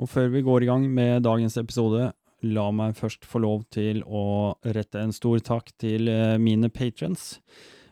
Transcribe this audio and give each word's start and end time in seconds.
Og 0.00 0.10
før 0.10 0.30
vi 0.32 0.42
går 0.42 0.64
i 0.64 0.68
gang 0.70 0.86
med 0.90 1.22
dagens 1.22 1.56
episode, 1.60 2.08
la 2.44 2.64
meg 2.74 2.96
først 2.98 3.24
få 3.28 3.40
lov 3.44 3.62
til 3.72 4.02
å 4.04 4.54
rette 4.74 5.00
en 5.00 5.14
stor 5.14 5.38
takk 5.44 5.70
til 5.80 6.10
eh, 6.10 6.36
mine 6.42 6.68
patrons, 6.72 7.38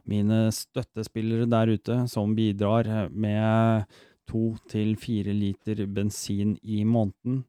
mine 0.08 0.48
støttespillere 0.52 1.46
der 1.46 1.70
ute 1.76 2.00
som 2.10 2.34
bidrar 2.34 2.90
med 3.14 3.86
to 4.28 4.56
til 4.70 4.96
fire 4.98 5.34
liter 5.36 5.84
bensin 5.86 6.56
i 6.62 6.82
måneden. 6.82 7.44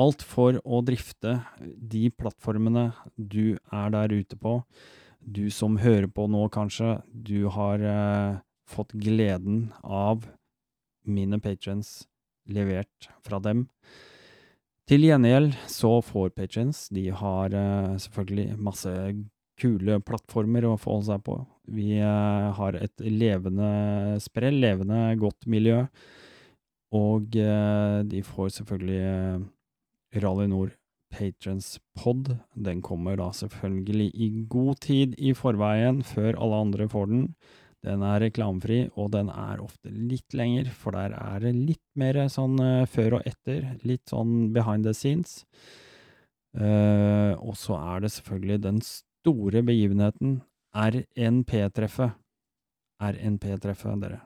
Alt 0.00 0.24
for 0.24 0.56
å 0.64 0.80
drifte 0.86 1.40
de 1.60 2.08
plattformene 2.14 2.90
du 3.16 3.58
er 3.74 3.92
der 3.92 4.14
ute 4.14 4.38
på. 4.40 4.60
Du 5.20 5.50
som 5.52 5.76
hører 5.82 6.08
på 6.08 6.24
nå, 6.30 6.46
kanskje, 6.48 7.02
du 7.12 7.50
har 7.52 7.84
eh, 7.84 8.38
fått 8.70 8.96
gleden 8.96 9.68
av 9.84 10.24
mine 11.04 11.40
patrons 11.42 12.06
levert 12.48 13.10
fra 13.24 13.40
dem. 13.42 13.66
Til 14.90 15.04
gjengjeld 15.06 15.52
så 15.70 16.00
får 16.02 16.32
Patrients, 16.34 16.88
de 16.90 17.10
har 17.14 17.52
eh, 17.54 17.98
selvfølgelig 18.02 18.56
masse 18.58 18.94
kule 19.60 20.00
plattformer 20.02 20.66
å 20.66 20.78
forholde 20.80 21.12
seg 21.12 21.22
på. 21.28 21.36
Vi 21.70 21.92
eh, 22.00 22.48
har 22.56 22.78
et 22.80 23.04
levende 23.04 24.18
sprell, 24.24 24.58
levende 24.64 25.12
godt 25.20 25.46
miljø, 25.46 25.84
og 26.96 27.38
eh, 27.38 28.00
de 28.10 28.24
får 28.26 28.50
selvfølgelig 28.56 30.18
Rally 30.24 30.50
Nord 30.50 30.74
Patrons 31.14 31.76
Pod. 31.94 32.32
Den 32.58 32.82
kommer 32.82 33.18
da 33.20 33.30
selvfølgelig 33.34 34.10
i 34.14 34.30
god 34.50 34.82
tid 34.82 35.14
i 35.18 35.36
forveien, 35.38 36.02
før 36.02 36.34
alle 36.34 36.64
andre 36.66 36.90
får 36.90 37.10
den. 37.12 37.24
Den 37.86 38.02
er 38.04 38.20
reklamefri, 38.20 38.80
og 39.00 39.12
den 39.14 39.30
er 39.32 39.62
ofte 39.64 39.88
litt 39.88 40.34
lenger, 40.36 40.68
for 40.76 40.96
der 40.96 41.14
er 41.16 41.40
det 41.40 41.54
litt 41.56 41.84
mer 41.98 42.18
sånn 42.28 42.58
uh, 42.60 42.88
før 42.90 43.20
og 43.20 43.28
etter. 43.28 43.76
Litt 43.88 44.12
sånn 44.12 44.50
behind 44.52 44.84
the 44.84 44.92
scenes. 44.96 45.40
Uh, 46.52 47.32
og 47.40 47.54
så 47.56 47.78
er 47.78 48.04
det 48.04 48.12
selvfølgelig 48.18 48.60
den 48.66 48.82
store 48.84 49.62
begivenheten, 49.64 50.40
RNP-treffet. 50.76 52.18
RNP-treffet, 53.00 54.02
dere. 54.02 54.20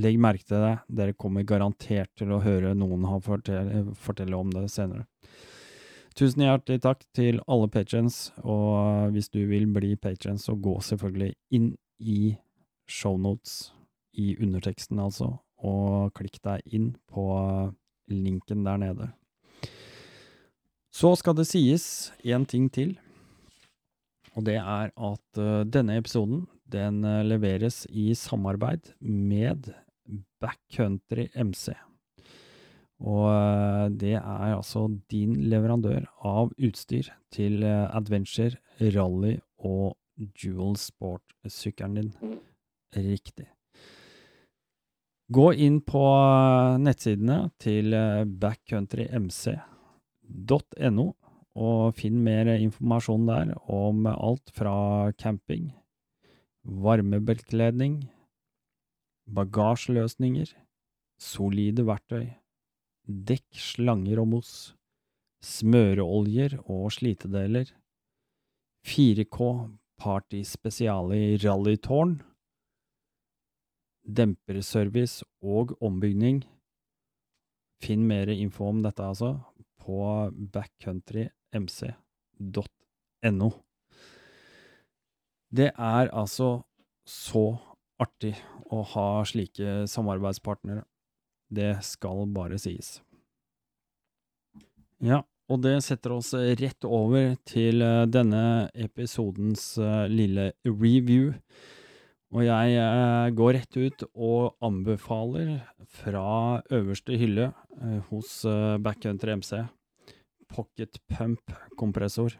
Legg 0.00 0.18
merke 0.20 0.44
til 0.44 0.60
det, 0.60 0.74
dere 0.92 1.16
kommer 1.16 1.44
garantert 1.48 2.10
til 2.16 2.32
å 2.32 2.42
høre 2.44 2.74
noen 2.76 3.04
ha 3.08 3.20
fortelle, 3.20 3.84
fortelle 3.96 4.36
om 4.36 4.50
det 4.52 4.66
senere. 4.72 5.06
Tusen 6.16 6.44
hjertelig 6.44 6.80
takk 6.84 7.02
til 7.16 7.42
alle 7.44 7.68
patrons, 7.68 8.30
og 8.40 9.12
hvis 9.12 9.28
du 9.32 9.42
vil 9.48 9.66
bli 9.68 9.96
patron, 10.00 10.40
så 10.40 10.56
gå 10.56 10.78
selvfølgelig 10.84 11.34
inn 11.56 11.74
i 11.98 12.36
shownotes, 12.86 13.72
i 14.16 14.36
underteksten 14.40 15.00
altså, 15.02 15.36
og 15.64 16.12
klikk 16.16 16.38
deg 16.44 16.64
inn 16.76 16.92
på 17.10 17.26
linken 18.12 18.64
der 18.66 18.80
nede. 18.80 19.08
Så 20.96 21.12
skal 21.20 21.36
det 21.36 21.48
sies 21.48 22.12
én 22.24 22.46
ting 22.48 22.70
til, 22.72 22.94
og 24.36 24.46
det 24.48 24.56
er 24.60 24.92
at 24.92 25.40
uh, 25.40 25.64
denne 25.64 25.98
episoden 26.00 26.46
den 26.72 27.02
uh, 27.04 27.24
leveres 27.24 27.84
i 27.90 28.12
samarbeid 28.16 28.92
med 29.00 29.72
Backcountry 30.40 31.28
MC. 31.34 31.74
Og 32.96 33.92
det 34.00 34.14
er 34.16 34.54
altså 34.54 34.86
din 35.12 35.34
leverandør 35.50 36.06
av 36.24 36.54
utstyr 36.56 37.10
til 37.34 37.60
adventure, 37.66 38.56
rally 38.80 39.34
og 39.58 39.98
Dual 40.16 40.76
Sport-sykkelen 40.80 41.94
din. 41.94 42.12
Riktig. 42.96 43.48
Gå 45.28 45.52
inn 45.58 45.80
på 45.82 45.98
nettsidene 46.78 47.50
til 47.58 47.90
backcountrymc.no 48.40 51.06
og 51.56 51.94
finn 51.96 52.24
mer 52.24 52.46
informasjon 52.54 53.26
der 53.26 53.54
om 53.72 54.06
alt 54.12 54.50
fra 54.54 55.12
camping, 55.18 55.72
varmebeltkledning, 56.62 58.10
bagasjeløsninger, 59.26 60.46
solide 61.18 61.86
verktøy, 61.88 62.26
dekk, 63.06 63.56
slanger 63.56 64.18
og 64.22 64.28
mos, 64.34 64.74
smøreoljer 65.42 66.58
og 66.64 66.92
slitedeler, 66.94 67.66
4K 68.86 69.38
Party 70.00 70.44
Spesiale 70.44 71.16
i 71.16 71.36
rallytårn, 71.40 72.22
demperservice 74.06 75.24
og 75.42 75.82
ombygning. 75.84 76.44
Finn 77.82 78.06
mer 78.08 78.28
info 78.32 78.64
om 78.70 78.82
dette, 78.84 79.02
altså, 79.04 79.40
på 79.82 80.30
backcountrymc.no. 80.54 83.50
Det 85.56 85.70
er 85.72 86.10
altså 86.10 86.62
så 87.06 87.58
artig 88.02 88.34
å 88.72 88.82
ha 88.94 89.24
slike 89.28 89.86
samarbeidspartnere. 89.90 90.82
Det 91.48 91.82
skal 91.86 92.26
bare 92.34 92.58
sies. 92.58 93.02
Ja, 94.98 95.22
og 95.46 95.62
det 95.62 95.76
setter 95.84 96.16
oss 96.16 96.32
rett 96.34 96.86
over 96.88 97.36
til 97.46 97.82
eh, 97.84 98.04
denne 98.10 98.66
episodens 98.74 99.76
eh, 99.78 100.06
lille 100.10 100.50
review. 100.66 101.30
Og 102.34 102.42
jeg 102.42 102.74
eh, 102.82 103.28
går 103.38 103.54
rett 103.54 103.78
ut 103.78 104.04
og 104.10 104.56
anbefaler 104.66 105.60
fra 106.00 106.58
øverste 106.74 107.14
hylle 107.20 107.52
hos 108.08 108.40
Backcountry 108.82 109.36
MC 109.38 109.60
Pocket 110.50 110.98
Pump 111.12 111.54
kompressor. 111.78 112.34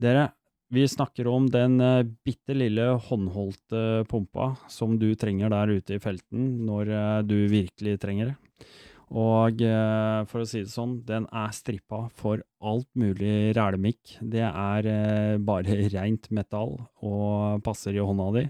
Dere, 0.00 0.30
vi 0.72 0.86
snakker 0.88 1.28
om 1.30 1.46
den 1.52 1.78
bitte 2.24 2.56
lille 2.56 2.88
håndholdte 3.06 4.02
pumpa 4.10 4.54
som 4.72 4.96
du 4.98 5.12
trenger 5.18 5.52
der 5.52 5.74
ute 5.78 5.96
i 5.96 6.02
felten 6.02 6.64
når 6.66 6.92
du 7.28 7.36
virkelig 7.52 7.98
trenger 8.02 8.32
det. 8.32 8.68
Og 9.10 9.62
eh, 9.66 10.20
for 10.30 10.44
å 10.44 10.46
si 10.46 10.62
det 10.62 10.70
sånn, 10.70 11.00
den 11.06 11.26
er 11.34 11.50
strippa 11.54 12.04
for 12.14 12.44
alt 12.62 12.86
mulig 12.98 13.50
rælmikk. 13.58 14.16
Det 14.22 14.44
er 14.46 14.86
eh, 14.86 15.34
bare 15.42 15.80
rent 15.96 16.30
metall 16.34 16.76
og 17.02 17.64
passer 17.66 17.98
i 17.98 18.04
hånda 18.04 18.30
di. 18.38 18.46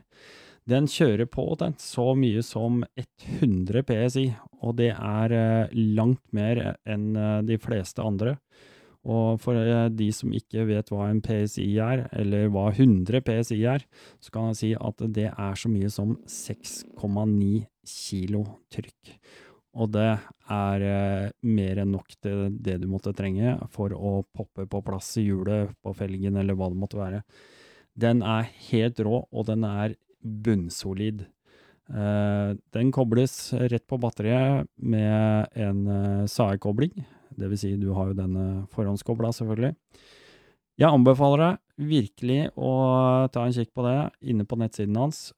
Den 0.70 0.84
kjører 0.90 1.26
på 1.32 1.46
den 1.58 1.72
så 1.80 2.10
mye 2.14 2.44
som 2.46 2.84
100 3.00 3.86
PSI, 3.88 4.26
og 4.60 4.76
det 4.82 4.92
er 4.92 5.34
eh, 5.34 5.78
langt 5.96 6.22
mer 6.36 6.76
enn 6.84 7.14
de 7.48 7.56
fleste 7.58 8.04
andre. 8.04 8.36
Og 9.00 9.40
for 9.40 9.56
de 9.96 10.10
som 10.12 10.32
ikke 10.36 10.66
vet 10.68 10.90
hva 10.92 11.06
en 11.08 11.22
PSI 11.24 11.70
er, 11.80 12.02
eller 12.12 12.50
hva 12.52 12.66
100 12.68 13.22
PSI 13.24 13.62
er, 13.64 13.86
så 14.20 14.34
kan 14.34 14.50
jeg 14.50 14.58
si 14.58 14.74
at 14.76 15.06
det 15.08 15.30
er 15.30 15.56
så 15.56 15.72
mye 15.72 15.88
som 15.88 16.18
6,9 16.28 17.62
kilo 17.88 18.44
trykk. 18.68 19.16
Og 19.78 19.90
det 19.94 20.08
er 20.50 20.82
eh, 20.82 21.26
mer 21.46 21.80
enn 21.82 21.92
nok 21.94 22.16
til 22.18 22.48
det 22.58 22.80
du 22.82 22.88
måtte 22.90 23.14
trenge 23.14 23.54
for 23.70 23.94
å 23.94 24.20
poppe 24.34 24.66
på 24.70 24.80
plass 24.86 25.12
i 25.20 25.28
hjulet, 25.28 25.70
på 25.82 25.94
felgen 25.94 26.40
eller 26.40 26.58
hva 26.58 26.70
det 26.72 26.80
måtte 26.80 26.98
være. 26.98 27.20
Den 27.94 28.24
er 28.26 28.48
helt 28.70 28.98
rå, 29.04 29.22
og 29.30 29.46
den 29.46 29.66
er 29.68 29.94
bunnsolid. 30.20 31.22
Eh, 31.90 32.48
den 32.74 32.90
kobles 32.94 33.36
rett 33.70 33.86
på 33.90 33.98
batteriet 34.02 34.66
med 34.74 35.54
en 35.54 35.84
eh, 35.86 36.24
SAE-kobling. 36.30 37.04
Vil 37.40 37.58
si, 37.58 37.76
du 37.78 37.92
har 37.94 38.10
jo 38.10 38.18
denne 38.18 38.46
forhåndskobla, 38.74 39.30
selvfølgelig. 39.36 39.76
Jeg 40.80 40.88
anbefaler 40.90 41.44
deg 41.44 41.86
virkelig 41.90 42.40
å 42.58 42.72
ta 43.32 43.44
en 43.46 43.54
kikk 43.54 43.70
på 43.76 43.84
det 43.86 43.96
inne 44.32 44.46
på 44.48 44.58
nettsiden 44.60 44.98
hans. 44.98 45.28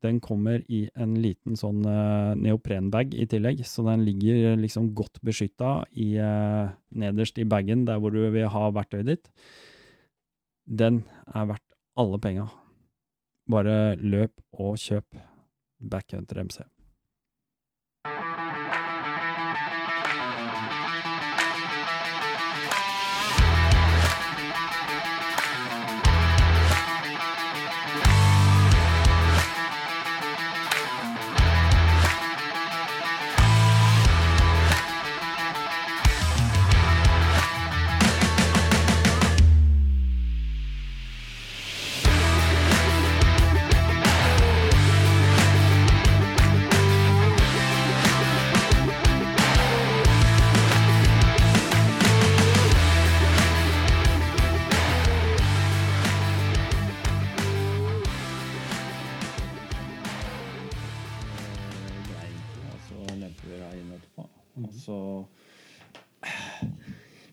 Eh, 0.00 0.06
den 0.06 0.20
kommer 0.20 0.62
i 0.68 0.88
en 0.94 1.14
liten 1.20 1.56
sånn 1.56 1.84
uh, 1.84 2.34
neoprenbag 2.34 3.14
i 3.14 3.26
tillegg, 3.26 3.64
så 3.64 3.84
den 3.86 4.04
ligger 4.04 4.56
liksom 4.56 4.94
godt 4.94 5.20
beskytta 5.22 5.84
i, 5.92 6.18
uh, 6.18 6.70
nederst 6.90 7.38
i 7.38 7.44
bagen 7.44 7.84
der 7.84 7.98
hvor 8.00 8.10
du 8.10 8.30
vil 8.30 8.48
ha 8.48 8.70
verktøyet 8.70 9.06
ditt. 9.06 9.30
Den 10.64 11.04
er 11.34 11.46
verdt 11.46 11.66
alle 11.96 12.18
penga. 12.18 12.48
Bare 13.50 13.96
løp 13.96 14.40
og 14.52 14.78
kjøp 14.78 15.18
Backhunter 15.80 16.44
MC. 16.44 16.60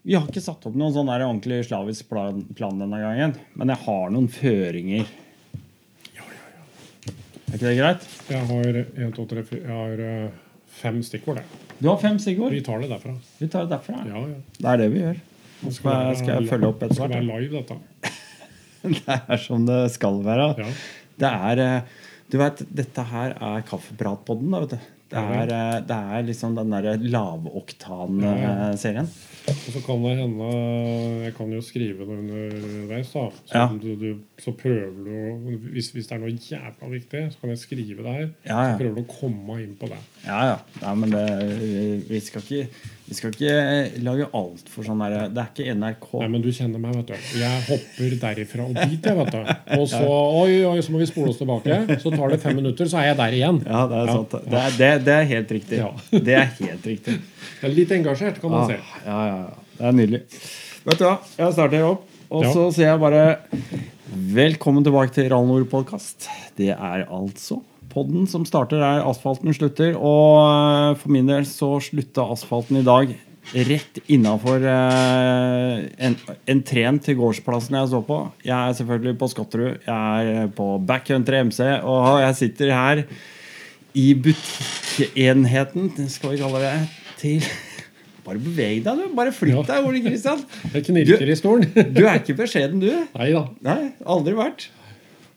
Vi 0.07 0.15
har 0.15 0.23
ikke 0.29 0.39
satt 0.43 0.63
opp 0.69 0.75
noen 0.79 0.93
sånn 0.95 1.09
der 1.11 1.25
ordentlig 1.25 1.57
slavisk 1.67 2.07
plan, 2.07 2.37
plan 2.55 2.77
denne 2.79 2.99
gangen, 3.01 3.33
men 3.59 3.71
jeg 3.73 3.81
har 3.83 4.11
noen 4.13 4.29
føringer. 4.31 5.09
Ja, 6.15 6.23
ja, 6.23 6.43
ja. 6.53 7.15
Er 7.49 7.57
ikke 7.57 7.65
det 7.65 7.73
greit? 7.81 8.05
Jeg 8.31 8.45
har, 8.51 8.79
en, 9.03 9.11
to, 9.17 9.25
tre, 9.27 9.43
fire, 9.49 9.65
jeg 9.65 9.75
har 9.81 10.03
eh, 10.07 10.37
fem 10.79 11.01
stikkord. 11.03 11.41
jeg. 11.41 11.65
Du 11.81 11.89
har 11.91 11.99
fem 12.01 12.15
stikkord. 12.23 12.55
Vi 12.55 12.63
tar 12.65 12.79
det 12.85 12.87
derfra. 12.93 13.17
Vi 13.41 13.49
tar 13.51 13.67
det 13.67 13.73
derfra. 13.75 13.99
Ja, 14.07 14.23
ja. 14.31 14.39
Det 14.61 14.71
er 14.71 14.81
det 14.85 14.87
vi 14.95 15.03
gjør. 15.03 15.19
Nå 15.65 15.73
skal 15.75 15.91
jeg, 16.07 16.17
skal 16.21 16.33
jeg 16.37 16.49
følge 16.53 16.69
opp 16.71 16.79
Det 16.79 16.87
etter 16.87 16.99
skal 17.01 17.11
hvert. 17.11 17.27
være 17.27 17.43
live, 17.43 17.61
dette. 17.67 18.13
Det 18.87 19.15
er 19.17 19.39
som 19.43 19.63
det 19.67 19.81
skal 19.91 20.21
være. 20.23 20.47
Ja. 20.61 20.67
Det 21.19 21.31
er 21.51 21.61
eh, 21.65 21.95
Du 22.31 22.37
vet, 22.39 22.61
dette 22.79 23.03
her 23.11 23.35
er 23.43 23.67
kaffepratpodden, 23.67 24.53
da, 24.55 24.63
vet 24.63 24.77
du. 24.77 24.93
Det 25.07 25.17
er, 25.21 25.47
eh, 25.55 25.81
det 25.87 25.95
er 25.97 26.23
liksom 26.27 26.55
den 26.57 26.69
derre 26.73 26.97
lavoktan-serien. 27.87 29.07
Og 29.47 29.55
så 29.71 29.79
kan 29.85 30.01
det 30.03 30.17
hende 30.19 30.47
Jeg 31.23 31.33
kan 31.37 31.51
jo 31.53 31.61
skrive 31.63 32.03
det 32.03 32.17
underveis, 32.19 33.11
da. 33.13 33.29
Så, 33.45 33.53
Ja. 33.55 33.67
du, 33.81 33.95
du, 33.95 34.19
så 34.43 34.51
prøver 34.51 34.91
du 35.05 35.11
å 35.11 35.59
hvis, 35.71 35.91
hvis 35.95 36.07
det 36.09 36.17
er 36.17 36.19
noe 36.19 36.33
jævla 36.35 36.89
viktig, 36.91 37.21
så 37.31 37.39
kan 37.39 37.49
jeg 37.53 37.59
skrive 37.63 38.03
det 38.03 38.13
her. 38.17 38.29
Ja, 38.45 38.57
ja. 38.63 38.73
Så 38.73 38.81
prøver 38.81 38.95
du 38.95 39.01
å 39.05 39.19
komme 39.19 39.61
inn 39.63 39.75
på 39.79 39.87
det. 39.87 39.99
Ja, 40.25 40.41
ja. 40.51 40.57
Nei, 40.81 40.95
men 40.95 41.09
det, 41.15 41.25
vi- 41.61 42.03
vi, 42.09 42.19
skal 42.19 42.41
ikke, 42.41 42.67
vi 43.07 43.15
skal 43.15 43.31
ikke 43.31 44.01
lage 44.03 44.25
altfor 44.35 44.83
sånn 44.83 44.99
der 44.99 45.29
Det 45.31 45.39
er 45.43 45.49
ikke 45.53 45.75
NRK. 45.79 46.07
Nei, 46.19 46.27
men 46.33 46.41
du 46.43 46.49
kjenner 46.51 46.81
meg, 46.83 46.95
vet 46.97 47.07
du. 47.13 47.29
Jeg 47.39 47.61
hopper 47.69 48.15
derifra 48.23 48.65
og 48.67 48.73
dit, 48.81 49.05
jeg, 49.07 49.15
vet 49.21 49.31
du. 49.31 49.53
Og 49.79 49.85
så 49.87 50.01
oi, 50.09 50.57
oi, 50.67 50.81
så 50.83 50.91
må 50.91 50.99
vi 50.99 51.07
spole 51.07 51.31
oss 51.31 51.39
tilbake. 51.39 51.77
Så 52.03 52.11
tar 52.11 52.33
det 52.35 52.41
fem 52.43 52.57
minutter, 52.59 52.89
så 52.91 52.99
er 52.99 53.07
jeg 53.13 53.17
der 53.21 53.37
igjen. 53.39 53.61
Ja, 53.65 53.85
det 53.87 54.01
er 54.01 54.11
Ja. 54.11 54.17
sant. 54.19 54.35
Det 54.51 54.59
er, 54.63 54.75
det, 54.81 54.91
det 55.07 55.15
er 55.15 55.23
helt 55.31 55.55
riktig. 55.59 55.79
Ja. 55.79 55.91
Det 56.27 56.35
er 56.35 56.51
helt 56.59 56.85
riktig. 56.91 57.15
Jeg 57.61 57.69
er 57.71 57.73
litt 57.77 57.91
engasjert, 57.95 58.41
kan 58.43 58.51
man 58.51 58.65
Ah, 58.65 58.67
se. 58.67 59.01
ja, 59.07 59.19
ja, 59.31 59.37
ja. 59.45 59.71
Det 59.77 59.85
er 59.87 59.97
nydelig. 60.01 60.21
Vet 60.87 60.99
du 60.99 61.05
hva, 61.07 61.15
jeg 61.39 61.53
starter 61.57 61.87
opp, 61.87 62.03
og 62.29 62.43
Ja. 62.43 62.51
så 62.53 62.67
sier 62.75 62.91
jeg 62.91 62.99
bare 62.99 63.23
velkommen 64.35 64.83
tilbake 64.83 65.13
til 65.15 65.29
Rallnord 65.31 65.67
podkast. 65.71 66.27
Det 66.57 66.69
er 66.75 67.05
altså 67.07 67.61
podden 67.97 68.27
som 68.29 68.45
starter 68.45 68.81
der 68.81 69.05
asfalten 69.07 69.53
slutter. 69.55 69.95
Og 69.97 70.43
eh, 70.43 70.97
for 71.01 71.13
min 71.13 71.29
del 71.29 71.47
så 71.49 71.77
slutta 71.83 72.27
asfalten 72.35 72.81
i 72.81 72.85
dag 72.85 73.15
rett 73.55 74.01
innafor 74.11 74.63
eh, 74.67 75.85
en, 76.03 76.17
entreen 76.51 76.99
til 77.03 77.17
gårdsplassen 77.19 77.77
jeg 77.79 77.91
så 77.93 78.01
på. 78.05 78.19
Jeg 78.45 78.57
er 78.57 78.77
selvfølgelig 78.79 79.17
på 79.21 79.31
Skotterud. 79.31 79.87
Jeg 79.87 80.35
er 80.43 80.51
på 80.57 80.69
Backcountry 80.87 81.41
MC, 81.47 81.61
og 81.87 82.19
jeg 82.25 82.39
sitter 82.41 82.73
her 82.75 83.03
i 83.97 84.11
butikkenheten, 84.13 85.89
skal 86.11 86.35
vi 86.35 86.43
kalle 86.43 86.61
det, 86.61 86.75
til 87.21 87.47
Bare 88.27 88.41
beveg 88.43 88.81
deg, 88.83 88.99
du. 88.99 89.13
Bare 89.15 89.31
flytt 89.31 89.69
deg, 89.69 89.85
Ole 89.87 90.01
Kristian. 90.03 90.41
Jeg 90.73 90.83
knirker 90.89 91.29
i 91.31 91.35
stolen. 91.39 91.69
Du 91.95 92.01
er 92.03 92.17
ikke 92.19 92.35
beskjeden, 92.35 92.81
du. 92.83 92.89
Nei 93.15 93.29
da. 93.31 93.45
Nei, 93.63 93.93
aldri 94.03 94.35
vært. 94.35 94.67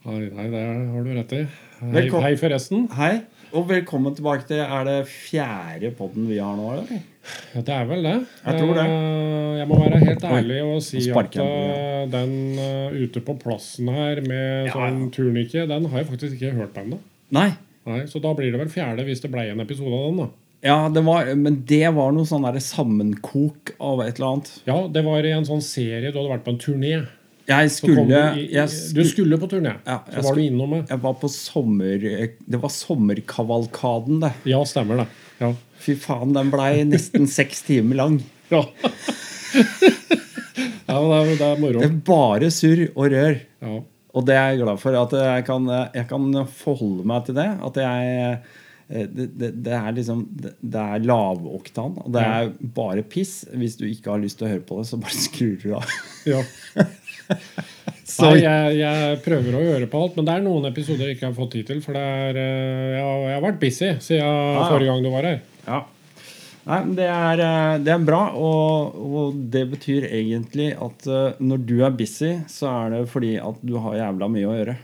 Nei, 0.08 0.24
nei, 0.26 0.46
det 0.50 0.64
har 0.66 1.06
du 1.06 1.12
rett 1.14 1.34
i. 1.38 1.44
Hei, 1.80 2.02
hei 2.12 2.34
forresten. 2.36 2.82
Hei, 2.92 3.22
og 3.56 3.64
velkommen 3.70 4.12
tilbake 4.12 4.44
til 4.50 4.58
Er 4.60 4.82
det 4.84 4.96
fjerde 5.08 5.88
podden 5.96 6.26
vi 6.28 6.36
har 6.36 6.52
nå, 6.58 6.66
eller? 6.74 6.98
Ja, 7.54 7.62
det 7.64 7.72
er 7.72 7.86
vel 7.88 8.04
det. 8.04 8.12
Jeg 8.44 8.58
tror 8.60 8.72
det. 8.76 8.84
Eh, 8.84 9.54
Jeg 9.60 9.68
må 9.70 9.78
være 9.80 10.00
helt 10.02 10.26
ærlig 10.28 10.58
og 10.66 10.82
si 10.84 11.00
at 11.08 11.38
jeg 11.38 11.46
eh, 11.46 12.04
den 12.12 12.34
eh, 12.60 12.98
ute 13.00 13.22
på 13.24 13.36
plassen 13.40 13.88
her 13.92 14.20
med 14.26 14.68
sånn 14.74 15.06
turnike, 15.14 15.64
den 15.70 15.88
har 15.88 16.02
jeg 16.02 16.10
faktisk 16.10 16.36
ikke 16.36 16.52
hørt 16.58 16.74
på 16.76 16.84
ennå. 16.84 16.98
Nei. 17.32 17.48
Nei, 17.88 18.02
Så 18.12 18.20
da 18.20 18.34
blir 18.36 18.52
det 18.52 18.60
vel 18.60 18.72
fjerde 18.72 19.06
hvis 19.08 19.24
det 19.24 19.32
ble 19.32 19.46
en 19.48 19.64
episode 19.64 19.94
av 19.96 20.04
den, 20.10 20.20
da. 20.26 20.28
Ja, 20.60 20.76
det 20.92 21.00
var, 21.06 21.30
men 21.40 21.62
det 21.64 21.86
var 21.96 22.12
noe 22.12 22.28
sånn 22.28 22.44
der 22.44 22.60
sammenkok 22.60 23.72
av 23.80 24.02
et 24.04 24.20
eller 24.20 24.34
annet. 24.34 24.52
Ja, 24.68 24.82
det 24.92 25.00
var 25.08 25.24
i 25.24 25.32
en 25.32 25.48
sånn 25.48 25.64
serie. 25.64 26.12
Du 26.12 26.20
hadde 26.20 26.34
vært 26.34 26.44
på 26.44 26.52
en 26.52 26.60
turné. 26.60 26.92
Jeg 27.50 27.70
skulle 27.74 28.04
du, 28.06 28.12
jeg, 28.14 28.68
du 28.70 28.74
skulle, 28.76 29.06
skulle 29.10 29.38
på 29.42 29.48
turné. 29.50 29.72
Ja, 29.84 29.98
så 30.06 30.16
var 30.20 30.26
skulle- 30.28 30.44
du 30.44 30.52
innom 30.52 30.74
det. 30.76 30.82
jeg 30.92 31.02
var 31.02 31.16
på 31.18 31.30
sommer... 31.34 32.04
Det 32.54 32.60
var 32.62 32.72
sommerkavalkaden, 32.74 34.20
det. 34.22 34.32
Ja, 34.52 34.60
stemmer 34.68 35.02
det. 35.02 35.08
Ja. 35.40 35.50
Fy 35.80 35.96
faen, 35.98 36.34
den 36.36 36.50
blei 36.52 36.84
nesten 36.86 37.26
seks 37.40 37.64
timer 37.66 37.98
lang. 38.04 38.20
Ja, 38.52 38.64
ja 40.86 40.98
det, 41.00 41.16
er, 41.16 41.34
det 41.38 41.46
er 41.48 41.60
moro. 41.62 41.80
Det 41.80 41.88
er 41.88 41.98
bare 42.06 42.50
surr 42.54 42.86
og 42.94 43.10
rør. 43.12 43.36
Ja. 43.64 43.76
Og 44.10 44.26
det 44.26 44.34
er 44.34 44.48
jeg 44.52 44.62
glad 44.64 44.80
for. 44.82 44.96
At 44.98 45.12
jeg 45.14 45.44
kan, 45.46 45.68
jeg 45.94 46.06
kan 46.10 46.40
forholde 46.60 47.06
meg 47.06 47.28
til 47.28 47.36
det. 47.38 47.46
At 47.66 47.78
jeg 47.78 48.16
eh, 48.90 49.06
det, 49.06 49.26
det, 49.38 49.50
det 49.62 49.74
er 49.76 49.92
liksom 49.94 50.24
Det, 50.34 50.56
det 50.66 50.80
er 50.82 51.04
lavoktan, 51.06 51.94
og 52.02 52.08
det 52.16 52.24
er 52.26 52.50
bare 52.74 53.04
piss. 53.06 53.44
Hvis 53.54 53.78
du 53.78 53.84
ikke 53.86 54.10
har 54.10 54.22
lyst 54.22 54.40
til 54.40 54.48
å 54.48 54.50
høre 54.56 54.66
på 54.66 54.80
det, 54.80 54.88
så 54.90 54.98
bare 55.00 55.22
skrur 55.28 55.54
du 55.62 55.70
av. 55.78 55.94
ja. 56.26 56.42
Nei, 58.20 58.34
jeg, 58.42 58.74
jeg 58.80 59.20
prøver 59.24 59.56
å 59.56 59.62
gjøre 59.62 59.88
på 59.90 60.02
alt, 60.02 60.18
men 60.18 60.26
det 60.26 60.34
er 60.34 60.44
noen 60.44 60.68
episoder 60.70 61.06
jeg 61.08 61.16
ikke 61.16 61.28
har 61.28 61.36
fått 61.36 61.54
tid 61.56 61.68
til. 61.70 61.80
For 61.84 61.96
er, 61.96 62.36
eh, 62.36 62.90
jeg, 62.96 63.04
har, 63.06 63.22
jeg 63.28 63.36
har 63.36 63.46
vært 63.46 63.62
busy 63.62 63.90
siden 64.02 64.20
ja. 64.20 64.66
forrige 64.66 64.90
gang 64.90 65.06
du 65.06 65.10
var 65.14 65.30
her. 65.30 65.40
ja. 65.68 65.80
Nei, 66.60 66.76
men 66.84 66.90
det 66.98 67.06
er, 67.08 67.40
eh, 67.40 67.76
det 67.82 67.92
er 67.94 68.02
bra, 68.04 68.18
og, 68.36 68.98
og 69.00 69.38
det 69.52 69.62
betyr 69.70 70.04
egentlig 70.10 70.68
at 70.76 71.06
eh, 71.08 71.38
når 71.40 71.62
du 71.66 71.78
er 71.86 71.96
busy, 71.96 72.34
så 72.52 72.68
er 72.82 72.92
det 72.92 73.00
fordi 73.10 73.32
at 73.40 73.62
du 73.64 73.78
har 73.80 73.96
jævla 73.96 74.28
mye 74.30 74.50
å 74.50 74.58
gjøre. 74.58 74.76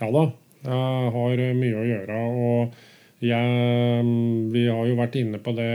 Ja 0.00 0.12
da, 0.14 0.22
jeg 0.68 1.10
har 1.16 1.42
mye 1.58 1.82
å 1.82 1.88
gjøre. 1.88 2.20
Og 2.30 3.26
jeg, 3.26 4.06
vi 4.54 4.64
har 4.70 4.86
jo 4.88 4.96
vært 5.02 5.18
inne 5.20 5.42
på 5.42 5.52
det 5.58 5.74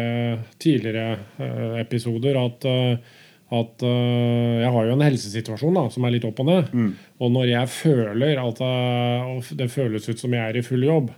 tidligere 0.64 1.84
episoder 1.84 2.40
at, 2.42 2.66
at 3.54 3.84
uh, 3.86 4.56
jeg 4.64 4.72
har 4.74 4.86
jo 4.88 4.94
en 4.96 5.04
helsesituasjon 5.06 5.76
da, 5.78 5.84
som 5.94 6.06
er 6.08 6.16
litt 6.16 6.26
opp 6.26 6.40
og 6.42 6.48
ned. 6.50 6.72
Og 7.22 7.30
når 7.32 7.52
jeg 7.52 7.70
føler 7.70 8.40
at 8.42 8.62
uh, 8.66 9.52
det 9.60 9.70
føles 9.70 10.10
ut 10.10 10.20
som 10.20 10.34
jeg 10.34 10.42
er 10.50 10.58
i 10.58 10.66
full 10.66 10.82
jobb, 10.84 11.12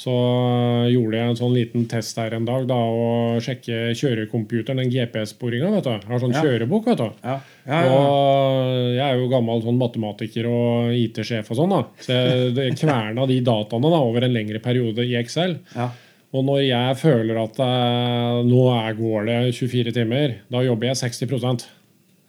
så 0.00 0.10
uh, 0.16 0.88
gjorde 0.90 1.18
jeg 1.18 1.28
en 1.30 1.36
sånn 1.38 1.52
liten 1.54 1.82
test 1.86 2.16
her 2.18 2.32
en 2.32 2.46
dag 2.48 2.66
da, 2.66 2.74
og 2.74 3.38
sjekke 3.44 3.92
kjørecomputeren, 4.00 4.80
den 4.80 4.90
GPS-sporinga. 4.90 5.70
vet 5.76 5.84
du. 5.84 5.90
Jeg 5.92 6.08
har 6.10 6.22
sånn 6.24 6.32
Ja. 6.34 6.42
kjørebok. 6.42 6.86
vet 6.88 6.98
du. 7.04 7.08
Ja, 7.22 7.38
ja, 7.68 7.80
ja. 7.84 7.94
Og 7.94 8.94
jeg 8.96 9.04
er 9.06 9.18
jo 9.20 9.28
gammel 9.28 9.62
sånn 9.62 9.78
matematiker 9.78 10.48
og 10.48 10.90
IT-sjef 10.96 11.50
og 11.52 11.56
sånn. 11.60 11.70
da. 11.76 11.82
Så 12.00 12.16
jeg 12.16 12.78
kverna 12.80 13.26
de 13.28 13.40
dataene 13.44 13.90
da, 13.92 14.00
over 14.10 14.24
en 14.24 14.32
lengre 14.32 14.58
periode 14.64 15.04
i 15.06 15.14
Excel. 15.20 15.58
ja. 15.76 15.90
Og 16.30 16.44
når 16.46 16.60
jeg 16.62 16.96
føler 17.00 17.38
at 17.42 17.60
eh, 17.64 18.40
nå 18.46 18.64
er, 18.76 18.90
går 18.98 19.24
det 19.26 19.38
24 19.56 19.94
timer, 19.96 20.36
da 20.52 20.64
jobber 20.66 20.92
jeg 20.92 21.00
60% 21.02 21.64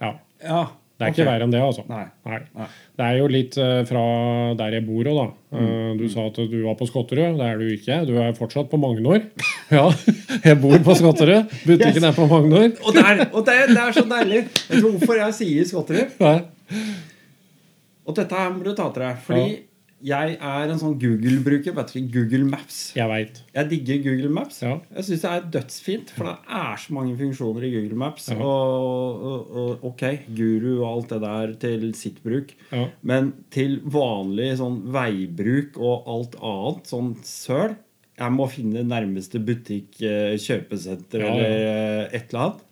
Ja. 0.01 0.15
ja. 0.41 0.61
Det 1.01 1.07
er 1.07 1.13
okay. 1.15 1.21
ikke 1.23 1.31
verre 1.31 1.45
enn 1.47 1.53
det, 1.53 1.59
altså. 1.65 1.83
Nei. 1.89 2.03
Nei. 2.29 2.37
Nei. 2.53 2.65
Det 2.97 3.05
er 3.07 3.15
jo 3.17 3.29
litt 3.33 3.55
eh, 3.57 3.79
fra 3.89 4.01
der 4.59 4.75
jeg 4.77 4.85
bor 4.85 5.07
òg, 5.09 5.15
da. 5.17 5.23
Mm. 5.57 5.63
Eh, 5.63 5.93
Du 5.97 6.03
sa 6.13 6.27
at 6.29 6.37
du 6.37 6.57
var 6.61 6.75
på 6.77 6.85
Skotterud. 6.89 7.39
Det 7.39 7.47
er 7.47 7.57
du 7.57 7.71
ikke. 7.73 7.97
Du 8.05 8.11
er 8.21 8.35
fortsatt 8.37 8.69
på 8.69 8.77
Magnor. 8.81 9.23
Ja, 9.73 9.87
jeg 10.43 10.59
bor 10.61 10.77
på 10.85 10.97
Skotterud. 10.99 11.49
Butikken 11.65 12.05
er 12.05 12.13
på 12.13 12.27
Magnor. 12.29 12.69
Og, 12.83 12.93
der, 12.97 13.23
og 13.35 13.45
det, 13.47 13.57
det 13.71 13.81
er 13.81 13.97
så 13.97 14.05
deilig! 14.09 14.43
Vet 14.67 14.83
du 14.83 14.89
hvorfor 14.91 15.21
jeg 15.23 15.37
sier 15.39 15.69
Skotterud? 15.71 16.21
Og 18.05 18.17
dette 18.17 18.41
her 18.43 18.53
må 18.53 18.65
du 18.65 18.73
ta 18.75 18.89
til 18.93 19.05
deg. 19.07 19.21
Fordi 19.25 19.45
jeg 20.05 20.37
er 20.37 20.71
en 20.71 20.79
sånn 20.81 20.95
Google-bruker. 21.01 21.75
vet 21.77 21.93
du, 21.93 21.99
Google 22.13 22.45
Maps. 22.49 22.79
Jeg 22.97 23.09
vet. 23.11 23.41
Jeg 23.53 23.69
digger 23.71 24.01
Google 24.05 24.31
Maps. 24.33 24.61
Ja. 24.63 24.73
Jeg 24.95 25.07
syns 25.07 25.25
det 25.25 25.31
er 25.31 25.45
dødsfint, 25.55 26.13
for 26.15 26.29
det 26.29 26.55
er 26.61 26.81
så 26.83 26.95
mange 26.97 27.15
funksjoner 27.19 27.67
i 27.67 27.71
Google 27.75 27.99
Maps. 28.01 28.29
Ja. 28.31 28.39
Og, 28.39 29.21
og, 29.31 29.53
og 29.61 29.85
ok, 29.91 30.03
guru 30.37 30.71
og 30.79 30.87
alt 30.89 31.13
det 31.13 31.21
der 31.25 31.53
til 31.65 31.85
sitt 31.99 32.19
bruk. 32.25 32.55
Ja. 32.71 32.87
Men 33.07 33.31
til 33.53 33.79
vanlig 33.85 34.55
sånn 34.61 34.81
veibruk 34.93 35.79
og 35.81 36.09
alt 36.15 36.37
annet, 36.41 36.91
sånn 36.91 37.13
søl 37.27 37.77
Jeg 38.21 38.33
må 38.35 38.45
finne 38.51 38.83
nærmeste 38.85 39.39
butikk, 39.41 39.95
eh, 40.05 40.35
kjøpesenter 40.41 41.23
eller 41.25 41.55
eh, 41.55 42.03
et 42.17 42.29
eller 42.29 42.43
annet. 42.43 42.67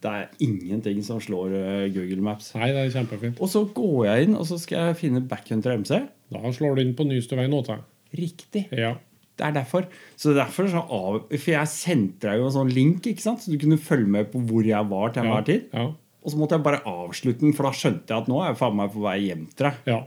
Det 0.00 0.08
er 0.10 0.28
ingenting 0.40 1.02
som 1.04 1.18
slår 1.20 1.52
eh, 1.58 1.88
Google 1.92 2.22
Maps. 2.24 2.54
Nei, 2.56 2.70
det 2.72 2.86
er 2.86 2.92
kjempefint. 2.94 3.40
Og 3.40 3.50
så 3.52 3.60
går 3.76 4.06
jeg 4.06 4.28
inn 4.28 4.36
og 4.38 4.46
så 4.48 4.56
skal 4.62 4.86
jeg 4.90 4.96
finne 5.02 5.20
Backhunter 5.28 5.74
MC. 5.76 5.98
Da 6.32 6.52
slår 6.56 6.76
du 6.78 6.82
inn 6.86 6.94
på 6.96 7.04
Nystøveien 7.04 7.52
8. 7.58 7.76
Riktig. 8.16 8.62
Ja. 8.72 8.94
Det 9.36 9.46
er 9.46 9.52
derfor. 9.56 9.86
Så 10.20 10.32
derfor 10.36 10.68
så 10.68 10.80
av, 10.92 11.20
For 11.32 11.52
jeg 11.52 11.68
sendte 11.72 12.28
deg 12.28 12.40
jo 12.40 12.46
en 12.48 12.54
sånn 12.56 12.72
link, 12.72 13.06
ikke 13.08 13.24
sant? 13.24 13.40
så 13.44 13.52
du 13.52 13.58
kunne 13.60 13.78
følge 13.80 14.08
med 14.08 14.30
på 14.32 14.40
hvor 14.48 14.64
jeg 14.68 14.88
var 14.90 15.12
til 15.16 15.24
Ja. 15.28 15.40
tid. 15.42 15.68
Ja. 15.72 15.86
Og 16.20 16.32
så 16.32 16.36
måtte 16.36 16.56
jeg 16.58 16.64
bare 16.66 16.82
avslutte 16.84 17.40
den, 17.40 17.54
for 17.56 17.64
da 17.64 17.70
skjønte 17.72 18.08
jeg 18.12 18.22
at 18.24 18.28
nå 18.28 18.40
er 18.42 18.50
jeg 18.50 18.58
faen 18.60 18.76
meg 18.76 18.90
på 18.92 19.00
vei 19.04 19.18
hjem 19.28 19.46
til 19.56 19.68
deg. 19.70 19.74
ja. 19.86 20.00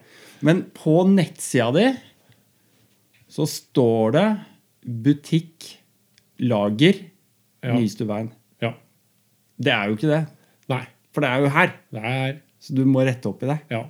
Men 0.44 0.64
på 0.76 1.00
nettsida 1.08 1.70
di 1.74 1.86
så 3.34 3.46
står 3.50 4.12
det 4.18 4.28
butikk, 5.06 5.70
lager, 6.44 7.00
Ja. 7.64 7.78
Nystuveien. 7.80 8.32
Det 9.64 9.74
er 9.74 9.90
jo 9.92 9.98
ikke 9.98 10.12
det. 10.12 10.22
Nei. 10.74 10.82
For 11.14 11.24
det 11.26 11.30
er 11.34 11.44
jo 11.46 11.52
her. 11.54 11.74
Det 11.94 12.04
er 12.10 12.36
Så 12.64 12.74
du 12.78 12.84
må 12.90 13.04
rette 13.06 13.28
opp 13.30 13.44
i 13.44 13.50
det. 13.52 13.60
Ja. 13.74 13.84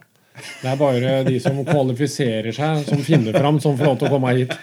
Det 0.63 0.69
er 0.71 0.79
bare 0.79 1.11
de 1.27 1.35
som 1.39 1.59
kvalifiserer 1.67 2.55
seg, 2.57 2.87
som 2.87 3.03
finner 3.05 3.35
fram, 3.37 3.59
som 3.61 3.75
får 3.77 3.85
lov 3.91 3.99
til 4.01 4.09
å 4.09 4.15
komme 4.15 4.31
hit. 4.39 4.55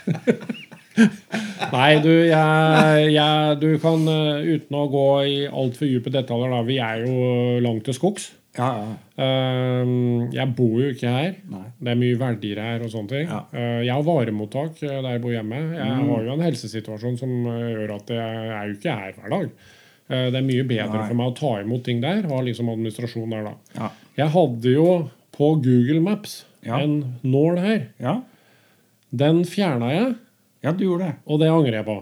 Nei, 1.71 1.93
du, 2.03 2.11
jeg, 2.27 3.05
jeg, 3.15 3.55
du 3.63 3.69
kan 3.81 4.03
uh, 4.11 4.43
uten 4.43 4.77
å 4.77 4.89
gå 4.91 5.05
i 5.31 5.37
altfor 5.47 5.87
dype 5.87 6.11
detaljer, 6.13 6.51
da. 6.53 6.61
Vi 6.67 6.79
er 6.83 7.05
jo 7.07 7.17
langt 7.63 7.85
til 7.87 7.95
skogs. 7.97 8.31
Ja, 8.59 8.67
ja. 8.83 8.89
Uh, 9.21 10.27
jeg 10.35 10.51
bor 10.59 10.75
jo 10.83 10.91
ikke 10.91 11.13
her. 11.15 11.37
Nei. 11.53 11.65
Det 11.79 11.93
er 11.95 12.01
mye 12.03 12.19
verdier 12.21 12.61
her 12.65 12.83
og 12.85 12.91
sånne 12.93 13.13
ting. 13.15 13.31
Ja. 13.31 13.45
Uh, 13.55 13.81
jeg 13.87 13.95
har 13.95 14.05
varemottak 14.11 14.81
uh, 14.83 14.97
der 14.99 15.13
jeg 15.15 15.23
bor 15.23 15.37
hjemme. 15.37 15.61
Jeg 15.79 15.91
Mm. 16.01 16.09
har 16.11 16.27
jo 16.27 16.35
en 16.35 16.45
helsesituasjon 16.49 17.21
som 17.23 17.37
gjør 17.47 17.95
at 18.01 18.11
jeg 18.19 18.51
er 18.59 18.65
jo 18.73 18.77
ikke 18.81 18.99
her 19.05 19.15
hver 19.21 19.37
dag. 19.37 19.53
Uh, 20.11 20.27
det 20.35 20.41
er 20.41 20.47
mye 20.47 20.65
bedre 20.67 20.99
Nei. 20.99 21.07
for 21.07 21.15
meg 21.15 21.31
å 21.31 21.37
ta 21.39 21.51
imot 21.63 21.85
ting 21.87 22.01
der. 22.03 22.23
Ha 22.27 22.41
liksom 22.43 22.69
administrasjon 22.73 23.31
der, 23.31 23.45
da. 23.47 23.55
Ja. 23.79 23.91
Jeg 24.25 24.33
hadde 24.35 24.73
jo 24.75 24.87
på 25.37 25.53
Google 25.63 26.01
Maps 26.03 26.45
Ja. 26.67 26.81
en 26.83 27.17
nål 27.25 27.59
her. 27.63 27.85
Ja. 28.03 28.19
Den 29.15 29.45
fjerna 29.49 29.89
jeg, 29.95 30.15
ja, 30.63 30.73
du 30.73 30.85
gjorde 30.85 31.07
det. 31.09 31.15
og 31.27 31.39
det 31.41 31.49
angrer 31.49 31.79
jeg 31.81 31.87
på. 31.87 31.99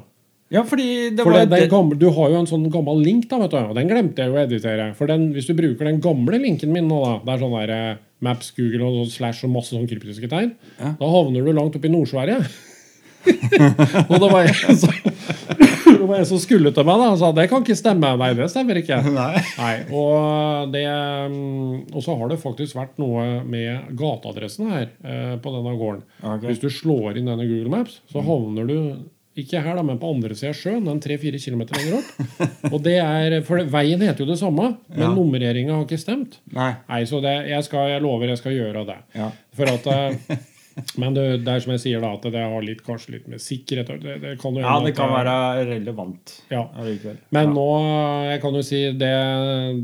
Ja, 0.50 0.62
fordi 0.64 1.10
det 1.14 1.20
For 1.22 1.30
var 1.30 1.40
det, 1.44 1.50
den 1.50 1.60
det- 1.60 1.70
gamle, 1.70 1.98
du 2.00 2.08
har 2.10 2.30
jo 2.32 2.38
en 2.40 2.46
sånn 2.48 2.70
gammel 2.72 3.02
link, 3.04 3.28
da, 3.28 3.36
vet 3.38 3.50
du, 3.52 3.56
og 3.58 3.74
den 3.76 3.86
glemte 3.88 4.16
jeg 4.24 4.28
jo 4.32 4.34
å 4.38 4.42
editere. 4.46 4.94
For 4.96 5.06
den, 5.06 5.32
hvis 5.34 5.46
du 5.46 5.52
bruker 5.54 5.84
den 5.84 6.00
gamle 6.00 6.40
linken 6.40 6.72
min 6.72 6.88
nå, 6.88 7.02
da, 7.04 7.18
det 7.24 7.34
er 7.34 7.42
sånn 7.44 7.58
der 7.60 7.70
eh, 7.74 7.96
Maps, 8.24 8.50
Google 8.56 8.82
og 8.88 8.96
sånn 9.06 9.12
slash 9.12 9.44
og 9.44 9.52
masse 9.52 9.76
sånn 9.76 9.86
kryptiske 9.86 10.28
tegn, 10.32 10.54
da 10.80 11.06
havner 11.12 11.44
du 11.44 11.52
langt 11.52 11.76
oppe 11.76 11.84
i 11.86 11.92
Nord-Sverige. 11.92 12.40
og 14.08 14.16
det 14.20 14.30
var 14.32 14.46
jeg 14.48 14.76
som, 14.80 15.67
var 16.08 16.22
en 16.22 16.28
som 16.28 16.40
skulle 16.42 16.72
til 16.74 16.86
meg 16.88 17.02
da, 17.02 17.10
og 17.14 17.18
sa 17.20 17.30
det 17.36 17.48
kan 17.52 17.62
ikke 17.64 17.76
stemme. 17.78 18.10
Nei, 18.20 18.30
det 18.38 18.48
stemmer 18.52 18.80
ikke. 18.80 18.98
Nei. 19.18 19.42
Nei, 19.58 19.74
og, 19.94 20.72
det, 20.74 20.86
mm, 21.34 21.92
og 21.92 22.00
så 22.04 22.16
har 22.18 22.32
det 22.32 22.40
faktisk 22.42 22.78
vært 22.78 22.96
noe 23.02 23.28
med 23.48 23.92
gateadressen 23.98 24.72
her 24.72 24.88
eh, 25.04 25.36
på 25.42 25.52
denne 25.54 25.76
gården. 25.78 26.02
Okay. 26.22 26.48
Hvis 26.50 26.64
du 26.64 26.68
slår 26.72 27.20
inn 27.20 27.30
denne 27.30 27.46
Google 27.48 27.72
Maps, 27.76 28.00
så 28.12 28.24
havner 28.26 28.68
du 28.68 28.76
ikke 29.38 29.60
her, 29.62 29.76
da, 29.78 29.84
men 29.86 30.00
på 30.02 30.08
andre 30.10 30.34
sida 30.34 30.50
av 30.50 30.56
sjøen. 30.58 30.82
Den 30.88 30.98
3-4 31.04 31.38
km 31.44 31.60
lenger 31.70 32.00
opp. 32.00 32.38
Og 32.74 32.80
det 32.82 32.96
er, 32.98 33.36
for 33.46 33.60
det, 33.60 33.68
Veien 33.70 34.02
heter 34.02 34.24
jo 34.24 34.32
det 34.32 34.40
samme, 34.40 34.72
men 34.90 35.04
Ja. 35.04 35.12
nummereringa 35.14 35.76
har 35.76 35.84
ikke 35.86 36.00
stemt. 36.02 36.40
Nei. 36.56 36.72
Nei, 36.90 37.04
så 37.06 37.20
det, 37.22 37.36
jeg, 37.52 37.66
skal, 37.68 37.92
jeg 37.92 38.02
lover 38.02 38.32
jeg 38.32 38.40
skal 38.40 38.56
gjøre 38.56 38.82
det. 38.88 38.96
Ja. 39.14 39.28
For 39.54 39.70
at 39.70 39.86
eh, 39.94 40.38
Men 41.00 41.16
det, 41.16 41.26
det 41.46 41.52
er 41.52 41.62
som 41.64 41.74
jeg 41.74 41.82
sier, 41.84 42.02
da, 42.04 42.14
at 42.16 42.26
det 42.32 42.42
har 42.42 42.64
litt, 42.64 42.82
kanskje 42.86 43.16
litt 43.16 43.28
med 43.30 43.42
sikkerhet 43.42 43.92
det, 44.02 44.16
det 44.22 44.34
kan 44.42 44.56
jo 44.56 44.64
ja, 44.64 44.76
det 44.84 44.94
kan 44.96 45.12
være 45.12 45.36
relevant 45.68 46.34
ja. 46.52 46.64
allikevel. 46.78 47.20
Men 47.34 47.50
ja. 47.50 47.54
nå, 47.56 47.68
jeg 48.28 48.42
kan 48.44 48.58
jo 48.58 48.64
si 48.66 48.82
det, 48.98 49.14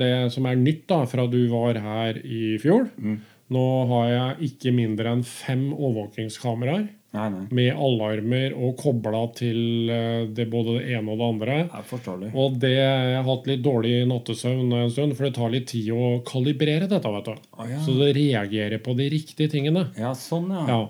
det 0.00 0.12
som 0.34 0.48
er 0.50 0.60
nytt 0.60 0.84
da, 0.90 1.02
fra 1.10 1.26
du 1.30 1.40
var 1.52 1.80
her 1.84 2.20
i 2.24 2.56
fjor 2.62 2.90
Mm. 2.94 3.22
Nå 3.54 3.62
har 3.90 4.06
jeg 4.08 4.48
ikke 4.48 4.70
mindre 4.74 5.10
enn 5.12 5.22
fem 5.26 5.66
overvåkingskameraer 5.74 6.86
Nei, 7.14 7.28
nei. 7.30 7.44
med 7.54 7.78
alarmer 7.78 8.56
og 8.58 8.74
kobla 8.80 9.20
til 9.38 9.90
eh, 9.92 10.24
det 10.34 10.48
både 10.50 10.80
det 10.80 10.96
ene 10.96 11.14
og 11.14 11.20
det 11.20 11.28
andre. 11.28 11.58
Det. 11.70 12.32
Og 12.34 12.58
det 12.62 12.72
jeg 12.74 13.14
har 13.14 13.28
hatt 13.28 13.46
litt 13.50 13.62
dårlig 13.62 13.94
nattesøvn 14.10 14.74
en 14.80 14.90
stund, 14.90 15.14
for 15.14 15.28
det 15.28 15.36
tar 15.38 15.54
litt 15.54 15.68
tid 15.70 15.92
å 15.94 16.16
kalibrere 16.26 16.90
dette. 16.90 17.14
vet 17.14 17.30
du. 17.30 17.48
Å, 17.54 17.68
ja. 17.70 17.80
Så 17.86 17.94
det 18.00 18.10
reagerer 18.18 18.82
på 18.82 18.96
de 18.98 19.08
riktige 19.14 19.52
tingene. 19.52 19.86
Ja, 20.00 20.10
sånn, 20.18 20.50
ja. 20.50 20.66
Ja. 20.68 20.82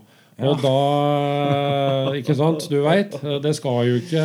Og 0.43 0.59
da 0.64 2.14
Ikke 2.19 2.35
sant? 2.35 2.64
Du 2.71 2.81
veit. 2.83 3.14
Det 3.43 3.53
skal 3.57 3.87
jo 3.88 3.99
ikke 4.00 4.25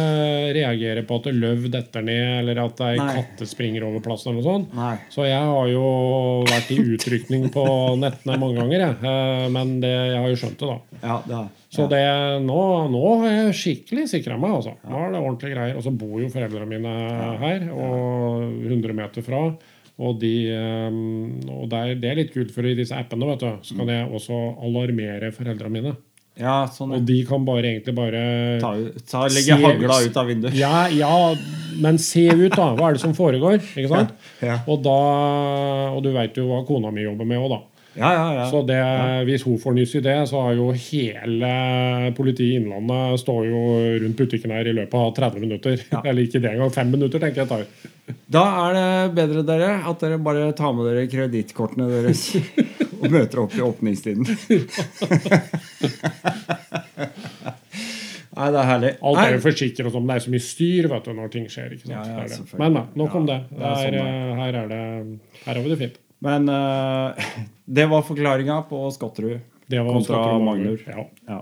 reagere 0.58 1.04
på 1.06 1.20
at 1.20 1.30
løv 1.34 1.68
detter 1.74 2.02
ned, 2.06 2.40
eller 2.42 2.62
at 2.64 2.82
ei 2.88 2.96
katte 2.98 3.46
springer 3.50 3.86
over 3.88 4.02
plassen, 4.04 4.32
eller 4.34 4.42
noe 4.42 4.50
sånt. 4.50 4.74
Nei. 4.78 4.96
Så 5.14 5.28
jeg 5.28 5.38
har 5.52 5.70
jo 5.70 5.86
vært 6.50 6.72
i 6.74 6.80
utrykning 6.96 7.48
på 7.54 7.66
nettene 8.02 8.40
mange 8.42 8.58
ganger, 8.62 8.86
jeg. 8.88 8.98
Eh, 9.14 9.48
Men 9.54 9.76
det, 9.84 9.94
jeg 9.94 10.20
har 10.24 10.30
jo 10.34 10.40
skjønt 10.44 10.60
det, 10.64 10.70
da. 10.74 11.00
Ja, 11.04 11.18
det 11.28 11.38
er 11.40 11.48
Så 11.70 11.86
det, 11.90 12.04
nå, 12.46 12.62
nå 12.90 13.04
har 13.22 13.30
jeg 13.36 13.58
skikkelig 13.62 14.08
sikra 14.10 14.38
meg, 14.42 14.56
altså. 14.60 14.74
Nå 14.90 15.04
er 15.06 15.12
det 15.14 15.22
ordentlige 15.22 15.54
greier. 15.56 15.78
Og 15.78 15.86
så 15.86 15.94
bor 15.94 16.18
jo 16.22 16.32
foreldrene 16.34 16.70
mine 16.74 16.96
her, 17.44 17.68
og 17.70 18.66
100 18.66 18.98
meter 18.98 19.26
fra. 19.26 19.44
Og, 20.00 20.20
de, 20.22 20.34
eh, 20.56 21.00
og 21.52 21.66
det, 21.72 21.80
er, 21.80 21.96
det 22.00 22.10
er 22.14 22.20
litt 22.22 22.30
kult, 22.34 22.54
for 22.56 22.64
i 22.64 22.76
disse 22.78 22.96
appene 22.96 23.28
vet 23.34 23.42
du, 23.44 23.50
så 23.68 23.76
kan 23.76 23.90
jeg 23.92 24.08
også 24.16 24.38
alarmere 24.64 25.34
foreldrene 25.36 25.74
mine. 25.76 25.96
Ja, 26.40 26.62
sånn, 26.72 26.94
Og 26.96 27.02
de 27.04 27.18
kan 27.28 27.44
bare 27.44 27.68
egentlig 27.68 27.92
bare 27.98 28.20
Ta, 28.64 28.70
ta, 29.12 29.26
legge 29.28 29.58
Se- 29.58 29.58
hagla 29.60 29.98
ut 30.06 30.20
av 30.22 30.30
vinduet. 30.30 30.54
Ja, 30.56 30.86
ja, 30.88 31.10
men 31.84 31.98
se 32.00 32.30
ut, 32.32 32.54
da. 32.56 32.70
Hva 32.80 32.88
er 32.90 32.96
det 32.96 33.02
som 33.04 33.12
foregår? 33.18 33.60
Ikke 33.76 33.90
sant? 33.92 34.14
Ja. 34.40 34.62
Og 34.72 34.80
da 34.86 34.96
Og 35.92 36.00
du 36.06 36.14
veit 36.16 36.38
jo 36.40 36.48
hva 36.48 36.62
kona 36.68 36.94
mi 36.96 37.04
jobber 37.04 37.28
med 37.28 37.42
òg, 37.44 37.50
da. 37.58 37.60
Ja, 37.98 38.14
ja, 38.14 38.34
ja. 38.36 38.46
Så 38.52 38.62
det, 38.68 38.80
hvis 39.28 39.44
hun 39.48 39.58
får 39.60 39.74
nyss 39.76 39.96
i 39.98 40.02
det, 40.06 40.16
så 40.30 40.42
har 40.46 40.58
jo 40.58 40.70
hele 40.72 41.50
politiet 42.18 42.54
i 42.54 42.60
Innlandet 42.60 43.20
står 43.24 43.48
jo 43.50 43.62
rundt 44.04 44.20
butikken 44.20 44.54
her 44.54 44.70
i 44.70 44.76
løpet 44.78 45.00
av 45.00 45.10
30 45.18 45.46
minutter. 45.46 45.82
Eller 46.04 46.22
ikke 46.24 46.42
det 46.44 46.54
engang. 46.54 46.74
Fem 46.76 46.94
minutter, 46.94 47.24
tenker 47.24 47.46
jeg 47.46 47.52
tar. 47.54 47.66
Da 48.34 48.42
er 48.66 48.74
det 48.74 49.16
bedre 49.20 49.44
dere 49.46 49.68
at 49.86 50.02
dere 50.02 50.16
bare 50.26 50.48
tar 50.58 50.72
med 50.74 50.88
dere 50.90 51.04
kredittkortene 51.12 51.86
deres 51.92 52.24
og 53.00 53.06
møter 53.14 53.44
opp 53.44 53.54
i 53.54 53.62
åpningstiden. 53.62 54.26
Nei, 58.40 58.50
det 58.50 58.60
er 58.64 58.68
herlig. 58.70 58.92
Alt 59.06 59.22
er 59.22 59.36
jo 59.36 59.44
forsikret 59.44 59.90
og 59.92 59.94
sånn, 59.94 60.10
det 60.10 60.18
er 60.18 60.26
så 60.26 60.34
mye 60.34 60.46
styr 60.48 60.90
vet 60.90 61.06
du, 61.06 61.14
når 61.20 61.32
ting 61.38 61.46
skjer. 61.54 61.78
er 61.86 62.36
men 62.62 62.78
nei, 62.80 62.86
nok 62.98 63.18
om 63.20 63.30
det. 63.30 63.40
det 63.52 63.60
det 63.60 63.66
er 63.68 63.74
er, 63.76 63.82
sånn 63.86 64.00
eh, 64.02 64.38
her, 64.42 64.60
er 64.64 64.70
det, 64.74 64.84
her 65.44 65.54
har 65.54 65.62
vi 65.66 65.74
det 65.74 65.80
fint. 65.84 66.02
Men 66.26 66.50
uh, 66.50 67.16
det 67.80 67.88
var 67.92 68.06
forklaringa 68.08 68.62
på 68.70 68.84
Skotterud 68.92 69.40
Det 69.66 69.80
var 69.80 69.94
kontra 69.94 70.20
Skotterud 70.20 70.46
Magnor. 70.46 70.86
Ja. 70.88 71.08
Ja. 71.30 71.42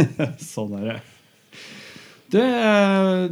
sånn 0.52 0.76
er 0.80 0.92
det. 0.92 0.98
Det, 2.30 2.42
eh, 2.46 3.24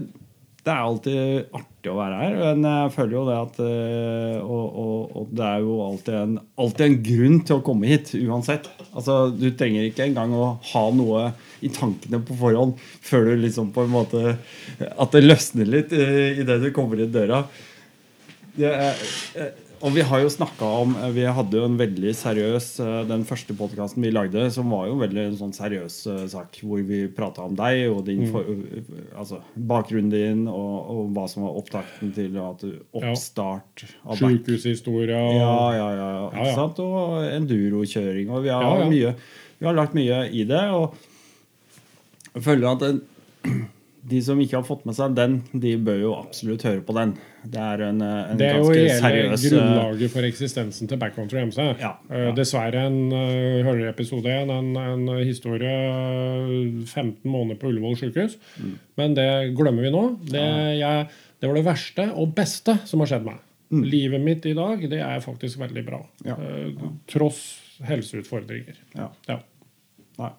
det 0.67 0.73
er 0.73 0.85
alltid 0.85 1.53
artig 1.55 1.91
å 1.93 1.99
være 2.01 2.17
her, 2.19 2.35
men 2.41 2.65
jeg 2.67 2.93
føler 2.97 3.15
jo 3.15 3.21
det 3.29 3.37
at 3.39 3.61
eh, 3.63 4.41
Og, 4.43 4.65
og, 4.83 5.05
og 5.21 5.31
det 5.39 5.45
er 5.47 5.63
jo 5.63 5.77
alltid 5.85 6.17
en, 6.19 6.33
alltid 6.59 6.85
en 6.89 6.99
grunn 7.07 7.39
til 7.47 7.61
å 7.61 7.65
komme 7.69 7.89
hit, 7.89 8.11
uansett. 8.19 8.67
Altså, 8.91 9.21
Du 9.31 9.47
trenger 9.55 9.87
ikke 9.87 10.09
engang 10.09 10.35
å 10.35 10.49
ha 10.73 10.85
noe 10.93 11.29
i 11.65 11.71
tankene 11.75 12.21
på 12.27 12.37
forhånd 12.43 12.75
før 12.83 13.31
du 13.31 13.47
liksom 13.47 13.71
på 13.75 13.87
en 13.87 13.95
måte 13.95 14.35
At 14.91 15.15
det 15.15 15.25
løsner 15.25 15.71
litt 15.71 15.95
idet 15.95 16.59
du 16.63 16.69
kommer 16.75 17.01
inn 17.01 17.15
døra. 17.15 17.45
Det 18.59 18.75
er, 18.75 19.07
og 19.83 19.93
vi 19.95 20.03
har 20.03 20.21
jo 20.25 20.29
snakka 20.33 20.67
om 20.83 20.95
eh, 20.99 21.11
Vi 21.15 21.25
hadde 21.37 21.57
jo 21.59 21.65
en 21.69 21.77
veldig 21.79 22.11
seriøs 22.17 22.67
eh, 22.85 22.97
Den 23.07 23.23
første 23.29 23.55
podkasten 23.59 24.03
vi 24.03 24.11
lagde, 24.11 24.47
som 24.55 24.71
var 24.75 24.87
jo 24.89 24.97
en 24.97 25.03
veldig 25.05 25.25
sånn 25.39 25.55
seriøs 25.55 25.97
eh, 26.11 26.23
sak, 26.33 26.59
hvor 26.67 26.83
vi 26.89 27.05
prata 27.15 27.45
om 27.47 27.55
deg 27.59 27.85
og 27.93 28.03
din 28.09 28.25
Mm. 28.27 28.33
for, 28.35 28.49
altså, 29.23 29.39
bakgrunnen 29.55 30.11
din, 30.11 30.41
og, 30.51 30.75
og 30.91 31.13
hva 31.15 31.27
som 31.31 31.45
var 31.47 31.59
opptakten 31.61 32.11
til 32.17 32.35
at 32.43 32.65
du 32.65 32.73
oppstart 32.99 33.85
av 34.05 34.17
back. 34.19 34.23
Sjukehushistorie 34.25 35.15
og 35.15 35.37
Ja, 35.39 35.55
ja, 35.77 35.89
ja. 35.95 36.09
Ja, 36.35 36.47
ja. 36.49 36.55
sant? 36.59 36.81
Og 36.83 37.23
endurokjøring. 37.31 38.31
Og 38.35 38.43
vi 38.45 38.51
har. 38.51 38.83
Mye, 38.91 39.15
vi 39.61 39.67
har 39.71 39.79
lagt 39.79 39.95
mye 39.95 40.25
i 40.35 40.43
det. 40.51 40.65
Og 40.75 40.99
jeg 42.35 42.43
føler 42.51 42.73
at 42.75 42.83
den, 42.85 43.01
de 44.09 44.21
som 44.23 44.39
ikke 44.41 44.57
har 44.57 44.65
fått 44.67 44.85
med 44.87 44.95
seg 44.97 45.15
den, 45.17 45.39
de 45.53 45.73
bør 45.83 45.99
jo 46.01 46.13
absolutt 46.17 46.63
høre 46.67 46.81
på 46.87 46.95
den. 46.97 47.15
Det 47.49 47.61
er 47.61 47.83
en, 47.89 48.01
eh, 48.03 48.31
en 48.33 48.39
Det 48.41 48.47
er 48.49 48.59
jo 48.61 48.71
hele 48.71 48.95
seriøs 49.01 49.45
eh, 49.45 49.51
grunnlaget 49.53 50.13
for 50.13 50.29
eksistensen 50.29 50.89
til 50.91 51.01
Backcountry 51.01 51.41
MC. 51.49 51.59
Ja, 51.81 51.95
Eh, 52.11 52.27
ja. 52.29 52.33
Dessverre 52.37 52.85
en 52.87 53.11
hører 53.11 53.89
episode 53.91 54.31
igjen, 54.31 54.51
en, 54.51 54.77
en 54.77 55.25
historie 55.27 55.69
eh, 55.69 56.85
15 56.87 57.27
måneder 57.29 57.59
på 57.61 57.69
Ullevål 57.73 57.99
sykehus. 58.01 58.39
Mm. 58.59 58.75
Men 58.97 59.15
det 59.19 59.29
glemmer 59.59 59.83
vi 59.89 59.91
nå. 59.95 60.05
Det, 60.31 60.47
jeg, 60.79 61.09
det 61.41 61.51
var 61.51 61.59
det 61.61 61.67
verste 61.67 62.09
og 62.15 62.35
beste 62.39 62.79
som 62.89 63.01
har 63.05 63.13
skjedd 63.13 63.27
meg. 63.29 63.43
Livet 63.69 64.23
mitt 64.25 64.47
i 64.49 64.55
dag 64.57 64.81
det 64.89 65.03
er 65.05 65.21
faktisk 65.21 65.59
veldig 65.61 65.85
bra. 65.85 65.99
Mm. 66.25 66.31
Ja. 66.31 66.93
Tross 67.11 67.43
helseutfordringer. 67.85 68.79
Ja. 68.97 69.11
Ja. 69.29 69.41
Nei. 70.19 70.33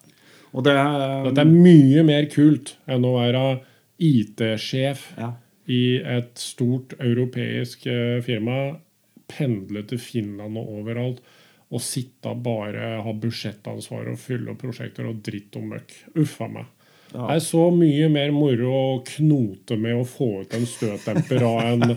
Og 0.54 0.66
det 0.66 0.76
er 0.76 1.28
Dette 1.28 1.46
er 1.46 1.52
mye 1.52 2.06
mer 2.08 2.30
kult 2.32 2.76
enn 2.90 3.06
å 3.06 3.16
være 3.18 3.44
IT-sjef 4.00 5.10
ja. 5.20 5.34
i 5.70 5.84
et 6.00 6.40
stort 6.40 6.96
europeisk 7.00 7.86
eh, 7.92 8.18
firma, 8.26 8.80
pendle 9.30 9.84
til 9.90 10.02
Finland 10.02 10.58
og 10.58 10.72
overalt, 10.80 11.20
og 11.70 11.84
sitte 11.86 12.34
bare 12.42 12.96
ha 13.04 13.14
budsjettansvar 13.14 14.08
og 14.10 14.18
fylle 14.18 14.56
opp 14.56 14.64
prosjekter 14.64 15.06
og 15.06 15.20
dritt 15.26 15.54
og 15.60 15.68
møkk. 15.76 15.96
Uffa 16.18 16.48
meg. 16.50 16.70
Ja. 17.10 17.24
Det 17.26 17.36
er 17.40 17.42
så 17.42 17.62
mye 17.74 18.08
mer 18.14 18.34
moro 18.34 18.72
å 18.74 18.98
knote 19.06 19.78
med 19.82 19.98
å 19.98 20.04
få 20.06 20.44
ut 20.44 20.52
en 20.54 20.66
støtdemper 20.70 21.46
av 21.46 21.62
en 21.66 21.96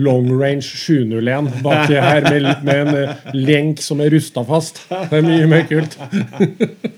long 0.00 0.28
range 0.32 0.64
701 0.72 1.50
baki 1.64 1.98
her 2.00 2.24
med, 2.30 2.48
med 2.64 2.80
en 2.80 2.94
eh, 2.96 3.26
lenk 3.36 3.82
som 3.84 4.00
er 4.04 4.12
rusta 4.16 4.44
fast. 4.48 4.86
Det 4.88 5.20
er 5.20 5.28
mye 5.28 5.50
mer 5.52 5.68
kult. 5.68 5.98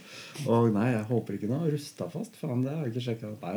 Å 0.51 0.61
nei, 0.75 0.89
jeg 0.97 1.07
håper 1.07 1.37
ikke 1.37 1.49
noe 1.51 1.71
rusta 1.71 2.09
fast. 2.11 2.35
Faen, 2.41 2.65
det 2.65 2.73
har 2.75 2.87
jeg 2.87 2.95
ikke 2.95 3.05
sjekka. 3.05 3.31
Nei, 3.39 3.55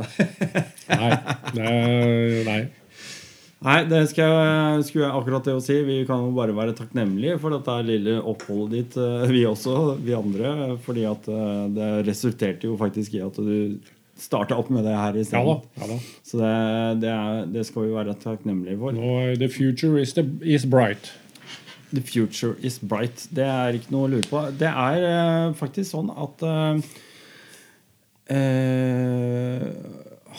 Nei. 1.02 1.10
Det 1.56 2.44
nei. 2.48 2.60
nei, 3.64 3.78
det 3.90 4.04
skal 4.12 4.30
jeg, 4.30 4.86
skulle 4.90 5.08
jeg 5.08 5.18
akkurat 5.18 5.50
det 5.50 5.56
å 5.58 5.64
si. 5.64 5.80
Vi 5.88 5.98
kan 6.10 6.22
jo 6.28 6.36
bare 6.38 6.56
være 6.58 6.76
takknemlige 6.78 7.40
for 7.42 7.56
dette 7.56 7.80
lille 7.88 8.20
oppholdet 8.22 8.76
ditt, 8.78 9.00
eh, 9.02 9.26
vi 9.34 9.44
også, 9.50 9.98
vi 10.04 10.16
andre. 10.18 10.54
Fordi 10.86 11.08
at 11.10 11.28
eh, 11.34 11.66
det 11.74 11.90
resulterte 12.12 12.70
jo 12.70 12.78
faktisk 12.80 13.18
i 13.18 13.24
at 13.26 13.42
du 13.42 13.82
starta 14.24 14.56
opp 14.62 14.70
med 14.70 14.86
det 14.86 14.94
her 14.94 15.18
Ja 15.18 15.22
isteden. 15.24 15.64
Ja 15.80 15.90
da. 15.90 15.98
Så 16.24 16.38
det, 16.38 16.54
det, 17.02 17.10
er, 17.10 17.46
det 17.50 17.66
skal 17.66 17.88
vi 17.88 17.96
være 17.98 18.14
takknemlige 18.22 18.78
for. 18.80 18.94
No, 18.94 19.34
the 19.40 19.50
future 19.50 19.98
is, 20.00 20.14
the, 20.14 20.28
is 20.46 20.68
bright. 20.70 21.10
The 21.94 22.02
future 22.02 22.56
is 22.66 22.80
bright. 22.82 23.28
Det 23.30 23.46
er 23.46 23.78
ikke 23.78 23.94
noe 23.94 24.08
å 24.08 24.12
lure 24.16 24.26
på. 24.26 24.40
Det 24.58 24.70
er 24.70 25.04
uh, 25.06 25.54
faktisk 25.58 25.92
sånn 25.92 26.10
at 26.10 26.42
uh, 26.42 26.80
uh, 28.34 29.68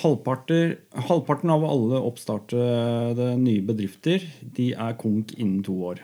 halvparten 0.03 1.53
av 1.55 1.67
alle 1.69 2.01
oppstartede 2.03 3.29
nye 3.39 3.63
bedrifter 3.67 4.27
de 4.57 4.73
er 4.75 4.99
konk 4.99 5.37
innen 5.39 5.63
to 5.67 5.77
år. 5.93 6.03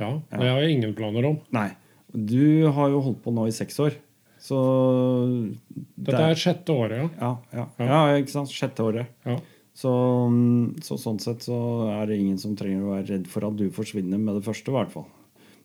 Ja, 0.00 0.16
Det 0.32 0.48
har 0.50 0.64
jeg 0.64 0.80
ingen 0.80 0.96
planer 0.98 1.30
om. 1.30 1.38
Nei. 1.54 1.68
Du 2.10 2.66
har 2.74 2.90
jo 2.90 3.02
holdt 3.04 3.22
på 3.22 3.30
nå 3.34 3.46
i 3.46 3.54
seks 3.54 3.78
år. 3.82 3.94
Så 4.44 4.58
Dette 5.94 6.20
er 6.20 6.36
sjette 6.36 6.74
året, 6.74 6.98
ja. 6.98 7.08
ja, 7.20 7.32
ja, 7.54 7.66
Ja. 7.78 7.86
ja, 8.10 8.18
ikke 8.20 8.34
sant? 8.34 8.50
Sjette 8.52 8.84
året. 8.84 9.14
ja. 9.24 9.38
Så, 9.74 9.90
så 10.86 10.96
sånn 11.02 11.18
sett 11.18 11.42
så 11.48 11.58
er 11.96 12.06
det 12.06 12.20
ingen 12.20 12.38
som 12.38 12.54
trenger 12.54 12.84
å 12.84 12.92
være 12.92 13.08
redd 13.08 13.30
for 13.30 13.46
at 13.48 13.56
du 13.58 13.66
forsvinner 13.74 14.20
med 14.22 14.38
det 14.38 14.44
første, 14.46 14.70
i 14.70 14.76
hvert 14.76 14.92
fall. 14.92 15.08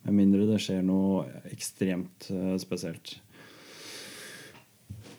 Med 0.07 0.15
mindre 0.17 0.47
det 0.49 0.57
skjer 0.63 0.81
noe 0.85 1.27
ekstremt 1.53 2.29
eh, 2.33 2.55
spesielt. 2.61 3.19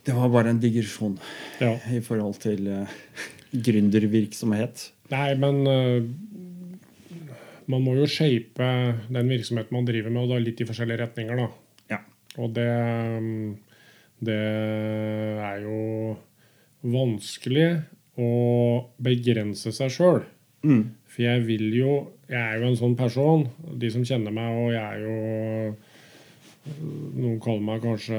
Det 0.02 0.16
var 0.16 0.32
bare 0.32 0.50
en 0.50 0.62
digresjon 0.62 1.18
ja. 1.60 1.76
i 1.96 2.00
forhold 2.02 2.40
til 2.42 2.66
uh, 2.72 2.98
gründervirksomhet. 3.52 4.88
Nei, 5.12 5.28
men 5.38 5.60
uh, 5.68 6.00
man 7.70 7.84
må 7.84 7.94
jo 7.98 8.08
shape 8.10 8.70
den 9.12 9.30
virksomheten 9.30 9.76
man 9.76 9.86
driver 9.86 10.10
med, 10.10 10.24
og 10.24 10.34
da 10.34 10.40
litt 10.42 10.62
i 10.64 10.66
forskjellige 10.66 11.04
retninger, 11.04 11.44
da. 11.44 11.50
Ja. 11.94 12.00
Og 12.42 12.54
det 12.56 12.70
Det 14.20 14.36
er 14.36 15.62
jo 15.64 15.78
vanskelig 16.82 17.68
å 18.18 18.86
begrense 19.02 19.72
seg 19.72 19.90
sjøl. 19.94 20.22
Mm. 20.66 20.90
For 21.08 21.22
jeg 21.24 21.44
vil 21.46 21.70
jo 21.74 21.92
Jeg 22.30 22.38
er 22.38 22.60
jo 22.60 22.66
en 22.68 22.76
sånn 22.78 22.92
person. 22.94 23.46
De 23.74 23.88
som 23.90 24.04
kjenner 24.06 24.30
meg, 24.30 24.52
og 24.54 24.68
jeg 24.70 24.82
er 24.84 25.00
jo 25.02 25.74
Noen 27.16 27.38
kaller 27.42 27.64
meg 27.64 27.80
kanskje 27.82 28.18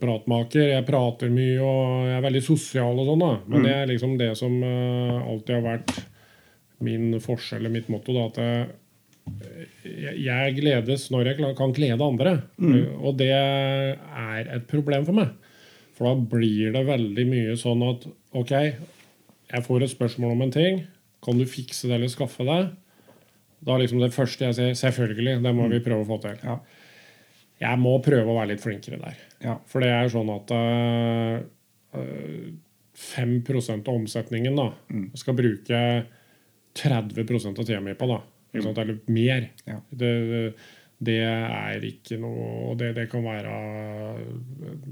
pratmaker. 0.00 0.68
Jeg 0.70 0.86
prater 0.88 1.32
mye 1.34 1.58
og 1.60 2.06
jeg 2.06 2.14
er 2.16 2.24
veldig 2.24 2.42
sosial 2.46 3.00
og 3.02 3.08
sånn, 3.10 3.24
da. 3.24 3.32
Men 3.50 3.66
det 3.66 3.72
er 3.74 3.90
liksom 3.90 4.14
det 4.20 4.30
som 4.38 4.54
eh, 4.62 5.18
alltid 5.28 5.56
har 5.58 5.64
vært 5.66 5.92
min 6.84 7.18
forskjell, 7.20 7.60
eller 7.60 7.74
mitt 7.74 7.90
motto, 7.92 8.14
da. 8.14 8.24
At 8.30 8.40
jeg, 8.40 9.68
jeg- 9.84 10.18
jeg 10.24 10.56
gledes 10.60 11.10
når 11.12 11.26
jeg 11.32 11.54
kan 11.58 11.72
glede 11.76 12.00
andre. 12.06 12.36
Og 13.02 13.16
det 13.18 13.30
er 13.34 14.48
et 14.54 14.66
problem 14.70 15.04
for 15.04 15.12
meg. 15.20 15.34
For 15.94 16.08
da 16.08 16.14
blir 16.14 16.72
det 16.74 16.86
veldig 16.86 17.26
mye 17.28 17.58
sånn 17.60 17.82
at 17.90 18.06
OK, 18.34 18.54
jeg 19.54 19.66
får 19.66 19.84
et 19.84 19.92
spørsmål 19.92 20.34
om 20.34 20.42
en 20.46 20.54
ting. 20.54 20.80
Kan 21.24 21.38
du 21.38 21.46
fikse 21.48 21.88
det 21.88 21.98
eller 21.98 22.10
skaffe 22.12 22.46
det? 22.46 22.62
Da 23.64 23.74
er 23.74 23.84
liksom 23.84 24.02
det 24.02 24.12
første 24.14 24.48
jeg 24.48 24.56
sier 24.58 24.74
selvfølgelig, 24.76 25.38
det 25.44 25.54
må 25.56 25.68
vi 25.72 25.80
prøve 25.84 26.04
å 26.04 26.08
få 26.08 26.18
til. 26.24 26.40
Ja. 26.44 26.58
Jeg 27.62 27.80
må 27.80 27.94
prøve 28.04 28.28
å 28.28 28.36
være 28.36 28.52
litt 28.52 28.64
flinkere 28.64 28.98
der. 29.00 29.20
Ja. 29.44 29.54
For 29.70 29.84
det 29.84 29.92
er 29.94 30.10
sånn 30.12 30.32
at 30.34 30.52
øh, 30.56 31.38
øh, 32.00 32.52
5 32.94 33.34
av 33.74 33.90
omsetningen 33.94 34.58
da, 34.58 34.68
skal 35.18 35.36
bruke 35.38 35.80
30 36.74 37.48
av 37.50 37.64
tida 37.64 37.80
mi 37.82 37.94
på. 37.98 38.10
da, 38.10 38.20
sant? 38.60 38.78
Eller 38.82 39.00
mer. 39.06 39.48
Ja. 39.70 39.80
Det, 39.90 40.12
det 41.04 41.18
er 41.24 41.88
ikke 41.88 42.18
noe 42.22 42.50
og 42.70 42.78
det, 42.82 42.92
det 42.98 43.08
kan 43.10 43.24
være 43.24 43.56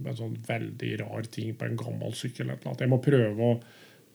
en 0.06 0.18
sånn 0.18 0.34
veldig 0.48 0.92
rar 1.04 1.28
ting 1.30 1.54
på 1.58 1.68
en 1.68 1.78
gammel 1.78 2.14
sykkel. 2.16 2.54
Jeg 2.56 2.90
må 2.90 3.02
prøve 3.02 3.52
å 3.52 3.60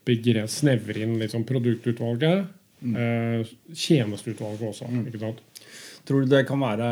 begre, 0.08 0.46
snevre 0.52 1.04
inn 1.06 1.18
liksom 1.22 1.44
produktutvalget. 1.50 2.48
eh, 2.88 3.44
tjenesteutvalget 3.74 4.70
også. 4.72 4.88
ikke 5.10 5.20
sant? 5.26 5.44
Tror 6.08 6.24
du 6.24 6.32
det 6.32 6.46
kan 6.48 6.62
være 6.64 6.88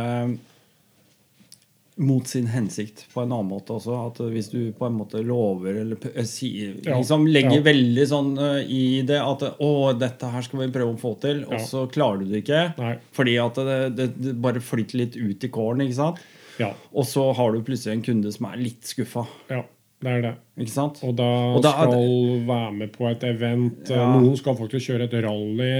mot 1.97 2.27
sin 2.27 2.47
hensikt 2.51 3.05
på 3.13 3.21
en 3.23 3.31
annen 3.31 3.47
måte 3.53 3.71
også? 3.77 3.93
At 4.09 4.17
hvis 4.33 4.49
du 4.51 4.57
på 4.75 4.87
en 4.89 4.97
måte 4.99 5.21
lover 5.23 5.77
eller 5.85 6.07
eh, 6.11 6.25
sier 6.27 6.73
Ja, 6.83 6.97
liksom 6.99 7.23
Legger 7.31 7.61
ja. 7.61 7.65
veldig 7.69 8.07
sånn 8.11 8.33
eh, 8.35 8.57
i 8.67 8.81
det 9.07 9.21
at 9.23 9.45
å, 9.63 9.69
dette 9.95 10.31
her 10.33 10.43
skal 10.43 10.65
vi 10.65 10.71
prøve 10.75 10.91
å 10.91 10.99
få 10.99 11.13
til, 11.23 11.45
og 11.47 11.55
så 11.63 11.85
klarer 11.91 12.19
du 12.25 12.33
det 12.33 12.41
ikke. 12.43 12.65
Nei. 12.81 12.95
Fordi 13.15 13.37
at 13.45 13.61
det, 13.69 13.77
det, 13.95 14.09
det 14.25 14.33
bare 14.43 14.59
flytter 14.63 14.99
litt 15.05 15.15
ut 15.15 15.47
i 15.47 15.51
kålen, 15.55 15.85
ikke 15.87 15.99
sant? 16.01 16.19
Ja, 16.59 16.73
Og 16.95 17.07
så 17.07 17.23
har 17.35 17.51
du 17.55 17.63
plutselig 17.67 17.97
en 17.97 18.03
kunde 18.05 18.29
som 18.31 18.45
er 18.51 18.59
litt 18.59 18.83
skuffa. 18.87 19.25
ja, 19.51 19.63
det 20.05 20.11
er 20.15 20.21
det. 20.25 20.33
Ikke 20.63 20.71
sant? 20.73 20.99
Og 21.07 21.15
da, 21.17 21.27
Og 21.57 21.63
da 21.65 21.71
skal 21.75 21.91
skal 21.93 22.43
være 22.47 22.73
med 22.79 22.91
på 22.95 23.07
et 23.09 23.23
event. 23.27 23.89
Ja. 23.91 24.05
Noen 24.15 24.37
skal 24.39 24.57
faktisk 24.59 24.91
kjøre 24.91 25.07
et 25.09 25.17
rally. 25.25 25.71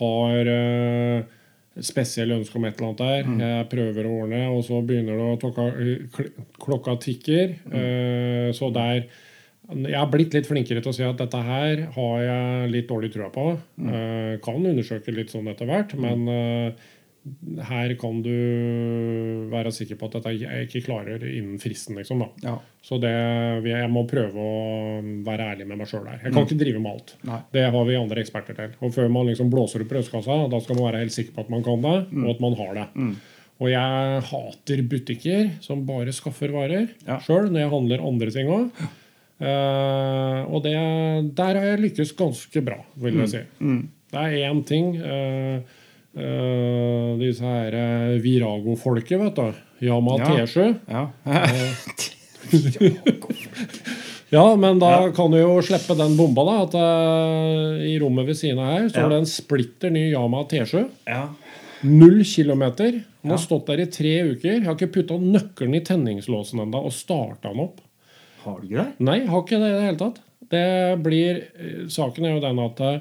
Har 0.00 0.50
uh, 0.50 1.22
spesielle 1.80 2.36
ønsker 2.40 2.58
om 2.60 2.66
et 2.68 2.76
eller 2.76 2.90
annet 2.90 3.00
der. 3.04 3.24
Mm. 3.30 3.40
Jeg 3.46 3.68
prøver 3.72 4.06
å 4.10 4.14
ordne, 4.24 4.42
og 4.52 4.62
så 4.66 4.82
begynner 4.86 5.18
det 5.18 5.26
å 5.30 5.40
tokka, 5.40 5.66
kl- 6.16 6.30
Klokka 6.60 6.96
tikker. 7.06 7.56
Mm. 7.70 7.74
Uh, 7.80 8.48
så 8.56 8.70
der 8.74 9.04
Jeg 9.70 9.94
har 9.94 10.08
blitt 10.10 10.32
litt 10.34 10.48
flinkere 10.50 10.80
til 10.82 10.90
å 10.90 10.94
si 10.96 11.04
at 11.06 11.20
dette 11.20 11.38
her 11.46 11.84
har 11.94 12.16
jeg 12.26 12.70
litt 12.72 12.88
dårlig 12.90 13.12
trua 13.14 13.28
på. 13.30 13.52
Mm. 13.78 13.90
Uh, 13.94 14.32
kan 14.42 14.58
undersøke 14.66 15.14
litt 15.14 15.30
sånn 15.30 15.46
etter 15.52 15.68
hvert, 15.70 15.94
men 15.94 16.26
eh, 16.26 16.88
her 17.68 17.92
kan 18.00 18.22
du 18.24 18.30
være 19.52 19.72
sikker 19.76 19.98
på 20.00 20.08
at 20.08 20.14
dette 20.18 20.32
jeg 20.40 20.66
ikke 20.68 20.80
klarer 20.86 21.20
innen 21.28 21.58
fristen. 21.60 21.96
liksom. 22.00 22.22
Ja. 22.44 22.54
Så 22.82 22.96
det, 23.02 23.10
jeg 23.68 23.90
må 23.92 24.06
prøve 24.08 24.40
å 24.40 25.00
være 25.26 25.50
ærlig 25.52 25.66
med 25.68 25.82
meg 25.82 25.90
sjøl 25.90 26.06
der. 26.08 26.20
Jeg 26.24 26.32
kan 26.32 26.46
ikke 26.48 26.58
drive 26.62 26.80
med 26.80 26.92
alt. 26.94 27.12
Nei. 27.28 27.40
Det 27.52 27.66
har 27.74 27.84
vi 27.90 27.98
andre 28.00 28.22
eksperter 28.24 28.56
til. 28.56 28.72
Og 28.80 28.94
før 28.96 29.10
man 29.12 29.28
liksom 29.28 29.50
blåser 29.52 29.84
opp 29.84 29.92
brødskassa, 29.92 30.38
da 30.52 30.60
skal 30.64 30.78
man 30.80 30.88
være 30.88 31.02
helt 31.04 31.16
sikker 31.18 31.36
på 31.36 31.44
at 31.44 31.52
man 31.52 31.66
kan 31.66 31.84
det, 31.84 31.96
og 32.24 32.30
at 32.34 32.40
man 32.46 32.56
har 32.62 32.72
det. 32.80 32.86
Og 33.60 33.68
jeg 33.68 34.22
hater 34.30 34.82
butikker 34.88 35.50
som 35.60 35.84
bare 35.84 36.14
skaffer 36.16 36.48
varer 36.54 36.88
Ja. 37.06 37.18
sjøl, 37.20 37.50
når 37.52 37.60
jeg 37.66 37.72
handler 37.74 38.06
andre 38.08 38.30
ting 38.32 38.48
òg. 38.48 38.70
og 40.50 40.62
det, 40.64 40.74
der 41.36 41.58
har 41.60 41.66
jeg 41.74 41.80
lykkes 41.84 42.12
ganske 42.18 42.62
bra, 42.64 42.80
vil 43.00 43.20
jeg 43.22 43.28
si. 43.34 43.42
Det 44.10 44.18
er 44.18 44.48
én 44.50 44.64
ting 44.66 44.96
eh, 44.96 45.60
eh, 46.16 47.18
Disse 47.20 47.44
her 47.44 47.74
uh, 47.76 48.18
Virago-folket, 48.22 49.18
vet 49.20 49.36
du. 49.36 49.52
Yama 49.86 50.18
Ja. 50.18 50.26
T7. 50.46 50.74
ja. 50.90 51.08
Ja, 54.32 54.56
men 54.56 54.78
da 54.78 55.10
kan 55.10 55.32
du 55.32 55.40
jo 55.40 55.56
slippe 55.66 55.96
den 55.98 56.12
bomba, 56.18 56.44
da. 56.46 56.52
At 56.62 56.74
uh, 56.78 57.80
i 57.82 57.96
rommet 57.98 58.28
ved 58.28 58.36
siden 58.38 58.60
av 58.62 58.68
her 58.76 58.84
så 58.92 59.00
Ja. 59.02 59.08
det 59.10 59.16
en 59.24 59.26
splitter 59.26 59.90
ny 59.90 60.10
Yama 60.12 60.44
T7. 60.50 60.84
ja. 61.06 61.28
Null 61.82 62.20
kilometer. 62.28 62.92
Den 63.22 63.30
har 63.32 63.38
stått 63.40 63.66
der 63.66 63.80
i 63.80 63.86
tre 63.88 64.10
uker. 64.34 64.52
Jeg 64.58 64.64
har 64.66 64.74
ikke 64.76 64.90
putta 64.98 65.16
nøkkelen 65.16 65.74
i 65.78 65.80
tenningslåsen 65.80 66.60
ennå 66.60 66.82
og 66.84 66.92
starta 66.92 67.48
den 67.48 67.62
opp. 67.64 67.78
Har 68.44 68.58
du 68.60 68.66
ikke 68.68 68.84
det? 68.84 68.92
Nei, 69.00 69.14
har 69.26 69.40
ikke 69.40 69.58
det 69.62 69.70
i 69.70 69.72
det 69.78 69.86
hele 69.86 70.00
tatt. 70.02 70.18
Det 70.52 71.02
blir, 71.02 71.40
eh, 71.56 71.86
Saken 71.88 72.24
er 72.28 72.34
jo 72.36 72.42
den 72.44 72.58
at 72.60 72.80
eh, 72.84 73.00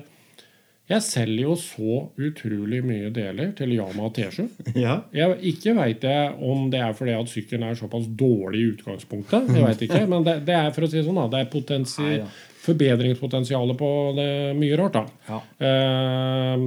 jeg 0.90 1.04
selger 1.06 1.44
jo 1.44 1.56
så 1.62 2.00
utrolig 2.18 2.80
mye 2.86 3.12
deler 3.14 3.52
til 3.58 3.76
Yama 3.78 4.10
T7. 4.16 4.48
Ja. 4.80 4.96
Jeg, 5.14 5.36
ikke 5.52 5.76
veit 5.78 6.04
jeg 6.08 6.36
om 6.42 6.70
det 6.74 6.80
er 6.82 6.94
fordi 6.98 7.14
at 7.14 7.30
sykkelen 7.30 7.68
er 7.70 7.78
såpass 7.78 8.08
dårlig 8.18 8.62
i 8.64 8.70
utgangspunktet. 8.74 9.52
Jeg 9.54 9.66
vet 9.68 9.84
ikke, 9.86 10.02
Men 10.10 10.26
det, 10.26 10.40
det 10.50 10.56
er 10.58 10.72
for 10.74 10.88
å 10.88 10.90
si 10.90 11.04
sånn 11.06 11.20
da, 11.22 11.28
det 11.30 11.44
er 11.44 11.52
potensi 11.54 12.02
Nei, 12.06 12.16
ja. 12.24 12.28
forbedringspotensialet 12.66 13.78
på 13.80 13.92
det 14.18 14.30
mye 14.58 14.80
rart. 14.82 14.98
da. 14.98 15.06
Ja. 15.30 15.40
Eh, 15.70 16.66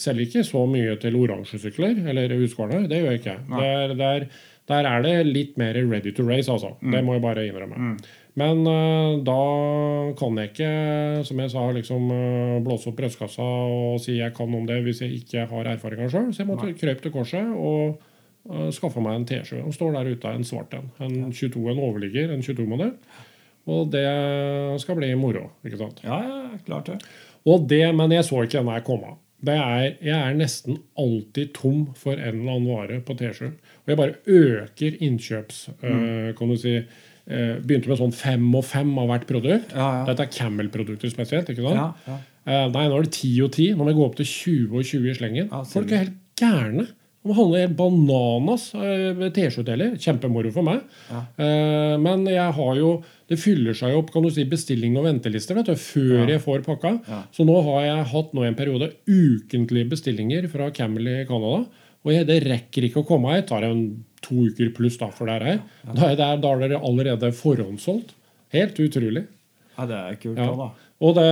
selger 0.00 0.26
ikke 0.26 0.44
så 0.46 0.64
mye 0.70 0.96
til 1.02 1.16
oransjesykler 1.20 2.00
eller 2.12 2.36
Husqvarna. 2.40 2.84
Det 2.90 3.00
gjør 3.02 3.12
jeg 3.14 3.22
ikke. 3.22 3.36
Der, 3.56 3.94
der, 3.98 4.26
der 4.70 4.88
er 4.92 5.04
det 5.06 5.14
litt 5.28 5.56
mer 5.60 5.78
ready 5.90 6.12
to 6.16 6.26
race, 6.28 6.50
altså. 6.52 6.74
Det 6.80 7.00
må 7.04 7.16
jeg 7.16 7.24
bare 7.24 7.46
innrømme. 7.48 7.94
Men 8.38 8.62
eh, 8.68 9.16
da 9.26 9.40
kan 10.18 10.38
jeg 10.38 10.52
ikke, 10.52 10.70
som 11.26 11.40
jeg 11.42 11.52
sa, 11.52 11.64
liksom 11.74 12.12
eh, 12.14 12.58
blåse 12.64 12.90
opp 12.90 12.98
brystkassa 13.00 13.46
og 13.46 13.96
si 14.02 14.18
jeg 14.20 14.34
kan 14.36 14.54
om 14.54 14.68
det 14.68 14.78
hvis 14.84 15.02
jeg 15.04 15.22
ikke 15.22 15.48
har 15.50 15.72
erfaringer 15.72 16.12
sjøl. 16.12 16.28
Så 16.30 16.44
jeg 16.44 16.50
måtte 16.50 16.74
krøpe 16.78 17.02
til 17.04 17.14
korset 17.14 17.48
og 17.50 17.96
uh, 18.50 18.68
skaffe 18.74 19.02
meg 19.02 19.18
en 19.18 19.26
T7. 19.26 19.56
Den 19.58 19.74
står 19.74 19.96
der 19.96 20.12
ute, 20.12 20.34
en 20.34 20.46
svart 20.46 20.76
en. 20.78 20.92
En 21.02 21.32
22, 21.32 21.64
en 21.72 21.82
overligger, 21.88 22.30
en 22.34 22.44
22-modell. 22.46 22.94
Og 23.70 23.90
det 23.92 24.06
skal 24.82 24.96
bli 24.98 25.10
moro. 25.18 25.50
ikke 25.66 25.80
sant? 25.80 26.00
ja, 26.06 26.22
ja, 26.24 26.60
klart 26.66 26.92
det. 26.92 27.00
Og 27.48 27.66
det, 27.68 27.82
Men 27.96 28.12
jeg 28.12 28.24
så 28.28 28.44
ikke 28.44 28.58
den 28.58 28.72
her 28.72 28.86
komme. 28.86 29.16
Det 29.40 29.54
er, 29.56 29.94
jeg 30.04 30.16
er 30.16 30.34
nesten 30.36 30.82
alltid 31.00 31.54
tom 31.56 31.86
for 31.96 32.12
en 32.12 32.42
eller 32.42 32.58
annen 32.58 32.68
vare 32.68 32.98
på 33.00 33.14
T7. 33.16 33.46
Og 33.48 33.88
jeg 33.88 33.96
bare 33.96 34.18
øker 34.26 34.98
innkjøps... 35.00 35.70
øh, 35.82 36.34
kan 36.36 36.48
du 36.48 36.56
si, 36.60 36.74
Begynte 37.28 37.88
med 37.88 37.98
sånn 38.00 38.14
fem 38.16 38.46
og 38.58 38.64
fem 38.64 38.90
av 38.98 39.08
hvert 39.12 39.26
produkt. 39.28 39.74
Ja, 39.76 39.88
ja. 40.00 40.04
Dette 40.08 40.24
er 40.26 40.32
Camel-produkter 40.34 41.10
spesielt. 41.12 41.48
ikke 41.52 41.62
sant? 41.66 41.76
Ja, 41.76 41.92
ja. 42.06 42.18
Eh, 42.46 42.68
nei, 42.72 42.86
nå 42.88 42.96
er 42.98 43.02
det 43.04 43.12
10 43.12 43.42
og 43.44 43.52
10. 43.52 43.74
Nå 43.76 43.84
må 43.84 43.90
jeg 43.92 43.98
gå 44.00 44.06
opp 44.08 44.16
til 44.16 44.26
20 44.26 44.78
og 44.80 44.84
20 44.88 45.10
i 45.10 45.18
slengen. 45.18 45.50
Folk 45.70 45.92
er 45.92 46.04
helt 46.06 46.16
gærne. 46.40 46.86
De 47.20 47.34
handler 47.36 47.66
helt 47.66 47.76
bananas 47.76 48.70
eh, 48.74 49.10
med 49.14 49.34
T-skjortedeler. 49.36 49.98
Kjempemoro 50.00 50.50
for 50.54 50.64
meg. 50.64 50.80
Eh, 51.12 51.96
Men 52.00 52.24
jeg 52.26 52.52
har 52.56 52.74
jo 52.80 53.02
det 53.30 53.38
fyller 53.38 53.76
seg 53.78 53.92
opp 53.94 54.08
kan 54.10 54.24
du 54.24 54.30
si, 54.34 54.42
bestilling 54.48 54.96
og 54.98 55.04
ventelister 55.06 55.54
vet 55.54 55.68
du, 55.68 55.74
før 55.78 56.24
Ja. 56.24 56.26
jeg 56.32 56.40
får 56.42 56.64
pakka. 56.66 56.94
Ja. 57.06 57.20
Så 57.30 57.44
nå 57.46 57.60
har 57.62 57.84
jeg 57.84 58.08
hatt 58.10 58.32
nå 58.34 58.42
en 58.48 58.56
periode 58.58 58.88
ukentlige 59.06 59.86
bestillinger 59.92 60.48
fra 60.50 60.70
Camel 60.74 61.06
i 61.06 61.24
Canada. 61.28 61.66
Og 62.02 62.10
jeg, 62.14 62.26
det 62.26 62.40
rekker 62.48 62.88
ikke 62.88 63.02
å 63.04 63.06
komme 63.06 63.34
Jeg 63.36 63.46
tar 63.46 63.62
en 63.68 63.84
to 64.30 64.46
uker 64.48 64.70
pluss 64.78 64.96
da, 65.02 65.10
for 65.14 65.28
det 65.28 65.36
er 65.40 65.48
her. 65.50 65.60
Da 65.90 66.12
er, 66.12 66.16
det, 66.16 66.30
da 66.46 66.54
er 66.54 66.64
dere 66.68 66.80
allerede 66.80 67.32
forhåndssolgt. 67.36 68.14
Helt 68.54 68.78
utrolig. 68.82 69.26
Ja, 69.76 69.86
det 69.90 69.98
er 69.98 70.16
kult 70.22 70.38
Ja. 70.40 70.54
da. 70.56 70.70
Og 71.00 71.14
det, 71.16 71.22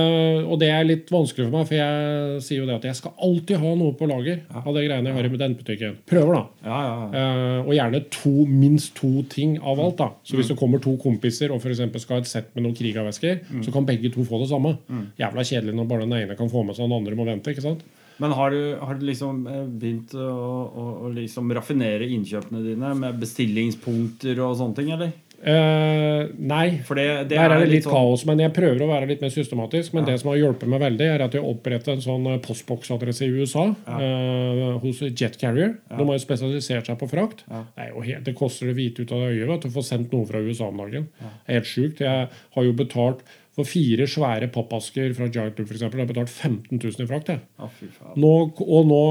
og 0.49 0.55
det 0.57 0.67
er 0.73 0.85
litt 0.87 1.11
vanskelig 1.13 1.45
for 1.45 1.53
meg, 1.59 1.67
for 1.69 1.77
jeg 1.77 2.39
sier 2.41 2.63
jo 2.63 2.65
det 2.65 2.77
at 2.79 2.85
jeg 2.87 2.97
skal 2.97 3.11
alltid 3.21 3.59
ha 3.61 3.73
noe 3.77 3.93
på 3.93 4.07
lager 4.09 4.39
av 4.49 4.71
de 4.73 4.81
greiene 4.81 5.11
jeg 5.11 5.13
har 5.13 5.27
i 5.27 5.37
den 5.43 5.53
butikken. 5.59 5.99
Prøver, 6.09 6.39
da. 6.39 6.41
Ja, 6.65 6.79
ja, 6.87 6.95
ja. 6.95 7.19
Eh, 7.19 7.67
og 7.67 7.75
gjerne 7.77 7.99
to, 8.15 8.31
minst 8.49 8.95
to 8.97 9.11
ting 9.29 9.59
av 9.61 9.77
alt. 9.83 9.99
da. 10.01 10.07
Så 10.25 10.39
hvis 10.39 10.49
det 10.49 10.57
kommer 10.57 10.81
to 10.81 10.95
kompiser 10.97 11.53
og 11.53 11.61
for 11.61 11.69
skal 11.77 12.15
ha 12.17 12.23
et 12.23 12.31
sett 12.31 12.49
med 12.55 12.65
noen 12.65 12.73
krigavesker, 12.79 13.43
så 13.61 13.75
kan 13.75 13.85
begge 13.85 14.09
to 14.09 14.25
få 14.25 14.41
det 14.41 14.49
samme. 14.49 14.73
Jævla 15.21 15.45
kjedelig 15.45 15.77
når 15.77 15.87
bare 15.93 16.07
den 16.09 16.17
ene 16.17 16.39
kan 16.39 16.49
få 16.49 16.65
med 16.65 16.73
seg, 16.73 16.89
den 16.89 16.97
andre 16.97 17.13
må 17.19 17.29
vente. 17.29 17.53
ikke 17.53 17.61
sant? 17.67 17.85
Men 18.19 18.35
har 18.35 18.51
du, 18.51 18.61
har 18.81 18.99
du 18.99 19.05
liksom 19.07 19.41
eh, 19.47 19.63
begynt 19.81 20.13
å, 20.17 20.27
å, 20.29 20.85
å 21.07 21.11
liksom 21.15 21.51
raffinere 21.55 22.07
innkjøpene 22.11 22.63
dine 22.65 22.93
med 22.99 23.19
bestillingspunkter 23.21 24.39
og 24.43 24.57
sånne 24.59 24.79
ting, 24.79 24.93
eller? 24.97 25.15
Uh, 25.39 26.27
nei. 26.35 26.81
Det, 26.83 27.05
det 27.29 27.37
Der 27.37 27.53
er 27.53 27.61
det 27.63 27.69
litt 27.71 27.85
sånn- 27.85 27.95
kaos, 27.95 28.25
men 28.27 28.41
jeg 28.43 28.51
prøver 28.55 28.83
å 28.83 28.89
være 28.89 29.07
litt 29.07 29.21
mer 29.23 29.31
systematisk. 29.31 29.93
Men 29.95 30.07
det 30.07 30.17
som 30.19 30.33
har 30.33 30.39
hjulpet 30.41 30.67
meg 30.67 30.83
veldig, 30.83 31.07
er 31.15 31.23
at 31.23 31.37
jeg 31.37 31.45
opprettet 31.47 31.93
en 31.93 32.03
sånn 32.03 32.27
eh, 32.27 32.39
postboksadresse 32.43 33.23
i 33.27 33.31
USA 33.39 33.69
eh, 33.69 34.75
hos 34.83 34.99
Jet 35.13 35.39
Carrier. 35.39 35.77
De 35.87 36.01
har 36.01 36.11
jo 36.11 36.23
spesialisert 36.23 36.91
seg 36.91 36.99
på 36.99 37.07
frakt. 37.11 37.45
Ja. 37.47 37.63
Det, 37.71 37.87
er 37.87 38.07
helt, 38.09 38.25
det 38.27 38.35
koster 38.35 38.67
det 38.69 38.75
hvite 38.79 39.05
ut 39.05 39.15
av 39.15 39.23
det 39.23 39.37
øyet 39.37 39.53
vet, 39.53 39.69
å 39.69 39.75
få 39.79 39.85
sendt 39.85 40.15
noe 40.15 40.27
fra 40.27 40.43
USA 40.43 40.67
om 40.73 40.83
dagen. 40.83 41.07
Det 41.21 41.31
er 41.47 41.61
helt 41.61 41.71
sjukt. 41.71 42.03
Jeg 42.03 42.27
har 42.57 42.67
jo 42.67 42.75
betalt 42.75 43.23
for 43.59 43.67
fire 43.69 44.07
svære 44.09 44.47
pappasker 44.55 45.11
fra 45.17 45.27
Giant 45.29 45.59
Loop 45.59 45.73
eksempel, 45.75 45.99
har 46.01 46.09
betalt 46.09 46.31
15 46.31 46.79
000 46.79 47.03
i 47.03 47.07
frakt. 47.09 47.29
Faen. 47.59 48.15
Nå, 48.23 48.31
og 48.63 48.87
nå, 48.89 49.01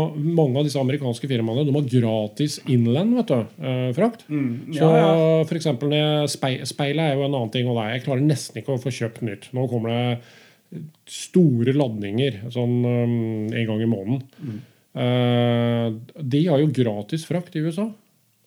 mange 0.41 0.59
av 0.59 0.67
disse 0.67 0.81
amerikanske 0.81 1.29
firmaene 1.31 1.67
de 1.69 1.77
har 1.77 1.87
gratis 1.93 2.59
inland 2.67 3.15
vet 3.21 3.31
du, 3.31 3.63
eh, 3.63 3.93
frakt. 3.97 4.25
Mm, 4.33 4.73
Så 4.73 4.89
ja, 4.89 5.05
ja. 5.05 5.45
for 5.45 5.61
eksempel, 5.61 5.93
når 5.93 6.27
Speilet 6.33 7.05
er 7.05 7.15
jo 7.21 7.29
en 7.29 7.35
annen 7.39 7.53
ting. 7.55 7.69
Og 7.69 7.79
er, 7.85 7.95
jeg 7.99 8.07
klarer 8.09 8.25
nesten 8.27 8.59
ikke 8.63 8.75
å 8.75 8.83
få 8.83 8.91
kjøpt 8.95 9.23
nytt. 9.29 9.51
Nå 9.57 9.69
kommer 9.71 9.95
det 9.95 10.83
store 11.09 11.73
ladninger 11.77 12.43
sånn 12.53 12.75
um, 12.85 13.15
en 13.53 13.69
gang 13.71 13.81
i 13.85 13.89
måneden. 13.89 14.21
Mm. 14.43 14.59
Eh, 14.99 15.87
de 16.35 16.43
har 16.49 16.61
jo 16.63 16.71
gratis 16.75 17.25
frakt 17.29 17.57
i 17.57 17.63
USA. 17.65 17.89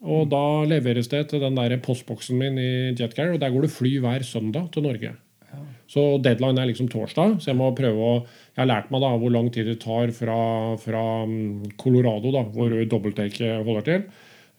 Og 0.01 0.23
Mm. 0.25 0.29
da 0.31 0.43
leveres 0.65 1.07
det 1.09 1.27
til 1.29 1.39
den 1.39 1.53
der 1.55 1.77
postboksen 1.77 2.37
min 2.37 2.57
i 2.57 2.93
Jetcar, 2.97 3.33
og 3.33 3.39
der 3.39 3.51
går 3.53 3.61
det 3.67 3.71
fly 3.71 3.99
hver 4.01 4.23
søndag 4.25 4.71
til 4.73 4.81
Norge. 4.81 5.11
Så 5.91 6.03
deadline 6.23 6.61
er 6.61 6.69
liksom 6.69 6.87
torsdag, 6.91 7.37
så 7.43 7.51
jeg 7.51 7.59
må 7.59 7.71
prøve 7.75 7.99
å 7.99 8.13
Jeg 8.51 8.65
har 8.65 8.67
lært 8.67 8.89
meg 8.91 8.99
da 9.03 9.09
hvor 9.15 9.31
lang 9.31 9.47
tid 9.51 9.69
det 9.69 9.77
tar 9.79 10.11
fra, 10.11 10.37
fra 10.79 11.01
mm, 11.23 11.77
Colorado, 11.79 12.33
da, 12.35 12.41
hvor 12.51 12.73
dobbelttake 12.91 13.53
holder 13.63 13.85
til, 13.87 14.01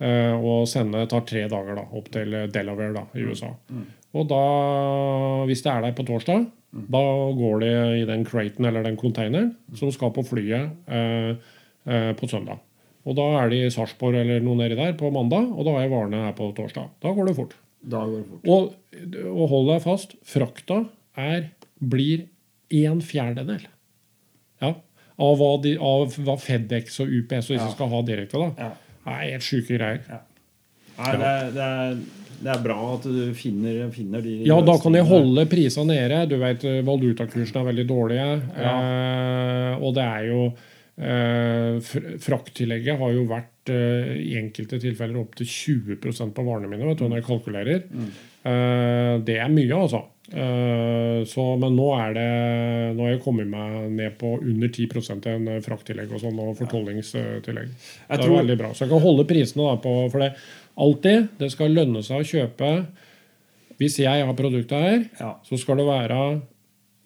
eh, 0.01 0.33
og 0.33 0.65
sende 0.71 1.05
tar 1.11 1.27
tre 1.29 1.43
dager 1.53 1.77
da, 1.77 1.85
opp 1.93 2.09
til 2.15 2.33
Delaware 2.55 2.95
da, 2.97 3.03
i 3.13 3.27
USA. 3.29 3.51
Og 4.17 4.29
da, 4.29 4.41
hvis 5.49 5.61
det 5.65 5.73
er 5.75 5.85
der 5.85 5.97
på 5.97 6.07
torsdag, 6.09 6.47
da 6.73 7.03
går 7.37 7.61
det 7.61 7.75
i 8.01 8.07
den 8.09 8.25
craten 8.25 8.65
eller 8.65 8.85
den 8.87 8.97
containeren 8.97 9.53
som 9.77 9.93
skal 9.93 10.13
på 10.17 10.25
flyet 10.25 10.73
eh, 10.89 11.37
eh, 11.85 12.13
på 12.17 12.29
søndag. 12.33 12.65
Og 13.05 13.19
da 13.19 13.27
er 13.43 13.53
de 13.53 13.61
i 13.67 13.75
Sarpsborg 13.75 14.17
eller 14.23 14.41
noe 14.45 14.57
nedi 14.57 14.79
der 14.79 14.97
på 14.97 15.11
mandag, 15.13 15.51
og 15.53 15.69
da 15.69 15.77
har 15.77 15.85
jeg 15.85 15.93
varene 15.93 16.25
her 16.25 16.35
på 16.39 16.49
torsdag. 16.57 16.89
Da 17.05 17.13
går 17.13 17.29
det 17.29 17.37
fort. 17.37 17.55
Da 17.83 18.07
går 18.09 18.23
det 18.23 18.27
fort. 18.31 18.49
Og, 18.49 19.31
og 19.35 19.47
hold 19.53 19.73
deg 19.75 19.85
fast, 19.85 20.17
frakta 20.25 20.85
er, 21.19 21.51
blir 21.79 22.27
en 22.73 23.03
fjerdedel 23.05 23.67
ja, 24.63 24.71
av, 24.73 25.35
hva 25.37 25.51
de, 25.63 25.75
av 25.77 26.15
hva 26.25 26.37
FedEx 26.41 27.01
og 27.05 27.11
UPS 27.13 27.51
og 27.51 27.57
disse 27.57 27.67
Ja. 27.69 27.73
skal 27.75 27.91
ha 27.93 28.03
direkte. 28.07 28.39
da. 28.39 28.51
Ja. 28.59 28.73
Det 29.03 29.13
er 29.13 29.33
helt 29.33 29.45
sjuke 29.47 29.77
greier. 29.77 30.03
Nei, 30.99 31.13
det, 31.19 31.27
er, 31.29 31.51
det, 31.53 31.67
er, 31.67 31.97
det 32.43 32.51
er 32.55 32.63
bra 32.63 32.77
at 32.95 33.07
du 33.09 33.33
finner, 33.35 33.81
finner 33.95 34.23
de 34.23 34.37
Ja, 34.47 34.61
da 34.63 34.77
kan 34.81 34.95
de 34.95 35.03
holde 35.09 35.45
prisene 35.51 35.97
nede. 35.97 36.21
Du 36.31 36.37
vet, 36.39 36.63
Valutakursene 36.87 37.61
er 37.65 37.69
veldig 37.73 37.87
dårlige. 37.91 38.29
Eh, 38.63 39.83
og 39.83 39.97
det 39.99 40.05
er 40.07 40.29
jo 40.31 40.43
eh, 41.03 41.93
Frakttillegget 42.23 43.01
har 43.01 43.13
jo 43.17 43.27
vært 43.31 43.73
eh, 43.75 44.15
i 44.23 44.37
enkelte 44.39 44.79
tilfeller 44.83 45.19
opptil 45.25 45.49
20% 45.51 46.33
på 46.37 46.47
varene 46.47 46.71
mine 46.71 46.87
vet 46.87 47.01
du, 47.03 47.09
når 47.09 47.21
jeg 47.23 47.29
kalkulerer. 47.31 47.85
Eh, 48.47 49.15
det 49.27 49.39
er 49.43 49.51
mye, 49.53 49.75
altså. 49.83 50.05
Eh, 50.33 51.25
så, 51.29 51.45
men 51.61 51.75
nå 51.77 51.89
er 52.01 52.15
det 52.17 52.29
Nå 52.97 53.05
har 53.05 53.11
jeg 53.13 53.23
kommet 53.25 53.51
meg 53.53 53.91
ned 53.93 54.15
på 54.21 54.31
under 54.41 54.71
10 54.73 54.87
igjen 54.89 55.21
en 55.35 55.49
eh, 55.53 55.61
frakttillegg 55.65 56.13
og 56.15 56.23
sånn, 56.23 56.39
og 56.41 56.55
fortollingstillegg. 56.61 57.75
Det 58.09 58.17
er 58.19 58.33
veldig 58.33 58.57
bra. 58.63 58.71
Så 58.73 58.87
jeg 58.87 58.93
kan 58.95 59.05
holde 59.05 59.27
prisene 59.29 59.67
da 59.69 59.77
på 59.85 59.93
For 60.13 60.25
det 60.25 60.31
alltid 60.81 61.29
det 61.43 61.51
skal 61.53 61.75
lønne 61.77 62.01
seg 62.07 62.23
å 62.23 62.29
kjøpe 62.33 62.71
Hvis 63.83 63.99
jeg 64.01 64.25
har 64.25 64.39
produktet 64.39 64.87
her, 64.87 65.05
Ja. 65.21 65.35
så 65.45 65.59
skal 65.61 65.77
det 65.83 65.87
være 65.91 66.23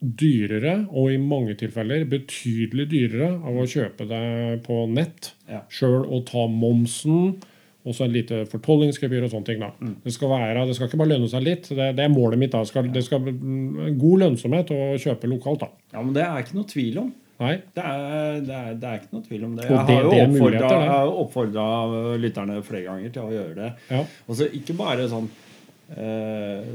dyrere, 0.03 0.87
og 0.93 1.11
i 1.11 1.17
mange 1.19 1.55
tilfeller 1.59 2.05
betydelig 2.05 2.85
dyrere, 2.91 3.31
av 3.43 3.57
å 3.57 3.65
kjøpe 3.67 4.05
det 4.07 4.63
på 4.67 4.83
nett 4.93 5.33
Ja. 5.49 5.63
sjøl 5.73 6.05
og 6.05 6.27
ta 6.27 6.47
momsen. 6.47 7.41
Og 7.87 7.95
så 7.95 8.05
et 8.09 8.11
lite 8.17 8.41
fortollingsgebyr 8.51 9.23
og 9.25 9.31
sånne 9.31 9.47
ting. 9.47 9.61
da. 9.63 9.69
Mm. 9.81 9.93
Det 10.03 10.13
skal 10.13 10.29
være, 10.33 10.65
det 10.67 10.75
skal 10.75 10.89
ikke 10.91 10.99
bare 10.99 11.13
lønne 11.15 11.29
seg 11.31 11.45
litt. 11.47 11.69
Det, 11.71 11.93
det 11.97 12.03
er 12.05 12.11
målet 12.11 12.39
mitt. 12.41 12.51
da. 12.51 12.65
Det 12.67 12.73
skal, 12.73 12.89
det 12.93 13.05
skal 13.07 13.21
mm, 13.23 13.93
God 14.01 14.19
lønnsomhet 14.25 14.73
å 14.75 14.81
kjøpe 14.99 15.31
lokalt. 15.31 15.61
da. 15.63 15.69
ja, 15.95 16.03
men 16.03 16.13
det 16.17 16.25
er 16.27 16.43
ikke 16.43 16.59
noe 16.59 16.67
tvil 16.73 16.99
om. 17.05 17.15
Nei, 17.37 17.53
Det 17.77 17.83
er, 17.85 18.37
det 18.41 18.55
er, 18.57 18.69
det 18.81 18.89
er 18.89 19.01
ikke 19.03 19.13
noe 19.13 19.25
tvil 19.27 19.43
om 19.45 19.57
det. 19.59 19.65
Jeg 19.69 19.87
det- 19.87 19.97
har 19.97 21.05
jo 21.05 21.17
oppfordra- 21.23 22.17
lytterne 22.23 22.63
flere 22.65 22.85
ganger 22.87 23.11
til 23.13 23.23
å 23.23 23.33
gjøre 23.35 23.55
det. 23.59 23.73
ja. 23.91 24.05
Og 24.27 24.37
så 24.39 24.49
ikke 24.57 24.77
bare 24.79 25.05
sånn 25.11 25.29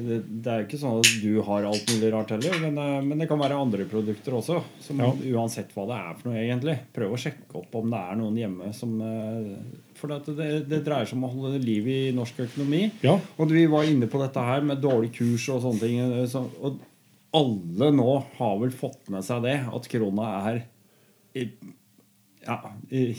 det, 0.07 0.17
det 0.43 0.51
er 0.53 0.61
ikke 0.63 0.77
sånn 0.79 1.01
at 1.01 1.09
du 1.19 1.41
har 1.43 1.65
alt 1.67 1.89
mulig 1.91 2.11
rart 2.13 2.29
heller, 2.31 2.53
men, 2.63 2.77
eh, 2.79 3.01
men 3.03 3.19
det 3.19 3.27
kan 3.27 3.41
være 3.41 3.57
andre 3.59 3.83
produkter 3.91 4.37
også. 4.37 4.61
Som 4.79 5.01
Ja. 5.03 5.09
Uansett 5.35 5.73
hva 5.75 5.83
det 5.89 5.97
er 5.99 6.13
for 6.21 6.29
noe, 6.31 6.39
egentlig. 6.39 6.77
Prøv 6.95 7.11
å 7.17 7.19
sjekke 7.19 7.59
opp 7.59 7.75
om 7.81 7.91
det 7.91 7.99
er 7.99 8.15
noen 8.21 8.37
hjemme 8.39 8.71
som 8.77 8.93
eh, 9.03 9.49
For 9.99 10.07
det, 10.13 10.35
det, 10.37 10.47
det 10.71 10.79
dreier 10.85 11.05
seg 11.05 11.19
om 11.19 11.27
å 11.27 11.33
holde 11.33 11.59
liv 11.61 11.87
i 11.91 11.99
norsk 12.15 12.39
økonomi. 12.47 12.85
ja. 13.03 13.17
Og 13.37 13.51
vi 13.51 13.65
var 13.69 13.83
inne 13.89 14.07
på 14.09 14.21
dette 14.23 14.39
her 14.47 14.63
med 14.65 14.79
dårlig 14.81 15.11
kurs 15.19 15.49
og 15.51 15.61
sånne 15.67 15.83
ting. 15.83 15.99
eh, 15.99 16.25
Så, 16.31 16.45
og 16.63 16.79
alle 17.35 17.91
nå 17.95 18.15
har 18.39 18.57
vel 18.63 18.71
fått 18.75 19.11
med 19.11 19.23
seg 19.27 19.43
det, 19.43 19.59
at 19.67 19.91
krona 19.91 20.31
er 20.49 20.63
ja, 22.47 22.57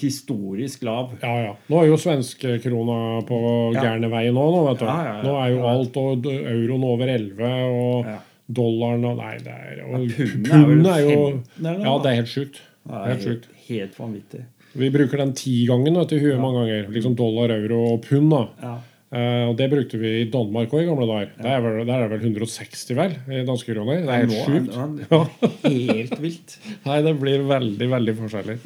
historisk 0.01 0.83
lav. 0.87 1.13
Ja, 1.23 1.33
ja. 1.47 1.53
Nå 1.71 1.81
er 1.83 1.89
jo 1.91 1.97
svenskekrona 2.01 3.23
på 3.29 3.39
Ja. 3.75 3.83
gærne 3.87 4.11
veien 4.11 4.35
nå. 4.35 4.45
Nå, 4.55 4.63
vet 4.71 4.79
du. 4.83 4.85
Ja, 4.87 4.99
ja, 5.05 5.15
ja. 5.17 5.23
nå 5.23 5.37
er 5.45 5.51
jo 5.55 5.67
alt, 5.71 5.97
og 5.97 6.27
euroen 6.27 6.85
over 6.85 7.09
11, 7.09 7.53
og 7.73 8.07
Ja. 8.07 8.19
dollaren 8.53 9.05
og 9.05 9.17
Nei, 9.19 9.37
det 9.39 9.55
er 9.55 9.85
og 9.87 10.09
Pundet 10.09 10.87
er 10.97 11.01
jo 11.07 11.27
15 11.31 11.67
eller 11.67 11.79
noe, 11.79 11.85
Ja, 11.85 11.99
det 12.03 12.11
er 12.13 12.15
helt 12.23 12.29
sjukt. 12.35 12.61
Helt 12.91 13.25
helt, 13.25 13.47
helt 13.69 13.95
vanvittig. 13.99 14.45
Vi 14.75 14.89
bruker 14.91 15.19
den 15.19 15.33
tigangen 15.35 15.97
i 15.97 16.19
huet 16.19 16.41
mange 16.41 16.65
ganger. 16.65 16.89
Liksom 16.91 17.15
dollar, 17.15 17.51
euro 17.51 17.93
og 17.95 18.03
pund. 18.03 18.31
da. 18.31 18.47
Ja. 18.63 18.79
Eh, 19.13 19.49
og 19.51 19.57
Det 19.59 19.69
brukte 19.71 19.99
vi 20.01 20.23
i 20.23 20.31
Danmark 20.31 20.71
òg 20.73 20.83
i 20.83 20.87
gamle 20.89 21.07
dager. 21.07 21.29
Der 21.43 21.51
er 21.51 21.61
vel, 21.61 21.85
der 21.87 21.93
er 21.95 22.09
det 22.09 22.21
vel 22.23 22.33
160, 22.33 22.95
vel, 22.97 23.13
i 23.29 23.45
danske 23.45 23.75
kroner. 23.75 24.01
Det 24.01 24.09
er 24.09 24.27
helt 24.27 24.33
sjukt. 24.47 25.11
Ja. 25.11 25.25
helt 25.69 26.17
vilt. 26.23 26.59
Nei, 26.87 27.03
det 27.03 27.21
blir 27.21 27.45
veldig, 27.47 27.89
veldig 27.91 28.17
forskjellig. 28.17 28.59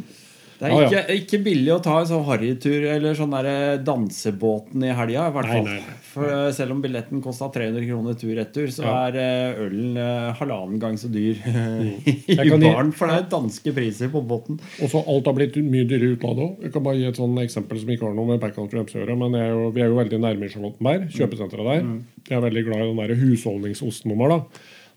Det 0.57 0.69
er 0.69 0.87
ikke, 0.87 1.01
ikke 1.21 1.38
billig 1.45 1.73
å 1.75 1.81
ta 1.85 1.99
en 2.01 2.09
sånn 2.09 2.25
harrytur 2.25 2.87
eller 2.95 3.16
sånn 3.19 3.35
der 3.35 3.79
dansebåten 3.85 4.85
i 4.87 4.92
helga. 4.97 5.27
I 5.45 5.64
eh, 5.69 6.51
selv 6.57 6.73
om 6.73 6.81
billetten 6.85 7.21
kosta 7.25 7.51
300 7.53 7.85
kroner 7.85 8.16
tur-retur, 8.16 8.71
så 8.73 8.87
Ja. 8.87 8.95
er 9.11 9.19
eh, 9.21 9.61
ølen 9.66 9.99
eh, 10.01 10.31
halvannen 10.38 10.81
gang 10.81 10.97
så 10.97 11.11
dyr 11.12 11.37
i 12.07 12.38
Jeg 12.38 12.55
baren. 12.62 12.92
For 12.97 13.11
det 13.12 13.19
er 13.19 13.29
danske 13.35 13.75
priser 13.77 14.09
på 14.12 14.23
båten. 14.25 14.57
Og 14.81 14.92
så 14.92 15.03
Alt 15.07 15.29
har 15.29 15.37
blitt 15.37 15.59
mye 15.61 15.85
dyrere 15.85 16.14
i 16.14 16.16
utlandet 16.16 16.47
òg. 16.47 16.64
Jeg 16.64 16.73
kan 16.73 16.87
bare 16.87 17.01
gi 17.03 17.11
et 17.11 17.21
sånn 17.21 17.37
eksempel 17.45 17.83
som 17.83 17.92
ikke 17.92 18.09
har 18.09 18.16
noe 18.16 18.31
med 18.33 18.40
backcountry 18.40 18.81
å 18.81 18.87
gjøre. 18.88 19.19
Men 19.19 19.37
er 19.37 19.53
jo, 19.53 19.69
vi 19.77 19.85
er 19.85 19.92
jo 19.92 20.01
veldig 20.01 20.23
nærme 20.25 20.49
Charlottenberg, 20.53 21.11
kjøpesenteret 21.12 21.69
der. 21.73 21.92
Jeg 22.31 22.38
er 22.40 22.49
veldig 22.49 22.64
glad 22.71 22.81
i 22.81 22.88
den 22.95 23.03
der 23.05 23.21
husholdningsostnummer. 23.21 24.33
da. 24.38 24.40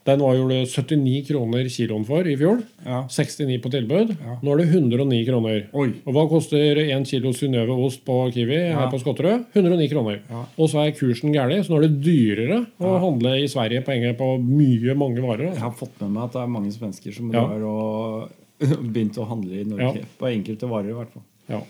Den 0.10 0.24
var 0.26 0.34
jo 0.38 0.48
det 0.50 0.60
79 0.72 1.22
kroner 1.30 1.68
kiloen 1.70 2.06
for 2.08 2.26
i 2.26 2.36
fjor. 2.40 2.64
Ja. 2.86 3.04
69 3.12 3.60
på 3.62 3.70
tilbud. 3.74 4.16
Ja. 4.18 4.38
Nå 4.42 4.54
er 4.56 4.62
det 4.64 4.68
109 4.74 5.22
kroner. 5.28 5.60
Oi. 5.78 5.88
Og 6.06 6.16
hva 6.16 6.24
koster 6.32 6.82
1 6.84 7.06
kilo 7.10 7.32
Synnøve 7.38 7.76
ost 7.86 8.02
på 8.08 8.18
Kiwi 8.34 8.58
Ja. 8.58 8.80
her 8.82 8.90
på 8.94 9.00
Skotterud? 9.04 9.46
109 9.54 9.90
kroner. 9.94 10.20
Ja. 10.30 10.44
Og 10.58 10.70
så 10.72 10.82
er 10.88 10.96
kursen 10.98 11.32
gæren, 11.36 11.62
så 11.64 11.72
nå 11.76 11.78
er 11.84 11.88
det 11.88 12.02
dyrere 12.06 12.62
å 12.82 12.96
handle 13.06 13.36
i 13.44 13.48
Sverige 13.52 13.84
penger 13.86 14.18
på 14.20 14.32
mye, 14.42 14.96
mange 14.98 15.22
varer. 15.22 15.50
Jeg 15.52 15.58
Altså. 15.58 15.68
har 15.70 15.76
fått 15.84 16.02
med 16.02 16.12
meg 16.18 16.24
at 16.24 16.34
det 16.34 16.42
er 16.42 16.54
mange 16.58 16.72
svensker 16.74 17.14
som 17.16 17.32
drar 17.32 18.30
begynt 18.94 19.18
å 19.22 19.28
handle 19.30 19.62
i 19.62 19.64
Norge. 19.68 20.06
På 20.20 20.28
enkelte 20.32 20.68
varer, 20.70 20.90
i 20.92 20.98
hvert 20.98 21.14
fall. 21.14 21.24
Ja. 21.50 21.62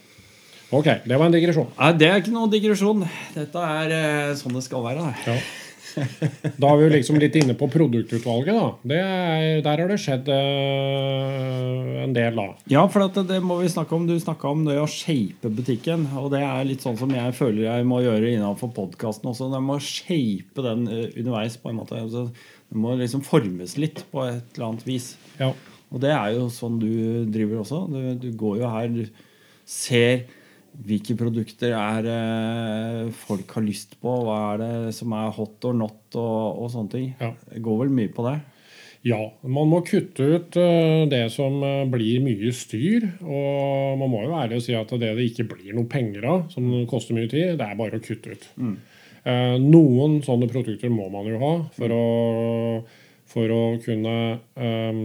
Ok, 0.71 0.85
det 1.05 1.17
var 1.17 1.25
en 1.25 1.33
digresjon. 1.33 1.67
Nei, 1.79 1.91
det 1.97 2.07
er 2.09 2.19
ikke 2.21 2.33
noen 2.33 2.51
digresjon. 2.53 2.99
Dette 3.33 3.57
er 3.57 3.93
eh, 3.95 4.33
sånn 4.37 4.53
det 4.53 4.61
skal 4.65 4.83
være. 4.85 5.01
Da. 5.01 5.33
Ja. 5.33 5.37
Da 6.59 6.69
er 6.71 6.79
vi 6.79 6.85
jo 6.85 6.91
liksom 6.93 7.19
litt 7.21 7.35
inne 7.39 7.55
på 7.57 7.69
produktutvalget. 7.71 8.55
da. 8.55 8.67
Det 8.91 8.99
er, 8.99 9.61
der 9.65 9.83
har 9.83 9.91
det 9.91 9.99
skjedd 10.01 10.29
eh, 10.33 12.03
en 12.03 12.15
del, 12.15 12.39
da. 12.39 12.47
Ja, 12.71 12.85
for 12.91 13.07
at 13.07 13.19
det 13.29 13.39
må 13.45 13.59
vi 13.61 13.71
snakke 13.71 13.95
om. 13.97 14.07
Du 14.09 14.15
snakka 14.19 14.51
om 14.51 14.65
det 14.67 14.77
å 14.81 14.87
shape 14.89 15.51
butikken. 15.53 16.07
Og 16.19 16.31
det 16.33 16.43
er 16.45 16.67
litt 16.67 16.85
sånn 16.85 16.99
som 16.99 17.13
jeg 17.15 17.35
føler 17.37 17.67
jeg 17.67 17.89
må 17.89 18.01
gjøre 18.05 18.33
innenfor 18.35 18.73
podkasten 18.75 19.31
også. 19.31 19.49
Jeg 19.53 19.67
må 19.67 19.79
shape 19.83 20.65
den 20.65 20.87
eh, 20.87 21.05
underveis. 21.19 21.59
på 21.59 21.71
en 21.73 21.81
måte. 21.81 21.99
Altså, 21.99 22.27
det 22.69 22.77
må 22.77 22.95
liksom 22.99 23.25
formes 23.25 23.77
litt 23.81 24.03
på 24.11 24.25
et 24.27 24.55
eller 24.55 24.71
annet 24.71 24.87
vis. 24.87 25.13
Ja. 25.39 25.53
Og 25.89 26.03
det 26.03 26.11
er 26.13 26.35
jo 26.35 26.49
sånn 26.53 26.77
du 26.81 26.91
driver 27.33 27.63
også. 27.63 27.85
Du, 27.89 28.01
du 28.21 28.29
går 28.37 28.59
jo 28.61 28.73
her, 28.73 28.91
du 28.93 29.05
ser 29.69 30.27
hvilke 30.85 31.15
produkter 31.19 31.73
er 31.75 32.07
eh, 32.11 33.09
folk 33.25 33.51
har 33.57 33.65
lyst 33.65 33.97
på. 33.99 34.13
Hva 34.25 34.37
er 34.53 34.61
det 34.63 34.93
som 34.97 35.15
er 35.17 35.33
hot 35.35 35.67
or 35.67 35.75
not, 35.75 35.99
og, 36.13 36.63
og 36.63 36.71
sånne 36.73 36.93
ting. 36.93 37.11
Ja. 37.19 37.33
Det 37.51 37.63
går 37.65 37.83
vel 37.83 37.93
mye 37.99 38.13
på 38.13 38.25
det. 38.29 38.37
Ja, 39.07 39.19
man 39.47 39.69
må 39.71 39.79
kutte 39.87 40.25
ut 40.27 40.57
uh, 40.59 41.05
det 41.07 41.21
som 41.31 41.61
uh, 41.63 41.85
blir 41.87 42.19
mye 42.19 42.51
styr. 42.51 43.05
Og 43.23 43.99
man 44.01 44.11
må 44.11 44.25
jo 44.25 44.33
være 44.33 44.49
ærlig 44.49 44.63
si 44.65 44.75
at 44.75 44.91
det 44.91 45.13
det 45.15 45.27
ikke 45.29 45.47
blir 45.53 45.75
noe 45.77 45.87
penger 45.87 46.27
av, 46.27 46.47
som 46.51 46.67
koster 46.89 47.15
mye 47.15 47.31
tid, 47.31 47.55
det 47.61 47.67
er 47.67 47.79
bare 47.79 48.01
å 48.01 48.03
kutte 48.03 48.35
ut. 48.35 48.49
Eh, 49.27 49.55
noen 49.59 50.19
sånne 50.23 50.47
produkter 50.51 50.91
må 50.93 51.09
man 51.11 51.27
jo 51.27 51.39
ha 51.41 51.53
for 51.75 51.93
å, 51.93 52.03
for 53.29 53.51
å 53.51 53.63
kunne 53.83 54.15
eh, 54.55 55.01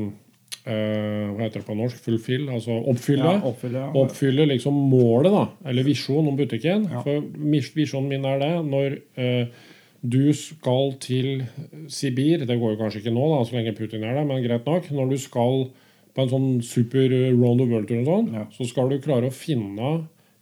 Hva 0.65 1.43
heter 1.45 1.61
det 1.61 1.67
på 1.69 1.75
norsk? 1.77 1.99
Fulfill? 2.07 2.47
Altså 2.49 2.73
oppfylle. 2.89 3.35
Ja, 3.37 3.41
oppfylle, 3.51 3.83
ja. 3.83 3.91
Oppfylle 4.01 4.47
liksom 4.49 4.73
målet, 4.89 5.33
da, 5.35 5.43
eller 5.69 5.85
visjonen 5.85 6.31
om 6.33 6.37
butikken. 6.39 6.87
Ja. 6.91 7.03
For 7.05 7.21
visjonen 7.77 8.09
min 8.09 8.25
er 8.25 8.39
det 8.41 8.53
når 8.71 8.97
eh, 9.21 9.47
du 10.05 10.33
skal 10.37 10.95
til 11.01 11.45
Sibir 11.89 12.45
Det 12.45 12.57
går 12.61 12.75
jo 12.75 12.81
kanskje 12.81 13.01
ikke 13.03 13.13
nå, 13.17 13.27
da, 13.35 13.43
så 13.49 13.57
lenge 13.59 13.77
Putin 13.77 14.05
er 14.05 14.17
der, 14.19 14.25
men 14.29 14.43
greit 14.45 14.67
nok. 14.69 14.89
Når 14.93 15.13
du 15.13 15.17
skal 15.21 15.67
på 16.15 16.23
en 16.25 16.31
sånn 16.33 16.49
super 16.63 17.09
round 17.35 17.61
the 17.61 17.67
world-tur, 17.69 18.01
og 18.01 18.09
sånn, 18.09 18.49
så 18.55 18.67
skal 18.71 18.89
du 18.93 18.99
klare 19.05 19.29
å 19.29 19.35
finne 19.35 19.95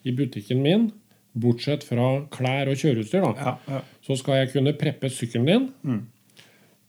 i 0.04 0.12
butikken 0.18 0.60
min, 0.62 0.88
bortsett 1.32 1.82
fra 1.88 2.26
klær 2.34 2.68
og 2.68 2.76
kjøreutstyr, 2.76 3.22
da, 3.24 3.78
så 4.04 4.16
skal 4.20 4.42
jeg 4.42 4.50
kunne 4.52 4.74
preppe 4.76 5.08
sykkelen 5.08 5.46
din 5.48 5.68
Mm. 5.82 6.00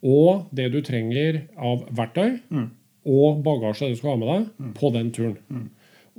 og 0.03 0.49
det 0.51 0.65
du 0.73 0.81
trenger 0.83 1.43
av 1.55 1.85
verktøy 1.95 2.41
Mm. 2.51 2.69
Og 3.09 3.41
bagasje 3.43 3.91
du 3.91 3.97
skal 3.99 4.13
ha 4.13 4.19
med 4.21 4.29
deg 4.29 4.73
på 4.79 4.91
den 4.95 5.11
turen. 5.15 5.37
Mm. 5.51 5.69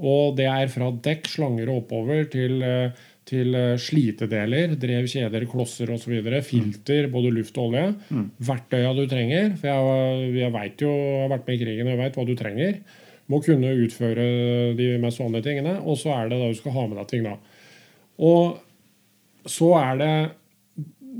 Og 0.04 0.34
det 0.38 0.46
er 0.50 0.70
fra 0.72 0.90
dekk, 1.04 1.28
slanger 1.30 1.70
og 1.70 1.84
oppover 1.84 2.24
til, 2.30 2.58
eh, 2.66 3.04
til 3.28 3.54
eh, 3.54 3.76
slitedeler, 3.78 4.74
drev, 4.80 5.06
kjeder, 5.10 5.46
klosser 5.50 5.92
osv. 5.94 6.16
Filter, 6.42 7.08
både 7.12 7.30
luft 7.34 7.56
og 7.58 7.70
olje. 7.70 7.86
Mm. 8.10 8.26
Verktøya 8.50 8.92
du 8.96 9.04
trenger. 9.10 9.54
For 9.60 9.70
jeg, 9.70 10.34
jeg 10.40 10.54
vet 10.58 10.84
jo, 10.86 10.90
jeg 10.90 11.22
har 11.22 11.34
vært 11.36 11.48
med 11.48 11.56
i 11.56 11.62
krigen 11.62 11.86
og 11.86 11.94
jeg 11.94 12.02
vet 12.02 12.18
hva 12.18 12.26
du 12.26 12.34
trenger. 12.38 12.78
Må 13.30 13.40
kunne 13.40 13.76
utføre 13.86 14.26
de 14.76 14.88
mest 15.00 15.22
vanlige 15.22 15.48
tingene. 15.48 15.78
Og 15.86 16.00
så 16.00 16.12
er 16.18 16.32
det 16.32 16.42
da 16.42 16.50
du 16.50 16.58
skal 16.58 16.74
ha 16.74 16.88
med 16.90 16.98
deg 17.00 17.12
ting, 17.12 17.28
da. 17.30 17.38
Og 18.24 18.58
så 19.50 19.70
er 19.78 20.00
det 20.00 20.14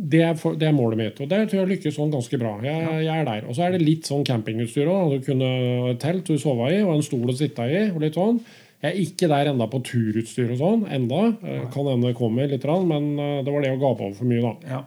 det 0.05 0.21
er, 0.21 0.35
for, 0.37 0.57
det 0.61 0.67
er 0.69 0.75
målet 0.77 0.99
mitt, 1.01 1.21
og 1.23 1.31
det 1.31 1.38
tror 1.49 1.62
jeg 1.62 1.71
lykkes 1.71 1.95
sånn 1.97 2.11
ganske 2.12 2.38
bra. 2.40 2.59
Jeg, 2.64 2.88
jeg 3.07 3.14
er 3.23 3.25
der. 3.29 3.47
Og 3.49 3.57
så 3.57 3.64
er 3.64 3.75
det 3.75 3.85
litt 3.85 4.09
sånn 4.09 4.25
campingutstyr 4.29 4.90
òg. 4.93 5.14
Du 5.14 5.25
kunne 5.31 5.49
et 5.95 6.01
telt 6.03 6.29
du 6.29 6.37
sove 6.40 6.69
i, 6.75 6.83
og 6.85 6.97
en 6.99 7.07
stol 7.07 7.33
å 7.33 7.37
sitte 7.38 7.64
i. 7.71 7.87
og 7.88 8.03
litt 8.05 8.19
sånn. 8.19 8.43
Jeg 8.85 8.90
er 8.90 9.01
ikke 9.01 9.31
der 9.33 9.49
enda 9.55 9.69
på 9.73 9.81
turutstyr 9.87 10.51
og 10.53 10.59
sånn. 10.61 10.83
enda. 10.93 11.23
Eh, 11.40 11.62
Kan 11.73 11.88
hende 11.88 12.11
det 12.11 12.19
kommer 12.19 12.51
litt, 12.51 12.67
men 12.90 13.07
eh, 13.17 13.38
det 13.47 13.55
var 13.55 13.64
det 13.64 13.73
å 13.73 13.81
gape 13.81 14.05
over 14.05 14.19
for 14.19 14.29
mye, 14.29 14.45
da. 14.45 14.75
Ja. 14.75 14.83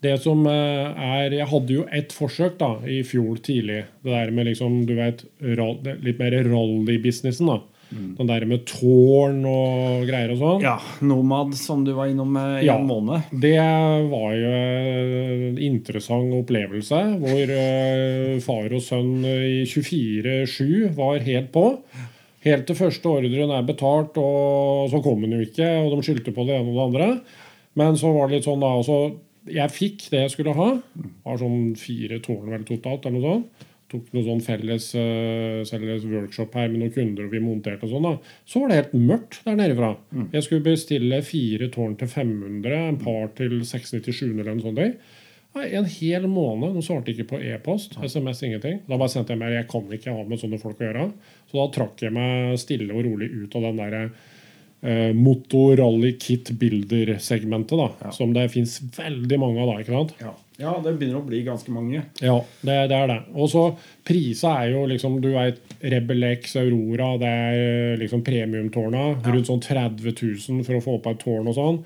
Det 0.00 0.16
som 0.24 0.46
eh, 0.48 1.02
er 1.06 1.36
Jeg 1.36 1.46
hadde 1.52 1.76
jo 1.76 1.84
ett 1.92 2.14
forsøk 2.16 2.58
da, 2.58 2.72
i 2.88 3.02
fjor 3.06 3.38
tidlig. 3.38 3.84
Det 4.02 4.10
der 4.10 4.32
med 4.34 4.50
liksom, 4.50 4.80
du 4.88 4.96
vet, 4.98 5.22
litt 5.40 6.18
mer 6.18 6.40
rally-businessen. 6.48 7.46
da. 7.46 7.60
Den 7.90 8.28
der 8.28 8.44
med 8.46 8.64
tårn 8.70 9.40
og 9.50 10.04
greier 10.06 10.30
og 10.30 10.38
sånn. 10.38 10.60
ja. 10.62 10.76
Nomad, 11.02 11.54
som 11.58 11.82
du 11.84 11.90
var 11.96 12.06
innom 12.12 12.36
eh, 12.38 12.60
i 12.62 12.66
Ja. 12.68 12.76
en 12.78 12.86
måned. 12.86 13.22
Det 13.32 13.56
var 13.58 14.32
jo 14.38 14.52
en 14.54 15.58
interessant 15.58 16.32
opplevelse, 16.38 17.00
hvor 17.18 17.54
eh, 17.56 18.38
far 18.44 18.70
og 18.72 18.80
sønn 18.84 19.24
i 19.26 19.64
24-7 19.66 20.94
var 20.96 21.18
helt 21.26 21.50
på. 21.54 21.64
Helt 22.46 22.66
til 22.70 22.76
første 22.78 23.04
ordren 23.10 23.50
er 23.52 23.66
betalt, 23.68 24.16
og 24.16 24.88
så 24.92 25.02
kom 25.04 25.20
den 25.26 25.34
jo 25.36 25.42
ikke, 25.44 25.66
og 25.84 25.92
de 25.98 26.06
skyldte 26.06 26.32
på 26.32 26.46
det 26.48 26.56
ene 26.60 26.70
og 26.70 26.76
det 26.78 26.86
andre. 26.86 27.08
Men 27.76 27.98
så 28.00 28.12
var 28.14 28.28
det 28.30 28.38
litt 28.38 28.48
sånn 28.48 28.62
da, 28.62 28.70
altså, 28.80 29.16
Jeg 29.50 29.70
fikk 29.72 30.02
det 30.12 30.18
jeg 30.20 30.30
skulle 30.34 30.52
ha. 30.54 30.70
Har 31.26 31.38
sånn 31.40 31.74
fire 31.80 32.18
tårn 32.20 32.50
vel 32.52 32.62
totalt, 32.68 33.06
eller 33.06 33.18
noe 33.18 33.30
sånt. 33.34 33.66
Tok 33.90 34.12
noe 34.14 34.22
sånn 34.22 34.42
felles, 34.46 34.84
uh, 34.94 35.60
felles 35.66 36.04
workshop 36.06 36.54
her 36.54 36.68
med 36.70 36.78
noen 36.84 36.92
kunder, 36.94 37.26
og 37.26 37.32
vi 37.34 37.40
monterte 37.42 37.88
og 37.88 37.90
sånn. 37.96 38.06
da. 38.06 38.34
Så 38.46 38.60
var 38.62 38.70
det 38.70 38.76
helt 38.80 38.92
mørkt 38.94 39.40
der 39.46 39.56
nede 39.58 39.74
fra. 39.78 39.96
Jeg 40.36 40.46
skulle 40.46 40.62
bestille 40.68 41.18
fire 41.26 41.66
tårn 41.74 41.96
til 41.98 42.08
500, 42.12 42.76
en 42.92 43.00
par 43.02 43.32
til 43.34 43.58
697 43.66 44.28
eller 44.38 44.54
noe 44.54 44.62
sånt. 44.68 44.78
Nei, 45.50 45.64
En 45.74 45.84
hel 45.90 46.28
måned. 46.30 46.76
Nå 46.76 46.82
svarte 46.86 47.10
ikke 47.10 47.26
på 47.32 47.40
e-post, 47.42 47.96
SMS, 47.98 48.44
ingenting. 48.46 48.76
Da 48.86 48.94
bare 48.96 49.10
sendte 49.10 49.34
jeg 49.34 49.40
meg 49.40 49.56
jeg 49.56 49.66
kan 49.72 49.88
ikke 49.96 50.14
ha 50.14 50.22
med 50.22 50.38
sånne 50.38 50.60
folk 50.62 50.78
å 50.78 50.86
gjøre. 50.86 51.08
Så 51.50 51.58
da 51.58 51.64
trakk 51.74 52.04
jeg 52.06 52.14
meg 52.14 52.54
stille 52.62 52.94
og 52.94 53.02
rolig 53.08 53.26
ut 53.34 53.56
av 53.58 53.66
den 53.66 53.80
der 53.82 53.96
eh, 53.98 55.10
Moto 55.18 55.64
Rally 55.74 56.12
Kit 56.22 56.52
Builder-segmentet, 56.60 57.74
da. 57.82 58.12
Som 58.14 58.30
det 58.36 58.46
fins 58.54 58.78
veldig 58.94 59.40
mange 59.42 59.64
av 59.64 59.72
da. 59.72 59.80
ikke 59.82 59.96
sant? 59.96 60.14
Ja. 60.22 60.36
Ja, 60.60 60.74
det 60.84 60.92
begynner 60.98 61.22
å 61.22 61.24
bli 61.24 61.40
ganske 61.46 61.72
mange. 61.72 62.02
Ja, 62.20 62.36
det, 62.60 62.76
det 62.90 62.96
er 62.96 63.08
det. 63.08 63.18
Og 63.32 63.48
så 63.52 63.62
prisa 64.06 64.58
er 64.60 64.74
jo 64.74 64.82
liksom 64.90 65.16
Du 65.24 65.30
veit 65.32 65.60
Rebel 65.80 66.26
X, 66.34 66.58
Aurora, 66.60 67.14
det 67.20 67.30
er 67.30 67.96
liksom 68.00 68.24
premiumtårna. 68.26 69.06
Rundt 69.24 69.48
sånn 69.48 69.64
30 69.64 70.12
000 70.12 70.66
for 70.66 70.76
å 70.76 70.84
få 70.84 70.98
opp 70.98 71.08
et 71.10 71.22
tårn 71.22 71.48
og 71.48 71.56
sånn. 71.56 71.80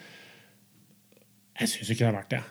Jeg 1.60 1.70
syns 1.70 1.94
ikke 1.94 2.02
det 2.02 2.10
er 2.10 2.18
verdt 2.18 2.34
det. 2.34 2.42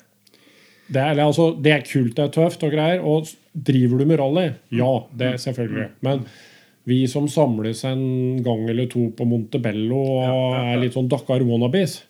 Det 0.94 1.04
er, 1.04 1.20
altså, 1.24 1.50
det 1.60 1.74
er 1.74 1.86
kult, 1.88 2.16
det 2.16 2.26
er 2.26 2.34
tøft 2.38 2.64
og 2.64 2.72
greier. 2.72 3.04
Og 3.04 3.28
driver 3.54 4.00
du 4.00 4.08
med 4.08 4.20
rally? 4.22 4.48
Ja, 4.76 4.94
det 5.12 5.30
er 5.34 5.44
selvfølgelig. 5.44 5.90
Men 6.08 6.24
vi 6.88 7.02
som 7.08 7.28
samles 7.32 7.84
en 7.88 8.42
gang 8.44 8.66
eller 8.70 8.88
to 8.92 9.10
på 9.16 9.28
Montebello 9.28 10.02
og 10.18 10.58
er 10.60 10.82
litt 10.82 10.96
sånn 10.96 11.12
Dakar 11.12 11.44
wannabes, 11.48 12.02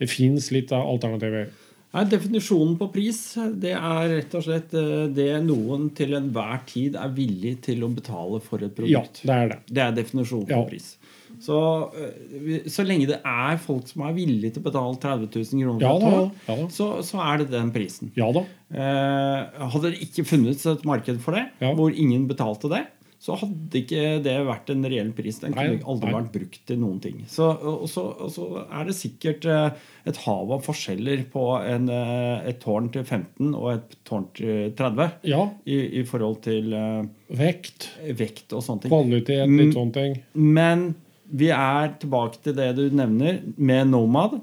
det 0.00 0.08
fins 0.10 0.48
litt 0.54 0.72
alternativer. 0.76 1.50
Nei, 1.92 2.04
Definisjonen 2.08 2.78
på 2.80 2.86
pris 2.94 3.18
det 3.60 3.74
er 3.76 4.06
rett 4.14 4.34
og 4.38 4.44
slett 4.46 4.72
eh, 4.78 5.06
det 5.12 5.26
noen 5.44 5.90
til 5.96 6.14
enhver 6.16 6.62
tid 6.70 6.96
er 6.96 7.10
villig 7.12 7.58
til 7.66 7.82
å 7.84 7.90
betale 7.92 8.40
for 8.40 8.64
et 8.64 8.72
produkt. 8.78 9.20
Ja, 9.24 9.28
det 9.28 9.34
er 9.36 9.50
det. 9.52 9.58
Det 9.68 9.82
er 9.84 9.96
definisjonen 10.00 10.48
Ja. 10.48 10.62
på 10.62 10.70
pris. 10.72 10.94
Så, 11.42 11.58
eh, 11.98 12.64
så 12.70 12.84
lenge 12.86 13.08
det 13.10 13.18
er 13.26 13.56
folk 13.60 13.88
som 13.90 14.06
er 14.06 14.16
villige 14.16 14.54
til 14.54 14.62
å 14.62 14.66
betale 14.70 14.96
30 15.02 15.28
000 15.36 15.62
kroner 15.66 15.84
Ja 15.84 15.92
da. 15.98 16.10
Ja 16.48 16.56
da. 16.62 16.66
så, 16.72 16.88
så 17.04 17.20
er 17.28 17.42
det 17.42 17.50
den 17.52 17.72
prisen. 17.74 18.12
Ja 18.16 18.30
da. 18.32 18.44
Eh, 18.72 19.68
hadde 19.74 19.90
det 19.92 20.00
ikke 20.08 20.24
funnes 20.32 20.64
et 20.72 20.84
marked 20.88 21.20
for 21.20 21.36
det, 21.36 21.44
hvor 21.60 21.92
ingen 21.92 22.24
betalte 22.30 22.70
det, 22.72 22.86
så 23.22 23.36
hadde 23.38 23.78
ikke 23.78 24.16
det 24.24 24.32
vært 24.48 24.70
en 24.72 24.82
reell 24.90 25.12
pris. 25.14 25.36
Den 25.38 25.52
kunne 25.54 25.78
aldri 25.92 26.08
nei. 26.10 26.14
vært 26.16 26.32
brukt 26.34 26.62
til 26.66 26.80
noen 26.82 26.96
ting. 27.04 27.20
Så, 27.30 27.46
og, 27.54 27.84
så, 27.90 28.02
og 28.18 28.32
så 28.34 28.46
er 28.64 28.88
det 28.88 28.96
sikkert 28.98 29.46
eh, 29.46 29.76
et 30.10 30.18
hav 30.24 30.50
av 30.56 30.64
forskjeller 30.66 31.22
på 31.30 31.44
en, 31.60 31.86
eh, 31.94 32.48
et 32.50 32.58
tårn 32.64 32.90
til 32.90 33.04
15 33.06 33.52
og 33.54 33.68
et 33.76 33.94
tårn 34.08 34.26
til 34.34 34.72
30 34.74 35.06
Ja. 35.30 35.44
i, 35.70 35.78
i 36.00 36.04
forhold 36.08 36.40
til 36.48 36.74
eh, 36.74 37.06
Vekt, 37.38 37.92
vekt 38.18 38.50
og 38.58 38.66
sånne 38.66 38.88
ting. 38.88 38.90
kvalitet, 38.96 39.46
litt 39.54 39.76
sånne 39.78 39.94
ting. 40.00 40.18
Men 40.34 40.88
vi 41.30 41.52
er 41.54 41.94
tilbake 42.02 42.42
til 42.42 42.58
det 42.58 42.72
du 42.76 42.82
nevner 42.90 43.38
med 43.56 43.86
Nomad. 43.94 44.40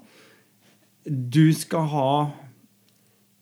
Du 1.05 1.49
skal 1.53 1.83
ha 1.91 2.09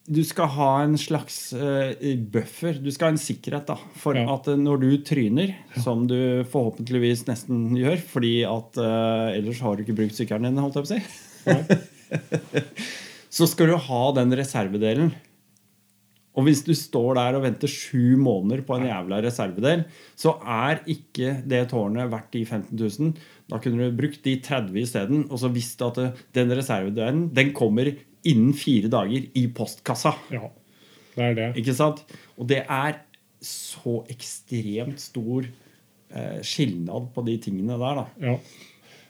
du 0.08 0.22
skal 0.24 0.48
ha 0.56 0.70
en 0.86 0.96
slags 1.00 1.52
eh, 1.54 2.16
buffer. 2.32 2.78
Du 2.80 2.88
skal 2.96 3.10
ha 3.10 3.16
en 3.16 3.20
sikkerhet 3.20 3.68
da, 3.68 3.76
for 4.00 4.16
Ja. 4.16 4.24
at 4.38 4.48
eh, 4.48 4.56
når 4.60 4.80
du 4.80 4.90
tryner, 5.04 5.54
som 5.84 6.06
du 6.08 6.46
forhåpentligvis 6.48 7.26
nesten 7.28 7.76
gjør, 7.76 8.00
fordi 8.00 8.34
at 8.48 8.80
uh, 8.80 9.36
ellers 9.36 9.60
har 9.60 9.76
du 9.76 9.84
ikke 9.84 9.98
brukt 10.00 10.16
sykkelen 10.16 10.48
din, 10.48 10.62
holdt 10.64 10.80
jeg 10.80 10.88
på 10.88 10.90
å 10.90 10.96
si, 10.96 11.02
så 13.38 13.48
skal 13.52 13.74
du 13.74 13.80
ha 13.90 14.04
den 14.16 14.32
reservedelen. 14.40 15.12
Og 16.38 16.46
hvis 16.46 16.62
du 16.64 16.72
står 16.78 17.18
der 17.18 17.36
og 17.36 17.44
venter 17.48 17.72
sju 17.72 18.14
måneder 18.22 18.62
på 18.64 18.76
en 18.78 18.86
jævla 18.86 19.24
reservedel, 19.26 19.88
så 20.16 20.36
er 20.46 20.84
ikke 20.86 21.40
det 21.50 21.64
tårnet 21.72 22.12
verdt 22.14 22.30
de 22.36 22.44
15 22.46 22.78
000. 22.78 23.16
Da 23.50 23.58
kunne 23.64 23.88
du 23.90 23.98
brukt 23.98 24.22
de 24.24 24.36
30 24.46 24.84
isteden, 24.84 25.24
og 25.32 25.42
så 25.42 25.50
visst 25.50 25.82
at 25.82 25.98
den 26.38 26.54
reservedelen 26.54 27.26
den 27.34 27.56
kommer 27.58 27.90
innen 28.32 28.56
fire 28.58 28.92
dager 28.92 29.28
i 29.38 29.46
postkassa. 29.56 30.14
Ja, 30.34 30.50
det 31.16 31.28
er 31.30 31.38
det. 31.38 31.50
Ikke 31.62 31.76
sant? 31.78 32.04
Og 32.38 32.50
det 32.50 32.64
er 32.64 33.02
så 33.44 34.00
ekstremt 34.12 35.02
stor 35.02 35.46
eh, 35.46 36.40
skilnad 36.46 37.12
på 37.14 37.24
de 37.28 37.38
tingene 37.42 37.78
der, 37.80 38.02
da. 38.02 38.32
Ja. 38.32 38.38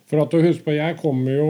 For 0.07 0.23
at 0.23 0.31
du 0.31 0.39
husker 0.39 0.63
på, 0.69 0.75
jeg 0.77 0.95
kommer 1.01 1.33
jo 1.35 1.47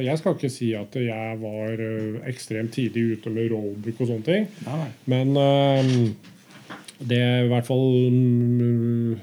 Jeg 0.00 0.16
skal 0.18 0.36
ikke 0.38 0.48
si 0.48 0.70
at 0.76 0.94
jeg 0.96 1.40
var 1.42 1.82
eh, 1.84 2.22
ekstremt 2.30 2.72
tidlig 2.72 3.18
ute 3.18 3.32
med 3.32 3.52
rollbook 3.52 4.00
og 4.00 4.08
sånne 4.08 4.28
ting. 4.28 4.46
Nei, 4.66 4.78
nei. 4.80 4.90
Men 5.12 5.36
eh, 5.42 5.92
det 7.02 7.18
er 7.20 7.44
i 7.44 7.52
hvert 7.52 7.68
fall 7.68 7.86
mm, 8.12 9.20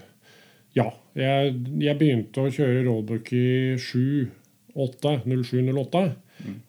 Ja. 0.78 0.92
Jeg, 1.20 1.56
jeg 1.82 1.98
begynte 2.00 2.46
å 2.46 2.52
kjøre 2.54 2.84
rollbook 2.86 3.32
i 3.36 3.48
07-08. 3.82 5.16
07-08. 5.26 6.04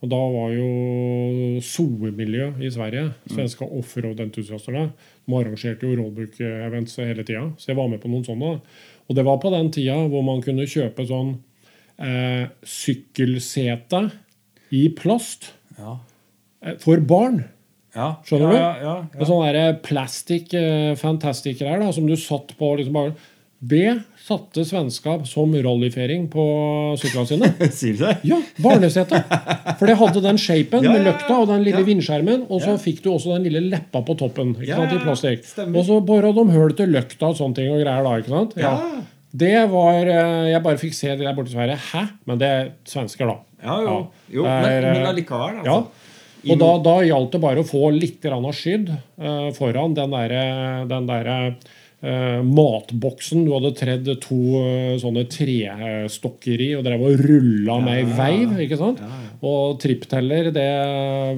Og 0.02 0.08
da 0.10 0.18
var 0.34 0.50
jo 0.54 0.68
SOE-miljø 1.62 2.48
i 2.64 2.70
Sverige, 2.72 3.10
svenske 3.30 3.66
offroad-entusiastene, 3.66 4.88
de 5.26 5.36
arrangerte 5.38 5.86
jo 5.86 5.96
rollbook-events 6.00 6.96
hele 7.04 7.22
tida. 7.26 7.44
Så 7.60 7.70
jeg 7.70 7.78
var 7.78 7.88
med 7.92 8.00
på 8.02 8.10
noen 8.10 8.24
sånne. 8.26 8.52
Og 9.10 9.16
det 9.18 9.24
var 9.26 9.38
på 9.42 9.52
den 9.54 9.70
tida 9.74 9.96
hvor 10.10 10.22
man 10.26 10.42
kunne 10.44 10.66
kjøpe 10.70 11.06
sånn 11.08 11.36
eh, 12.00 12.48
sykkelsete 12.66 14.04
i 14.74 14.88
plast 14.98 15.52
Ja. 15.78 15.98
eh, 16.62 16.76
for 16.78 17.00
barn. 17.00 17.44
ja. 17.94 18.16
Skjønner 18.24 18.50
du? 18.50 18.56
Ja, 18.56 18.76
ja, 18.78 18.94
ja, 19.14 19.20
Og 19.20 19.26
sånne 19.26 19.52
der 19.52 19.78
plastic 19.82 20.52
eh, 20.54 20.94
fantastic-greier 20.96 21.92
som 21.92 22.06
du 22.06 22.16
satt 22.16 22.56
på 22.58 22.76
liksom 22.78 22.92
bare 22.94 23.14
Det 23.60 23.98
satte 24.24 24.62
svenska 24.64 25.18
som 25.28 25.52
rallyfering 25.52 26.28
på 26.32 26.44
syklene 27.00 27.26
sine. 27.28 27.48
Sier 27.76 27.92
du 27.98 28.04
det? 28.06 28.14
Ja, 28.30 28.38
barnesete. 28.64 29.20
For 29.76 29.84
det 29.90 29.98
hadde 30.00 30.22
den 30.24 30.38
shapen 30.40 30.80
Ja, 30.86 30.94
med 30.94 31.02
ja, 31.02 31.04
med 31.04 31.06
løkta 31.10 31.36
og 31.42 31.48
den 31.50 31.64
lille 31.66 31.82
Ja. 31.82 31.88
vindskjermen. 31.90 32.46
Og 32.48 32.62
så 32.64 32.72
Ja. 32.72 32.80
fikk 32.80 33.02
du 33.04 33.10
også 33.12 33.34
den 33.36 33.44
lille 33.50 33.60
leppa 33.68 34.00
på 34.06 34.16
toppen 34.16 34.54
ikke 34.56 34.68
Ja, 34.70 34.76
sant, 34.80 34.92
ja, 34.92 34.98
i 34.98 35.04
plastikk. 35.04 35.44
Og 35.76 35.84
så 35.84 36.00
bora 36.00 36.32
de 36.32 36.44
hull 36.54 36.72
til 36.72 36.88
løkta 36.88 37.28
og 37.28 37.36
sånne 37.36 37.54
ting 37.54 37.68
og 37.74 37.82
greier 37.84 38.02
da. 38.06 38.16
ikke 38.16 38.32
sant? 38.32 38.56
Ja. 38.56 38.74
Det 39.36 39.70
var 39.70 40.08
eh, 40.08 40.50
Jeg 40.50 40.62
bare 40.62 40.78
fikk 40.80 40.94
se 40.96 41.08
det 41.14 41.20
der 41.26 41.34
borte 41.36 41.52
i 41.52 41.54
Sverige. 41.54 41.76
Hæ? 41.92 42.08
Men 42.26 42.38
det 42.38 42.48
er 42.48 42.70
svensker, 42.88 43.26
da. 43.28 43.36
Ja, 43.62 43.76
jo. 43.84 43.86
Ja. 43.86 44.06
jo 44.38 44.42
men, 44.48 44.82
men 44.88 44.96
eh, 45.04 45.08
allikevel, 45.10 45.60
Ja. 45.64 45.76
altså. 45.76 46.06
Ja. 46.42 46.54
Og 46.54 46.58
da, 46.58 46.70
da 46.80 46.94
gjaldt 47.04 47.32
det 47.36 47.40
bare 47.42 47.60
å 47.60 47.68
få 47.68 47.90
litt 47.92 48.22
skydd 48.24 48.88
uh, 49.20 49.50
foran 49.52 49.92
den 49.92 50.10
derre 50.10 50.88
den 50.88 51.06
der, 51.06 51.54
eh, 52.02 52.40
matboksen 52.46 53.44
du 53.46 53.52
hadde 53.54 53.72
tredd 53.78 54.08
to 54.22 54.38
uh, 54.60 54.94
sånne 55.00 55.26
trestokker 55.30 56.64
i 56.64 56.70
og 56.78 56.86
drev 56.86 57.04
og 57.08 57.24
rulla 57.26 57.80
med 57.84 58.02
i 58.04 58.14
veiv. 58.18 58.56
ikke 58.66 58.80
sant? 58.80 59.02
Ja, 59.02 59.20
ja. 59.26 59.34
Og 59.50 59.78
trippteller, 59.80 60.50
det 60.54 60.70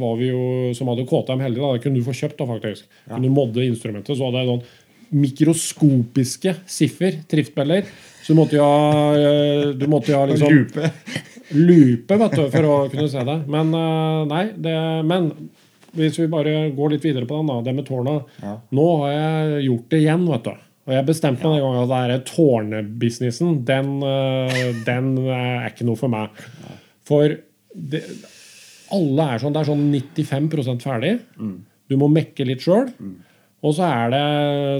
var 0.01 0.14
vi 0.18 0.31
jo 0.33 0.44
som 0.77 0.90
hadde 0.90 1.07
KTM 1.09 1.44
heldige. 1.44 1.64
da, 1.64 1.75
Det 1.77 1.85
kunne 1.87 2.01
du 2.01 2.07
få 2.07 2.16
kjøpt, 2.18 2.38
da, 2.40 2.48
faktisk. 2.51 2.88
Kunne 3.09 3.29
du 3.29 3.35
modde 3.35 3.66
instrumentet, 3.66 4.16
så 4.18 4.31
hadde 4.31 4.42
jeg 4.42 4.53
sånn 4.53 4.64
mikroskopiske 5.12 6.55
siffer, 6.70 7.18
trippteller. 7.29 7.87
Så 8.22 8.33
du 8.33 8.38
måtte 8.38 8.57
jo 8.57 8.64
ha, 8.64 9.12
eh, 9.18 9.66
du 9.77 9.87
måtte 9.90 10.12
jo 10.12 10.20
ha 10.20 10.27
liksom 10.31 10.53
Lupe. 10.53 10.92
lupe 11.53 12.18
vet 12.22 12.38
du, 12.38 12.44
for 12.55 12.68
å 12.68 12.77
kunne 12.92 13.09
se 13.12 13.25
det. 13.29 13.38
Men 13.51 13.75
uh, 13.77 14.22
nei, 14.31 14.46
det, 14.57 14.77
men 15.09 15.33
hvis 15.99 16.19
vi 16.21 16.29
bare 16.33 16.71
går 16.77 16.95
litt 16.95 17.07
videre 17.07 17.29
på 17.29 17.39
den, 17.41 17.51
da, 17.51 17.61
det 17.67 17.75
med 17.77 17.89
tårna 17.89 18.19
Ja. 18.43 18.59
Nå 18.75 18.87
har 19.03 19.11
jeg 19.13 19.65
gjort 19.69 19.89
det 19.93 20.03
igjen, 20.03 20.29
vet 20.31 20.47
du. 20.49 20.69
Og 20.83 20.95
jeg 20.97 21.07
bestemte 21.07 21.47
meg 21.47 21.61
den 21.61 21.65
gangen 21.67 21.83
at 21.85 22.11
det 22.11 22.21
tårnebusinessen, 22.33 23.59
den, 23.69 23.91
eh, 24.03 24.73
den 24.87 25.13
er 25.29 25.69
ikke 25.69 25.87
noe 25.87 26.01
for 26.01 26.11
meg. 26.11 26.41
For 27.07 27.37
det, 27.73 28.03
alle 28.93 29.29
er 29.35 29.43
sånn, 29.43 29.55
det 29.55 29.63
er 29.63 29.71
sånn 29.71 29.85
95% 29.93 30.83
ferdig. 30.83 31.13
Du 31.89 31.97
må 32.01 32.09
mekke 32.11 32.47
litt 32.49 32.65
sjøl. 32.65 32.91
Og 33.62 33.77
så 33.77 33.87
er 33.87 34.09
det 34.11 34.22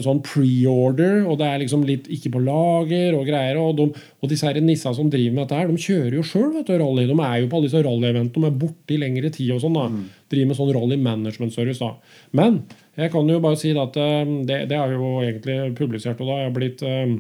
sånn 0.02 0.20
pre-order, 0.26 1.20
og 1.30 1.36
det 1.38 1.46
er 1.46 1.60
liksom 1.62 1.84
litt 1.86 2.08
ikke 2.10 2.32
på 2.34 2.40
lager 2.42 3.14
og 3.14 3.28
greier. 3.28 3.60
Og, 3.62 3.76
de, 3.78 3.86
og 4.18 4.32
disse 4.32 4.48
her 4.48 4.58
nissa 4.64 4.90
som 4.96 5.10
driver 5.10 5.36
med 5.36 5.44
dette 5.44 5.60
her, 5.60 5.70
de 5.70 5.84
kjører 5.84 6.16
jo 6.18 6.24
sjøl 6.26 6.56
rally. 6.66 7.04
De 7.06 7.14
er 7.14 7.36
jo 7.44 7.50
på 7.52 7.60
alle 7.60 7.68
disse 7.68 7.82
rally-eventene, 7.86 8.42
de 8.42 8.50
er 8.50 8.58
borte 8.64 8.96
i 8.96 8.98
lengre 8.98 9.30
tid 9.30 9.52
og 9.54 9.62
sånn. 9.62 9.78
da. 9.78 9.86
Driver 10.34 10.50
med 10.50 10.58
sånn 10.58 10.72
rally 10.74 10.98
management 10.98 11.54
service. 11.54 11.78
da. 11.78 11.92
Men 12.34 12.64
jeg 12.98 13.14
kan 13.14 13.30
jo 13.30 13.38
bare 13.46 13.60
si 13.62 13.70
at 13.70 14.00
eh, 14.02 14.34
det, 14.50 14.58
det 14.74 14.80
er 14.80 14.96
jo 14.96 15.12
egentlig 15.22 15.60
publisert, 15.78 16.18
og 16.18 16.26
da 16.26 16.40
har 16.40 16.44
jeg 16.48 16.56
blitt 16.58 16.82
eh, 16.82 17.14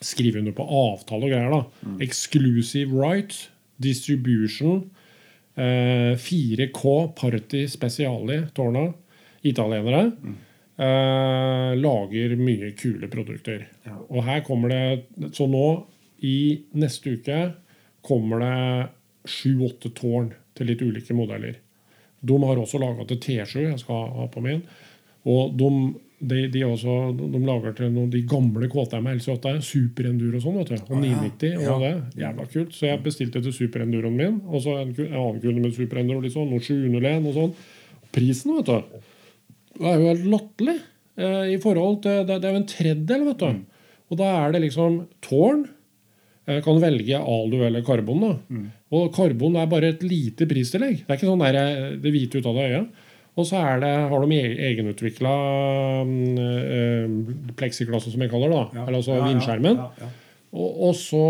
skrevet 0.00 0.42
under 0.42 0.58
på 0.58 0.66
avtale 0.66 1.30
og 1.30 1.30
greier. 1.36 1.54
da. 1.54 1.94
Exclusive 2.02 2.90
rights, 2.98 3.46
distribution, 3.78 4.88
eh, 5.54 6.18
4K 6.18 7.14
Party 7.14 7.66
Speciali, 7.70 8.42
tårna, 8.58 8.88
italienere. 9.46 10.06
Eh, 10.10 10.46
lager 10.80 12.36
mye 12.40 12.70
kule 12.78 13.08
produkter. 13.12 13.66
Ja. 13.84 13.98
Og 14.08 14.22
her 14.24 14.40
kommer 14.46 14.72
det 14.72 15.32
Så 15.36 15.44
nå, 15.50 15.64
i 16.24 16.62
neste 16.72 17.16
uke, 17.16 17.40
kommer 18.04 18.40
det 18.40 19.30
sju-åtte 19.30 19.90
tårn 19.96 20.30
til 20.56 20.70
litt 20.70 20.82
ulike 20.84 21.16
modeller. 21.16 21.58
De 22.20 22.36
har 22.44 22.60
også 22.60 22.80
laga 22.80 23.06
til 23.08 23.20
T7, 23.20 23.66
jeg 23.70 23.80
skal 23.80 24.08
ha 24.16 24.26
på 24.32 24.42
min. 24.44 24.62
Og 25.28 25.54
de, 25.56 25.68
de, 26.20 26.40
de, 26.52 26.64
også, 26.64 26.96
de 27.16 27.40
lager 27.44 27.76
til 27.76 27.92
noen, 27.92 28.10
de 28.12 28.20
gamle 28.28 28.68
KTM 28.72 29.08
LC8, 29.14 29.54
superenduro 29.64 30.40
og 30.40 30.44
sånn. 30.44 30.58
vet 30.60 30.72
du, 30.72 30.92
Og 30.92 31.00
990. 31.00 31.46
ja. 31.48 31.60
990 31.60 31.70
og 31.74 31.84
det. 31.84 31.92
Jævla 32.24 32.48
kult. 32.54 32.74
Så 32.76 32.88
jeg 32.88 33.02
bestilte 33.04 33.44
til 33.44 33.56
superenduroen 33.56 34.16
min. 34.16 34.40
Og 34.48 34.64
så 34.64 34.76
en, 34.80 34.92
en 34.96 35.16
annen 35.22 35.40
kunde 35.44 35.64
med 35.64 35.76
superenduro, 35.76 36.24
litt 36.24 36.36
sånn, 36.36 36.52
noe 36.52 36.64
701 36.64 37.28
og 37.30 37.36
sånn. 37.36 37.56
Prisen, 38.12 38.56
vet 38.58 38.68
du 38.68 39.06
det 39.80 39.88
er 39.90 39.98
jo 40.00 40.08
helt 40.10 40.26
latterlig 40.34 40.76
eh, 41.16 41.44
i 41.54 41.58
forhold 41.62 42.00
til 42.04 42.24
Det, 42.28 42.38
det 42.42 42.48
er 42.48 42.54
jo 42.56 42.60
en 42.62 42.70
tredjedel, 42.74 43.24
vet 43.30 43.42
du. 43.44 43.60
Og 44.10 44.18
da 44.20 44.30
er 44.44 44.52
det 44.56 44.62
liksom 44.66 44.96
tårn. 45.24 45.64
Jeg 46.50 46.64
kan 46.64 46.80
velge 46.82 47.18
alu 47.20 47.60
eller 47.62 47.84
karbon. 47.86 48.20
da. 48.24 48.62
Og 48.90 49.12
karbon 49.14 49.54
er 49.60 49.68
bare 49.70 49.92
et 49.94 50.02
lite 50.02 50.48
pristillegg. 50.50 51.04
Det 51.04 51.12
er 51.14 51.18
ikke 51.20 51.28
sånn 51.30 51.44
der, 51.44 51.58
eh, 51.60 51.96
det 52.02 52.10
hvite 52.14 52.40
ut 52.42 52.46
av 52.50 52.58
det 52.58 52.66
øyet. 52.70 52.88
Og 53.38 53.46
så 53.46 53.60
det, 53.80 53.90
har 54.10 54.24
de 54.26 54.36
e- 54.36 54.56
egenutvikla 54.68 55.34
øh, 56.04 57.12
pleksiglasset, 57.56 58.12
som 58.12 58.24
jeg 58.24 58.30
kaller 58.32 58.50
det. 58.50 58.58
da. 58.74 58.82
Eller 58.86 58.98
altså 58.98 59.14
Ja, 59.14 59.20
ja, 59.22 59.28
vindskjermen. 59.30 59.76
ja, 59.76 59.90
ja. 60.00 60.08
Og, 60.52 60.80
og 60.88 60.94
så 60.98 61.24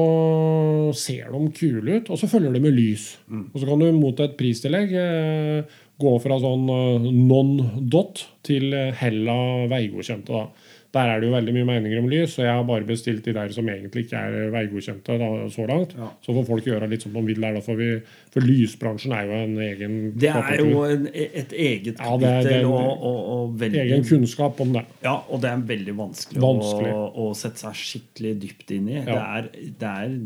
ser 0.96 1.28
de 1.28 1.40
kule 1.52 1.98
ut, 2.00 2.08
og 2.08 2.16
så 2.18 2.26
følger 2.26 2.54
de 2.54 2.60
med 2.64 2.72
lys. 2.72 3.18
Og 3.52 3.60
så 3.60 3.66
kan 3.68 3.78
du 3.82 3.90
mot 3.92 4.18
et 4.24 4.36
pristillegg 4.38 4.94
eh, 4.96 5.62
gå 6.00 6.16
fra 6.24 6.40
sånn 6.42 6.66
eh, 6.74 7.10
non-dot 7.30 8.26
til 8.46 8.72
eh, 8.74 8.90
hella 9.02 9.38
veigodkjente. 9.70 10.32
da. 10.32 10.46
Der 10.90 11.06
er 11.06 11.20
det 11.22 11.28
jo 11.28 11.34
veldig 11.36 11.52
mye 11.54 11.66
meninger 11.68 12.00
om 12.00 12.08
lys, 12.10 12.32
så 12.34 12.40
jeg 12.42 12.50
har 12.50 12.64
bare 12.66 12.82
bestilt 12.82 13.22
de 13.22 13.30
der 13.36 13.52
som 13.54 13.68
egentlig 13.70 14.08
ikke 14.08 14.18
er 14.26 14.48
veigodkjente 14.50 15.14
da, 15.20 15.28
så 15.54 15.62
langt. 15.68 15.92
Ja. 15.94 16.08
Så 16.26 16.34
får 16.34 16.48
folk 16.48 16.66
gjøre 16.66 16.88
litt 16.90 17.04
som 17.04 17.12
de 17.14 17.22
vil 17.28 17.38
der. 17.44 17.54
Da, 17.54 17.60
for, 17.62 17.78
vi, 17.78 17.92
for 18.34 18.42
lysbransjen 18.42 19.14
er 19.14 19.28
jo 19.28 19.36
en 19.38 19.54
egen 19.68 19.94
Det 20.18 20.32
er 20.32 20.40
kapittel. 20.40 20.72
jo 20.72 20.80
en, 20.88 21.04
et 21.14 21.54
eget 21.54 22.02
Ja, 22.02 22.16
det 22.18 22.32
er- 22.32 22.42
det 22.48 22.56
er 22.56 22.64
en 22.64 22.72
og, 22.72 23.04
og, 23.06 23.20
og 23.36 23.54
veldig 23.62 23.80
egen 23.84 24.02
kunnskap 24.08 24.58
om 24.66 24.72
det. 24.74 24.82
Ja, 25.06 25.14
og 25.30 25.44
det 25.44 25.52
er 25.52 25.62
veldig 25.70 25.94
vanskelig, 26.00 26.42
Vanskelig. 26.42 26.90
Å, 26.90 27.04
å 27.22 27.28
sette 27.38 27.62
seg 27.62 27.78
skikkelig 27.84 28.34
dypt 28.48 28.74
inn 28.80 28.88
i. 28.90 28.96
Ja. 28.98 29.06
Det, 29.06 29.20
er, 29.20 29.70
det 29.84 29.92
er 29.94 30.18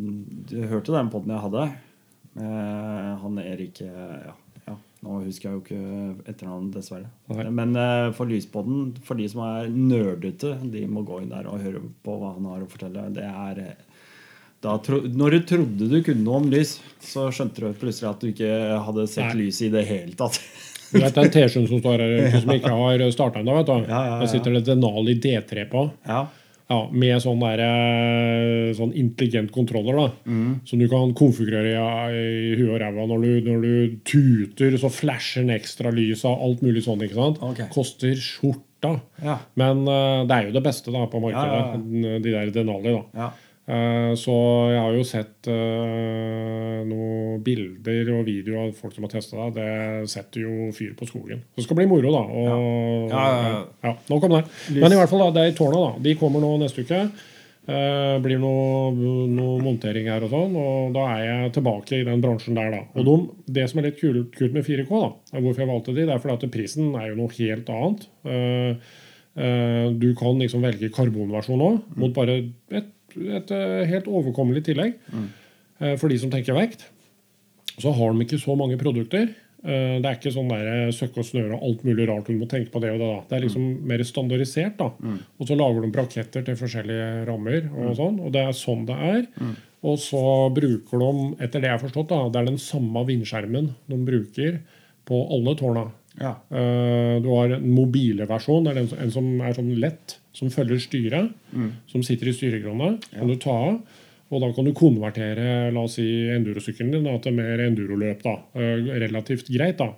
Du 0.55 0.57
hørte 0.73 0.97
den 0.97 1.13
poden 1.13 1.35
jeg 1.37 1.45
hadde? 1.45 1.67
Eh, 2.41 3.13
han 3.21 3.37
Erik 3.45 3.85
ja, 3.85 4.33
Nå 5.05 5.19
husker 5.27 5.51
jeg 5.51 5.57
jo 5.57 5.63
ikke 5.63 6.29
etternavnet, 6.31 6.77
dessverre. 6.79 7.11
Okay. 7.29 7.51
Men 7.53 7.75
eh, 7.77 8.11
for 8.17 8.31
lysbåten 8.31 8.95
for 9.05 9.21
de 9.21 9.27
som 9.29 9.43
er 9.45 9.69
nerdete, 9.69 10.55
de 10.73 10.87
må 10.89 11.05
gå 11.05 11.21
inn 11.21 11.33
der 11.35 11.49
og 11.51 11.61
høre 11.61 11.83
på 12.05 12.15
hva 12.21 12.33
han 12.39 12.47
har 12.49 12.65
å 12.65 12.69
fortelle. 12.71 13.05
Det 13.13 13.27
er 13.29 13.61
eh, 13.67 13.83
da, 14.65 14.79
tro, 14.81 15.03
når 15.05 15.37
du 15.37 15.43
trodde 15.51 15.89
du 15.91 15.99
kunne 16.07 16.25
noe 16.25 16.41
om 16.41 16.47
lys, 16.49 16.79
så 17.05 17.27
skjønte 17.35 17.67
du 17.67 17.77
plutselig 17.77 18.09
at 18.09 18.23
du 18.25 18.31
ikke 18.31 18.55
hadde 18.87 19.05
sett 19.13 19.35
Nei. 19.35 19.43
lys 19.45 19.61
i 19.67 19.69
det 19.75 19.85
hele 19.91 20.17
tatt. 20.17 20.41
Du 20.89 21.03
vet 21.03 21.19
den 21.19 21.29
T-skjorten 21.35 21.69
som 21.69 21.83
står 21.83 22.05
her 22.05 22.39
som 22.47 22.55
ikke 22.55 22.73
har 22.73 23.05
starta 23.13 23.43
ennå? 23.43 23.59
Ja? 23.61 23.67
Ja, 23.67 23.85
ja, 23.85 24.01
ja. 24.09 24.17
Der 24.23 24.33
sitter 24.33 24.57
det 24.57 24.65
Denali 24.71 25.19
D3 25.21 25.67
på. 25.69 25.85
Ja. 26.09 26.23
Ja, 26.71 26.79
Med 26.91 27.21
sånn, 27.21 27.41
der, 27.45 27.61
eh, 27.61 28.73
sånn 28.75 28.95
intelligent 28.97 29.51
kontroller. 29.53 29.97
da, 29.97 30.11
Mm. 30.27 30.61
Som 30.65 30.79
du 30.79 30.89
kan 30.89 31.13
konfigurere 31.13 31.75
i, 32.11 32.55
huet 32.57 32.71
og 32.73 32.81
ræva. 32.81 33.07
Når 33.07 33.21
du, 33.23 33.51
når 33.51 33.61
du 33.63 33.97
tuter, 34.05 34.71
så 34.81 34.89
flasher 34.91 35.43
den 35.45 35.59
ekstra 35.59 35.93
lys 35.93 36.25
av 36.25 36.41
alt 36.41 36.63
mulig 36.63 36.83
sånn. 36.83 37.03
ikke 37.05 37.15
sant? 37.15 37.43
Okay. 37.43 37.67
Koster 37.71 38.15
skjorta. 38.17 39.01
Ja. 39.23 39.39
Men 39.57 39.87
uh, 39.89 40.25
det 40.27 40.31
er 40.37 40.47
jo 40.49 40.53
det 40.53 40.63
beste 40.65 40.93
da 40.93 41.07
på 41.07 41.21
markedet, 41.21 41.53
Ja, 41.53 41.73
ja, 41.77 42.19
de 42.19 42.31
der 42.33 42.51
Denali. 42.51 42.97
da. 43.15 43.31
Eh, 43.65 44.11
så 44.21 44.33
jeg 44.69 44.81
har 44.83 44.93
jo 44.93 45.05
sett 45.09 45.49
eh, 45.49 46.81
noen 46.85 47.39
bilder 47.45 48.11
og 48.19 48.27
videoer 48.29 48.67
av 48.67 48.73
folk 48.77 48.93
som 48.97 49.07
har 49.07 49.15
testa 49.15 49.47
det. 49.47 49.53
Det 49.57 50.11
setter 50.13 50.45
jo 50.45 50.71
fyr 50.77 50.93
på 50.99 51.09
skogen. 51.09 51.41
Så 51.55 51.63
det 51.63 51.69
skal 51.69 51.79
bli 51.81 51.87
moro, 51.89 52.11
da. 52.13 52.25
Og, 52.25 53.13
Ja, 53.13 53.23
ja, 53.25 53.47
ja. 53.55 53.63
ja, 53.89 53.95
nå 54.11 54.19
kom 54.21 54.35
det. 54.37 54.43
Men 54.77 54.93
i 54.93 54.99
hvert 55.01 55.13
fall, 55.13 55.25
da, 55.27 55.31
det 55.39 55.47
er 55.47 55.55
i 55.55 55.57
tårna. 55.57 55.87
da. 55.87 56.03
De 56.05 56.17
kommer 56.21 56.45
nå 56.45 56.57
neste 56.61 56.85
uke. 56.85 57.07
Det 57.65 58.21
blir 58.21 58.37
noe, 58.37 58.91
noe 59.33 59.61
montering 59.65 60.11
her 60.13 60.27
og 60.27 60.35
sånn, 60.35 60.57
og 60.61 60.91
da 60.93 61.05
er 61.15 61.23
jeg 61.25 61.53
tilbake 61.55 61.97
i 61.97 62.05
den 62.05 62.21
bransjen 62.21 62.59
der. 62.59 62.75
da. 62.75 62.83
Og 63.01 63.07
de, 63.09 63.15
Det 63.57 63.65
som 63.71 63.81
er 63.81 63.87
litt 63.89 63.97
kult, 64.03 64.35
kult 64.37 64.53
med 64.53 64.67
4K, 64.67 64.91
da, 64.93 65.41
hvorfor 65.41 65.63
jeg 65.65 65.71
valgte 65.71 65.95
de, 65.97 66.05
det 66.05 66.13
er 66.13 66.21
fordi 66.21 66.37
at 66.37 66.53
prisen 66.53 66.91
er 67.01 67.09
jo 67.09 67.17
noe 67.23 67.33
helt 67.39 67.73
annet. 67.73 68.05
Eh, 68.29 68.93
eh, 69.41 69.87
du 69.97 70.11
kan 70.21 70.37
liksom 70.45 70.61
velge 70.69 70.93
karbonversjon 70.93 71.65
òg, 71.65 71.79
mot 71.97 72.13
bare 72.21 72.37
et, 72.69 72.93
et 73.17 73.51
eh, 73.55 73.85
helt 73.91 74.07
overkommelig 74.11 74.65
tillegg. 74.71 74.99
mm. 75.13 75.31
for 75.99 76.09
de 76.09 76.17
som 76.19 76.31
tenker 76.31 76.55
vekt. 76.57 76.85
Så 77.83 77.91
har 77.93 78.13
de 78.15 78.23
ikke 78.25 78.39
så 78.39 78.55
mange 78.57 78.77
produkter. 78.79 79.33
Eh, 79.65 79.97
Det 80.01 80.07
er 80.07 80.17
ikke 80.19 80.33
sånn 80.33 80.49
der 80.49 80.93
søkke 80.93 81.19
og 81.21 81.27
snøre 81.27 81.57
og 81.57 81.63
alt 81.67 81.85
mulig 81.85 82.07
rart 82.09 82.27
du 82.29 82.37
må 82.39 82.47
tenke 82.49 82.71
på 82.71 82.81
det 82.81 82.93
og 82.95 82.99
det. 83.01 83.09
da. 83.11 83.21
Det 83.29 83.37
er 83.37 83.45
liksom 83.47 83.87
mer 83.87 84.03
standardisert. 84.05 84.77
da. 84.79 84.91
Og 85.41 85.47
så 85.49 85.57
lager 85.59 85.83
de 85.83 85.91
braketter 85.91 86.45
til 86.45 86.57
forskjellige 86.57 87.27
rammer, 87.27 87.71
og 87.75 87.97
sånn, 87.97 88.21
og 88.21 88.33
det 88.33 88.43
er 88.45 88.53
sånn 88.53 88.87
det 88.87 88.97
er. 88.97 89.27
Og 89.85 89.99
så 89.99 90.49
bruker 90.55 90.99
de, 91.03 91.11
etter 91.45 91.61
det 91.61 91.69
jeg 91.69 91.79
har 91.79 91.83
forstått, 91.83 92.09
da, 92.09 92.29
det 92.33 92.41
er 92.41 92.47
den 92.53 92.59
samme 92.63 93.03
vindskjermen 93.05 93.75
de 93.91 93.97
bruker 94.07 94.61
på 95.05 95.19
alle 95.35 95.53
tårna. 95.61 95.91
Ja. 96.21 96.37
Eh, 96.51 97.21
Du 97.23 97.29
har 97.35 97.51
en 97.57 97.69
mobile 97.75 98.27
versjon, 98.27 98.65
det 98.65 98.77
er 98.77 98.81
en, 99.03 99.11
som 99.11 99.41
er 99.41 99.53
sånn 99.57 99.75
lett, 99.81 100.19
som 100.33 100.49
følger 100.51 100.79
styret. 100.83 101.33
Som 101.91 102.03
sitter 102.03 102.29
i 102.29 102.33
styrekrona. 102.37 102.99
Kan 103.13 103.29
du 103.29 103.37
ta 103.37 103.51
av. 103.71 103.81
Og 104.35 104.41
da 104.41 104.49
kan 104.57 104.65
du 104.65 104.73
konvertere 104.73 105.71
la 105.73 105.81
oss 105.85 105.95
si, 105.99 106.07
endurosykkelen 106.33 106.91
din 106.97 107.05
da, 107.05 107.19
til 107.23 107.33
mer 107.37 107.61
enduroløp. 107.69 108.23
da. 108.25 108.39
Eh, 108.55 108.99
Relativt 109.05 109.47
greit, 109.53 109.77
da. 109.79 109.91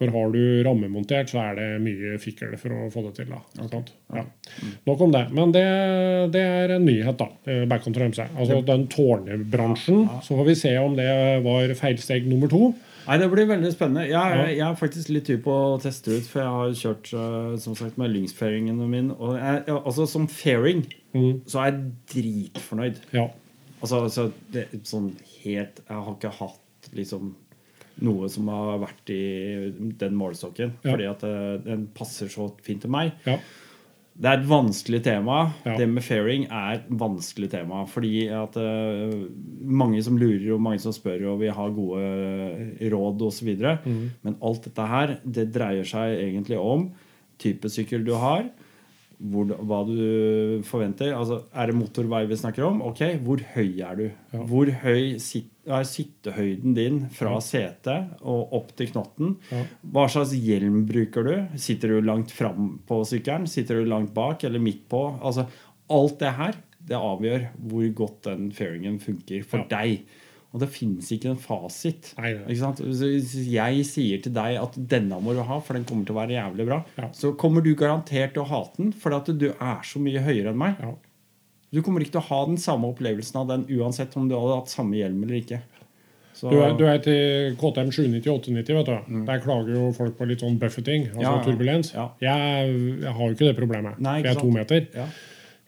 For 0.00 0.08
har 0.08 0.30
du 0.32 0.62
rammemontert, 0.64 1.28
så 1.28 1.40
er 1.42 1.54
det 1.58 1.64
mye 1.84 2.14
fikkel 2.18 2.54
for 2.56 2.70
å 2.72 2.90
få 2.92 3.02
det 3.08 3.14
til. 3.18 3.26
da. 3.34 3.40
Okay. 3.64 3.82
Ja. 4.14 4.22
Nok 4.86 5.00
om 5.04 5.10
det. 5.12 5.26
Men 5.36 5.52
det, 5.52 5.64
det 6.32 6.40
er 6.40 6.72
en 6.76 6.86
nyhet, 6.86 7.18
da. 7.18 7.26
eh, 7.46 7.64
Backcountry 7.68 8.06
MC. 8.08 8.22
Altså 8.36 8.62
den 8.64 8.86
tårnebransjen. 8.88 10.06
Så 10.24 10.36
får 10.38 10.46
vi 10.46 10.54
se 10.54 10.72
om 10.78 10.96
det 10.96 11.10
var 11.44 11.74
feilsteg 11.76 12.26
nummer 12.30 12.48
to. 12.48 12.72
Nei, 13.10 13.16
Det 13.18 13.26
blir 13.32 13.48
veldig 13.50 13.72
spennende. 13.74 14.04
Jeg, 14.06 14.40
jeg 14.54 14.62
er 14.62 14.76
faktisk 14.78 15.08
litt 15.10 15.26
tur 15.26 15.40
på 15.42 15.50
å 15.50 15.78
teste 15.82 16.14
ut, 16.14 16.26
for 16.30 16.40
jeg 16.44 16.52
har 16.54 16.74
kjørt 16.78 17.08
eh, 17.18 17.56
som 17.58 17.74
sagt 17.78 17.98
med 17.98 18.12
lyngsfairingene 18.14 18.86
mine. 18.86 18.90
min. 18.94 19.10
Og 19.18 19.34
jeg, 19.34 19.64
altså 19.80 20.06
Som 20.08 20.28
fairing 20.30 20.86
Mm. 21.10 21.40
så 21.50 21.58
er 21.58 21.72
jeg 21.72 21.80
dritfornøyd. 22.12 23.00
Ja. 23.16 23.24
Altså, 23.82 24.04
altså 24.04 24.28
det, 24.54 24.68
sånn 24.86 25.08
helt 25.42 25.80
Jeg 25.88 25.96
har 26.06 26.12
ikke 26.14 26.30
hatt 26.36 26.90
liksom 26.94 27.32
noe 28.00 28.28
som 28.30 28.46
har 28.48 28.78
vært 28.80 29.10
i 29.12 29.72
den 29.98 30.14
målestokken. 30.16 30.76
Ja. 30.84 30.92
Fordi 30.92 31.08
at 31.10 31.24
eh, 31.26 31.56
den 31.66 31.88
passer 31.98 32.30
så 32.32 32.46
fint 32.62 32.80
til 32.86 32.90
meg. 32.94 33.10
ja. 33.26 33.40
Det 34.20 34.28
er 34.28 34.40
et 34.40 34.48
vanskelig 34.50 35.00
tema. 35.06 35.36
Ja. 35.64 35.76
Det 35.80 35.86
med 35.88 36.04
fairing 36.04 36.46
er 36.46 36.78
et 36.78 36.88
vanskelig 37.00 37.50
tema. 37.52 37.84
Fordi 37.88 38.26
at 38.34 38.56
uh, 38.60 39.14
mange 39.64 40.02
som 40.04 40.18
lurer 40.20 40.50
og 40.54 40.64
mange 40.64 40.82
som 40.82 40.94
spør 40.94 41.28
og 41.32 41.40
vil 41.40 41.54
ha 41.56 41.68
gode 41.72 42.02
eh, 42.02 42.88
råd 42.92 43.22
osv. 43.30 43.52
Mm. 43.86 44.02
Men 44.26 44.36
alt 44.44 44.66
dette 44.66 44.88
her, 44.92 45.14
det 45.24 45.46
dreier 45.54 45.88
seg 45.88 46.18
egentlig 46.18 46.60
om 46.60 46.90
type 47.40 47.70
sykkel 47.72 48.04
du 48.04 48.12
har. 48.20 48.44
Hvor, 49.20 49.50
hva 49.68 49.82
du 49.84 50.62
forventer. 50.64 51.10
Altså, 51.12 51.42
er 51.52 51.68
det 51.68 51.74
motorvei 51.76 52.22
vi 52.30 52.38
snakker 52.40 52.64
om? 52.64 52.78
Ok, 52.88 53.02
hvor 53.20 53.42
høy 53.54 53.80
er 53.84 53.98
du? 53.98 54.04
Ja. 54.32 54.44
Hvor 54.48 54.70
høy 54.80 55.18
sit, 55.20 55.50
er 55.68 55.84
sittehøyden 55.84 56.72
din 56.74 57.02
fra 57.12 57.34
setet 57.44 58.14
og 58.24 58.54
opp 58.56 58.72
til 58.78 58.88
knotten? 58.94 59.34
Ja. 59.52 59.60
Hva 59.92 60.06
slags 60.10 60.32
hjelm 60.32 60.86
bruker 60.88 61.28
du? 61.28 61.34
Sitter 61.60 61.92
du 61.92 62.00
langt 62.08 62.32
fram 62.32 62.78
på 62.88 63.02
sykkelen? 63.04 63.44
Sitter 63.50 63.82
du 63.82 63.90
langt 63.92 64.14
bak 64.16 64.42
eller 64.48 64.62
midt 64.64 64.86
på? 64.88 65.02
Altså, 65.20 65.44
alt 65.92 66.18
det 66.24 66.32
her 66.40 66.56
det 66.90 66.96
avgjør 66.96 67.42
hvor 67.68 67.90
godt 68.00 68.22
den 68.24 68.48
fairingen 68.56 68.96
funker 69.04 69.44
for 69.44 69.60
Ja. 69.66 69.68
deg. 69.82 70.06
Og 70.52 70.58
det 70.64 70.68
fins 70.74 71.10
ikke 71.14 71.30
en 71.30 71.36
fasit. 71.38 72.08
Nei. 72.18 72.32
Ikke? 72.50 72.72
Hvis 72.82 73.34
jeg 73.52 73.84
sier 73.86 74.22
til 74.24 74.32
deg 74.34 74.56
at 74.58 74.74
denne 74.90 75.20
må 75.22 75.32
du 75.36 75.42
ha, 75.46 75.60
for 75.62 75.74
den 75.78 75.84
kommer 75.86 76.04
til 76.08 76.16
å 76.16 76.18
være 76.18 76.34
jævlig 76.34 76.66
bra, 76.66 76.80
Ja. 76.98 77.08
så 77.14 77.30
kommer 77.38 77.62
du 77.62 77.74
garantert 77.78 78.34
til 78.34 78.42
å 78.42 78.48
hate 78.50 78.76
den, 78.82 78.92
fordi 78.92 79.16
at 79.20 79.38
du 79.38 79.48
er 79.52 79.80
så 79.86 80.00
mye 80.02 80.18
høyere 80.26 80.50
enn 80.50 80.58
meg. 80.58 80.74
ja. 80.80 80.94
Du 81.72 81.82
kommer 81.86 82.00
ikke 82.02 82.16
til 82.16 82.20
å 82.20 82.26
ha 82.32 82.46
den 82.46 82.56
samme 82.58 82.88
opplevelsen 82.90 83.36
av 83.38 83.46
den 83.46 83.62
uansett 83.78 84.16
om 84.18 84.26
du 84.28 84.34
hadde 84.34 84.56
hatt 84.58 84.68
samme 84.72 84.96
hjelm 84.98 85.22
eller 85.22 85.36
ikke. 85.38 85.60
Så, 86.34 86.50
Du 86.50 86.56
er, 86.58 86.72
du 86.74 86.84
er 86.84 86.98
til 86.98 87.54
KTM 87.60 87.90
790-890, 87.94 88.74
vet 88.74 88.86
du. 88.86 89.24
Der 89.26 89.38
klager 89.44 89.74
jo 89.76 89.92
folk 89.92 90.16
på 90.18 90.26
litt 90.26 90.40
sånn 90.42 90.58
buffeting, 90.58 91.06
altså 91.12 91.20
Mm. 91.20 91.22
Ja, 91.22 91.44
turbulens. 91.44 91.92
Jeg, 91.92 92.08
jeg 92.20 93.12
har 93.12 93.20
jo 93.28 93.34
ikke 93.36 93.46
det 93.46 93.56
problemet. 93.56 94.00
Nei, 94.00 94.16
for 94.22 94.26
jeg 94.28 94.36
er 94.36 94.40
to 94.40 94.50
meter. 94.50 94.86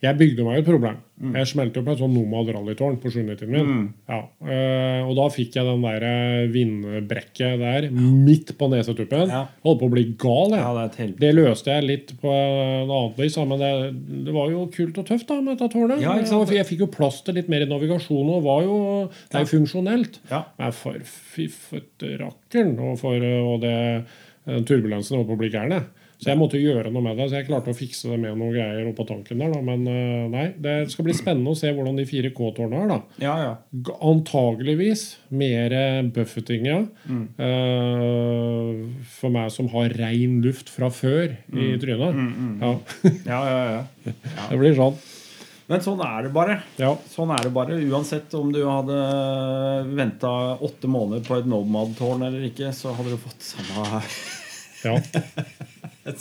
Ja. 0.03 0.11
Jeg 0.11 0.19
bygde 0.19 0.43
meg 0.43 0.59
et 0.59 0.67
problem. 0.67 0.97
Mm. 1.23 1.35
Jeg 1.39 1.49
smelte 1.53 1.79
opp 1.79 1.89
et 1.93 2.01
sånn 2.01 2.11
Nomad 2.11 2.49
rallytårn 2.51 2.97
på 2.99 3.11
790-en 3.15 3.53
min. 3.53 3.85
Ja. 4.11 4.19
Uh, 4.43 5.07
og 5.07 5.13
da 5.21 5.27
fikk 5.31 5.55
jeg 5.55 5.69
den 5.69 5.85
der 5.85 6.07
eh, 6.09 6.49
vindbrekket 6.51 7.61
der 7.61 7.87
midt 7.95 8.51
på 8.59 8.67
nesetuppen. 8.73 9.31
Ja. 9.31 9.45
Holdt 9.63 9.79
på 9.85 9.87
å 9.87 9.93
bli 9.93 10.05
gal, 10.19 10.57
jeg. 10.57 10.65
ja, 10.65 10.89
det. 10.97 11.09
Det 11.23 11.31
løste 11.37 11.77
jeg 11.77 11.87
litt 11.87 12.13
på 12.19 12.35
en 12.35 12.91
annet 12.91 13.23
vis, 13.23 13.39
men 13.47 13.63
det, 13.63 13.71
det 14.27 14.35
var 14.35 14.51
jo 14.51 14.67
kult 14.75 14.99
og 15.05 15.09
tøft 15.13 15.31
da 15.31 15.39
med 15.39 15.55
dette 15.55 15.71
tårnet. 15.77 16.03
Ja, 16.03 16.19
sant? 16.27 16.51
Jeg 16.57 16.67
fikk 16.73 16.83
jo 16.89 16.91
plass 16.99 17.23
til 17.23 17.39
litt 17.39 17.53
mer 17.53 17.69
navigasjon, 17.71 18.35
og 18.35 18.43
var 18.49 18.67
jo, 18.67 18.77
det 19.31 19.39
er 19.39 19.47
jo 19.47 19.53
funksjonelt. 19.55 20.19
Ja. 20.33 20.45
Men 20.59 20.75
for 20.75 20.99
fiffeterakkeren 21.39 22.75
og 22.83 22.99
for 23.01 23.23
og 23.23 23.63
det, 23.63 23.77
den 24.51 24.67
turbulensen 24.67 25.21
holdt 25.21 25.31
på 25.31 25.39
å 25.39 25.45
bli 25.47 25.55
gæren. 25.55 25.79
jeg. 25.79 26.02
Så 26.23 26.29
jeg 26.31 26.39
måtte 26.39 26.61
gjøre 26.63 26.93
noe 26.95 27.03
med 27.03 27.17
det. 27.19 27.25
Så 27.33 27.35
jeg 27.41 27.49
klarte 27.49 27.73
å 27.73 27.77
fikse 27.77 28.07
det 28.13 28.19
med 28.23 28.37
noen 28.39 28.53
greier 28.55 28.87
oppå 28.93 29.03
tanken 29.09 29.41
der. 29.43 29.51
Da. 29.51 29.61
Men 29.67 29.81
eh, 29.91 30.29
nei, 30.31 30.45
det 30.63 30.75
skal 30.93 31.09
bli 31.09 31.17
spennende 31.19 31.51
å 31.51 31.59
se 31.59 31.73
hvordan 31.75 31.97
de 31.99 32.05
fire 32.07 32.31
K-tårnene 32.37 32.85
er. 32.85 32.93
da. 32.93 32.99
Ja, 33.25 33.33
ja. 33.43 33.55
Antageligvis 34.07 35.03
mer 35.35 35.75
buffeting, 36.15 36.69
ja. 36.71 36.79
Mm. 37.11 37.25
Uh, 37.43 38.85
for 39.19 39.35
meg 39.35 39.51
som 39.55 39.67
har 39.75 39.91
rein 39.99 40.39
luft 40.45 40.71
fra 40.71 40.93
før 40.95 41.35
Mm. 41.53 41.59
i 41.59 41.67
trynet. 41.83 42.15
Ja, 43.27 43.41
ja, 43.43 43.43
ja, 43.51 43.83
ja. 44.07 44.13
det 44.53 44.59
blir 44.63 44.75
sånn. 44.79 44.95
Men 45.71 45.81
sånn 45.85 46.01
er 46.05 46.27
det 46.27 46.33
bare. 46.35 46.57
Ja. 46.79 46.93
Sånn 47.11 47.31
er 47.35 47.43
det 47.47 47.53
bare. 47.55 47.79
Uansett 47.89 48.33
om 48.39 48.51
du 48.55 48.61
hadde 48.67 48.97
venta 49.97 50.33
åtte 50.63 50.91
måneder 50.91 51.23
på 51.27 51.39
et 51.41 51.47
Nomad-tårn 51.49 52.27
eller 52.29 52.47
ikke, 52.51 52.71
så 52.77 52.95
hadde 52.97 53.15
du 53.15 53.21
fått 53.23 53.43
samme, 53.53 54.03
Ja. 54.87 54.97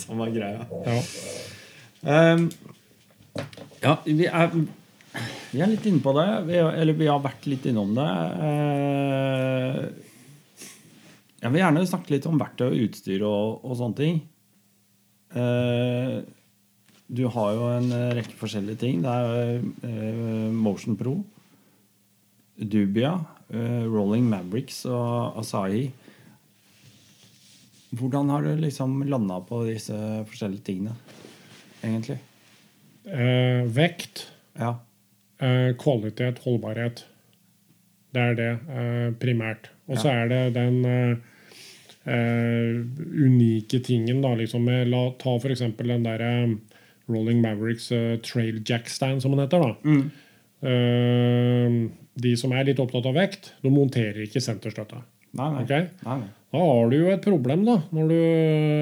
samme 0.01 0.29
greia. 0.33 0.67
ja. 0.85 0.99
Um, 2.01 2.47
ja, 3.81 3.95
vi 4.05 4.25
er, 4.25 4.53
vi 5.51 5.61
er 5.61 5.69
litt 5.69 5.85
inne 5.89 6.01
på 6.01 6.13
det. 6.17 6.27
Vi, 6.49 6.57
eller 6.57 6.97
vi 6.97 7.09
har 7.09 7.21
vært 7.21 7.47
litt 7.49 7.65
innom 7.69 7.93
det. 7.97 8.09
Uh, 8.41 9.79
jeg 11.41 11.49
vil 11.49 11.63
gjerne 11.63 11.87
snakke 11.89 12.13
litt 12.13 12.27
om 12.29 12.37
verktøy 12.41 12.67
og 12.69 12.79
utstyr 12.85 13.25
og, 13.25 13.65
og 13.65 13.77
sånne 13.79 13.97
ting. 13.97 14.21
Uh, 15.33 16.21
du 17.11 17.25
har 17.33 17.53
jo 17.57 17.69
en 17.75 17.91
rekke 18.15 18.37
forskjellige 18.39 18.81
ting. 18.85 19.01
Det 19.03 19.11
er 19.11 19.59
uh, 19.61 20.49
Motion 20.53 20.97
Pro, 20.97 21.17
Dubia, 22.61 23.15
eh, 23.49 23.83
Rolling 23.89 24.27
Mavericks 24.29 24.83
og 24.85 25.39
Asahi. 25.41 25.89
Hvordan 27.91 28.29
har 28.31 28.41
du 28.45 28.55
liksom 28.61 29.01
landa 29.09 29.41
på 29.43 29.65
disse 29.67 29.95
forskjellige 30.29 30.63
tingene, 30.69 30.93
egentlig? 31.83 32.19
Eh, 33.05 33.65
vekt, 33.67 34.27
Ja. 34.59 34.75
eh, 35.41 35.73
kvalitet, 35.75 36.39
holdbarhet. 36.45 37.03
Det 38.13 38.21
er 38.21 38.35
det 38.35 38.51
eh, 38.69 39.11
primært. 39.19 39.69
Og 39.89 39.97
så 39.97 40.09
er 40.11 40.27
det 40.29 40.53
den 40.55 40.85
eh, 40.85 41.15
eh, 42.05 42.79
unike 43.25 43.81
tingen, 43.83 44.21
da, 44.23 44.35
liksom 44.35 44.63
med 44.67 44.87
La 44.91 45.09
ta 45.19 45.37
for 45.39 45.49
eksempel 45.51 45.87
den 45.91 46.03
derre 46.03 46.57
Rolling 47.09 47.41
Mavericks 47.43 47.91
eh, 47.91 48.17
Trail 48.23 48.61
Jack 48.67 48.87
Stand, 48.89 49.21
som 49.21 49.31
den 49.35 49.43
heter. 49.43 49.59
da. 49.59 49.75
Mm. 49.83 50.11
Eh, 50.63 51.89
de 52.21 52.35
som 52.37 52.51
er 52.55 52.67
litt 52.67 52.79
opptatt 52.79 53.07
av 53.09 53.15
vekt, 53.17 53.53
de 53.63 53.69
monterer 53.73 54.23
ikke 54.25 54.43
senterstøtte. 54.43 55.01
Nei, 55.37 55.49
nei. 55.53 55.65
Okay? 55.65 55.89
nei, 56.05 56.21
nei. 56.25 56.31
Da 56.51 56.59
har 56.59 56.89
du 56.91 56.97
jo 56.97 57.11
et 57.13 57.23
problem, 57.23 57.61
da, 57.63 57.77
når 57.95 58.09
du, 58.11 58.15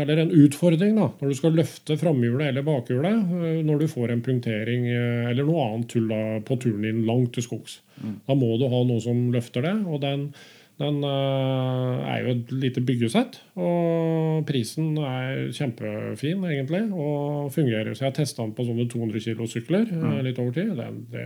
eller 0.02 0.24
en 0.24 0.32
utfordring, 0.34 0.96
da, 0.98 1.12
når 1.20 1.30
du 1.30 1.38
skal 1.38 1.54
løfte 1.54 1.98
framhjulet 2.02 2.48
eller 2.50 2.66
bakhjulet 2.66 3.36
øh, 3.38 3.60
når 3.68 3.84
du 3.84 3.92
får 3.92 4.14
en 4.16 4.24
punktering 4.26 4.88
øh, 4.90 5.28
eller 5.30 5.46
noe 5.46 5.68
annet 5.68 5.92
tull 5.94 6.10
på 6.48 6.58
turen 6.64 6.88
din 6.88 7.04
langt 7.06 7.36
til 7.38 7.46
skogs. 7.46 7.78
Da 8.26 8.34
må 8.40 8.56
du 8.58 8.66
ha 8.72 8.80
noe 8.88 9.04
som 9.04 9.28
løfter 9.34 9.68
det, 9.68 9.76
og 9.86 10.02
den, 10.02 10.32
den 10.80 11.02
øh, 11.04 11.96
er 12.08 12.22
jo 12.24 12.34
et 12.34 12.52
lite 12.56 12.84
byggesett. 12.88 13.40
Og 13.60 14.46
prisen 14.48 14.94
er 15.04 15.50
kjempefin, 15.56 16.46
egentlig, 16.48 16.86
og 16.94 17.50
fungerer. 17.52 17.92
Så 17.92 18.06
jeg 18.06 18.14
har 18.14 18.20
testa 18.22 18.46
den 18.46 18.54
på 18.56 18.64
sånne 18.68 18.88
200 18.92 19.26
kilo 19.26 19.48
sykler 19.50 19.90
mm. 19.90 20.14
litt 20.28 20.40
over 20.40 20.56
tid. 20.56 20.72
Det, 20.80 20.88
det 21.12 21.26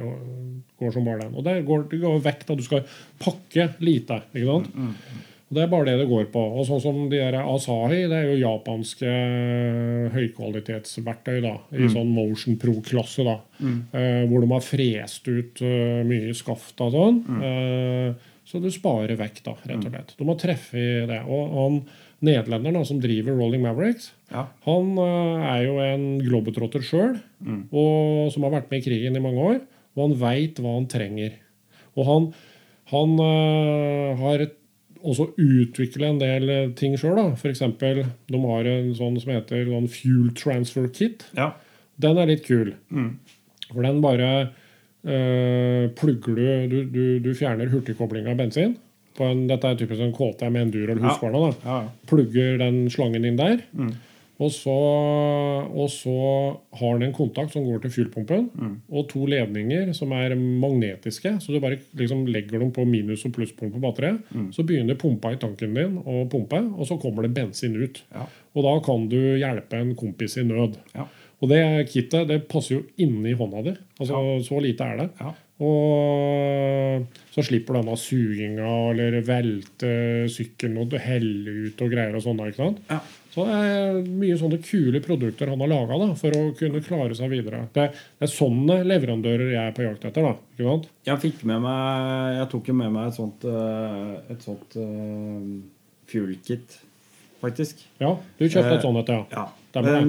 går 0.82 0.96
som 0.96 1.06
bare 1.06 1.28
den. 1.28 1.38
Og 1.38 1.46
det 1.46 1.60
går, 1.68 1.86
det 1.92 2.02
går 2.02 2.26
vekk 2.26 2.48
at 2.48 2.58
du 2.58 2.66
skal 2.66 2.98
pakke 3.22 3.70
lite. 3.86 4.24
ikke 4.34 4.50
sant? 4.50 4.74
Og 5.54 5.58
Det 5.60 5.62
er 5.62 5.70
bare 5.70 5.86
det 5.86 6.00
det 6.02 6.10
går 6.10 6.26
på. 6.34 6.42
Og 6.58 6.66
sånn 6.66 6.82
som 6.82 7.00
de 7.12 7.22
der 7.22 7.38
Asahi, 7.44 8.08
det 8.10 8.24
er 8.24 8.30
jo 8.32 8.42
japanske 8.42 9.14
høykvalitetsverktøy 10.16 11.44
da, 11.46 11.54
i 11.78 11.94
sånn 11.94 12.10
Motion 12.10 12.58
Pro-klasse. 12.58 13.22
da, 13.28 13.38
eh, 13.62 14.26
Hvor 14.26 14.42
de 14.42 14.50
har 14.50 14.66
frest 14.66 15.30
ut 15.30 15.62
eh, 15.62 16.02
mye 16.10 16.34
skaft 16.34 16.82
og 16.82 16.98
sånn. 16.98 17.22
Eh, 17.38 18.32
så 18.54 18.62
du 18.62 18.70
sparer 18.70 19.18
vekk, 19.18 19.40
da, 19.48 19.56
rett 19.66 19.82
og 19.82 19.90
slett. 19.90 20.12
Du 20.20 20.28
må 20.30 20.36
treffe 20.38 20.78
i 20.78 21.06
det. 21.10 21.24
Og 21.26 21.56
han 21.58 21.80
nederlenderen 22.24 22.86
som 22.86 23.00
driver 23.02 23.34
Rolling 23.34 23.64
Mavericks, 23.66 24.12
Ja. 24.30 24.46
han 24.68 24.98
eh, 25.02 25.46
er 25.50 25.64
jo 25.66 25.80
en 25.82 26.06
globetrotter 26.22 26.86
sjøl, 26.86 27.18
mm. 27.42 27.64
som 28.32 28.46
har 28.46 28.54
vært 28.60 28.70
med 28.70 28.84
i 28.84 28.86
krigen 28.86 29.18
i 29.18 29.24
mange 29.24 29.42
år. 29.42 29.60
Og 29.98 30.04
han 30.06 30.18
veit 30.22 30.62
hva 30.62 30.78
han 30.78 30.90
trenger. 30.90 31.40
Og 31.98 32.06
han 32.10 32.34
Han 32.94 33.14
uh, 33.18 34.14
har 34.20 34.42
også 35.02 35.30
utviklet 35.40 36.04
en 36.04 36.20
del 36.20 36.74
ting 36.76 36.98
sjøl. 37.00 37.32
F.eks. 37.34 37.62
de 37.80 38.42
har 38.44 38.68
en 38.70 38.90
sånn 38.94 39.16
som 39.24 39.32
heter 39.32 39.70
sånn 39.72 39.88
Fuel 39.90 40.34
Transfer 40.36 40.90
Kit. 40.92 41.24
Ja. 41.34 41.54
Den 41.98 42.20
er 42.20 42.28
litt 42.28 42.44
kul. 42.46 42.76
Mm. 42.92 43.16
For 43.72 43.82
den 43.88 44.02
bare 44.04 44.52
plugger 45.04 46.36
du 46.36 46.68
Du, 46.72 46.78
du, 46.86 47.04
du 47.20 47.34
fjerner 47.36 47.68
hurtigkobling 47.74 48.28
av 48.32 48.38
bensin. 48.40 48.78
På 49.18 49.28
en, 49.30 49.44
dette 49.50 49.68
er 49.70 49.76
typisk 49.78 50.02
en 50.02 50.14
KTM 50.16 50.56
Enduro 50.64 50.90
eller 50.96 51.04
Husqvarna. 51.06 51.42
Ja. 51.64 51.76
Ja. 51.84 52.08
Plugger 52.10 52.58
den 52.64 52.88
slangen 52.90 53.26
inn 53.30 53.38
der. 53.38 53.60
Mm. 53.78 53.92
Og 54.42 54.50
så, 54.52 54.74
og 54.74 55.86
så 55.94 56.14
har 56.80 56.96
den 56.98 57.06
en 57.12 57.14
kontakt 57.16 57.54
som 57.54 57.64
går 57.68 57.84
til 57.84 57.92
fuelpumpen, 57.94 58.48
Mm. 58.58 58.72
og 58.92 59.06
to 59.12 59.28
ledninger 59.30 59.94
som 59.96 60.12
er 60.18 60.34
magnetiske. 60.36 61.36
Så 61.40 61.54
du 61.54 61.60
bare 61.62 61.78
liksom 61.96 62.26
legger 62.28 62.60
dem 62.60 62.72
på 62.74 62.84
minus- 62.90 63.24
og 63.30 63.36
plusspunkt 63.38 63.76
på 63.78 63.80
batteriet. 63.84 64.24
Mm. 64.34 64.50
Så 64.52 64.66
begynner 64.66 64.98
pumpa 65.00 65.32
i 65.32 65.38
tanken 65.40 65.74
din 65.78 66.00
å 66.02 66.26
pumpe, 66.34 66.60
og 66.74 66.88
så 66.90 66.98
kommer 67.00 67.22
det 67.28 67.36
bensin 67.38 67.78
ut. 67.78 68.02
Ja. 68.12 68.26
Og 68.56 68.64
da 68.66 68.74
kan 68.86 69.08
du 69.08 69.20
hjelpe 69.38 69.78
en 69.80 69.94
kompis 69.96 70.38
i 70.42 70.44
nød. 70.50 70.80
Ja. 70.96 71.06
Og 71.44 71.50
det 71.52 71.64
kittet 71.92 72.30
det 72.30 72.44
passer 72.48 72.78
jo 72.78 72.84
inni 73.04 73.34
hånda 73.36 73.64
di. 73.66 73.74
Altså, 74.00 74.22
Så 74.48 74.62
lite 74.64 74.86
er 74.88 75.02
det. 75.04 75.10
Ja. 75.20 75.34
Og 75.64 77.04
så 77.34 77.44
slipper 77.46 77.76
du 77.76 77.80
denne 77.82 77.98
suginga 78.00 78.70
eller 78.92 79.20
velte 79.26 79.92
sykkelen 80.32 80.80
og 80.82 80.96
helle 81.04 81.68
ut 81.68 81.84
og 81.84 81.92
greier 81.94 82.16
og 82.18 82.24
sånn. 82.26 82.42
ikke 82.48 82.62
sant? 82.62 82.82
Ja. 82.90 83.02
Så 83.34 83.46
det 83.48 83.60
er 83.66 84.00
mye 84.06 84.38
sånne 84.38 84.60
kule 84.62 85.00
produkter 85.02 85.50
han 85.50 85.62
har 85.64 85.72
laga 85.72 86.12
for 86.20 86.36
å 86.38 86.42
kunne 86.58 86.84
klare 86.86 87.16
seg 87.18 87.32
videre. 87.34 87.64
Det, 87.74 87.88
det 88.20 88.28
er 88.28 88.34
sånne 88.34 88.82
leverandører 88.86 89.54
jeg 89.56 89.64
er 89.64 89.78
på 89.78 89.86
jakt 89.88 90.06
etter. 90.10 90.28
da, 90.28 90.34
ikke 90.54 90.68
sant? 90.68 90.90
Jeg 91.10 91.22
fikk 91.24 91.46
med 91.50 91.64
meg 91.66 92.38
Jeg 92.38 92.50
tok 92.54 92.70
jo 92.70 92.76
med 92.78 92.94
meg 92.94 93.10
et 93.10 93.18
sånt 93.18 93.48
eh, 93.50 94.12
Et 94.36 94.46
sånt 94.46 94.78
uh, 94.78 95.48
fuel 96.14 96.36
kit, 96.46 96.78
faktisk. 97.44 97.84
Ja, 98.02 98.16
Du 98.40 98.46
kjøpte 98.48 98.72
Eh, 98.72 98.78
et 98.80 98.86
sånt 98.88 99.02
et, 99.04 99.12
ja. 99.14 99.26
Ja. 99.36 99.46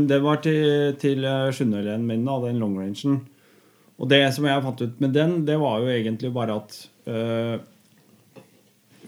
Det 0.09 0.19
var 0.23 0.41
til, 0.45 0.95
til 1.01 1.25
sjuendeleden 1.57 2.05
min, 2.07 2.25
da, 2.29 2.39
den 2.47 2.59
long 2.63 2.75
rangen. 2.79 3.21
Og 3.99 4.09
det 4.11 4.23
som 4.35 4.47
jeg 4.49 4.63
fant 4.65 4.81
ut 4.83 5.01
med 5.03 5.13
den, 5.15 5.37
det 5.47 5.55
var 5.63 5.79
jo 5.83 5.91
egentlig 5.93 6.33
bare 6.35 6.57
at 6.59 6.75
uh, 7.07 7.59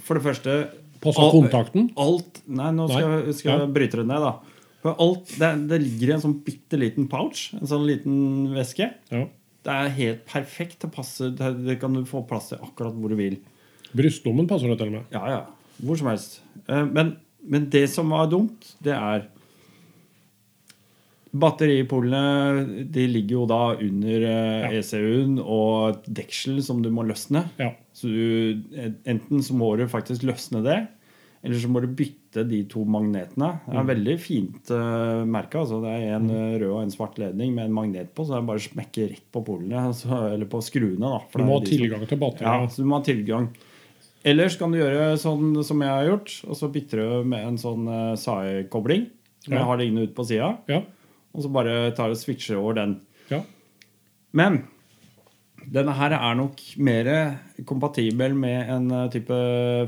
For 0.04 0.18
det 0.18 0.24
første 0.26 0.54
Passa 1.02 1.26
kontakten? 1.32 1.88
Alt 2.00 2.40
Nei, 2.48 2.70
nå 2.74 2.86
skal, 2.88 3.08
jeg- 3.26 3.34
skal 3.40 3.60
jeg 3.64 3.72
bryte 3.74 3.98
det 4.00 4.06
ned, 4.08 4.22
da. 4.24 4.30
For 4.82 4.94
alt, 5.02 5.32
det, 5.40 5.50
det 5.68 5.80
ligger 5.82 6.08
i 6.08 6.14
en 6.16 6.22
sånn 6.22 6.36
bitte 6.46 6.78
liten 6.78 7.08
pouch. 7.10 7.48
En 7.58 7.66
sånn 7.68 7.84
liten 7.88 8.16
veske. 8.54 8.86
Ja. 9.10 9.24
Det 9.66 9.74
er 9.74 9.88
helt 9.96 10.24
perfekt. 10.30 10.78
Det 10.84 10.90
passer, 10.94 11.32
det, 11.36 11.50
det 11.66 11.76
kan 11.82 11.92
du 11.96 12.04
få 12.06 12.22
plass 12.28 12.52
til 12.52 12.62
akkurat 12.62 12.94
hvor 12.94 13.10
du 13.10 13.16
vil. 13.18 13.36
Brystlommen 13.96 14.46
passer 14.50 14.70
det 14.70 14.78
til 14.78 14.92
og 14.92 14.96
med. 15.00 15.08
Ja, 15.14 15.24
ja. 15.32 15.40
Hvor 15.82 15.98
som 15.98 16.08
helst. 16.12 16.38
Eh, 16.68 16.84
Men, 16.86 17.16
men 17.46 17.70
det 17.72 17.86
som 17.92 18.12
var 18.14 18.30
dumt, 18.32 18.74
det 18.84 18.94
er 18.96 19.26
Batteripolene 21.36 22.84
de 22.88 23.02
ligger 23.10 23.34
jo 23.34 23.46
da 23.50 23.62
under 23.74 24.22
eh, 24.24 24.62
Ja. 24.62 24.70
ECU-en 24.78 25.34
og 25.42 25.90
et 25.90 26.06
deksel 26.22 26.62
som 26.64 26.80
du 26.80 26.88
må 26.94 27.04
løsne. 27.04 27.42
Ja. 27.60 27.74
Så 27.92 28.08
du, 28.08 28.62
eh, 28.72 28.94
enten 29.04 29.44
så 29.44 29.56
må 29.58 29.74
du 29.76 29.84
faktisk 29.90 30.24
løsne 30.24 30.62
det, 30.64 30.78
eller 31.46 31.60
så 31.60 31.68
må 31.70 31.82
du 31.84 31.90
bytte 31.92 32.42
de 32.48 32.62
to 32.70 32.82
magnetene. 32.88 33.50
Det 33.66 33.74
er 33.74 33.82
en 33.82 33.90
veldig 33.90 34.16
fint 34.18 34.72
uh, 34.74 35.22
merka. 35.28 35.62
Altså. 35.62 35.78
Det 35.84 35.92
er 35.92 36.16
en 36.16 36.30
eh, 36.32 36.56
rød 36.58 36.72
og 36.72 36.80
en 36.82 36.94
svart 36.94 37.20
ledning 37.22 37.52
med 37.54 37.68
en 37.68 37.76
magnet 37.76 38.10
på, 38.16 38.24
så 38.24 38.34
det 38.34 38.40
er 38.40 38.48
bare 38.48 38.62
å 38.62 38.66
smekke 38.66 39.06
rett 39.12 39.26
på 39.32 39.44
polene. 39.46 39.84
Altså, 39.90 40.10
eller 40.32 40.50
på 40.50 40.62
skruene. 40.64 41.06
Da, 41.06 41.20
for 41.30 41.42
Du 41.42 41.48
må 41.48 41.60
ha 41.60 41.66
tilgang 41.68 42.02
til 42.08 42.24
ja, 42.42 42.56
så 42.66 42.82
du 42.82 42.88
må 42.90 42.98
ha 42.98 43.06
tilgang. 43.06 43.50
Ellers 44.26 44.56
kan 44.58 44.72
du 44.74 44.78
gjøre 44.80 45.12
sånn 45.22 45.52
som 45.64 45.82
jeg 45.84 45.92
har 45.92 46.08
gjort, 46.08 46.32
og 46.50 46.56
så 46.58 46.68
bytter 46.74 46.98
du 46.98 47.28
med 47.30 47.44
en 47.46 47.58
sånn 47.62 47.86
uh, 47.86 48.14
SAE-kobling 48.18 49.04
som 49.44 49.52
Ja. 49.54 49.60
jeg 49.60 49.66
har 49.68 49.78
liggende 49.78 50.02
ut 50.08 50.14
på 50.16 50.24
sida, 50.26 50.48
Ja. 50.68 50.80
og 51.34 51.44
så 51.44 51.52
bare 51.52 51.92
tar 51.94 52.10
og 52.10 52.16
switcher 52.18 52.56
over 52.58 52.74
den. 52.74 53.00
ja. 53.30 53.42
Men 54.32 54.64
denne 55.72 55.92
her 55.98 56.14
er 56.16 56.36
nok 56.38 56.60
mer 56.84 57.08
kompatibel 57.66 58.34
med 58.36 58.68
en 58.70 58.86
uh, 58.92 59.06
type 59.10 59.34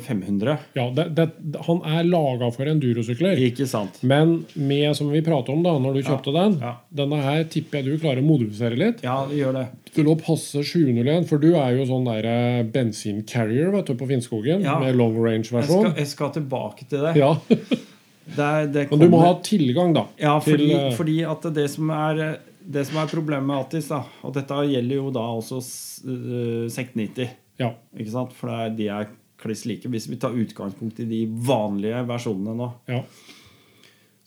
500. 0.04 0.56
ja 0.74 0.86
det, 0.96 1.04
det, 1.16 1.26
han 1.66 1.82
er 1.86 2.08
laga 2.08 2.48
for 2.54 2.68
endurosykler. 2.70 3.38
Ikke 3.48 3.66
sant? 3.68 4.00
Men 4.02 4.38
med, 4.54 4.90
som 4.98 5.10
vi 5.12 5.22
pratet 5.24 5.52
om 5.54 5.62
da 5.66 5.76
når 5.80 5.98
du 5.98 6.02
kjøpte 6.08 6.34
den, 6.34 6.56
ja. 6.64 6.74
denne 7.02 7.20
her 7.22 7.44
tipper 7.50 7.80
jeg 7.80 7.88
du 7.88 8.02
klarer 8.02 8.22
å 8.22 8.26
modifisere 8.26 8.78
litt 8.80 9.04
Ja, 9.06 9.20
det 9.28 9.38
gjør 9.40 9.58
det. 9.60 9.66
til 9.94 10.10
å 10.10 10.16
passe 10.18 10.64
701. 10.64 11.28
For 11.30 11.42
du 11.42 11.50
er 11.54 11.76
jo 11.78 11.86
sånn 11.88 12.08
der 12.08 12.28
eh, 12.28 12.62
bensincarrier 12.74 13.70
vet 13.74 13.92
du, 13.92 13.96
på 13.98 14.08
Finnskogen 14.10 14.64
Ja. 14.64 14.78
med 14.82 14.98
long 14.98 15.16
range-versjon. 15.18 15.92
Jeg, 15.92 15.96
jeg 16.02 16.12
skal 16.14 16.34
tilbake 16.34 16.88
til 16.90 17.06
det. 17.06 17.14
Ja, 17.20 17.34
det, 17.48 18.50
det 18.74 18.88
Men 18.90 19.04
du 19.04 19.08
må 19.12 19.22
ha 19.24 19.34
tilgang, 19.44 19.94
da. 19.96 20.08
Ja, 20.20 20.38
fordi, 20.42 20.72
til, 20.74 20.92
fordi 20.98 21.18
at 21.28 21.48
det 21.54 21.68
som 21.72 21.92
er 21.94 22.24
det 22.68 22.82
som 22.88 22.98
er 23.00 23.08
problemet 23.10 23.46
med 23.48 23.56
Attis, 23.62 23.88
da, 23.88 24.02
og 24.26 24.34
dette 24.36 24.58
gjelder 24.68 24.98
jo 25.00 25.10
da 25.14 25.22
også 25.38 25.58
s- 25.64 26.02
øh, 26.06 26.66
690, 26.70 27.30
Ja. 27.58 27.70
ikke 27.96 28.10
sant? 28.12 28.32
for 28.36 28.48
det 28.52 28.58
er, 28.58 28.76
de 28.76 28.88
er 28.88 29.08
kliss 29.38 29.64
like. 29.66 29.88
Hvis 29.88 30.08
vi 30.10 30.16
tar 30.20 30.34
utgangspunkt 30.36 31.00
i 31.00 31.06
de 31.08 31.22
vanlige 31.26 32.04
versjonene 32.06 32.54
nå. 32.58 32.72
ja, 32.88 33.02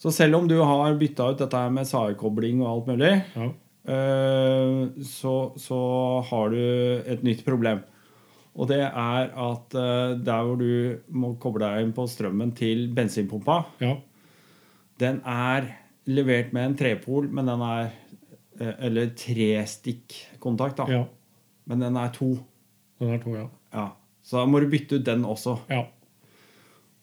Så 0.02 0.10
selv 0.12 0.34
om 0.40 0.48
du 0.48 0.56
har 0.58 0.94
bytta 0.98 1.30
ut 1.30 1.38
dette 1.38 1.70
med 1.70 1.86
SAE-kobling 1.86 2.60
og 2.64 2.68
alt 2.72 2.86
mulig, 2.90 3.12
ja. 3.36 3.48
øh, 3.92 4.88
så, 5.06 5.52
så 5.56 5.78
har 6.30 6.50
du 6.50 7.02
et 7.06 7.22
nytt 7.22 7.44
problem. 7.46 7.82
Og 8.54 8.68
det 8.68 8.80
er 8.82 9.30
at 9.32 9.74
øh, 9.78 10.18
der 10.24 10.42
hvor 10.44 10.56
du 10.60 10.96
må 11.08 11.34
koble 11.40 11.62
deg 11.64 11.86
inn 11.86 11.92
på 11.96 12.04
strømmen 12.10 12.50
til 12.58 12.88
bensinpumpa, 12.94 13.62
ja. 13.80 13.94
Den 15.00 15.20
er 15.26 15.64
levert 16.06 16.52
med 16.52 16.66
en 16.66 16.76
trepol, 16.76 17.30
men 17.32 17.46
den 17.48 17.62
er 17.64 17.86
eh, 17.86 17.90
Eller 18.62 19.10
trestikkontakt, 19.18 20.78
da. 20.78 20.86
ja. 20.90 21.02
Men 21.70 21.82
den 21.84 21.98
er 21.98 22.12
to. 22.14 22.34
Den 23.02 23.12
er 23.14 23.20
to, 23.22 23.34
ja. 23.38 23.48
Ja. 23.72 23.88
Så 24.22 24.38
da 24.38 24.46
må 24.46 24.60
du 24.62 24.68
bytte 24.70 25.00
ut 25.00 25.06
den 25.06 25.24
også. 25.26 25.56
Ja. 25.70 25.84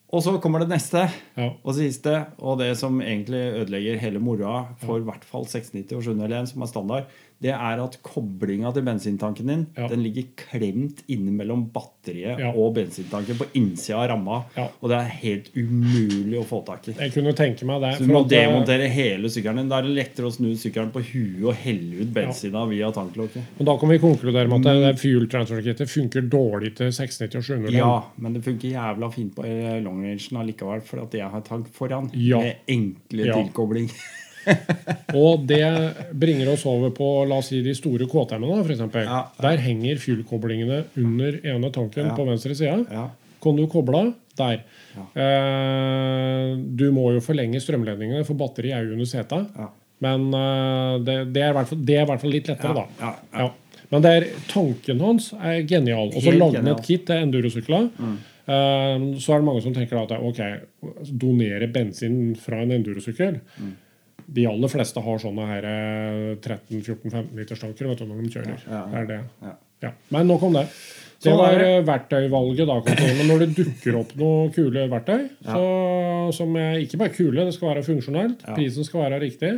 Og 0.10 0.24
så 0.26 0.34
kommer 0.42 0.64
det 0.64 0.72
neste 0.72 1.04
ja. 1.38 1.52
og 1.62 1.76
siste, 1.78 2.16
og 2.42 2.58
det 2.62 2.72
som 2.80 2.98
egentlig 3.04 3.42
ødelegger 3.60 4.00
hele 4.02 4.22
moroa 4.24 4.64
for 4.82 4.98
i 4.98 5.06
hvert 5.06 5.26
fall 5.28 5.46
690 5.46 6.00
og 6.00 6.06
701, 6.08 6.50
som 6.50 6.66
er 6.66 6.72
standard, 6.72 7.12
det 7.42 7.52
er 7.56 7.80
at 7.80 7.94
koblinga 8.04 8.74
til 8.76 8.84
bensintanken 8.84 9.48
din 9.48 9.68
Ja. 9.78 9.88
den 9.88 10.02
ligger 10.04 10.24
klemt 10.36 11.04
innimellom 11.08 11.70
batteriet 11.72 12.40
Ja. 12.40 12.50
og 12.52 12.74
bensintanken 12.76 13.38
på 13.40 13.46
innsida 13.56 13.98
av 14.02 14.10
ramma. 14.10 14.44
Ja. 14.58 14.68
Og 14.82 14.90
det 14.90 14.98
er 14.98 15.10
helt 15.22 15.50
umulig 15.56 16.40
å 16.40 16.44
få 16.46 16.66
tak 16.66 16.88
i. 16.90 16.96
Jeg 17.00 17.14
kunne 17.14 17.34
tenke 17.34 17.64
meg 17.66 17.82
det. 17.82 17.94
Så 18.00 18.08
du 18.08 18.12
må 18.14 18.24
demontere 18.28 18.90
hele 18.90 19.30
sykkelen 19.30 19.56
din. 19.64 19.70
Da 19.70 19.78
er 19.80 19.84
det 19.84 19.96
lettere 19.96 20.28
å 20.28 20.34
snu 20.36 20.52
sykkelen 20.60 20.92
på 20.92 21.00
huet 21.02 21.44
og 21.48 21.56
helle 21.56 22.02
ut 22.02 22.14
bensina 22.14 22.66
via 22.68 22.92
tanklokket. 22.92 23.42
Og 23.60 23.66
da 23.66 23.78
kan 23.78 23.90
vi 23.90 24.00
konkludere 24.00 24.48
med 24.50 24.66
at 24.68 24.82
det 24.84 25.00
fuel 25.00 25.28
transfer 25.32 25.62
kittet 25.62 25.88
funker 25.90 26.28
dårlig 26.30 26.76
til 26.76 26.92
690 26.92 27.38
og 27.38 27.44
700. 27.44 27.72
Ja, 27.78 28.04
men 28.18 28.34
det 28.34 28.44
funker 28.44 28.70
jævla 28.74 29.12
fint 29.14 29.34
på 29.36 29.46
eh, 29.46 29.80
long 29.82 30.00
rangen 30.00 30.38
allikevel, 30.40 30.82
for 30.82 31.02
at 31.04 31.12
jeg 31.14 31.30
har 31.30 31.42
tank 31.42 31.68
foran. 31.76 32.10
Med 32.14 32.56
enkle 32.68 33.26
Ja. 33.26 33.36
Og 35.20 35.46
det 35.50 35.64
bringer 36.14 36.52
oss 36.54 36.66
over 36.70 36.94
på 36.96 37.08
la 37.30 37.40
oss 37.42 37.50
si, 37.52 37.62
de 37.66 37.74
store 37.78 38.08
KTM-ene. 38.10 38.62
For 38.64 38.74
eksempel. 38.76 39.06
Ja. 39.08 39.24
Der 39.42 39.62
henger 39.64 40.02
fuelkoblingene 40.02 40.84
under 41.00 41.40
ene 41.44 41.72
tanken 41.76 42.12
Ja. 42.12 42.16
på 42.18 42.28
venstre 42.30 42.56
side. 42.56 42.86
Ja. 42.92 43.10
Kan 43.44 43.56
du 43.56 43.66
koble 43.72 43.98
av 44.04 44.14
der. 44.40 44.62
Ja. 44.96 45.06
Eh, 45.24 46.56
du 46.80 46.90
må 46.96 47.10
jo 47.16 47.24
forlenge 47.24 47.62
strømledningene, 47.64 48.26
for 48.28 48.40
batteri 48.40 48.72
er 48.76 48.88
jo 48.88 48.96
under 48.98 49.10
setet. 49.10 49.50
Ja. 49.58 49.70
Men 50.06 50.30
eh, 50.36 50.94
det, 51.04 51.18
det, 51.36 51.44
er 51.44 51.58
fall, 51.60 51.82
det 51.84 51.98
er 51.98 52.06
i 52.06 52.10
hvert 52.12 52.24
fall 52.24 52.34
litt 52.36 52.48
lettere, 52.52 52.76
da. 52.78 52.86
Ja, 53.02 53.12
ja. 53.34 53.48
Ja. 53.48 53.86
Men 53.90 54.04
det 54.06 54.10
er, 54.14 54.26
tanken 54.52 55.00
hans 55.02 55.32
er 55.34 55.64
genial. 55.68 56.12
Og 56.14 56.22
så 56.22 56.34
lagde 56.36 56.62
han 56.62 56.70
et 56.76 56.84
kit 56.86 57.08
til 57.10 57.24
endurosykler. 57.26 57.88
Eh, 58.00 59.06
så 59.18 59.34
er 59.34 59.42
det 59.42 59.48
mange 59.48 59.64
som 59.66 59.74
tenker 59.76 59.98
at 60.04 60.14
ok, 60.16 60.42
donere 61.22 61.70
bensin 61.74 62.36
fra 62.40 62.62
en 62.64 62.76
endurosykkel. 62.78 63.40
De 64.36 64.46
aller 64.50 64.70
fleste 64.72 65.02
har 65.02 65.22
sånne 65.24 65.46
her 65.50 65.66
eh, 65.70 66.36
13-14-15 66.44 67.36
liters 67.40 67.62
tanker 67.64 67.90
vet 67.90 68.02
du, 68.04 68.08
når 68.10 68.24
de 68.26 68.32
kjører. 68.36 68.64
Ja, 68.68 68.80
ja, 68.80 68.84
Det 68.94 69.00
er 69.04 69.10
det. 69.14 69.22
ja. 69.48 69.56
Ja. 69.80 69.94
Men 70.12 70.28
nok 70.28 70.42
om 70.44 70.58
det. 70.58 70.66
Det 71.24 71.32
var 71.40 71.56
eh, 71.64 71.78
verktøyvalget, 71.88 72.68
da. 72.68 72.76
Men 73.16 73.30
når 73.30 73.46
det 73.46 73.48
dukker 73.62 73.96
opp 74.02 74.12
noen 74.20 74.52
kule 74.56 74.84
verktøy, 74.92 75.22
så, 75.46 75.64
som 76.36 76.52
er 76.60 76.82
ikke 76.84 77.00
bare 77.00 77.14
kule, 77.16 77.46
det 77.48 77.54
skal 77.56 77.72
være 77.74 77.86
funksjonelt. 77.88 78.44
Mm. 78.44 78.58
prisen 78.60 78.84
skal 78.88 79.06
være 79.06 79.22
riktig, 79.24 79.54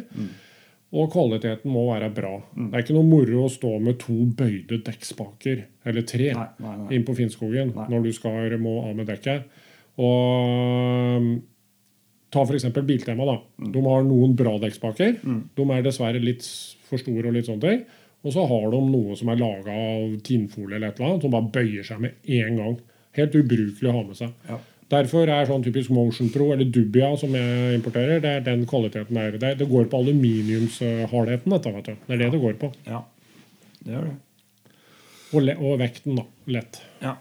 og 0.91 1.09
kvaliteten 1.13 1.71
må 1.73 1.87
være 1.89 2.11
bra. 2.13 2.35
Det 2.53 2.69
er 2.77 2.85
ikke 2.85 2.97
noe 2.99 3.07
moro 3.09 3.45
å 3.47 3.49
stå 3.49 3.73
med 3.81 3.97
to 4.01 4.13
bøyde 4.37 4.81
dekkspaker, 4.85 5.63
eller 5.89 6.05
tre, 6.05 6.31
Nei, 6.37 6.47
nei, 6.61 6.75
nei. 6.83 6.89
inn 6.99 7.05
på 7.07 7.17
Finnskogen 7.17 7.73
når 7.77 8.05
du 8.05 8.11
skal 8.13 8.57
må 8.61 8.77
av 8.89 8.93
med 9.01 9.09
dekket. 9.09 9.49
Og 10.01 11.41
ta 12.31 12.43
f.eks. 12.47 12.67
Biltema. 12.87 13.25
da. 13.27 13.37
Mm. 13.61 13.71
De 13.75 13.83
har 13.87 14.05
noen 14.07 14.35
bra 14.39 14.57
dekkspaker. 14.61 15.17
De 15.57 15.65
er 15.75 15.83
dessverre 15.85 16.21
litt 16.23 16.45
for 16.87 17.01
store 17.01 17.27
og 17.29 17.35
litt 17.37 17.49
sånne 17.49 17.65
ting. 17.67 17.83
Og 18.21 18.35
så 18.35 18.43
har 18.45 18.67
de 18.71 18.81
noe 18.85 19.15
som 19.17 19.31
er 19.33 19.39
laga 19.41 19.73
av 19.73 20.17
tinnfolie 20.25 20.77
eller 20.77 20.91
et 20.91 20.99
eller 20.99 21.13
annet, 21.13 21.23
som 21.25 21.33
bare 21.33 21.53
bøyer 21.55 21.87
seg 21.87 22.03
med 22.03 22.33
en 22.37 22.59
gang. 22.59 22.75
Helt 23.17 23.35
ubrukelig 23.35 23.89
å 23.89 23.95
ha 23.95 24.03
med 24.05 24.19
seg. 24.19 24.35
Ja. 24.49 24.59
Derfor 24.91 25.29
er 25.31 25.47
sånn 25.47 25.63
typisk 25.63 25.91
Motion 25.95 26.29
Pro 26.33 26.49
eller 26.51 26.67
Dubia 26.67 27.13
som 27.19 27.31
jeg 27.35 27.77
importerer, 27.77 28.19
det 28.23 28.31
er 28.35 28.43
den 28.43 28.65
kvaliteten 28.67 29.15
der. 29.15 29.37
Det, 29.39 29.53
det 29.61 29.67
går 29.69 29.87
på 29.91 30.01
aluminiumshardheten, 30.03 31.55
dette. 31.55 31.73
vet 31.77 31.87
du. 31.87 32.01
Det 32.07 32.17
er 32.17 32.21
det 32.25 32.29
det 32.35 32.41
går 32.43 32.57
på. 32.59 32.71
Ja, 32.89 32.99
det 33.81 33.95
gjør 33.95 34.09
det. 34.09 34.17
Og, 35.31 35.51
og 35.55 35.77
vekten, 35.79 36.19
da. 36.19 36.25
Lett. 36.51 36.81
Ja. 37.01 37.15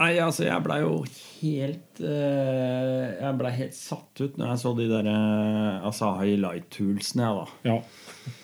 Nei, 0.00 0.12
altså, 0.24 0.46
jeg 0.46 0.64
blei 0.64 0.78
jo 0.80 0.94
helt 1.42 2.00
eh, 2.00 3.08
Jeg 3.18 3.34
blei 3.38 3.50
helt 3.58 3.74
satt 3.76 4.22
ut 4.22 4.38
når 4.40 4.54
jeg 4.54 4.62
så 4.62 4.72
de 4.78 4.86
der 4.88 5.08
uh, 5.10 5.88
Asahi 5.90 6.38
Light-toolsene, 6.40 7.26
jeg, 7.26 7.42
da. 7.42 7.68
Ja. 7.68 8.38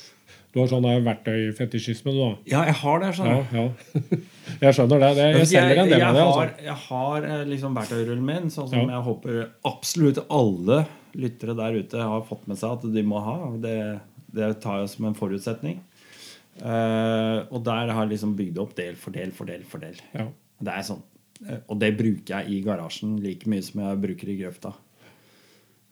Du 0.52 0.60
har 0.62 0.68
sånn 0.70 0.86
verktøyfetisjisme, 1.04 2.12
du, 2.12 2.20
da. 2.20 2.28
Ja, 2.48 2.60
jeg 2.68 2.76
har 2.80 3.02
det, 3.02 3.10
skjønner 3.16 3.52
Ja, 3.52 3.64
ja. 3.64 4.20
Jeg 4.58 4.76
skjønner 4.76 5.02
det. 5.04 5.10
det 5.18 5.26
jeg 5.36 5.48
selger 5.52 5.82
en 5.82 5.90
del 5.92 6.04
av 6.04 6.16
det. 6.16 6.22
har, 6.24 6.38
altså. 6.48 6.64
jeg 6.64 6.78
har 6.86 7.26
eh, 7.28 7.42
liksom 7.50 7.76
verktøyrullen 7.76 8.24
min, 8.28 8.48
sånn 8.52 8.70
som 8.70 8.80
Ja. 8.80 8.86
jeg 8.96 9.06
håper 9.08 9.42
absolutt 9.68 10.22
alle 10.32 10.80
lyttere 11.18 11.56
der 11.58 11.76
ute 11.78 12.08
har 12.12 12.24
fått 12.28 12.48
med 12.48 12.60
seg 12.60 12.78
at 12.78 12.88
de 12.94 13.04
må 13.06 13.20
ha. 13.24 13.36
Det, 13.60 13.76
det 14.36 14.50
tar 14.64 14.82
jeg 14.82 14.92
som 14.94 15.08
en 15.08 15.16
forutsetning. 15.18 15.80
Uh, 16.58 17.46
og 17.54 17.62
der 17.68 17.92
har 17.92 18.02
jeg 18.02 18.16
liksom 18.16 18.34
bygd 18.38 18.58
opp 18.58 18.72
del 18.78 18.96
for 18.98 19.14
del 19.14 19.30
for 19.36 19.46
del 19.46 19.62
for 19.68 19.84
del. 19.84 20.00
Ja. 20.16 20.26
Det 20.58 20.74
er 20.74 20.86
sånn. 20.88 21.04
Eh, 21.46 21.60
Og 21.68 21.78
det 21.78 21.92
bruker 21.98 22.34
jeg 22.40 22.50
i 22.50 22.62
garasjen 22.64 23.18
like 23.22 23.48
mye 23.50 23.62
som 23.62 23.82
jeg 23.84 24.00
bruker 24.02 24.30
i 24.32 24.38
grøfta. 24.40 24.72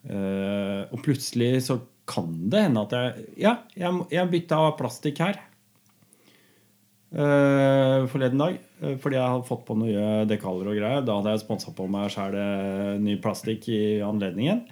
Eh, 0.06 0.82
og 0.90 1.02
plutselig 1.02 1.64
så 1.66 1.80
kan 2.06 2.30
det 2.50 2.62
hende 2.68 2.82
at 2.86 2.92
jeg 2.94 3.26
Ja, 3.42 3.56
jeg, 3.74 4.06
jeg 4.14 4.30
bytta 4.30 4.60
plastikk 4.78 5.18
her. 5.18 5.40
eh, 7.16 8.06
forleden 8.10 8.38
dag. 8.38 8.58
fordi 9.00 9.16
jeg 9.16 9.24
hadde 9.24 9.46
fått 9.48 9.64
på 9.64 9.74
nye 9.78 10.26
dekaler 10.28 10.68
og 10.68 10.76
greier. 10.76 11.04
Da 11.04 11.14
hadde 11.16 11.32
jeg 11.32 11.40
sponsa 11.46 11.72
på 11.72 11.86
meg 11.88 12.10
sjæl 12.12 12.34
ny 13.00 13.16
plastikk 13.22 13.68
i 13.72 14.00
anledningen. 14.04 14.66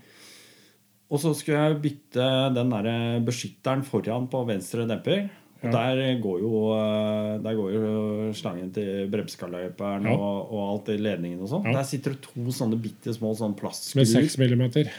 Og 1.10 1.20
så 1.22 1.32
skulle 1.34 1.62
jeg 1.70 1.80
bytte 1.80 2.26
den 2.54 2.70
der 2.74 3.20
beskytteren 3.24 3.82
foran 3.86 4.28
på 4.28 4.44
venstre 4.46 4.84
demper. 4.86 5.30
Og 5.64 5.72
der 5.72 6.20
går 6.22 6.38
jo, 6.44 6.62
eh, 6.76 7.32
der 7.44 7.58
går 7.58 7.72
jo 7.74 8.32
slangen 8.36 8.70
til 8.74 9.08
bremsekaløyperen 9.12 10.04
Ja. 10.08 10.14
og, 10.14 10.52
og 10.52 10.62
alt 10.70 10.88
i 10.94 10.98
ledningen 11.00 11.40
og 11.40 11.48
sånn. 11.48 11.64
Ja. 11.68 11.78
Der 11.78 11.88
sitter 11.88 12.14
det 12.16 12.22
to 12.28 12.46
sånne 12.54 12.80
bitte 12.80 13.14
små 13.16 13.34
sånn 13.38 13.56
Med 13.96 14.06
6 14.08 14.38
millimeter. 14.38 14.90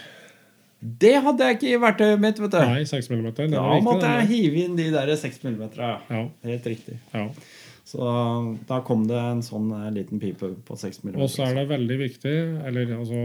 Det 0.85 1.15
hadde 1.23 1.45
jeg 1.45 1.55
ikke 1.57 1.69
i 1.71 1.77
verktøyet 1.81 2.19
mitt, 2.21 2.39
vet 2.39 2.51
du. 2.51 2.57
Nei, 2.59 2.81
6 2.85 3.09
mm. 3.09 3.29
Da 3.51 3.79
måtte 3.81 4.09
jeg 4.19 4.27
hive 4.29 4.65
inn 4.65 4.75
de 4.77 4.89
der 4.93 5.15
6 5.15 5.39
mm. 5.43 5.61
Ja. 5.77 6.27
Helt 6.43 6.65
riktig. 6.67 6.99
ja. 7.13 7.29
Så 7.85 8.01
da 8.65 8.79
kom 8.81 9.03
det 9.05 9.17
en 9.21 9.43
sånn 9.45 9.67
eh, 9.77 9.91
liten 9.93 10.21
pipe 10.21 10.49
på 10.65 10.77
6 10.81 11.03
mm. 11.03 11.17
Og 11.21 11.29
så 11.29 11.45
er 11.45 11.59
det 11.59 11.67
veldig 11.69 11.97
viktig, 12.01 12.33
eller 12.65 12.95
altså, 12.97 13.19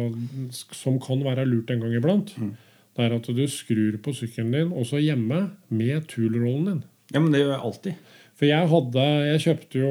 som 0.77 0.99
kan 1.01 1.23
være 1.25 1.47
lurt 1.49 1.73
en 1.73 1.81
gang 1.81 1.97
iblant, 1.97 2.35
Mm. 2.37 2.53
det 2.97 3.05
er 3.07 3.15
at 3.17 3.29
du 3.33 3.47
skrur 3.49 3.97
på 4.05 4.13
sykkelen 4.13 4.53
din 4.53 4.73
også 4.77 5.01
hjemme 5.01 5.51
med 5.71 6.07
tulrollen 6.13 6.67
din. 6.69 6.83
Ja, 7.11 7.21
men 7.21 7.31
det 7.35 7.43
gjør 7.43 7.53
jeg 7.55 7.65
alltid. 7.69 8.09
For 8.41 8.49
jeg 8.49 8.69
hadde 8.71 9.03
Jeg 9.29 9.41
kjøpte 9.45 9.81
jo 9.83 9.89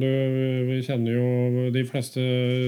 du, 0.00 0.06
Vi 0.66 0.78
kjenner 0.82 1.12
jo 1.14 1.68
De 1.70 1.84
fleste 1.86 2.22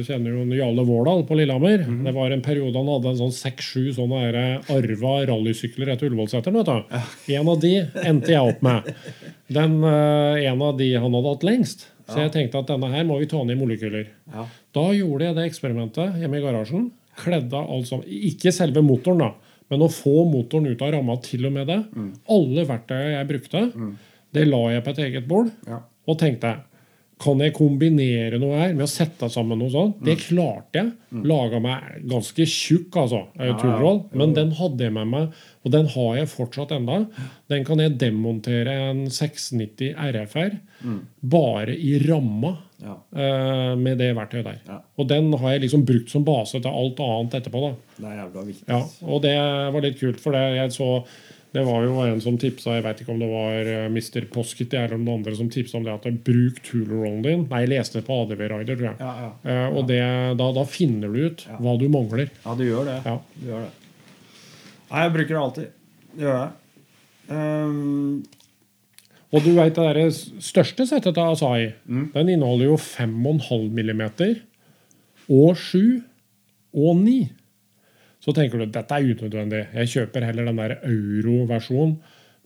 kjenner 0.07 0.37
jo 0.37 0.45
Jarle 0.61 0.85
Vårdal 0.87 1.25
på 1.27 1.39
Lillehammer. 1.41 1.83
Mhm. 1.83 2.05
Det 2.07 2.13
var 2.15 2.31
en 2.31 2.45
periode 2.45 2.79
han 2.79 2.91
hadde 2.93 3.11
en 3.11 3.21
sånn 3.25 3.35
seks-sju 3.35 3.89
sånne 3.97 4.21
der 4.31 4.39
arva 4.71 5.15
rallysykler 5.33 5.91
etter 5.95 6.07
Ullevålseteren. 6.07 6.61
Ja. 6.63 7.03
En 7.41 7.51
av 7.51 7.59
de 7.65 7.75
endte 8.05 8.31
jeg 8.31 8.53
opp 8.55 8.63
med. 8.63 8.93
Den, 9.53 9.81
eh, 9.83 10.47
en 10.53 10.63
av 10.63 10.79
de 10.79 10.93
han 10.95 11.19
hadde 11.19 11.35
hatt 11.35 11.49
lengst. 11.51 11.89
Så 12.13 12.19
jeg 12.21 12.33
tenkte 12.35 12.61
at 12.61 12.71
denne 12.71 12.91
her 12.93 13.05
må 13.09 13.19
vi 13.19 13.27
ta 13.31 13.43
ned 13.43 13.57
i 13.57 13.61
molekyler. 13.61 14.07
Ja. 14.33 14.47
Da 14.77 14.85
gjorde 14.95 15.29
jeg 15.29 15.39
det 15.39 15.47
eksperimentet 15.51 16.19
hjemme 16.21 16.39
i 16.39 16.45
garasjen. 16.45 16.91
Kledde 17.19 17.59
alt 17.59 17.89
sammen. 17.89 18.07
Ikke 18.07 18.53
selve 18.55 18.83
motoren, 18.85 19.19
da, 19.19 19.33
men 19.73 19.85
å 19.87 19.89
få 19.93 20.27
motoren 20.29 20.69
ut 20.69 20.83
av 20.85 20.93
ramma 20.95 21.17
til 21.25 21.47
og 21.49 21.55
med 21.57 21.71
det. 21.73 21.81
Alle 22.31 22.67
verktøyene 22.69 23.15
jeg 23.17 23.31
brukte, 23.33 23.65
det 24.37 24.45
la 24.49 24.61
jeg 24.77 24.85
på 24.85 24.93
et 24.95 25.01
eget 25.09 25.27
bord. 25.31 25.49
Ja. 25.69 25.81
Og 26.09 26.19
tenkte 26.21 26.59
kan 27.23 27.39
jeg 27.39 27.53
kombinere 27.55 28.35
noe 28.43 28.57
her 28.59 28.73
med 28.75 28.83
å 28.83 28.91
sette 28.91 29.29
sammen 29.31 29.61
noe 29.63 29.71
sånt? 29.71 30.01
Det 30.03 30.17
klarte 30.25 30.81
jeg. 30.81 30.89
Laga 31.31 31.61
meg 31.63 32.01
ganske 32.11 32.43
tjukk, 32.51 32.97
altså, 32.99 33.21
Mm. 33.39 33.45
ja. 33.47 33.53
toolroll. 33.61 34.01
Men 34.13 34.33
den 34.35 34.51
hadde 34.59 34.81
jeg 34.89 34.93
med 34.97 35.07
meg, 35.13 35.29
og 35.65 35.71
den 35.71 35.87
har 35.87 36.17
jeg 36.17 36.27
fortsatt 36.33 36.73
enda. 36.75 37.07
Den 37.49 37.63
kan 37.65 37.79
jeg 37.79 37.95
demontere 38.01 38.75
en 38.91 39.05
690 39.07 39.95
RFR 39.95 40.59
bare 41.23 41.77
i 41.79 41.95
ramma 42.09 42.57
Ja. 42.83 42.97
eh, 43.15 43.75
med 43.79 43.99
det 43.99 44.11
verktøyet 44.17 44.45
der. 44.45 44.61
Ja. 44.69 44.81
Og 44.99 45.07
den 45.09 45.33
har 45.39 45.53
jeg 45.55 45.61
liksom 45.69 45.85
brukt 45.87 46.11
som 46.11 46.25
base 46.27 46.59
til 46.61 46.71
alt 46.71 46.99
annet 47.01 47.37
etterpå. 47.41 47.61
da. 47.69 47.75
Det 47.99 48.09
er 48.11 48.17
jævla 48.25 48.47
viktig. 48.49 48.69
Ja, 48.69 48.83
Og 49.07 49.23
det 49.23 49.37
var 49.75 49.81
litt 49.87 50.01
kult, 50.01 50.19
for 50.21 50.33
det 50.33 50.57
jeg 50.57 50.73
så 50.73 51.05
det 51.53 51.67
var 51.67 51.83
jo 51.85 51.99
en 52.01 52.19
som 52.25 52.39
tipsa, 52.41 52.79
jeg 52.79 52.83
vet 52.87 53.01
ikke 53.03 53.13
om 53.13 53.19
det 53.21 53.27
var 53.29 53.67
eh, 53.69 53.89
Mr. 53.93 54.25
Poskity 54.33 54.75
eller 54.81 54.97
noen 54.97 55.19
andre 55.19 55.35
som 55.37 55.51
tipsa 55.53 55.77
om 55.77 55.85
det 55.85 55.93
at 55.93 56.07
bruk 56.25 56.63
toolrollen 56.65 57.21
din. 57.23 57.43
Nei, 57.51 57.61
jeg 57.67 57.69
leste 57.75 57.99
det 58.01 58.07
på 58.07 58.17
ADV 58.23 58.41
Rider, 58.49 58.75
tror 58.79 58.89
jeg. 58.89 58.97
Ja, 59.05 59.13
ja. 59.21 59.29
Eh, 59.45 59.77
og 59.77 59.85
det, 59.91 60.01
da, 60.41 60.47
da 60.57 60.65
finner 60.65 61.13
du 61.13 61.27
ut 61.29 61.45
Ja. 61.47 61.59
hva 61.61 61.75
du 61.79 61.85
mangler. 61.93 62.31
ja, 62.47 62.55
du 62.57 62.65
gjør 62.65 62.89
det. 62.89 62.97
Ja. 63.05 63.19
Du 63.37 63.47
gjør 63.51 63.67
det. 63.67 63.71
Nei, 64.93 65.03
jeg 65.05 65.13
bruker 65.19 65.29
det 65.37 65.43
alltid. 65.43 65.69
Det 66.17 66.25
gjør 66.25 66.41
jeg. 66.41 66.51
Ehm, 67.37 68.23
Og 69.33 69.45
du 69.47 69.55
vet 69.57 69.75
det 69.79 69.85
der 69.97 70.11
største 70.45 70.85
settet 70.89 71.17
av 71.19 71.33
Asai 71.33 71.73
Mm. 71.89 72.11
den 72.13 72.29
inneholder 72.35 72.67
jo 72.67 72.77
5,5 72.77 73.71
millimeter 73.73 74.35
og 75.31 75.57
7 75.57 76.03
og 76.75 76.97
9. 77.01 77.31
Så 78.23 78.35
tenker 78.37 78.59
du 78.59 78.67
dette 78.67 78.95
er 78.95 79.03
unødvendig. 79.09 79.67
Jeg 79.75 79.89
kjøper 79.89 80.25
heller 80.25 80.45
den 80.45 80.57
der 80.61 80.77
euro-versjonen 80.85 81.97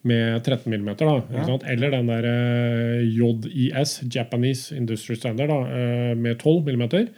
med 0.07 0.43
13 0.45 0.71
mm. 0.73 0.97
Da, 0.97 1.23
Ja. 1.35 1.59
Eller 1.73 1.91
den 1.91 2.07
der 2.07 2.25
eh, 2.25 3.03
JIS, 3.03 4.05
Japanese 4.15 4.77
Industry 4.77 5.15
Standard, 5.19 5.49
da, 5.49 5.59
eh, 5.67 6.15
med 6.17 6.39
12 6.39 6.65
millimeter. 6.65 7.09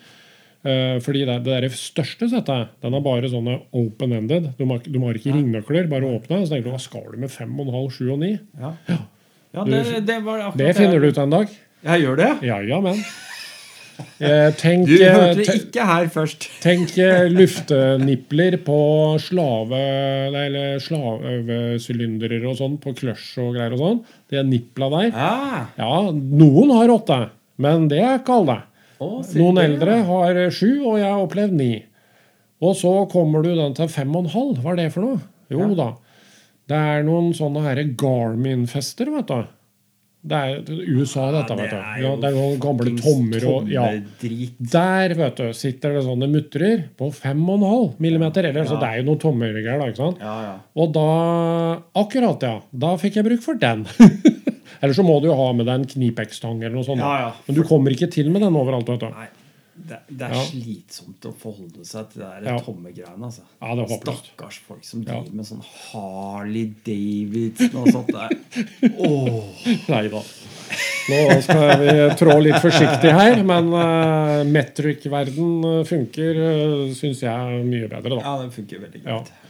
Eh, 0.64 0.98
fordi 1.00 1.24
det, 1.28 1.44
det 1.44 1.60
der 1.62 1.68
største 1.68 2.28
settet 2.32 2.72
den 2.82 2.94
er 2.94 3.00
bare 3.04 3.28
sånne 3.30 3.60
open-ended. 3.72 4.54
Du, 4.58 4.64
du 4.64 4.98
har 5.04 5.14
ikke 5.14 5.36
ringnøkler, 5.36 5.86
bare 5.92 6.08
åpne. 6.08 6.40
Så 6.46 6.54
tenker 6.56 6.70
du 6.70 6.74
hva 6.74 6.80
skal 6.82 7.12
du 7.12 7.18
med 7.18 7.30
5,5, 7.30 7.90
7 8.00 8.10
og 8.10 8.18
9? 8.24 8.32
ja. 8.64 8.72
ja 8.88 8.98
det, 9.52 10.00
det 10.06 10.18
var 10.24 10.52
Det 10.56 10.74
finner 10.76 11.00
du 11.00 11.08
ut 11.08 11.18
en 11.18 11.30
dag. 11.30 11.48
Jeg 11.88 12.02
gjør 12.04 12.16
det. 12.20 12.30
Ja, 12.48 12.60
ja, 12.62 12.80
men. 12.84 13.00
Eh, 14.22 14.52
tenk, 14.54 14.84
Du 14.86 14.92
hørte 15.02 15.40
det 15.42 15.54
ikke 15.58 15.82
her 15.82 16.04
først. 16.14 16.44
tenk 16.62 16.92
eh, 17.02 17.24
luftenipler 17.34 18.54
på 18.62 18.76
slave... 19.18 19.80
Eller 20.30 20.78
slavesylindere 20.78 22.38
og 22.46 22.54
sånn, 22.60 22.76
på 22.78 22.92
clutch 22.98 23.32
og 23.42 23.56
greier 23.56 23.74
og 23.74 23.82
sånn. 23.82 23.98
De 24.30 24.44
nipla 24.46 24.88
der. 24.94 25.10
Ah, 25.18 25.58
Ja, 25.80 25.90
noen 26.14 26.70
har 26.76 26.92
åtte, 26.94 27.18
men 27.58 27.88
det 27.90 27.98
er 28.04 28.20
ikke 28.20 28.38
alle. 28.38 28.58
å, 29.02 29.10
Noen 29.34 29.58
det, 29.58 29.66
eldre 29.72 29.98
har 30.12 30.40
eh, 30.44 30.50
sju, 30.54 30.70
og 30.84 31.00
jeg 31.00 31.08
har 31.08 31.24
opplevd 31.24 31.58
ni. 31.58 31.72
Og 32.62 32.74
så 32.78 32.92
kommer 33.10 33.42
du 33.46 33.50
den 33.58 33.74
til 33.78 33.90
fem 33.90 34.14
og 34.14 34.26
en 34.28 34.32
halv. 34.34 34.62
Hva 34.62 34.74
er 34.76 34.80
det 34.84 34.88
for 34.94 35.06
noe? 35.08 35.20
Jo 35.50 35.64
Ja. 35.66 35.74
da. 35.78 35.90
Det 36.68 36.76
er 36.76 37.06
noen 37.06 37.30
sånne 37.36 37.62
her 37.64 37.80
Garmin-fester, 37.98 39.08
vet 39.14 39.30
du. 39.30 39.54
Det 40.28 40.34
er 40.34 40.80
USA, 40.90 41.28
dette, 41.30 41.54
vet 41.56 41.70
du. 41.70 41.78
Ja, 42.02 42.10
det 42.18 42.28
er 42.28 42.34
noen 42.34 42.58
gamle 42.60 42.92
tommer 42.98 43.44
og 43.48 43.68
ja. 43.70 43.84
Der 44.74 45.14
vet 45.16 45.38
du, 45.38 45.46
sitter 45.56 45.94
det 45.94 46.02
sånne 46.04 46.26
mutrer 46.28 46.82
på 46.98 47.08
5,5 47.14 48.00
millimeter. 48.02 48.50
Eller, 48.50 48.66
så 48.68 48.80
det 48.82 48.90
er 48.90 49.00
jo 49.00 49.06
noen 49.08 49.22
tommergreier, 49.22 49.78
da. 49.78 49.88
ikke 49.88 50.02
sant? 50.02 50.20
Ja, 50.24 50.34
ja. 50.48 50.54
Og 50.82 50.92
da 50.96 51.06
Akkurat, 52.02 52.44
ja. 52.44 52.58
Da 52.84 52.92
fikk 53.00 53.20
jeg 53.20 53.28
bruk 53.30 53.44
for 53.46 53.60
den. 53.62 53.86
eller 54.82 54.96
så 54.96 55.06
må 55.06 55.20
du 55.22 55.30
jo 55.30 55.38
ha 55.38 55.48
med 55.56 55.70
deg 55.70 55.80
en 55.80 55.90
knipekstang 55.94 56.58
eller 56.60 56.76
noe 56.80 56.88
sånt. 56.88 57.04
Ja, 57.04 57.28
ja. 57.28 57.34
Men 57.46 57.60
du 57.60 57.64
kommer 57.68 57.94
ikke 57.94 58.10
til 58.12 58.28
med 58.34 58.44
den 58.44 58.58
overalt. 58.58 58.90
vet 58.90 59.06
du. 59.06 59.14
Nei, 59.14 59.30
det, 59.88 59.98
det 60.10 60.26
er 60.28 60.34
Ja. 60.36 60.42
slitsomt 60.48 61.26
å 61.28 61.32
forholde 61.34 61.84
seg 61.88 62.10
til 62.12 62.22
det 62.22 62.30
der 62.44 62.50
Ja. 62.52 62.58
tomme 62.64 62.92
greiene. 62.94 63.24
Altså. 63.30 63.42
Ja, 63.62 63.74
det. 63.74 63.88
Stakkars 63.98 64.60
folk 64.68 64.84
som 64.84 65.02
driver 65.04 65.32
med 65.32 65.48
sånn 65.48 65.64
Harley 65.64 66.66
Davidson 66.86 67.76
og 67.82 67.88
sånt. 67.94 68.12
Der. 68.12 68.36
oh. 68.98 69.44
Nei 69.88 70.04
da. 70.12 70.22
Nå 71.08 71.20
skal 71.40 71.80
vi 71.80 71.92
trå 72.20 72.34
litt 72.44 72.58
forsiktig 72.60 73.12
her, 73.16 73.40
men 73.48 73.70
uh, 73.72 74.42
metric-verden 74.44 75.64
eh, 75.64 75.84
funker, 75.88 76.36
uh, 76.36 76.90
syns 76.92 77.22
jeg, 77.24 77.62
mye 77.64 77.88
bedre, 77.88 78.12
da. 78.12 78.18
ja, 78.26 78.34
den 78.42 78.50
funker 78.52 78.82
veldig 78.82 79.00
greit. 79.06 79.30
Ja. 79.32 79.47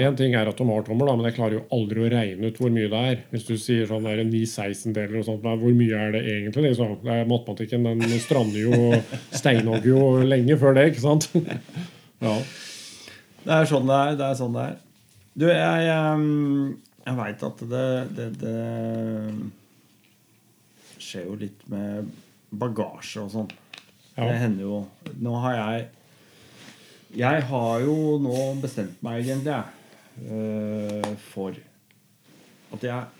En 0.00 0.14
ting 0.16 0.32
er 0.32 0.48
at 0.48 0.56
de 0.56 0.64
da, 0.64 0.94
men 0.96 1.26
jeg 1.26 1.34
klarer 1.36 1.58
jo 1.58 1.66
aldri 1.76 2.00
å 2.00 2.08
regne 2.08 2.48
ut 2.48 2.56
hvor 2.56 2.70
mye 2.72 2.88
det 2.88 3.00
er. 3.10 3.18
Hvis 3.28 3.44
du 3.44 3.58
sier 3.60 3.84
sånn 3.90 4.06
der 4.08 4.22
9-16-deler 4.24 5.18
og 5.20 5.26
sånt, 5.26 5.44
hvor 5.44 5.74
mye 5.76 5.98
er 6.00 6.14
det 6.14 6.22
egentlig? 6.32 6.70
Liksom? 6.70 6.94
Det 7.02 7.12
er 7.12 7.28
Matematikken 7.28 7.84
den 7.84 8.20
strander 8.22 8.62
jo 8.62 8.72
steinhogger 9.36 9.90
jo 9.90 10.24
lenge 10.24 10.56
før 10.60 10.78
det, 10.78 10.86
ikke 10.92 11.04
sant? 11.04 11.28
Ja. 12.22 12.36
Det 13.42 13.50
er 13.50 13.64
sånn 13.66 13.88
det 13.88 13.94
er. 13.98 14.12
Det 14.14 14.26
er 14.28 14.36
sånn 14.38 14.52
det 14.54 14.62
er. 14.62 14.74
Du, 15.34 15.44
jeg, 15.50 15.86
jeg, 15.88 16.18
jeg 17.02 17.18
veit 17.18 17.40
at 17.48 17.62
det, 17.72 17.88
det, 18.14 18.26
det 18.38 18.60
skjer 21.02 21.26
jo 21.26 21.34
litt 21.40 21.64
med 21.72 22.12
bagasje 22.62 23.24
og 23.24 23.34
sånn. 23.34 23.50
Ja. 24.14 24.28
Det 24.28 24.38
hender 24.42 24.62
jo 24.66 24.78
Nå 25.24 25.32
har 25.40 25.54
jeg 25.56 25.84
Jeg 27.16 27.44
har 27.48 27.80
jo 27.80 27.94
nå 28.20 28.36
bestemt 28.60 29.00
meg, 29.04 29.22
egentlig, 29.24 29.54
jeg, 29.56 29.81
øh, 30.20 31.10
for 31.32 31.58
at 32.72 32.88
jeg 32.88 33.18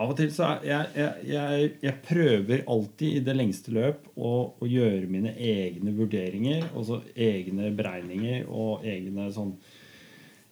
Av 0.00 0.08
og 0.08 0.16
til 0.16 0.30
så 0.32 0.46
er 0.46 0.62
jeg, 0.64 0.92
jeg, 0.96 1.24
jeg, 1.28 1.70
jeg 1.82 1.96
prøver 2.06 2.62
alltid 2.72 3.16
i 3.18 3.24
det 3.26 3.34
lengste 3.36 3.74
løp 3.74 4.06
å, 4.14 4.30
å 4.56 4.68
gjøre 4.68 5.10
mine 5.10 5.34
egne 5.34 5.92
vurderinger, 5.92 6.70
altså 6.70 7.02
egne 7.12 7.68
beregninger 7.76 8.46
og 8.48 8.86
egne 8.88 9.26
sånn 9.34 9.52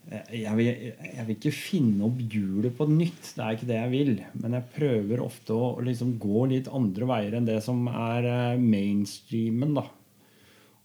jeg 0.09 0.57
vil, 0.57 0.69
jeg 1.05 1.25
vil 1.27 1.35
ikke 1.35 1.53
finne 1.53 2.07
opp 2.07 2.21
hjulet 2.33 2.73
på 2.77 2.87
nytt. 2.89 3.33
Det 3.37 3.45
er 3.45 3.57
ikke 3.57 3.69
det 3.69 3.77
jeg 3.77 3.93
vil. 3.93 4.13
Men 4.41 4.57
jeg 4.57 4.71
prøver 4.73 5.21
ofte 5.21 5.53
å 5.53 5.67
liksom 5.85 6.15
gå 6.23 6.47
litt 6.49 6.71
andre 6.73 7.09
veier 7.11 7.37
enn 7.37 7.49
det 7.49 7.59
som 7.65 7.83
er 7.93 8.29
eh, 8.29 8.63
mainstreamen. 8.63 9.77
da. 9.77 9.85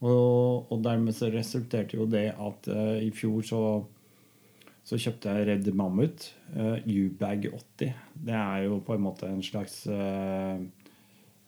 Og, 0.04 0.68
og 0.68 0.84
dermed 0.84 1.16
så 1.16 1.32
resulterte 1.32 1.96
jo 1.96 2.08
det 2.12 2.34
at 2.36 2.68
uh, 2.68 3.00
i 3.00 3.08
fjor 3.16 3.46
så, 3.48 3.62
så 4.84 5.00
kjøpte 5.00 5.32
jeg 5.32 5.48
Red 5.50 5.68
Mammut. 5.80 6.30
Uh, 6.54 6.78
U-bag 6.84 7.50
80. 7.50 7.94
Det 8.28 8.38
er 8.38 8.66
jo 8.68 8.80
på 8.86 8.98
en 8.98 9.06
måte 9.06 9.30
en 9.30 9.44
slags 9.46 9.84
uh, 9.88 10.58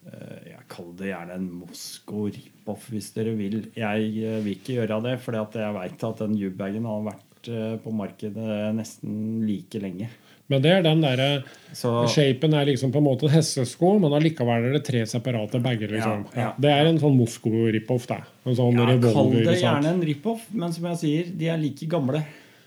jeg 0.05 0.61
kaller 0.69 0.97
det 0.99 1.07
gjerne 1.09 1.36
en 1.39 1.45
Mosko 1.63 2.27
rip-off, 2.29 2.91
hvis 2.93 3.07
dere 3.15 3.31
vil. 3.39 3.63
Jeg 3.73 4.11
vil 4.45 4.51
ikke 4.51 4.75
gjøre 4.77 4.99
det, 5.01 5.15
for 5.23 5.33
jeg 5.33 5.73
veit 5.79 6.05
at 6.05 6.21
den 6.21 6.36
U-bagen 6.45 6.86
har 6.86 7.07
vært 7.07 7.49
på 7.81 7.93
markedet 7.93 8.59
nesten 8.77 9.15
like 9.45 9.81
lenge. 9.81 10.11
Men 10.51 10.61
det 10.61 10.71
er 10.75 10.83
den 10.86 11.01
derre 11.01 11.29
Så 11.73 11.91
Shapen 12.11 12.53
er 12.53 12.67
liksom 12.69 12.91
på 12.93 13.01
en 13.01 13.07
måte 13.07 13.29
hestesko, 13.33 13.95
men 14.01 14.13
allikevel 14.13 14.69
er 14.69 14.77
det 14.77 14.83
tre 14.86 15.01
separate 15.09 15.61
bager. 15.63 15.89
liksom. 15.95 16.25
Ja, 16.36 16.41
ja. 16.41 16.49
Det 16.61 16.71
er 16.71 16.89
en 16.89 17.01
sånn 17.01 17.17
Mosko-rip-off. 17.17 18.05
En 18.45 18.57
sånn 18.57 18.77
ja, 18.77 18.97
Kall 19.07 19.33
det 19.39 19.57
gjerne 19.57 19.95
en 19.95 20.03
rip-off, 20.05 20.45
men 20.53 20.75
som 20.75 20.86
jeg 20.91 21.01
sier, 21.01 21.31
de 21.33 21.49
er 21.49 21.61
like 21.61 21.89
gamle. 21.89 22.21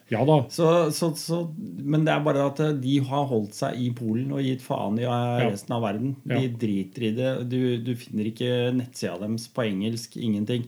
Ja 0.08 0.22
da. 0.24 0.38
Så, 0.48 0.66
så, 0.96 1.10
så, 1.20 1.42
men 1.84 2.06
det 2.06 2.14
er 2.14 2.22
bare 2.24 2.46
at 2.48 2.60
de 2.80 2.94
har 3.04 3.26
holdt 3.28 3.52
seg 3.58 3.76
i 3.76 3.90
Polen 3.96 4.30
og 4.32 4.40
gitt 4.40 4.62
faen 4.64 4.96
i 4.96 5.04
eh, 5.04 5.42
resten 5.50 5.74
av 5.76 5.82
verden. 5.84 6.14
De 6.24 6.38
Ja. 6.38 6.52
driter 6.62 7.04
i 7.10 7.12
det. 7.18 7.32
Du, 7.52 7.58
du 7.84 7.90
finner 8.00 8.30
ikke 8.30 8.48
nettsida 8.78 9.18
deres 9.20 9.44
på 9.52 9.66
engelsk. 9.68 10.16
Ingenting. 10.16 10.64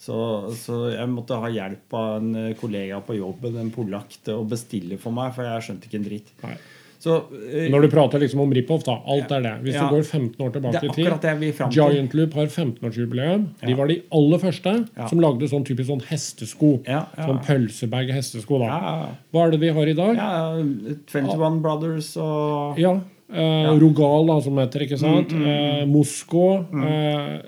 Så, 0.00 0.16
så 0.58 0.80
jeg 0.90 1.06
måtte 1.12 1.38
ha 1.38 1.52
hjelp 1.54 1.94
av 1.94 2.16
en 2.18 2.34
eh, 2.34 2.50
kollega 2.58 2.98
på 3.06 3.14
jobben, 3.20 3.60
en 3.62 3.70
polakk, 3.74 4.18
til 4.26 4.40
å 4.42 4.48
bestille 4.50 4.98
for 4.98 5.14
meg, 5.14 5.34
for 5.38 5.46
jeg 5.46 5.68
skjønte 5.68 5.86
ikke 5.90 6.00
en 6.02 6.08
dritt. 6.10 6.34
Nei. 6.42 6.56
Så 7.00 7.14
uh, 7.32 7.70
Når 7.72 7.82
du 7.86 7.88
prater 7.88 8.20
liksom 8.20 8.40
om 8.44 8.50
rip-off, 8.52 8.82
da. 8.84 8.98
Alt 9.08 9.30
er 9.32 9.40
det. 9.40 9.52
Hvis 9.64 9.74
Ja. 9.74 9.86
du 9.88 9.94
går 9.96 10.02
15 10.04 10.44
år 10.46 10.50
tilbake 10.52 10.84
i 10.84 10.88
tid. 10.92 11.72
Giant 11.72 12.14
Loop 12.14 12.34
har 12.34 12.46
15-årsjubileum. 12.46 13.46
De 13.66 13.74
var 13.78 13.86
de 13.88 14.02
aller 14.12 14.38
første 14.38 14.74
Ja. 14.96 15.06
som 15.08 15.18
lagde 15.20 15.48
sånn 15.48 15.64
typisk 15.64 15.88
sånn 15.88 16.02
hestesko. 16.10 16.82
Ja, 16.86 17.06
ja. 17.16 17.26
Sånn 17.26 17.40
pølsebag 17.46 18.10
hestesko. 18.12 18.58
da. 18.60 18.66
Ja, 18.66 18.80
ja. 19.00 19.08
Hva 19.32 19.46
er 19.46 19.50
det 19.56 19.60
de 19.60 19.72
har 19.72 19.86
i 19.86 19.94
dag? 19.96 20.16
ja, 20.16 20.62
21 21.06 21.62
Brothers 21.62 22.16
og 22.16 22.78
Ja. 22.78 23.00
Eh, 23.32 23.78
Rogal, 23.78 24.26
da, 24.26 24.40
som 24.42 24.56
heter. 24.58 24.82
ikke 24.86 24.98
sant? 24.98 25.30
Mm, 25.32 25.46
Eh, 25.46 25.84
Mosko. 25.86 26.44
Eh, 26.74 27.40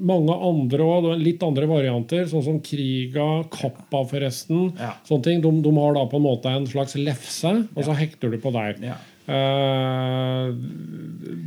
mange 0.00 0.32
andre 0.48 0.78
òg. 0.88 1.08
Litt 1.20 1.42
andre 1.44 1.66
varianter, 1.68 2.24
sånn 2.30 2.42
som 2.46 2.60
Kriga, 2.64 3.44
Kappa, 3.52 4.04
forresten. 4.08 4.72
Ja. 4.78 4.94
Sånne 5.08 5.22
ting. 5.26 5.40
De, 5.44 5.50
de 5.62 5.72
har 5.76 5.92
da 5.94 6.06
på 6.08 6.16
en 6.16 6.24
måte 6.24 6.46
en 6.48 6.66
slags 6.66 6.96
lefse, 6.96 7.52
og 7.76 7.84
så 7.84 7.94
hekter 7.98 8.30
du 8.32 8.38
på 8.38 8.52
der. 8.56 8.76
Ja. 8.80 8.96
Eh, 9.28 10.52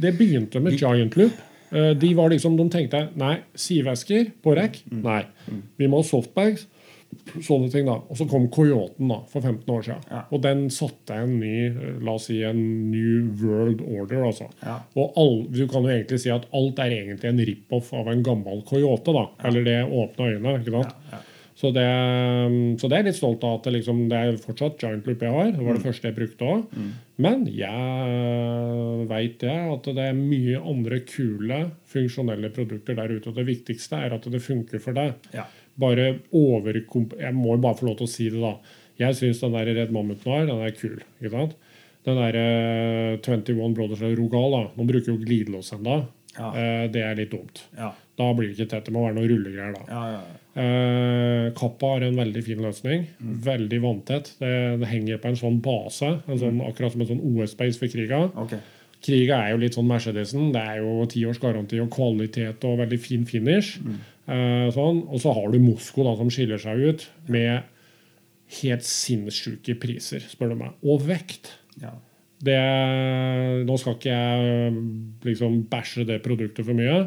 det 0.01 0.13
begynte 0.17 0.61
med 0.61 0.77
Giant 0.79 1.15
Loop. 1.17 1.33
Eh, 1.75 1.93
de 1.97 2.13
var 2.15 2.29
liksom, 2.31 2.55
de 2.59 2.69
tenkte 2.71 3.07
nei, 3.19 3.39
sivesker 3.57 4.29
på 4.45 4.53
rekk? 4.55 4.79
Mm. 4.91 5.01
Nei. 5.03 5.23
Vi 5.81 5.87
må 5.91 6.03
ha 6.03 6.07
softbags. 6.07 6.67
Sånne 7.41 7.69
ting 7.71 7.85
da. 7.87 7.97
Og 8.09 8.17
så 8.19 8.27
kom 8.29 8.47
Coyoten 8.53 9.07
da, 9.11 9.19
for 9.31 9.41
15 9.41 9.69
år 9.75 9.83
siden. 9.87 10.03
Ja. 10.11 10.23
Og 10.31 10.41
den 10.45 10.65
satte 10.73 11.17
en 11.23 11.37
ny 11.39 11.53
eh, 11.67 11.99
la 12.05 12.15
oss 12.17 12.27
si 12.29 12.41
en 12.43 12.63
new 12.91 13.29
world 13.43 13.81
order. 13.85 14.23
altså. 14.29 14.49
Ja. 14.63 14.79
Og 14.95 15.13
all, 15.21 15.37
du 15.51 15.63
kan 15.67 15.83
jo 15.83 15.93
egentlig 15.95 16.19
si 16.23 16.29
at 16.33 16.47
alt 16.53 16.79
er 16.79 16.91
egentlig 17.01 17.29
en 17.31 17.45
rip-off 17.51 17.93
av 17.93 18.07
en 18.11 18.23
gammel 18.23 18.63
Coyote. 18.67 19.13
da. 19.15 19.27
Eller 19.47 19.63
det 19.67 19.79
åpne 19.85 20.33
øynene. 20.35 20.59
ikke 20.61 20.75
sant? 20.79 20.93
Ja, 21.11 21.17
ja. 21.17 21.23
Så, 21.55 21.69
det, 21.71 21.85
så 22.81 22.89
det 22.91 22.97
er 22.97 23.05
litt 23.07 23.15
stolt 23.15 23.43
av 23.47 23.53
at 23.61 23.63
det, 23.69 23.71
liksom, 23.77 24.01
det 24.11 24.17
er 24.19 24.35
fortsatt 24.43 24.81
Giant 24.83 25.05
Loop 25.07 25.21
jeg 25.23 25.31
har. 25.31 25.51
Det 25.53 25.61
Mm. 25.61 25.65
var 25.69 25.77
det 25.77 25.85
første 25.85 26.09
jeg 26.09 26.15
brukte 26.17 26.49
òg. 26.51 26.65
Men 27.17 27.45
jeg 27.47 29.07
veit 29.07 29.45
jeg 29.47 29.69
at 29.71 29.87
det 29.95 30.03
er 30.09 30.17
mye 30.17 30.59
andre 30.59 30.99
kule, 31.07 31.59
funksjonelle 31.91 32.49
produkter 32.55 32.97
der 32.99 33.13
ute. 33.15 33.29
Og 33.31 33.37
det 33.39 33.47
viktigste 33.47 34.01
er 34.03 34.15
at 34.17 34.27
det 34.31 34.41
funker 34.43 34.81
for 34.83 34.97
deg. 34.97 35.13
Ja. 35.33 35.45
Bare 35.81 36.07
overkomp... 36.35 37.17
Jeg 37.19 37.35
må 37.35 37.55
jo 37.55 37.63
bare 37.65 37.79
få 37.79 37.89
lov 37.89 37.99
til 37.99 38.07
å 38.07 38.11
si 38.11 38.29
det, 38.31 38.41
da. 38.41 38.81
Jeg 39.01 39.17
syns 39.19 39.41
den 39.43 39.57
der 39.57 39.73
Red 39.75 39.91
Mammuten 39.95 40.31
her, 40.31 40.45
den 40.47 40.63
er 40.63 40.75
kul. 40.75 41.01
ikke 41.19 41.33
sant? 41.33 41.57
Den 42.05 42.21
der 42.21 42.37
uh, 42.37 43.19
21 43.19 43.75
Brothers 43.75 44.03
of 44.05 44.15
Rogal, 44.19 44.55
da. 44.55 44.63
Nå 44.77 44.87
bruker 44.87 45.11
jo 45.11 45.19
glidelås 45.19 45.73
ennå. 45.75 45.99
Ja. 46.35 46.51
Uh, 46.53 46.85
det 46.93 47.03
er 47.03 47.19
litt 47.19 47.33
dumt. 47.33 47.65
Ja. 47.75 47.91
Da 48.15 48.29
blir 48.35 48.47
det 48.47 48.55
ikke 48.55 48.71
tett. 48.71 48.87
Det 48.87 48.95
må 48.95 49.03
være 49.03 49.17
noen 49.17 49.31
rullegreier, 49.33 49.75
da. 49.75 49.85
Ja, 49.91 50.03
ja. 50.15 50.41
Eh, 50.55 51.49
Kappa 51.59 51.89
har 51.95 52.05
en 52.07 52.15
veldig 52.15 52.43
fin 52.45 52.61
løsning. 52.63 53.09
Mm. 53.19 53.33
Veldig 53.43 53.79
vanntett. 53.83 54.31
Det, 54.39 54.53
det 54.79 54.87
henger 54.87 55.19
på 55.19 55.33
en 55.33 55.39
sånn 55.39 55.59
base, 55.63 56.13
en 56.23 56.39
sånn, 56.39 56.61
akkurat 56.63 56.95
som 56.95 57.03
en 57.03 57.09
sånn 57.09 57.23
OS-base 57.27 57.81
for 57.81 57.91
kriga. 57.91 58.21
Okay. 58.45 58.63
Kriga 59.03 59.41
er 59.43 59.51
jo 59.51 59.59
litt 59.65 59.75
sånn 59.75 59.89
Mercedesen. 59.89 60.53
Det 60.55 60.63
er 60.63 60.79
jo 60.79 61.03
ti 61.11 61.25
års 61.27 61.41
garanti 61.43 61.81
og 61.83 61.91
kvalitet 61.93 62.63
og 62.69 62.79
veldig 62.85 63.01
fin 63.03 63.27
finish. 63.27 63.81
Eh, 63.83 63.99
sånn. 64.25 65.03
Og 65.05 65.19
så 65.21 65.33
har 65.37 65.51
du 65.53 65.59
Mosko, 65.61 66.01
da, 66.07 66.15
som 66.17 66.31
skiller 66.33 66.61
seg 66.61 66.81
ut 66.81 67.03
med 67.29 67.67
helt 68.59 68.85
sinnssyke 68.85 69.75
priser, 69.81 70.25
spør 70.29 70.53
du 70.53 70.59
meg. 70.59 70.75
Og 70.85 71.05
vekt. 71.05 71.51
Ja. 71.81 71.93
Det, 72.45 72.57
nå 73.65 73.77
skal 73.79 73.95
ikke 73.95 74.11
jeg 74.11 74.75
liksom 75.25 75.63
bæsje 75.71 76.05
det 76.07 76.19
produktet 76.25 76.67
for 76.67 76.77
mye, 76.77 76.99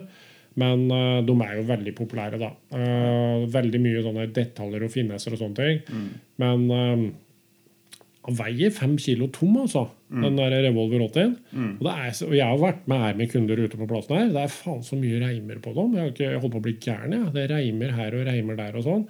men 0.58 0.88
eh, 0.90 1.20
de 1.26 1.34
er 1.44 1.54
jo 1.60 1.66
veldig 1.68 1.94
populære, 1.98 2.40
da. 2.40 2.50
Eh, 2.74 3.44
veldig 3.52 3.80
mye 3.84 4.02
sånne 4.02 4.26
detaljer 4.34 4.86
og 4.86 4.94
finesser 4.94 5.36
og 5.36 5.42
sånne 5.42 5.58
ting. 5.60 6.08
Men 6.42 6.64
uh, 6.72 7.04
han 8.28 8.36
veier 8.36 8.70
fem 8.74 8.98
kilo 9.00 9.30
tom, 9.32 9.54
altså, 9.62 9.86
den 10.12 10.36
der 10.36 10.52
Revolver 10.66 11.00
80. 11.06 11.30
Og, 11.78 11.84
det 11.86 11.92
er, 11.94 12.10
og 12.26 12.34
jeg 12.36 12.44
har 12.44 12.58
vært 12.60 12.82
med 12.90 12.98
her 13.04 13.14
med 13.16 13.30
kunder 13.32 13.56
ute 13.64 13.76
på 13.80 13.88
plassen 13.88 14.16
her. 14.18 14.28
Det 14.34 14.42
er 14.42 14.52
faen 14.52 14.82
så 14.84 14.94
mye 15.00 15.20
reimer 15.22 15.58
på 15.64 15.70
dem. 15.76 15.94
Jeg 15.96 16.02
har 16.02 16.10
ikke 16.12 16.40
holdt 16.42 16.54
på 16.54 16.60
å 16.60 16.66
bli 16.66 16.76
gæren. 16.76 17.16
Ja. 17.16 17.24
Det 17.32 17.44
reimer 17.52 17.90
her 17.96 18.10
og 18.18 18.26
reimer 18.28 18.54
der 18.60 18.72
og 18.76 18.82
sånn. 18.84 19.04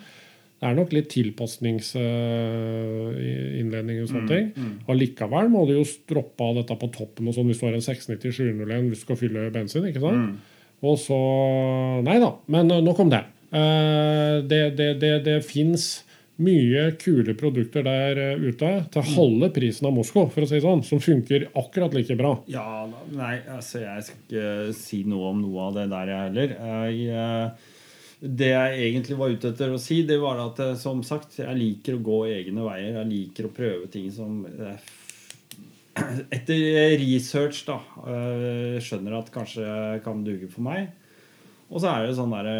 Det 0.58 0.66
er 0.66 0.74
nok 0.74 0.90
litt 0.94 1.08
tilpasningsinnledning 1.12 3.96
og 4.02 4.08
sånne 4.10 4.30
ting. 4.30 4.46
Allikevel 4.90 5.46
må 5.52 5.60
du 5.68 5.72
jo 5.76 5.84
stroppe 5.86 6.42
av 6.42 6.52
dette 6.58 6.74
på 6.80 6.86
toppen 6.94 7.28
og 7.30 7.34
sånn 7.36 7.48
hvis 7.50 7.60
du 7.60 7.64
har 7.68 7.76
en 7.78 7.86
690-701 7.86 8.88
hvis 8.90 9.02
du 9.02 9.06
skal 9.06 9.20
fylle 9.20 9.40
bensin. 9.54 9.86
ikke 9.86 10.02
sant? 10.02 10.18
Og 10.82 10.98
så 11.02 11.18
Nei 12.06 12.18
da, 12.22 12.30
men 12.54 12.70
uh, 12.70 12.78
nok 12.82 13.00
om 13.02 13.10
det. 13.10 13.24
Uh, 13.50 14.34
det 14.50 14.76
det, 14.78 14.90
det, 15.02 15.12
det 15.26 15.38
fins 15.46 15.82
mye 16.42 16.84
kule 17.00 17.34
produkter 17.38 17.86
der 17.86 18.20
uh, 18.36 18.44
ute 18.44 18.74
til 18.94 19.08
halve 19.14 19.48
prisen 19.54 19.88
av 19.88 19.96
Moskva, 19.96 20.28
for 20.32 20.44
å 20.44 20.50
si 20.50 20.58
det 20.58 20.66
sånn, 20.66 20.84
som 20.86 21.02
funker 21.02 21.48
akkurat 21.58 21.96
like 21.96 22.18
bra. 22.18 22.36
Ja, 22.50 22.84
nei, 23.14 23.38
altså 23.50 23.82
jeg 23.82 24.06
skal 24.06 24.22
ikke 24.22 24.76
si 24.78 25.02
noe 25.08 25.32
om 25.32 25.42
noe 25.42 25.66
av 25.66 25.80
det 25.80 25.88
der, 25.94 26.12
jeg 26.14 26.28
heller. 26.28 26.54
Jeg, 26.58 27.10
eh, 27.18 27.74
det 28.20 28.48
jeg 28.50 28.78
egentlig 28.82 29.16
var 29.18 29.30
ute 29.30 29.52
etter 29.52 29.70
å 29.70 29.78
si, 29.78 30.00
det 30.06 30.18
var 30.18 30.40
at 30.42 30.58
eh, 30.64 30.76
som 30.78 31.04
sagt, 31.06 31.38
jeg 31.38 31.58
liker 31.58 31.98
å 31.98 32.04
gå 32.04 32.22
egne 32.32 32.64
veier. 32.66 32.96
Jeg 32.96 33.10
liker 33.12 33.46
å 33.46 33.54
prøve 33.54 33.90
ting 33.92 34.08
som 34.14 34.40
eh, 34.46 34.94
Etter 36.36 36.96
research, 36.98 37.64
da, 37.66 37.78
eh, 38.06 38.78
skjønner 38.82 39.20
at 39.20 39.30
kanskje 39.34 39.66
kan 40.04 40.24
duge 40.26 40.50
for 40.50 40.66
meg. 40.66 40.90
Og 41.68 41.82
så 41.82 41.92
er 41.92 42.06
det 42.06 42.16
sånn 42.18 42.34
derre 42.34 42.58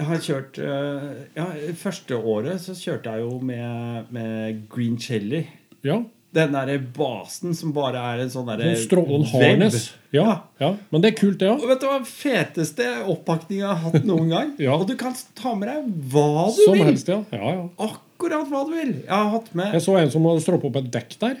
jeg 0.00 0.06
har 0.08 0.22
kjørt 0.24 0.58
eh, 0.64 1.10
ja, 1.36 1.44
Første 1.80 2.16
året 2.16 2.62
så 2.64 2.72
kjørte 2.78 3.12
jeg 3.12 3.26
jo 3.26 3.36
med, 3.44 4.08
med 4.16 4.62
green 4.72 4.96
chili. 5.00 5.44
Ja, 5.86 6.00
Den 6.34 6.52
derre 6.54 6.76
basen 6.96 7.54
som 7.58 7.72
bare 7.76 8.00
er 8.14 8.20
en 8.24 8.30
sånn 8.32 8.46
derre 8.48 8.72
Sånn 8.74 8.84
strå, 8.86 9.02
en 9.06 9.24
web. 9.26 9.32
harness. 9.34 9.88
Ja, 10.14 10.40
ja, 10.62 10.72
men 10.90 11.02
det 11.04 11.12
er 11.12 11.16
kult, 11.20 11.38
det 11.42 11.48
Og 11.52 11.62
òg. 11.64 11.68
vet 11.70 11.82
du 11.84 11.86
hva 11.90 11.98
feteste 12.06 12.86
oppakninga 13.12 13.60
jeg 13.62 13.68
har 13.70 13.82
hatt 13.84 14.06
noen 14.08 14.30
gang? 14.32 14.54
Ja. 14.66 14.74
Og 14.78 14.86
du 14.90 14.96
kan 14.98 15.14
ta 15.38 15.52
med 15.58 15.68
deg 15.70 15.92
hva 16.14 16.46
du 16.50 16.62
Som 16.64 16.74
vil! 16.78 16.86
helst, 16.90 17.10
ja. 17.12 17.20
ja, 17.34 17.52
ja. 17.60 17.68
Akkurat 17.90 18.48
hva 18.50 18.64
du 18.68 18.74
vil. 18.78 18.94
Jeg 19.04 19.12
har 19.14 19.30
hatt 19.36 19.52
med 19.58 19.76
Jeg 19.76 19.84
så 19.86 19.98
en 20.00 20.10
som 20.16 20.26
hadde 20.30 20.42
stroppa 20.46 20.70
opp 20.72 20.80
et 20.82 20.90
dekk 20.96 21.14
der. 21.22 21.38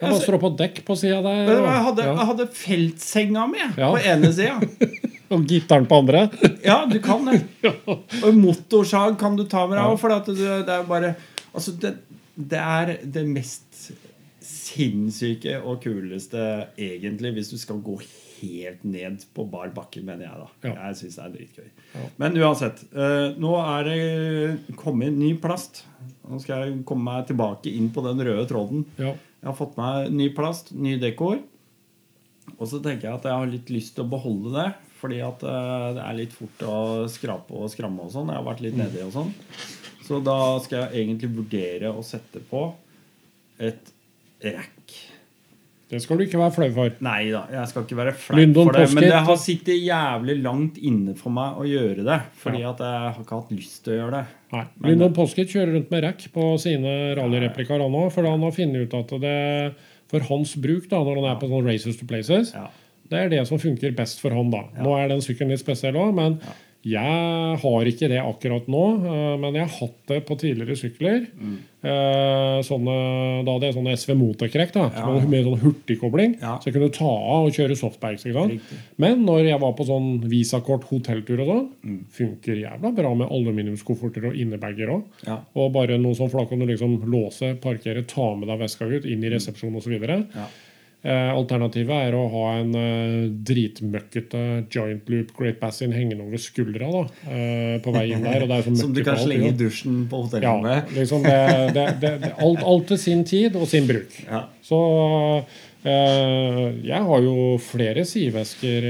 Jeg 0.00 0.08
bare 0.14 0.22
stroppa 0.24 0.48
dekk 0.56 0.78
på 0.86 0.94
sida 0.96 1.18
der. 1.26 1.42
Vet 1.50 1.58
jeg 1.60 1.84
hadde, 1.90 2.04
ja. 2.08 2.12
jeg 2.16 2.28
hadde 2.32 2.46
feltsenga 2.56 3.46
mi 3.52 3.58
Ja. 3.60 3.90
på 3.92 3.98
ene 4.14 4.30
sida. 4.32 4.60
Og 5.30 5.44
gitaren 5.46 5.86
på 5.86 6.00
andre. 6.02 6.24
Ja, 6.66 6.80
du 6.90 6.96
kan 7.04 7.24
det. 7.28 7.40
Og 8.26 8.30
motorsag 8.34 9.18
kan 9.20 9.36
du 9.38 9.44
ta 9.46 9.66
med 9.70 9.78
deg 9.78 9.92
òg, 9.92 9.98
for 10.02 10.14
at 10.16 10.26
det, 10.30 10.54
det 10.66 10.74
er 10.80 10.86
bare 10.88 11.14
Altså, 11.50 11.72
det, 11.82 11.96
det 12.34 12.58
er 12.62 12.96
det 13.10 13.22
mest 13.26 13.90
sinnssyke 14.50 15.56
og 15.66 15.80
kuleste, 15.82 16.42
egentlig, 16.78 17.32
hvis 17.36 17.50
du 17.52 17.56
skal 17.60 17.80
gå 17.84 17.96
helt 18.40 18.84
ned 18.88 19.24
på 19.36 19.44
bar 19.50 19.72
bakke, 19.74 20.00
mener 20.06 20.24
jeg. 20.28 20.36
da. 20.44 20.70
Jeg 20.70 20.98
syns 21.00 21.18
det 21.18 21.24
er 21.24 21.32
dritgøy. 21.34 21.70
Men 22.22 22.38
uansett. 22.40 22.84
eh, 22.94 23.34
nå 23.42 23.50
er 23.60 23.88
det 23.90 24.76
kommet 24.80 25.12
ny 25.18 25.34
plast. 25.42 25.82
Nå 26.30 26.38
skal 26.40 26.64
jeg 26.68 26.84
komme 26.88 27.04
meg 27.10 27.26
tilbake 27.28 27.72
inn 27.74 27.90
på 27.92 28.04
den 28.06 28.22
røde 28.24 28.46
tråden. 28.48 28.86
Ja. 28.96 29.12
Jeg 29.40 29.48
har 29.50 29.58
fått 29.58 29.76
meg 29.80 30.12
ny 30.14 30.30
plast, 30.36 30.70
ny 30.76 30.94
dekor. 31.02 31.40
Og 32.56 32.64
så 32.70 32.80
tenker 32.82 33.08
jeg 33.10 33.18
at 33.18 33.26
jeg 33.28 33.36
har 33.42 33.50
litt 33.50 33.70
lyst 33.74 33.96
til 33.98 34.06
å 34.06 34.12
beholde 34.14 34.54
det. 34.56 34.68
Fordi 35.00 35.20
at 35.24 35.42
eh, 35.48 35.86
det 35.96 36.02
er 36.04 36.18
litt 36.18 36.34
fort 36.36 36.64
å 36.68 36.78
skrape 37.08 37.56
og 37.56 37.70
skramme 37.72 38.04
og 38.04 38.12
sånn. 38.12 38.28
Jeg 38.32 38.40
har 38.42 38.48
vært 38.50 38.64
litt 38.66 38.76
nedi 38.76 39.00
og 39.06 39.14
sånn. 39.14 39.30
Så 40.04 40.18
da 40.26 40.36
skal 40.64 40.84
jeg 40.88 41.06
egentlig 41.06 41.30
vurdere 41.36 41.92
å 41.94 42.02
sette 42.04 42.42
på 42.50 42.66
et 43.62 43.92
rack. 44.44 44.98
Det 45.90 45.98
skal 46.04 46.20
du 46.20 46.22
ikke 46.22 46.38
være 46.38 46.54
flau 46.54 46.68
for. 46.74 46.92
Nei 47.02 47.30
da, 47.32 47.40
jeg 47.50 47.66
skal 47.72 47.82
ikke 47.82 47.96
være 47.98 48.12
flau 48.14 48.38
Lyndon 48.38 48.68
for 48.68 48.76
det. 48.78 48.84
Men 48.94 49.06
det 49.08 49.22
har 49.26 49.38
sittet 49.42 49.80
jævlig 49.82 50.36
langt 50.44 50.76
inne 50.86 51.16
for 51.18 51.34
meg 51.34 51.58
å 51.58 51.64
gjøre 51.66 52.04
det. 52.06 52.18
Fordi 52.38 52.60
at 52.68 52.82
jeg 52.84 53.00
har 53.08 53.18
ikke 53.24 53.40
hatt 53.40 53.50
lyst 53.56 53.80
til 53.86 53.96
å 53.96 53.98
gjøre 53.98 54.20
det. 54.20 54.36
Nei. 54.54 54.62
Men- 54.76 54.90
Lyndon 54.92 55.16
Posket 55.16 55.50
kjører 55.50 55.74
rundt 55.74 55.90
med 55.90 56.04
rack 56.06 56.26
på 56.34 56.46
sine 56.62 56.92
rallyreplikaer 57.18 57.82
nå, 57.90 58.04
for 58.14 58.28
han 58.30 58.46
har 58.46 58.54
funnet 58.54 58.86
ut 58.86 58.94
at 59.00 59.16
det 59.24 59.34
for 60.10 60.26
hans 60.30 60.54
bruk 60.58 60.88
da, 60.90 61.02
når 61.06 61.20
han 61.22 61.28
er 61.32 61.40
på 61.42 61.50
sånne 61.50 61.70
races 61.72 61.98
to 61.98 62.06
places, 62.06 62.54
Ja. 62.54 62.68
Det 63.10 63.18
er 63.24 63.28
det 63.28 63.46
som 63.48 63.58
funker 63.58 63.94
best 63.96 64.20
for 64.22 64.30
han. 64.30 64.50
da. 64.50 64.64
Nå 64.80 64.96
er 64.96 65.08
den 65.08 65.20
sykkelen 65.20 65.50
litt 65.50 65.60
spesiell 65.64 65.94
òg, 65.98 66.14
men 66.14 66.38
jeg 66.82 67.58
har 67.60 67.84
ikke 67.90 68.08
det 68.08 68.22
akkurat 68.24 68.64
nå. 68.72 68.84
eh, 69.04 69.36
Men 69.36 69.52
jeg 69.58 69.66
har 69.68 69.74
hatt 69.82 69.98
det 70.08 70.22
på 70.26 70.36
tidligere 70.40 70.76
sykler. 70.80 71.26
Mm. 71.36 71.58
Eh, 71.84 72.60
Sånne, 72.64 72.94
da 73.44 73.52
hadde 73.52 73.68
jeg 73.68 73.74
sånne 73.76 73.92
SV 73.96 74.14
Motorkrekk 74.16 74.72
Ja. 74.96 75.28
med 75.28 75.44
sånn 75.44 75.60
hurtigkobling. 75.60 76.38
Ja. 76.40 76.56
Så 76.58 76.64
jeg 76.70 76.74
kunne 76.74 76.90
ta 76.92 77.04
av 77.04 77.46
og 77.46 77.52
kjøre? 77.52 77.76
Riktig. 78.54 78.78
Men 78.98 79.24
når 79.26 79.44
jeg 79.50 79.60
var 79.60 79.72
på 79.76 79.84
sånn 79.88 80.22
visakort 80.28 80.84
hotelltur 80.88 81.40
og 81.40 81.48
sånn, 81.52 81.68
Mm. 81.84 82.04
funker 82.10 82.56
jævla 82.64 82.94
bra 82.96 83.14
med 83.14 83.28
aluminiumskofferter 83.28 84.26
og 84.28 84.34
innebager 84.36 84.88
òg. 84.88 85.04
Ja. 85.26 85.38
Og 85.56 85.72
bare 85.72 85.98
noe 85.98 86.14
sånn, 86.14 86.30
for 86.30 86.40
da 86.40 86.46
kan 86.46 86.58
du 86.60 86.66
liksom 86.66 87.02
låse, 87.04 87.60
parkere, 87.60 88.06
ta 88.06 88.34
med 88.36 88.48
deg 88.48 88.58
veska 88.58 88.86
ut, 88.90 89.04
inn 89.04 89.22
i 89.24 89.28
resepsjonen 89.30 89.76
osv. 89.76 90.00
Ja. 90.34 90.46
Eh, 91.00 91.30
alternativet 91.32 92.10
er 92.10 92.12
å 92.12 92.26
ha 92.28 92.40
en 92.58 92.74
eh, 92.76 93.28
dritmøkkete 93.48 94.40
giant 94.68 95.06
loop 95.08 95.30
Great 95.38 95.56
Bassin 95.56 95.94
hengende 95.96 96.26
over 96.26 96.42
skuldra 96.42 96.90
da, 96.92 97.00
eh, 97.24 97.76
på 97.80 97.94
vei 97.94 98.10
inn 98.12 98.26
der. 98.26 98.44
Er 98.44 98.66
Som 98.76 98.92
du 98.92 99.00
kan 99.06 99.16
slenge 99.16 99.48
i 99.48 99.56
dusjen 99.56 100.02
på 100.10 100.20
hotellrommet? 100.26 100.90
Ja, 100.90 100.98
liksom 100.98 101.24
det, 101.24 101.38
det, 101.72 101.86
det, 102.02 102.12
alt, 102.36 102.60
alt 102.60 102.90
til 102.92 103.00
sin 103.00 103.24
tid 103.24 103.56
og 103.56 103.64
sin 103.70 103.88
bruk. 103.88 104.12
Ja. 104.26 104.44
Så 104.64 104.80
jeg 105.80 107.00
har 107.08 107.22
jo 107.24 107.54
flere 107.64 108.02
sidevesker 108.04 108.84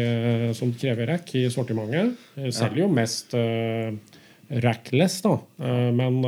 som 0.59 0.73
krever 0.75 1.07
rack 1.13 1.29
i 1.39 1.45
sortimentet. 1.55 2.17
Jeg 2.35 2.57
selger 2.57 2.81
jo 2.83 2.89
mest 2.91 3.37
rackless, 4.67 5.21
da. 5.23 5.37
Men 5.95 6.19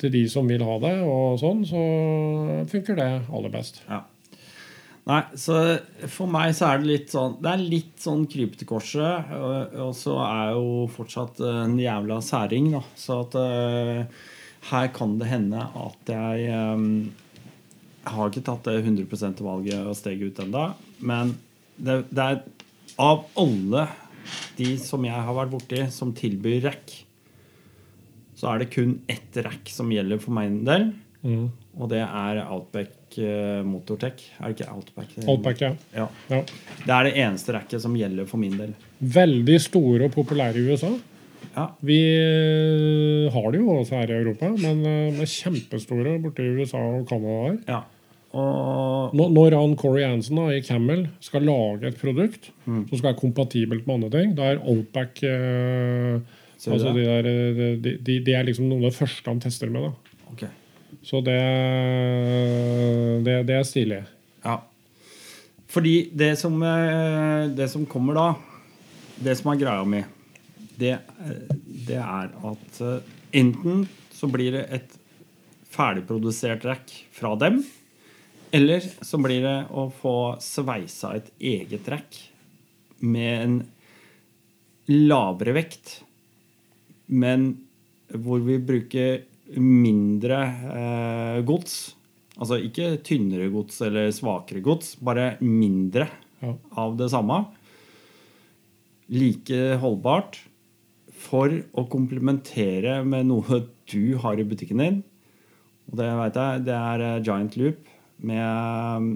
til 0.00 0.14
de 0.16 0.24
som 0.32 0.48
vil 0.48 0.64
ha 0.64 0.78
det, 0.86 0.94
og 1.04 1.36
sånn, 1.44 1.60
så 1.68 1.84
funker 2.72 2.96
det 2.96 3.10
aller 3.28 3.52
best. 3.52 3.84
Ja. 3.84 4.00
Nei, 5.04 5.20
så 5.36 5.58
for 6.08 6.30
meg 6.32 6.54
så 6.56 6.70
er 6.70 6.80
det 6.80 6.88
litt 6.88 7.10
sånn 7.12 7.34
Det 7.44 7.50
er 7.50 7.60
litt 7.60 7.98
sånn 8.00 8.22
kryp 8.30 8.54
til 8.56 8.68
korset. 8.70 9.34
Og, 9.36 9.74
og 9.88 9.92
så 9.98 10.16
er 10.24 10.54
jo 10.56 10.86
fortsatt 10.94 11.42
en 11.44 11.76
jævla 11.80 12.22
særing, 12.24 12.70
da. 12.72 12.80
Så 12.96 13.20
at 13.26 13.36
uh, 13.36 14.24
her 14.70 14.88
kan 14.96 15.18
det 15.20 15.28
hende 15.28 15.60
at 15.60 16.14
jeg 16.14 16.48
um, 16.56 16.86
har 18.08 18.30
ikke 18.30 18.46
tatt 18.46 18.70
det 18.70 18.78
100% 18.80 19.44
valget 19.44 19.84
og 19.84 19.96
steget 19.98 20.32
ut 20.32 20.42
ennå. 20.46 20.64
Men 21.04 21.36
det, 21.76 22.00
det 22.08 22.24
er 22.24 22.40
av 23.00 23.26
alle 23.40 23.86
de 24.56 24.74
som 24.80 25.04
jeg 25.04 25.24
har 25.26 25.36
vært 25.36 25.52
borti, 25.52 25.80
som 25.92 26.14
tilbyr 26.16 26.62
rack, 26.64 26.92
så 28.38 28.50
er 28.50 28.62
det 28.62 28.72
kun 28.72 28.98
ett 29.10 29.36
rack 29.44 29.68
som 29.72 29.92
gjelder 29.92 30.20
for 30.22 30.36
meg 30.36 30.50
en 30.50 30.64
del. 30.68 30.86
Mm. 31.24 31.46
Og 31.80 31.90
det 31.92 32.02
er 32.04 32.42
Outback 32.44 32.92
eh, 32.92 33.03
Motortech. 33.64 34.22
Er 34.40 34.50
det 34.52 34.60
ikke 34.60 34.72
Outback? 34.74 35.14
det- 35.16 35.28
Outback, 35.28 35.60
ja. 35.60 35.72
Ja. 35.94 36.08
ja. 36.30 36.42
Det 36.84 36.90
er 36.98 37.04
det 37.04 37.14
eneste 37.16 37.52
racket 37.54 37.80
som 37.82 37.94
gjelder 37.96 38.26
for 38.26 38.38
min 38.38 38.56
del. 38.58 38.74
Veldig 39.00 39.60
store 39.60 40.04
og 40.08 40.12
populære 40.12 40.56
i 40.58 40.68
USA. 40.70 40.90
Ja. 41.56 41.68
Vi 41.86 41.98
eh, 42.00 43.32
har 43.32 43.50
det 43.52 43.60
jo 43.60 43.70
også 43.78 43.94
her 44.00 44.10
i 44.10 44.16
Europa, 44.22 44.48
men 44.58 44.80
eh, 44.84 45.10
de 45.14 45.22
er 45.22 45.30
kjempestore 45.30 46.16
borte 46.22 46.42
i 46.42 46.54
USA 46.58 46.78
og 46.78 47.04
Canada 47.08 47.56
ja. 47.68 47.82
Og 48.34 49.12
Når 49.14 49.54
han 49.54 49.76
Corey 49.78 50.02
Hansen 50.02 50.34
da, 50.40 50.48
i 50.50 50.62
Camel 50.66 51.04
skal 51.22 51.44
lage 51.46 51.86
et 51.86 52.00
produkt 52.00 52.50
Mm. 52.66 52.88
som 52.88 52.98
skal 52.98 53.12
være 53.12 53.20
kompatibelt 53.20 53.86
med 53.86 53.94
andre 53.94 54.10
ting, 54.10 54.34
da 54.34 54.42
er 54.54 54.58
Outback 54.64 55.22
eh, 55.22 56.18
altså 56.66 56.94
de, 56.96 57.04
der, 57.04 57.26
eh, 57.28 57.76
de, 57.78 57.92
de, 58.02 58.18
de 58.24 58.32
er 58.34 58.42
liksom 58.48 58.66
noen 58.70 58.82
av 58.86 58.90
de 58.90 58.96
første 58.96 59.28
han 59.30 59.38
tester 59.44 59.70
med. 59.70 59.82
da. 59.82 60.16
Ok. 60.32 60.44
Så 61.04 61.20
det, 61.20 61.40
det, 63.26 63.36
det 63.44 63.56
er 63.58 63.66
stilig. 63.68 64.00
Ja. 64.44 64.56
Fordi 65.68 65.94
det 66.16 66.32
som, 66.40 66.56
eh, 66.62 67.50
det 67.52 67.68
som 67.68 67.84
kommer 67.86 68.16
da, 68.16 68.28
det 69.20 69.34
som 69.36 69.50
er 69.52 69.60
greia 69.60 69.84
mi, 69.84 70.00
det, 70.80 70.94
eh, 70.96 71.56
det 71.88 71.98
er 72.00 72.30
at 72.32 72.80
eh, 72.80 73.10
enten 73.36 73.84
så 74.14 74.30
blir 74.32 74.56
det 74.56 74.64
et 74.72 74.96
ferdigprodusert 75.74 76.64
rack 76.64 76.94
fra 77.12 77.34
dem, 77.36 77.60
eller 78.54 78.80
så 78.80 79.18
blir 79.18 79.42
det 79.42 79.58
å 79.74 79.88
få 79.92 80.16
sveisa 80.40 81.16
et 81.18 81.32
eget 81.42 81.88
rack 81.90 82.16
med 83.02 83.34
en 83.42 83.60
lavere 84.88 85.56
vekt, 85.58 85.98
men 87.10 87.50
hvor 88.14 88.40
vi 88.46 88.60
bruker 88.62 89.24
mindre 89.60 90.38
eh, 90.74 91.38
gods. 91.46 91.94
Altså 92.34 92.58
ikke 92.66 92.96
tynnere 93.06 93.46
gods 93.54 93.76
eller 93.86 94.08
svakere 94.14 94.62
gods, 94.64 94.94
bare 94.98 95.36
mindre 95.44 96.08
Ja. 96.42 96.54
av 96.76 96.96
det 96.98 97.06
samme. 97.12 97.36
Like 99.12 99.76
holdbart 99.80 100.38
for 101.24 101.52
å 101.76 101.84
komplementere 101.92 102.98
med 103.06 103.28
noe 103.28 103.62
du 103.90 104.16
har 104.20 104.40
i 104.40 104.46
butikken 104.48 104.80
din. 104.80 104.98
Og 105.90 105.98
det 106.00 106.08
vet 106.18 106.38
jeg, 106.40 106.64
det 106.66 106.74
er 106.78 107.04
eh, 107.04 107.20
Giant 107.24 107.56
Loop 107.60 107.90
med 108.24 108.40
eh, 108.40 109.08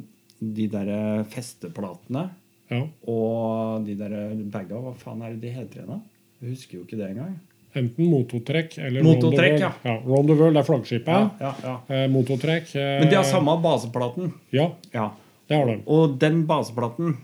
de 0.58 0.68
derre 0.70 1.00
festeplatene 1.32 2.26
Ja. 2.70 2.82
og 3.08 3.86
de 3.88 3.94
derre 3.96 4.26
baga. 4.52 4.76
Hva 4.84 4.92
faen 5.00 5.22
er 5.24 5.34
det 5.34 5.40
de 5.48 5.54
heter 5.56 5.80
igjen, 5.80 5.94
da? 5.96 6.00
Jeg 6.42 6.52
husker 6.54 6.78
jo 6.78 6.84
ikke 6.84 6.98
det 7.00 7.08
engang. 7.10 7.38
Enten 7.78 8.08
mototrekk 8.10 8.76
eller 8.82 9.02
Mototrekk, 9.06 9.60
Round 9.60 9.62
the. 9.62 9.64
World. 9.64 9.84
ja. 9.84 9.96
Round 10.08 10.28
the 10.32 10.36
World 10.40 10.56
er 10.60 10.66
flaggskipet. 10.66 11.08
Ja, 11.08 11.30
ja, 11.40 11.54
ja. 11.62 11.74
Eh, 11.94 12.06
mototrekk 12.10 12.74
eh, 12.74 12.94
Men 13.02 13.10
de 13.12 13.16
har 13.20 13.24
samme 13.28 13.54
baseplaten. 13.62 14.32
Ja, 14.56 14.70
Ja. 14.94 15.10
det 15.48 15.56
har 15.60 15.66
de. 15.70 15.78
Og 15.86 16.18
den 16.20 16.42
baseplaten 16.48 17.16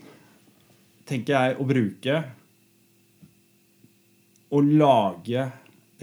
tenker 1.09 1.35
jeg 1.37 1.57
å 1.61 1.67
bruke 1.69 2.23
å 4.55 4.61
lage 4.63 5.49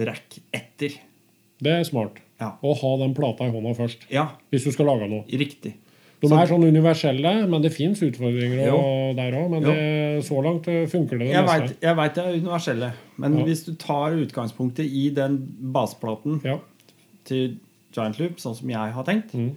rack 0.02 0.38
etter. 0.54 0.98
Det 1.62 1.72
er 1.80 1.84
smart. 1.88 2.20
Ja. 2.42 2.56
Å 2.66 2.74
ha 2.82 2.92
den 3.04 3.14
plata 3.18 3.46
i 3.48 3.54
hånda 3.54 3.76
først. 3.78 4.08
Ja, 4.12 4.32
Hvis 4.52 4.66
du 4.66 4.72
skal 4.74 4.88
lage 4.90 5.08
noe. 5.10 5.24
riktig. 5.30 5.76
De 6.22 6.28
er 6.38 6.46
sånn 6.46 6.64
universelle, 6.68 7.48
men 7.50 7.62
det 7.64 7.72
fins 7.74 8.00
utfordringer 8.06 8.68
Jo. 8.68 8.78
der 9.18 9.32
òg. 9.40 9.50
Men 9.50 9.64
det, 9.66 10.24
så 10.28 10.38
langt 10.46 10.68
eh, 10.70 10.86
funker 10.86 11.18
det 11.18 11.28
det 11.28 11.34
Jeg 11.34 11.46
meste. 11.48 11.62
vet, 11.68 11.82
jeg 11.82 11.96
vet 11.98 12.14
det 12.16 12.24
er 12.26 12.38
universelle, 12.38 12.92
men 13.18 13.38
Ja. 13.40 13.44
hvis 13.46 13.64
du 13.66 13.74
tar 13.76 14.12
utgangspunktet 14.12 14.86
i 14.86 15.10
den 15.10 15.40
baseplaten 15.74 16.42
Ja. 16.46 16.60
til 17.26 17.58
Giant 17.92 18.20
Loop, 18.20 18.38
sånn 18.38 18.56
som 18.56 18.70
jeg 18.70 18.94
har 18.94 19.04
tenkt, 19.04 19.34
Mm. 19.34 19.56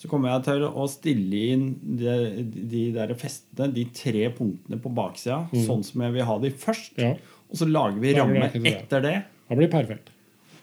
så 0.00 0.08
kommer 0.08 0.30
jeg 0.32 0.44
til 0.44 0.62
å 0.62 0.88
stille 0.88 1.42
inn 1.52 1.66
de, 1.98 2.44
de 2.70 2.92
der 2.92 3.12
festene, 3.14 3.72
de 3.74 3.84
tre 3.92 4.30
punktene 4.30 4.80
på 4.80 4.88
baksida, 4.94 5.50
sånn 5.52 5.84
som 5.84 6.00
jeg 6.00 6.12
vil 6.14 6.24
ha 6.24 6.38
de 6.38 6.50
først. 6.50 6.96
ja. 6.96 7.14
Og 7.50 7.56
så 7.58 7.66
lager 7.70 8.00
vi 8.00 8.14
ramme 8.14 8.48
etter 8.64 9.02
det, 9.02 9.24
Det 9.50 9.56
blir 9.58 9.68
perfekt. 9.68 10.08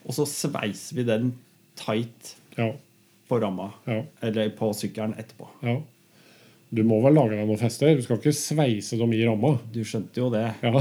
og 0.07 0.13
så 0.15 0.25
sveiser 0.25 0.95
vi 0.95 1.03
den 1.03 1.33
tight 1.75 2.35
Ja. 2.57 2.71
På 3.27 3.39
ramma. 3.43 3.69
ja. 3.85 4.01
Eller 4.23 4.49
på 4.55 4.71
sykkelen 4.77 5.15
etterpå. 5.19 5.47
ja. 5.63 5.77
Du 6.69 6.81
må 6.83 6.97
vel 6.99 7.13
lage 7.15 7.31
deg 7.37 7.45
noen 7.47 7.59
fester? 7.61 7.93
Du 7.95 8.01
skal 8.03 8.17
ikke 8.19 8.33
sveise 8.35 8.97
dem 8.99 9.13
i 9.15 9.21
ramma? 9.23 9.53
Du 9.71 9.79
skjønte 9.87 10.19
jo 10.19 10.27
det. 10.33 10.49
Ja. 10.59 10.73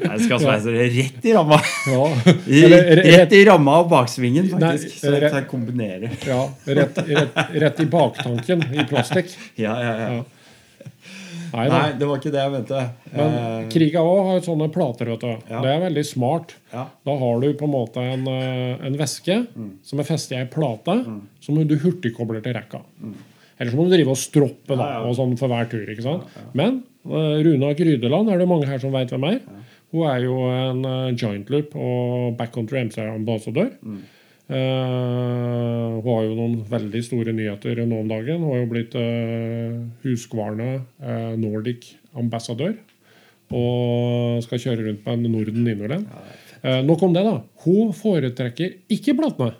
Jeg 0.00 0.20
skal 0.24 0.40
sveise 0.40 0.72
det 0.72 0.86
rett 0.94 1.26
i 1.28 1.32
ramma. 1.36 1.58
ja. 1.90 2.04
Eller 2.48 2.70
Rett, 2.86 2.90
rett, 3.02 3.10
rett 3.18 3.34
i 3.36 3.40
ramma 3.50 3.74
og 3.82 3.90
baksvingen, 3.92 4.48
faktisk. 4.54 4.86
Nei, 4.88 4.96
Så 5.02 5.12
jeg 5.36 5.46
kombinerer. 5.50 6.14
ja, 6.26 6.40
rett, 6.78 7.00
rett, 7.10 7.40
rett 7.66 7.82
i 7.84 7.88
baktanken 7.92 8.64
i 8.72 8.86
plastikk. 8.88 9.34
Ja, 9.60 9.74
ja, 9.84 9.94
ja. 10.00 10.22
Nei. 11.52 11.92
Det 11.98 12.06
var 12.08 12.18
ikke 12.20 12.30
det 12.34 12.40
jeg 12.44 12.52
mente. 12.52 12.80
Men 13.12 13.32
Eh, 13.40 13.68
Kriga 13.72 14.00
òg 14.04 14.20
har 14.28 14.40
sånne 14.44 14.68
plater. 14.72 15.04
vet 15.10 15.20
du. 15.20 15.26
Ja. 15.50 15.60
Det 15.62 15.70
er 15.74 15.80
veldig 15.88 16.04
smart. 16.06 16.54
ja. 16.72 16.86
Da 17.06 17.16
har 17.18 17.40
du 17.40 17.52
på 17.54 17.64
en 17.66 17.72
måte 17.74 17.96
en, 18.12 18.26
eh, 18.28 18.86
en 18.86 18.96
væske 18.96 19.46
som 19.82 19.98
er 20.00 20.04
festet 20.04 20.36
i 20.36 20.40
ei 20.40 20.46
plate, 20.46 21.04
som 21.40 21.54
du 21.66 21.76
hurtigkobler 21.76 22.42
til 22.42 22.54
rekka. 22.54 22.80
Eller 23.60 23.70
så 23.72 23.76
må 23.76 23.88
du 23.88 23.96
drive 23.96 24.08
og 24.08 24.16
stroppe 24.16 24.76
da, 24.76 24.86
Ja, 24.88 25.00
og 25.04 25.14
sånn 25.16 25.36
for 25.38 25.48
hver 25.48 25.68
tur. 25.68 25.84
ikke 25.86 26.02
sant? 26.02 26.22
Men 26.54 26.82
eh, 27.06 27.42
Runa 27.44 27.74
Grydeland 27.74 28.30
er 28.30 28.38
det 28.38 28.48
mange 28.48 28.66
her 28.66 28.78
som 28.78 28.92
veit 28.92 29.10
hvem 29.10 29.24
er. 29.34 29.40
Hun 29.92 30.06
er 30.06 30.20
jo 30.22 30.36
en 30.48 30.84
eh, 30.86 31.14
joint 31.18 31.50
loop 31.50 31.74
og 31.76 32.36
backcountry 32.38 32.78
MC-ambassadør. 32.88 33.72
Eh, 34.50 35.86
hun 36.00 36.06
har 36.08 36.24
jo 36.26 36.34
noen 36.34 36.56
veldig 36.66 37.02
store 37.06 37.34
nyheter 37.36 37.84
nå 37.86 38.00
om 38.02 38.10
dagen. 38.10 38.42
Hun 38.42 38.50
har 38.50 38.62
jo 38.64 38.70
blitt 38.72 38.96
uh, 38.98 39.76
Husqvarna 40.02 40.70
uh, 40.80 41.32
Nordic 41.38 41.92
ambassadør. 42.18 42.74
Og 43.54 44.42
skal 44.46 44.62
kjøre 44.62 44.88
rundt 44.88 45.06
med 45.06 45.12
en 45.14 45.34
Norden 45.36 45.70
Innoland. 45.70 46.06
Uh, 46.64 46.80
nok 46.86 47.02
om 47.06 47.14
det, 47.14 47.22
da. 47.26 47.36
Hun 47.66 47.92
foretrekker 47.94 48.80
ikke 48.90 49.14
platene. 49.20 49.54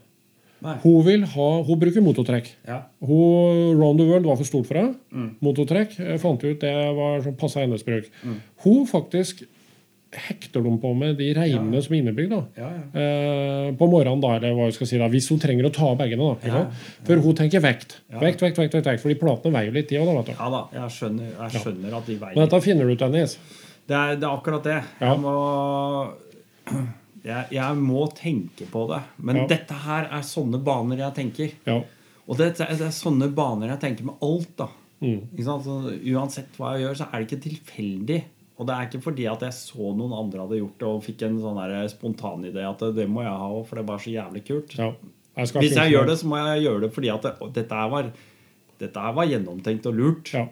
Hun, 0.60 0.98
vil 1.06 1.22
ha, 1.24 1.48
hun 1.64 1.78
bruker 1.80 2.04
mototrekk. 2.04 2.50
Ja. 2.68 2.82
Hun, 3.00 3.78
Round 3.78 4.02
the 4.02 4.08
World 4.10 4.26
var 4.28 4.36
for 4.36 4.48
stort 4.48 4.68
for 4.68 4.76
henne. 4.76 4.98
Mm. 5.08 5.30
Mototrekk 5.40 5.94
fant 5.96 6.20
fant 6.20 6.44
ut 6.44 6.60
det 6.60 6.74
var 6.98 7.22
sånn 7.24 7.38
passa 7.40 7.62
hennes 7.62 7.86
bruk. 7.86 8.10
Mm. 8.20 8.36
Hun 8.66 8.84
faktisk 8.90 9.40
hekter 10.12 10.62
dem 10.64 10.78
på 10.82 10.90
med 10.98 11.16
de 11.20 11.28
reimene 11.36 11.80
som 11.82 11.94
er 11.94 12.00
innebygd. 12.02 12.32
Ja, 12.58 12.66
ja. 12.66 12.70
Eh, 13.00 13.68
på 13.78 13.86
morgenen, 13.90 14.20
da, 14.20 14.32
eller 14.40 14.56
hva 14.58 14.64
jeg 14.66 14.74
skal 14.74 14.88
si 14.90 14.98
da, 14.98 15.06
hvis 15.12 15.28
hun 15.30 15.38
trenger 15.38 15.68
å 15.68 15.72
ta 15.72 15.86
av 15.92 15.98
bagene. 16.00 16.32
da, 16.42 16.48
Ja. 16.48 16.62
For 17.06 17.16
hun 17.22 17.34
tenker 17.38 17.60
vekt. 17.62 18.00
Ja. 18.10 18.18
Vekt, 18.18 18.40
vekt, 18.42 18.58
vekt, 18.58 18.74
vekt, 18.74 18.86
vekt, 18.86 19.02
fordi 19.04 19.18
platene 19.20 19.52
veier 19.54 19.70
jo 19.70 19.76
litt, 19.78 19.88
de 19.88 20.00
òg. 20.02 20.28
ja 20.34 20.50
da, 20.50 20.62
jeg 20.74 20.90
skjønner, 20.96 21.30
jeg 21.38 21.60
skjønner 21.62 21.94
at 22.00 22.06
de 22.06 22.16
veier. 22.16 22.34
Men 22.34 22.48
dette 22.48 22.60
finner 22.64 22.84
du 22.86 22.92
ut, 22.92 22.98
Dennis. 22.98 23.38
det 23.86 23.96
er, 23.96 24.16
det 24.16 24.24
er 24.26 24.34
akkurat 24.36 24.64
det. 24.64 24.82
Ja. 25.00 25.12
Jeg 25.14 25.18
må 25.20 25.36
jeg, 27.24 27.46
jeg 27.52 27.76
må 27.76 28.04
tenke 28.16 28.66
på 28.72 28.86
det. 28.90 29.00
Men 29.18 29.36
Ja. 29.42 29.46
dette 29.46 29.74
her 29.86 30.08
er 30.10 30.22
sånne 30.26 30.62
baner 30.64 30.96
jeg 30.96 31.14
tenker. 31.14 31.52
Ja. 31.66 31.82
Og 32.28 32.36
det, 32.38 32.56
det 32.58 32.68
er 32.80 32.90
sånne 32.94 33.28
baner 33.34 33.68
jeg 33.74 33.80
tenker 33.80 34.04
med 34.10 34.14
alt. 34.22 34.56
da 34.56 34.68
Mm. 35.00 35.22
Så 35.40 35.54
uansett 36.12 36.58
hva 36.58 36.74
jeg 36.76 36.82
gjør, 36.84 36.96
så 36.98 37.06
er 37.08 37.22
det 37.22 37.28
ikke 37.30 37.42
tilfeldig. 37.48 38.18
Og 38.60 38.66
det 38.68 38.74
er 38.76 38.88
ikke 38.88 39.00
fordi 39.00 39.24
at 39.30 39.40
jeg 39.46 39.56
så 39.56 39.94
noen 39.96 40.12
andre 40.12 40.44
hadde 40.44 40.58
gjort 40.60 40.82
det 40.82 40.88
og 40.90 41.04
fikk 41.06 41.24
en 41.24 41.38
sånn 41.40 41.56
der 41.56 41.88
spontanidé 41.88 42.66
at 42.68 42.82
det, 42.84 42.90
det 42.98 43.06
må 43.08 43.24
jeg 43.24 43.32
ha 43.32 43.48
òg, 43.48 43.62
for 43.70 43.80
det 43.80 43.86
var 43.88 44.02
så 44.02 44.12
jævlig 44.12 44.44
kult. 44.50 44.76
ja. 44.76 44.92
Jeg 45.38 45.62
Hvis 45.62 45.76
jeg 45.78 45.92
gjør 45.94 46.08
det, 46.10 46.16
så 46.20 46.28
må 46.28 46.40
jeg 46.42 46.64
gjøre 46.66 46.80
det 46.82 46.88
fordi 46.92 47.08
at 47.12 47.24
det, 47.24 47.32
dette 47.54 47.76
her 47.78 47.92
var 47.92 48.08
dette 48.80 49.04
her 49.04 49.14
var 49.16 49.28
gjennomtenkt 49.28 49.86
og 49.90 49.96
lurt. 49.96 50.32
Ja. 50.34 50.46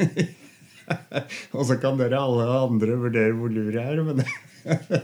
Og 1.56 1.64
så 1.68 1.76
kan 1.80 1.98
dere 2.00 2.18
alle 2.18 2.46
andre 2.64 2.96
vurdere 2.98 3.36
hvor 3.38 3.52
lur 3.52 3.70
jeg 3.74 3.84
er, 3.94 4.02
men 4.04 4.22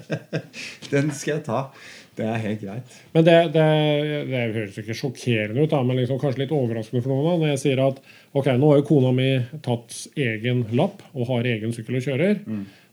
den 0.92 1.12
skal 1.14 1.36
jeg 1.36 1.44
ta. 1.46 1.60
Det 2.16 2.24
er 2.24 2.38
helt 2.40 2.60
greit. 2.62 2.94
Men 3.12 3.24
det, 3.26 3.34
det, 3.52 3.64
det 4.30 4.42
høres 4.54 4.78
ikke 4.80 4.94
sjokkerende 4.96 5.62
ut, 5.66 5.70
da, 5.70 5.82
men 5.84 5.98
liksom 6.00 6.18
kanskje 6.22 6.44
litt 6.46 6.54
overraskende 6.56 7.02
for 7.04 7.12
noen. 7.12 7.26
da, 7.28 7.34
Når 7.42 7.50
jeg 7.54 7.62
sier 7.66 7.82
at 7.84 7.98
ok, 8.32 8.46
nå 8.56 8.70
har 8.72 8.80
jo 8.80 8.86
kona 8.88 9.12
mi 9.12 9.28
tatt 9.66 9.98
egen 10.16 10.64
lapp 10.78 11.02
og 11.12 11.26
har 11.28 11.48
egen 11.52 11.74
sykkel 11.76 11.98
og 12.00 12.06
kjører. 12.06 12.40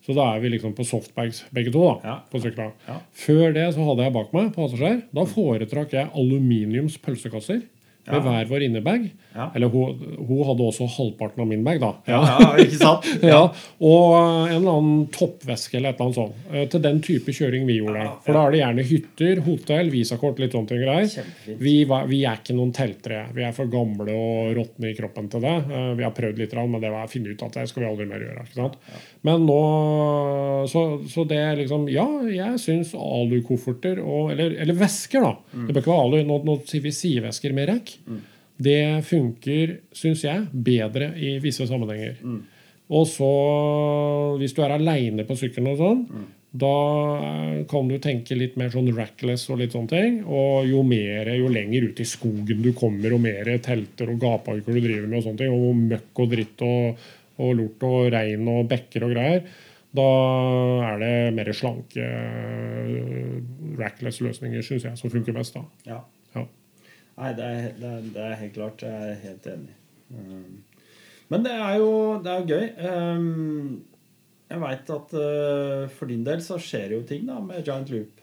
Så 0.03 0.11
da 0.17 0.25
er 0.35 0.41
vi 0.43 0.49
liksom 0.51 0.73
på 0.75 0.83
softbags 0.83 1.45
begge 1.55 1.71
to. 1.71 1.79
da, 1.87 1.93
Mm. 1.95 2.09
Ja. 2.09 2.15
på 2.33 2.41
sykla. 2.43 2.65
Ja. 2.89 2.97
Før 3.15 3.53
det 3.55 3.69
så 3.77 3.85
hadde 3.87 4.03
jeg 4.03 4.13
bak 4.17 4.33
meg 4.35 4.49
passasjer. 4.57 5.01
Da 5.15 5.23
foretrakk 5.31 5.93
jeg 5.95 6.09
aluminiums 6.11 6.97
pølsekasser 6.99 7.61
med 8.05 8.15
Ja. 8.15 8.19
hver 8.25 8.45
vår 8.49 8.63
innebag. 8.67 9.09
Ja. 9.35 9.49
Eller 9.55 9.69
hun, 9.73 9.95
hun 10.27 10.43
hadde 10.45 10.65
også 10.67 10.87
halvparten 10.97 11.41
av 11.41 11.47
min 11.47 11.63
bag, 11.63 11.79
da. 11.81 11.93
Ja, 12.07 12.19
ja, 12.39 12.49
ikke 12.59 12.77
sant? 12.81 13.05
Ja, 13.23 13.39
og 13.79 14.15
en 14.49 14.57
eller 14.57 14.73
annen 14.77 15.05
toppveske 15.15 15.77
eller 15.79 15.93
et 15.93 16.01
eller 16.01 16.09
annet 16.09 16.17
sånt. 16.19 16.51
eh, 16.53 16.65
Til 16.69 16.81
den 16.83 16.99
type 17.01 17.31
kjøring 17.33 17.65
vi 17.65 17.77
gjorde. 17.79 18.03
For 18.25 18.33
da 18.35 18.43
er 18.47 18.51
det 18.51 18.59
gjerne 18.61 18.85
hytter, 18.89 19.41
hotell, 19.47 19.89
visakort, 19.93 20.39
litt 20.43 20.51
sånne 20.53 20.67
ting 20.73 20.83
greier. 20.83 21.31
Vi, 21.63 21.75
vi 22.11 22.19
er 22.27 22.37
ikke 22.41 22.55
noen 22.57 22.73
teltere. 22.75 23.23
Vi 23.33 23.43
er 23.47 23.55
for 23.55 23.71
gamle 23.71 24.11
og 24.13 24.53
råtne 24.59 24.91
i 24.91 24.97
kroppen 24.99 25.29
til 25.31 25.41
det. 25.47 25.55
Eh, 25.71 25.93
Vi 25.97 26.03
har 26.03 26.11
prøvd 26.15 26.37
litt, 26.43 26.53
men 26.53 26.81
det 26.83 26.91
var 26.93 27.07
å 27.07 27.11
finne 27.11 27.31
ut 27.33 27.41
at 27.47 27.53
det 27.57 27.67
skal 27.71 27.83
vi 27.83 27.89
aldri 27.89 28.05
mer 28.11 28.19
gjøre. 28.27 28.43
ikke 28.45 28.59
sant? 28.59 28.77
Men 29.23 29.45
nå 29.47 29.59
Så, 30.69 30.81
så 31.11 31.23
det 31.27 31.37
er 31.39 31.55
liksom 31.59 31.87
Ja, 31.91 32.05
jeg 32.27 32.59
syns 32.61 32.93
alukofferter 32.95 33.99
og 34.03 34.31
Eller, 34.33 34.55
eller 34.61 34.77
vesker, 34.77 35.21
da. 35.23 35.33
Mm. 35.53 35.67
Det 35.67 35.73
bør 35.75 35.81
ikke 35.83 35.93
være 35.93 36.05
alu. 36.07 36.17
Nå, 36.27 36.37
nå 36.47 36.55
sier 36.69 36.83
vi 36.85 36.91
sidevesker 36.95 37.53
med 37.55 37.69
rekk. 37.71 37.92
Det 38.63 39.03
funker, 39.07 39.79
syns 39.97 40.23
jeg, 40.23 40.45
bedre 40.53 41.11
i 41.17 41.37
visse 41.43 41.65
sammenhenger. 41.67 42.19
Mm. 42.21 42.41
Og 42.93 43.07
så, 43.09 43.33
hvis 44.39 44.53
du 44.53 44.61
er 44.63 44.75
aleine 44.75 45.25
på 45.25 45.37
sykkelen 45.39 45.71
og 45.73 45.79
sånn, 45.81 46.01
da 46.53 46.73
eh, 47.17 47.65
kan 47.69 47.87
du 47.89 47.95
tenke 48.01 48.37
litt 48.37 48.59
mer 48.61 48.69
sånn 48.69 48.91
rackless 48.93 49.47
og 49.49 49.57
litt 49.63 49.73
sånne 49.73 49.89
ting. 49.89 50.19
Og 50.27 50.69
jo 50.69 50.83
mer, 50.85 51.31
jo 51.33 51.49
lenger 51.51 51.89
ut 51.89 52.01
i 52.03 52.07
skogen 52.07 52.61
du 52.61 52.71
kommer, 52.77 53.15
og 53.15 53.23
mer 53.25 53.49
telter 53.65 54.13
og 54.13 54.21
gapahuker 54.21 54.77
du 54.77 54.83
driver 54.83 55.09
med, 55.09 55.17
og 55.19 55.27
sånne 55.27 55.41
ting, 55.41 55.53
og 55.53 55.83
møkk 55.93 56.23
og 56.23 56.33
dritt 56.35 56.65
og, 56.67 57.05
og 57.41 57.55
lort 57.57 57.87
og 57.89 58.09
regn 58.13 58.51
og 58.53 58.67
bekker 58.69 59.07
og 59.07 59.15
greier, 59.15 59.47
da 59.93 60.09
er 60.89 61.01
det 61.01 61.15
mer 61.37 61.53
slanke 61.57 62.05
eh, 62.05 63.39
rackless-løsninger, 63.81 64.65
syns 64.65 64.87
jeg, 64.89 64.99
som 64.99 65.13
funker 65.13 65.35
best. 65.37 65.57
da. 65.57 65.65
Ja. 65.89 66.03
Ja. 66.37 66.45
Nei, 67.19 67.31
det 67.37 67.45
er, 67.45 67.65
det, 67.77 67.89
er, 67.89 68.05
det 68.15 68.23
er 68.25 68.39
helt 68.41 68.55
klart. 68.55 68.81
Jeg 68.81 69.11
er 69.11 69.19
helt 69.27 69.49
enig. 69.53 69.75
Um, 70.13 70.63
Men 71.29 71.45
det 71.45 71.53
er 71.53 71.75
jo, 71.81 71.91
det 72.23 72.33
er 72.33 72.49
gøy. 72.49 72.65
Um, 72.89 73.83
Jeg 74.49 74.61
veit 74.61 74.89
at 74.93 75.15
uh, 75.17 75.87
for 75.95 76.09
din 76.09 76.25
del 76.25 76.41
så 76.45 76.59
skjer 76.61 76.97
jo 76.97 77.05
ting 77.09 77.25
da 77.29 77.39
med 77.41 77.63
Giant 77.65 77.89
Loop. 77.93 78.19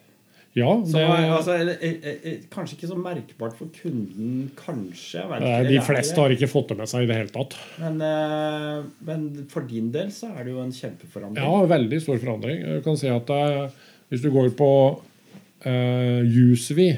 Ja, 0.59 0.72
det, 0.82 0.99
er, 0.99 1.28
altså, 1.30 1.55
eller, 1.55 1.76
eh, 1.78 2.07
eh, 2.26 2.38
kanskje 2.51 2.74
ikke 2.74 2.88
så 2.91 2.97
merkbart 2.99 3.53
for 3.55 3.70
kunden, 3.70 4.49
kanskje. 4.59 5.22
Eh, 5.22 5.36
ikke, 5.38 5.68
de 5.68 5.82
fleste 5.86 6.18
har 6.18 6.34
ikke 6.34 6.49
fått 6.51 6.72
det 6.72 6.76
med 6.80 6.91
seg 6.91 7.05
i 7.05 7.07
det 7.07 7.18
hele 7.20 7.30
tatt. 7.30 7.55
Men, 7.78 8.01
eh, 8.03 8.80
men 9.07 9.28
for 9.53 9.68
din 9.70 9.93
del 9.95 10.11
så 10.14 10.32
er 10.34 10.49
det 10.49 10.57
jo 10.57 10.64
en 10.64 10.74
kjempeforandring. 10.74 11.45
Ja, 11.47 11.68
veldig 11.70 12.01
stor 12.03 12.18
forandring. 12.18 12.64
Du 12.66 12.82
kan 12.82 12.99
si 12.99 13.07
at 13.14 13.30
eh, 13.30 13.78
hvis 14.11 14.24
du 14.24 14.32
går 14.34 14.51
på 14.59 14.72
uh, 14.99 16.51
Usvi 16.51 16.88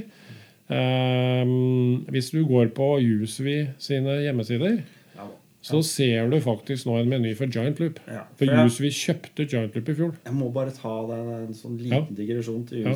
Um, 0.68 2.04
hvis 2.12 2.30
du 2.34 2.42
går 2.48 2.66
på 2.76 2.86
Usvi 3.00 3.58
sine 3.80 4.18
hjemmesider, 4.26 4.82
Ja. 5.16 5.26
så 5.62 5.82
ser 5.82 6.28
du 6.30 6.40
faktisk 6.44 6.86
nå 6.86 6.98
en 7.00 7.08
meny 7.08 7.34
for 7.36 7.46
Giant 7.46 7.80
Loop. 7.80 7.98
Ja, 8.06 8.22
For 8.36 8.46
for 8.46 8.66
Usvi 8.68 8.90
kjøpte 8.92 9.46
Giant 9.48 9.74
Loop 9.74 9.88
i 9.88 9.94
fjor. 9.94 10.12
Jeg 10.24 10.34
må 10.34 10.52
bare 10.52 10.70
ta 10.70 11.06
den, 11.08 11.28
en 11.48 11.54
sånn 11.54 11.78
liten 11.80 12.14
digresjon 12.14 12.66
til 12.68 12.78
Ja. 12.84 12.94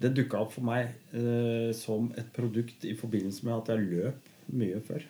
Det 0.00 0.14
dukka 0.14 0.38
opp 0.40 0.52
for 0.52 0.62
meg 0.66 0.86
eh, 1.14 1.72
som 1.72 2.12
et 2.18 2.32
produkt 2.32 2.84
i 2.84 2.94
forbindelse 2.94 3.44
med 3.44 3.54
at 3.54 3.68
jeg 3.68 3.78
løp 3.90 4.14
mye 4.52 4.80
før. 4.84 5.04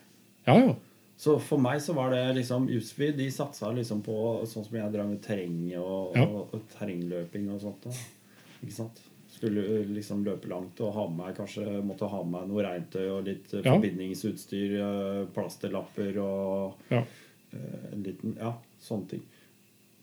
Ja, 0.47 0.59
ja. 0.61 0.75
Så 1.17 1.37
for 1.39 1.59
meg 1.63 1.79
så 1.81 1.95
var 1.95 2.11
det 2.11 2.25
liksom 2.41 2.67
USV 2.69 3.13
de 3.17 3.29
satsa 3.31 3.71
liksom 3.73 4.01
på 4.03 4.15
sånn 4.51 4.65
som 4.67 4.77
jeg 4.77 4.93
drev 4.93 5.07
med 5.09 5.21
terreng 5.23 5.61
og, 5.79 6.17
Ja. 6.17 6.25
og, 6.27 6.55
og 6.55 6.63
terrengløping 6.79 7.51
og 7.55 7.61
sånt. 7.63 7.83
Da. 7.87 7.91
Ikke 8.65 8.75
sant? 8.75 8.99
Skulle 9.35 9.85
liksom 9.95 10.25
løpe 10.27 10.49
langt 10.51 10.81
og 10.81 10.93
ha 10.95 11.07
med 11.09 11.19
meg 11.27 11.37
kanskje 11.37 11.79
måtte 11.87 12.09
ha 12.11 12.23
med 12.23 12.33
meg 12.33 12.49
noe 12.51 12.65
regntøy 12.67 13.07
og 13.11 13.25
litt 13.29 13.53
Ja. 13.53 13.63
forbindingsutstyr, 13.75 14.75
plasterlapper 15.35 16.19
og 16.23 16.75
ja. 16.91 17.05
en 17.93 18.03
liten 18.03 18.37
Ja, 18.39 18.57
sånne 18.83 19.09
ting. 19.15 19.23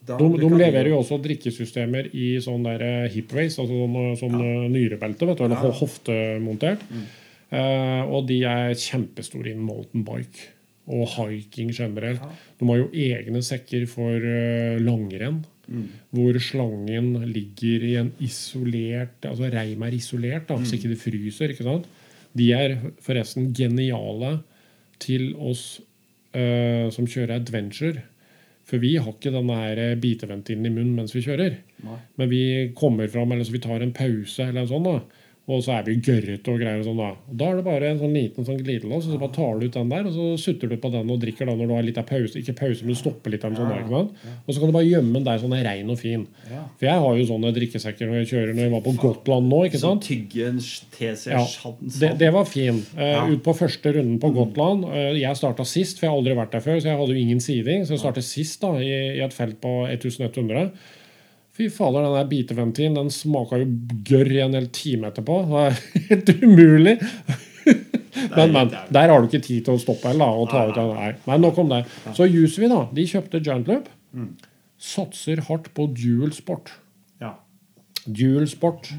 Da 0.06 0.18
De, 0.18 0.26
de 0.40 0.48
leverer 0.50 0.88
jo 0.90 0.98
også 1.04 1.20
drikkesystemer 1.22 2.08
i 2.18 2.40
sånn 2.42 2.64
der 2.66 2.82
eh, 2.82 3.10
hipways, 3.14 3.60
altså 3.62 3.76
sånn, 3.84 4.16
sånn 4.18 4.40
ja. 4.40 4.68
nyrebelte, 4.74 5.28
vet 5.30 5.38
du, 5.38 5.44
eller 5.46 5.60
Ja. 5.60 6.78
Mm. 6.90 7.04
Eh, 7.52 8.02
og 8.08 8.28
de 8.30 8.42
er 8.48 8.74
kjempestore 8.80 9.52
innen 9.52 9.66
mountain 9.68 10.06
bike 10.08 10.50
og 10.92 11.08
hiking 11.14 11.72
generelt. 11.76 12.22
De 12.60 12.68
har 12.70 12.78
jo 12.80 12.90
egne 12.94 13.42
sekker 13.44 13.88
for 13.92 14.16
eh, 14.18 14.80
langrenn, 14.84 15.44
Mm. 15.72 15.86
hvor 16.12 16.36
slangen 16.42 17.14
ligger 17.32 17.84
i 17.86 17.92
en 17.96 18.10
isolert 18.20 19.24
Altså 19.24 19.48
reim 19.54 19.84
er 19.84 19.92
isolert, 19.96 20.48
da, 20.50 20.58
Mm. 20.58 20.66
så 20.66 20.74
ikke 20.76 20.90
det 20.90 20.98
fryser. 21.00 21.50
ikke 21.54 21.64
sant? 21.64 21.86
De 22.36 22.52
er 22.52 22.76
forresten 23.00 23.54
geniale 23.54 24.42
til 25.00 25.34
oss 25.36 25.80
uh, 26.36 26.90
som 26.90 27.06
kjører 27.08 27.36
adventure. 27.40 28.02
For 28.66 28.78
vi 28.80 28.96
har 28.98 29.12
ikke 29.14 29.32
denne 29.32 29.56
her 29.56 29.96
biteventilen 29.96 30.66
i 30.66 30.70
munnen 30.70 30.96
mens 30.96 31.14
vi 31.16 31.22
kjører. 31.22 31.58
Nei. 31.84 31.98
Men 32.18 32.30
vi 32.30 32.72
kommer 32.76 33.08
fram, 33.10 33.32
eller 33.32 33.44
så 33.44 33.52
vi 33.52 33.60
tar 33.60 33.82
en 33.82 33.92
pause, 33.94 34.40
eller 34.50 34.66
sånn 34.68 34.84
da, 34.84 35.02
Og 35.50 35.64
så 35.66 35.74
er 35.74 35.86
vi 35.88 35.96
gørrete 35.98 36.54
og 36.54 36.60
greier. 36.62 36.80
og 36.80 36.86
sånn 36.86 37.00
Da 37.00 37.08
Og 37.12 37.38
da 37.40 37.48
er 37.50 37.56
det 37.58 37.66
bare 37.66 37.88
en 37.90 38.00
sånn 38.00 38.14
liten 38.14 38.46
sånn 38.46 38.60
glidelås, 38.62 39.08
og 39.08 39.16
så 39.16 39.20
bare 39.20 39.34
tar 39.34 39.60
du 39.60 39.66
ut 39.66 39.74
den 39.74 39.90
der, 39.90 40.06
og 40.06 40.14
så 40.14 40.26
sutter 40.38 40.70
du 40.70 40.78
på 40.78 40.92
den 40.94 41.10
og 41.10 41.20
drikker 41.20 41.50
da 41.50 41.56
når 41.58 41.68
du 41.68 41.74
har 41.74 41.88
litt 41.88 41.98
av 41.98 42.06
pause. 42.06 42.38
Ikke 42.38 42.56
pause, 42.60 42.86
men 42.86 42.94
du 42.94 43.00
stopper 43.00 43.34
litt 43.34 43.44
av 43.44 43.56
den 43.56 43.66
sånn 43.66 43.90
Ja. 43.92 44.36
Og 44.46 44.54
så 44.54 44.60
kan 44.60 44.70
du 44.70 44.76
bare 44.78 44.88
gjemme 44.88 45.14
den 45.18 45.26
der 45.26 45.42
sånn 45.42 45.58
er 45.58 45.66
rein 45.66 45.90
og 45.90 45.98
fin. 45.98 46.28
Ja. 46.50 46.62
For 46.78 46.86
jeg 46.86 47.04
har 47.04 47.18
jo 47.18 47.26
sånne 47.26 47.54
drikkesekker 47.58 48.08
når 48.08 48.22
jeg 48.22 48.30
kjører 48.32 48.54
når 48.54 48.64
jeg 48.68 48.72
var 48.76 48.86
på 48.86 48.96
Gotland 49.02 49.50
nå. 49.50 49.66
ikke 49.66 49.82
sant? 49.82 50.06
tygge 50.06 50.48
en 50.48 50.62
TC 50.62 51.34
Ja, 51.34 51.44
det, 51.82 52.14
det 52.22 52.32
var 52.34 52.46
fin. 52.46 52.86
Uh, 52.96 53.34
Ut 53.34 53.44
på 53.44 53.58
første 53.58 53.94
runden 53.98 54.20
på 54.22 54.32
Gotland. 54.36 54.86
Uh, 54.86 55.18
jeg 55.18 55.36
starta 55.38 55.66
sist, 55.66 55.98
for 56.00 56.06
jeg 56.06 56.14
har 56.14 56.22
aldri 56.22 56.38
vært 56.38 56.54
der 56.54 56.64
før. 56.64 56.80
Så 56.80 56.92
jeg 56.92 56.98
hadde 57.02 57.18
jo 57.18 57.26
ingen 57.26 57.42
siding. 57.44 57.86
Så 57.86 57.98
jeg 57.98 58.06
startet 58.06 58.28
sist 58.28 58.62
da, 58.62 58.76
i, 58.78 59.18
i 59.18 59.24
et 59.26 59.34
felt 59.34 59.58
på 59.62 59.86
1100. 59.90 60.72
Fy 61.62 61.68
fader, 61.70 62.02
den 62.08 62.16
der 62.18 62.30
biteventilen 62.30 62.96
den 62.98 63.12
smaka 63.14 63.60
jo 63.62 63.68
gørr 64.08 64.32
i 64.34 64.42
en 64.42 64.56
hel 64.58 64.68
time 64.74 65.12
etterpå. 65.12 65.36
Det 65.46 65.66
er 65.68 65.82
helt 66.10 66.32
umulig. 66.42 66.96
men, 68.34 68.54
men 68.56 68.72
der 68.90 69.12
har 69.12 69.22
du 69.22 69.28
ikke 69.30 69.44
tid 69.46 69.68
til 69.68 69.78
å 69.78 69.82
stoppe 69.82 70.10
eller, 70.10 70.26
da, 70.26 70.42
og 70.42 70.50
ta 70.50 70.64
ut 70.66 70.80
den. 70.80 70.94
Nei, 70.98 71.12
men 71.28 71.46
nok 71.46 71.60
om 71.62 71.70
det. 71.70 71.84
Så 72.18 72.26
Jusvi 72.26 72.72
da, 72.72 72.88
de 72.90 73.06
kjøpte 73.12 73.44
Giant 73.46 73.70
Loop. 73.70 73.92
Satser 74.82 75.44
hardt 75.46 75.70
på 75.78 75.86
dual 75.94 76.34
sport. 76.34 76.74
Ja. 77.22 77.36
Dual 78.10 78.50
sport, 78.50 78.90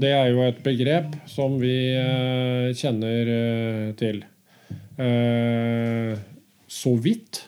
det 0.00 0.14
er 0.16 0.32
jo 0.32 0.40
et 0.46 0.64
begrep 0.64 1.12
som 1.28 1.58
vi 1.60 1.76
eh, 1.92 2.72
kjenner 2.72 3.34
eh, 3.36 3.86
til 4.00 4.22
eh, 4.96 6.16
så 6.80 6.96
vidt. 6.96 7.44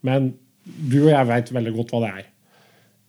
Men 0.00 0.32
du 0.64 1.02
og 1.04 1.12
jeg 1.12 1.28
veit 1.28 1.52
veldig 1.60 1.76
godt 1.76 1.92
hva 1.92 2.06
det 2.06 2.14
er. 2.22 2.31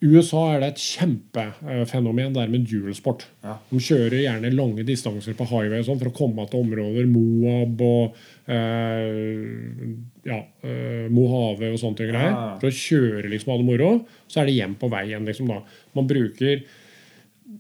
USA 0.04 0.42
er 0.52 0.62
det 0.62 0.70
et 0.74 0.82
kjempefenomen 0.84 2.36
der 2.36 2.50
med 2.52 2.66
dual 2.68 2.96
sport. 2.98 3.26
Ja. 3.44 3.56
De 3.70 3.80
kjører 3.80 4.18
gjerne 4.20 4.52
lange 4.52 4.84
distanser 4.88 5.36
på 5.40 5.48
highway 5.48 5.80
og 5.80 5.88
sånn 5.88 6.02
for 6.02 6.12
å 6.12 6.16
komme 6.18 6.46
til 6.52 6.66
områder 6.66 7.08
Moab 7.08 7.84
og 7.88 8.20
eh, 8.52 9.94
ja, 10.28 10.40
eh, 10.68 11.06
Mojave 11.14 11.72
og 11.72 11.80
sånne 11.80 12.02
ting. 12.02 12.14
Ja. 12.18 12.34
For 12.60 12.68
å 12.70 12.80
kjøre 12.84 13.32
liksom 13.32 13.56
alle 13.56 13.68
moro. 13.68 13.92
Så 14.28 14.42
er 14.42 14.50
det 14.50 14.58
hjem 14.58 14.76
på 14.82 14.92
veien. 14.92 15.28
liksom 15.30 15.52
da. 15.52 15.62
Man 15.96 16.10
bruker 16.10 16.66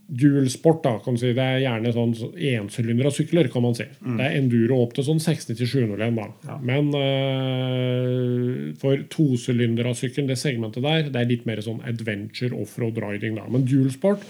dual 0.08 0.50
sport, 0.52 0.82
da, 0.84 0.98
kan 1.04 1.16
du 1.16 1.22
si. 1.22 1.32
Det 1.36 1.44
er 1.44 1.62
gjerne 1.64 1.94
sånn 1.96 2.14
ensylindra 2.34 3.12
sykler, 3.14 3.50
kan 3.52 3.64
man 3.66 3.78
si. 3.78 3.86
Det 4.04 4.26
er 4.26 4.38
enduro 4.40 4.82
opp 4.84 4.96
til 4.98 5.08
sånn 5.08 5.22
60-701, 5.24 6.18
da. 6.18 6.28
Ja. 6.50 6.58
Men 6.72 6.90
uh, 6.94 8.74
for 8.82 9.06
tosylindra 9.14 9.96
sykkelen, 9.98 10.30
det 10.32 10.40
segmentet 10.42 10.86
der, 10.86 11.08
det 11.14 11.22
er 11.22 11.32
litt 11.32 11.48
mer 11.50 11.64
sånn 11.66 11.82
adventure 11.88 12.58
offroad 12.60 13.00
riding, 13.04 13.40
da. 13.40 13.48
Men 13.52 13.66
dual 13.70 13.90
sport, 13.96 14.26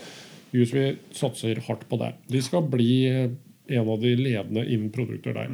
vi 0.54 0.68
satser 1.18 1.64
hardt 1.68 1.88
på 1.90 1.98
det. 2.02 2.14
De 2.30 2.44
skal 2.46 2.68
bli 2.70 2.94
en 3.10 3.90
av 3.90 4.00
de 4.02 4.14
ledende 4.20 4.66
innen 4.68 4.92
produkter 4.94 5.34
der. 5.34 5.50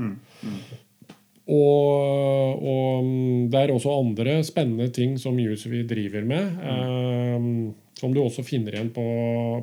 Og, 1.50 2.60
og 2.62 3.04
mm, 3.06 3.50
det 3.52 3.60
er 3.64 3.72
også 3.74 3.94
andre 4.00 4.36
spennende 4.46 4.90
ting 4.94 5.16
som 5.22 5.38
Usevi 5.42 5.84
driver 5.90 6.26
med. 6.30 6.60
eh, 6.62 7.72
som 8.00 8.14
du 8.16 8.22
også 8.24 8.46
finner 8.48 8.72
igjen 8.78 8.92
på, 8.96 9.04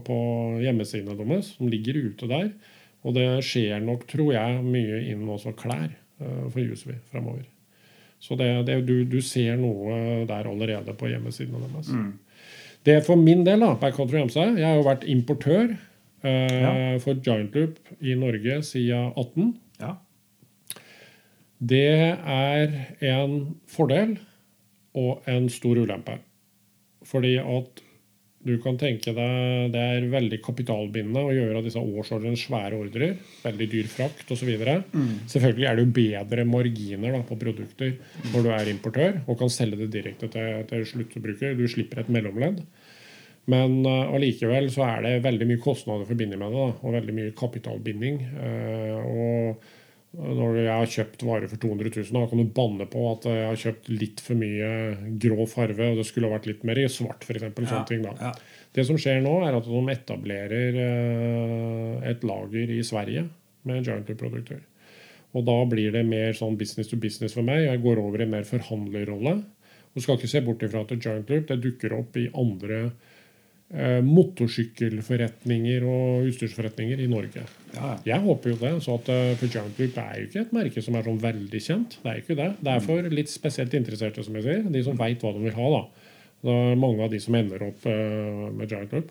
på 0.04 0.16
hjemmesidene 0.60 1.14
deres, 1.16 1.54
som 1.56 1.70
ligger 1.72 1.96
ute 2.10 2.26
der. 2.28 2.50
Og 3.06 3.14
det 3.16 3.24
skjer 3.46 3.80
nok, 3.80 4.02
tror 4.10 4.32
jeg, 4.34 4.58
mye 4.66 4.98
innen 5.06 5.30
også 5.32 5.54
klær 5.56 5.86
eh, 6.20 6.42
for 6.52 6.60
Usevi 6.60 6.98
fremover. 7.12 7.46
Så 8.20 8.36
det, 8.36 8.50
det, 8.68 8.80
du, 8.88 9.04
du 9.08 9.20
ser 9.24 9.56
noe 9.60 10.24
der 10.28 10.48
allerede 10.50 10.92
på 10.98 11.08
hjemmesidene 11.08 11.60
deres. 11.70 11.92
Det 12.86 13.00
for 13.06 13.16
min 13.18 13.44
del, 13.46 13.60
da, 13.64 13.72
Backcountry 13.80 14.20
Gjemsø, 14.20 14.44
jeg 14.58 14.66
har 14.66 14.76
jo 14.78 14.84
vært 14.86 15.06
importør 15.10 15.70
eh, 15.72 16.60
Ja. 16.60 16.72
for 17.02 17.14
Giant 17.24 17.54
Loop 17.56 17.78
i 18.02 18.14
Norge 18.18 18.60
siden 18.68 19.12
18. 19.16 19.54
Det 21.58 21.88
er 22.12 22.72
en 23.08 23.36
fordel 23.70 24.16
og 24.96 25.26
en 25.30 25.48
stor 25.52 25.78
ulempe. 25.80 26.18
Fordi 27.06 27.36
at 27.40 27.82
du 28.46 28.52
kan 28.62 28.76
tenke 28.78 29.10
deg 29.10 29.72
det 29.74 29.80
er 29.82 30.04
veldig 30.12 30.38
kapitalbindende 30.44 31.22
å 31.26 31.32
gjøre 31.34 31.62
disse 31.64 31.80
årsordrene 31.82 32.38
svære 32.38 32.78
ordrer. 32.78 33.16
Veldig 33.42 33.66
dyr 33.72 33.88
frakt 33.90 34.30
osv. 34.30 34.52
Selvfølgelig 35.32 35.66
er 35.66 35.78
det 35.78 35.86
jo 35.86 35.94
bedre 35.96 36.44
marginer 36.46 37.16
da, 37.16 37.22
på 37.26 37.38
produkter 37.40 37.96
når 38.32 38.44
du 38.44 38.50
er 38.54 38.70
importør 38.70 39.18
og 39.24 39.40
kan 39.40 39.50
selge 39.50 39.80
det 39.82 39.90
direkte 39.96 40.30
til, 40.30 40.60
til 40.70 40.86
sluttbruker. 40.92 41.56
Du 41.58 41.66
slipper 41.70 42.04
et 42.04 42.12
mellomledd. 42.12 42.62
Men 43.50 43.80
uh, 43.86 44.70
så 44.74 44.86
er 44.86 45.02
det 45.04 45.24
veldig 45.26 45.46
mye 45.46 45.62
kostnader 45.62 46.06
forbundet 46.06 46.38
med 46.38 46.50
det, 46.50 46.62
da, 46.62 46.70
og 46.82 46.96
veldig 46.96 47.14
mye 47.14 47.34
kapitalbinding. 47.38 48.22
Uh, 48.34 48.96
og 49.06 49.66
når 50.16 50.58
jeg 50.62 50.72
har 50.72 50.92
kjøpt 50.92 51.24
varer 51.28 51.50
for 51.50 51.60
200 51.60 51.90
000, 51.92 52.12
da 52.16 52.22
kan 52.30 52.40
du 52.40 52.52
banne 52.56 52.86
på 52.88 53.02
at 53.10 53.26
jeg 53.28 53.48
har 53.50 53.58
kjøpt 53.60 53.90
litt 53.92 54.22
for 54.24 54.40
mye 54.40 54.70
grå 55.20 55.44
farve, 55.50 55.90
og 55.92 56.00
det 56.00 56.06
skulle 56.08 56.30
vært 56.32 56.48
litt 56.48 56.62
mer 56.64 56.80
i 56.80 56.86
svart, 56.92 57.26
f.eks. 57.26 57.44
Sånne 57.44 57.82
ting 57.88 58.04
da. 58.04 58.14
Ja. 58.20 58.30
Det 58.76 58.84
som 58.88 58.96
skjer 59.00 59.20
nå, 59.24 59.34
er 59.44 59.56
at 59.56 59.68
de 59.68 59.82
etablerer 59.92 60.78
eh, 60.84 62.08
et 62.12 62.24
lager 62.28 62.72
i 62.72 62.80
Sverige 62.84 63.26
med 63.68 63.84
Giant 63.84 64.08
Loop-produkter. 64.08 64.62
Og 65.36 65.44
da 65.44 65.56
blir 65.68 65.92
det 65.92 66.06
mer 66.08 66.32
sånn 66.36 66.56
business 66.56 66.88
to 66.88 66.96
business 67.00 67.36
for 67.36 67.44
meg. 67.44 67.66
Jeg 67.66 67.82
går 67.84 68.00
over 68.00 68.22
i 68.22 68.26
en 68.26 68.32
mer 68.32 68.48
forhandlerrolle. 68.48 69.36
Og 69.96 70.04
skal 70.04 70.16
ikke 70.16 70.32
se 70.32 70.42
bort 70.44 70.64
ifra 70.64 70.84
at 70.84 70.96
Giant 70.96 71.28
Loop 71.32 71.48
det 71.50 71.60
dukker 71.64 71.96
opp 71.96 72.16
i 72.20 72.28
andre 72.36 72.86
motorsykkelforretninger 73.66 75.82
og 75.90 76.28
utstyrsforretninger 76.28 77.00
i 77.02 77.08
Norge. 77.10 77.42
Ja. 77.74 77.96
Jeg 78.06 78.22
håper 78.22 78.52
jo 78.52 78.58
det. 78.60 78.72
så 78.84 78.94
at 78.94 79.08
uh, 79.10 79.34
For 79.40 79.50
Giant 79.50 79.80
Loop 79.80 79.96
er 80.00 80.20
jo 80.20 80.26
ikke 80.28 80.42
et 80.44 80.52
merke 80.54 80.82
som 80.84 80.96
er 80.96 81.06
sånn 81.06 81.22
veldig 81.22 81.62
kjent. 81.64 81.96
Det 82.02 82.12
er 82.12 82.20
ikke 82.22 82.38
det. 82.38 82.50
Det 82.60 82.72
er 82.72 82.84
for 82.84 83.08
litt 83.12 83.32
spesielt 83.32 83.74
interesserte, 83.74 84.24
som 84.24 84.36
jeg 84.38 84.46
sier. 84.46 84.68
De 84.70 84.84
som 84.86 84.98
veit 84.98 85.22
hva 85.22 85.34
de 85.34 85.42
vil 85.44 85.56
ha. 85.58 85.70
da. 85.74 86.12
Det 86.46 86.54
er 86.54 86.78
mange 86.78 87.02
av 87.02 87.10
de 87.10 87.20
som 87.22 87.38
ender 87.38 87.66
opp 87.66 87.88
uh, 87.90 88.46
med 88.54 88.70
Giant 88.70 88.94
Loop. 88.94 89.10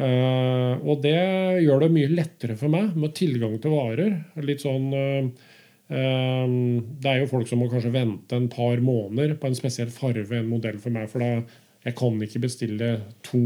Uh, 0.00 0.76
og 0.86 1.00
det 1.04 1.16
gjør 1.64 1.84
det 1.84 1.92
mye 1.92 2.12
lettere 2.12 2.54
for 2.56 2.72
meg 2.72 2.94
med 2.98 3.16
tilgang 3.16 3.56
til 3.60 3.74
varer. 3.74 4.14
Litt 4.44 4.62
sånn 4.62 4.86
uh, 4.94 5.48
eh, 5.90 6.52
Det 7.02 7.10
er 7.10 7.18
jo 7.20 7.32
folk 7.32 7.50
som 7.50 7.60
må 7.60 7.66
kanskje 7.72 7.92
vente 7.96 8.38
en 8.38 8.46
par 8.52 8.80
måneder 8.84 9.34
på 9.40 9.50
en 9.50 9.58
spesiell 9.58 9.90
farve, 9.92 10.38
en 10.38 10.48
modell 10.48 10.78
for 10.80 10.94
meg. 10.94 11.10
For 11.10 11.24
da 11.24 11.42
jeg 11.80 11.96
kan 11.96 12.20
ikke 12.20 12.42
bestille 12.42 12.90
to 13.24 13.40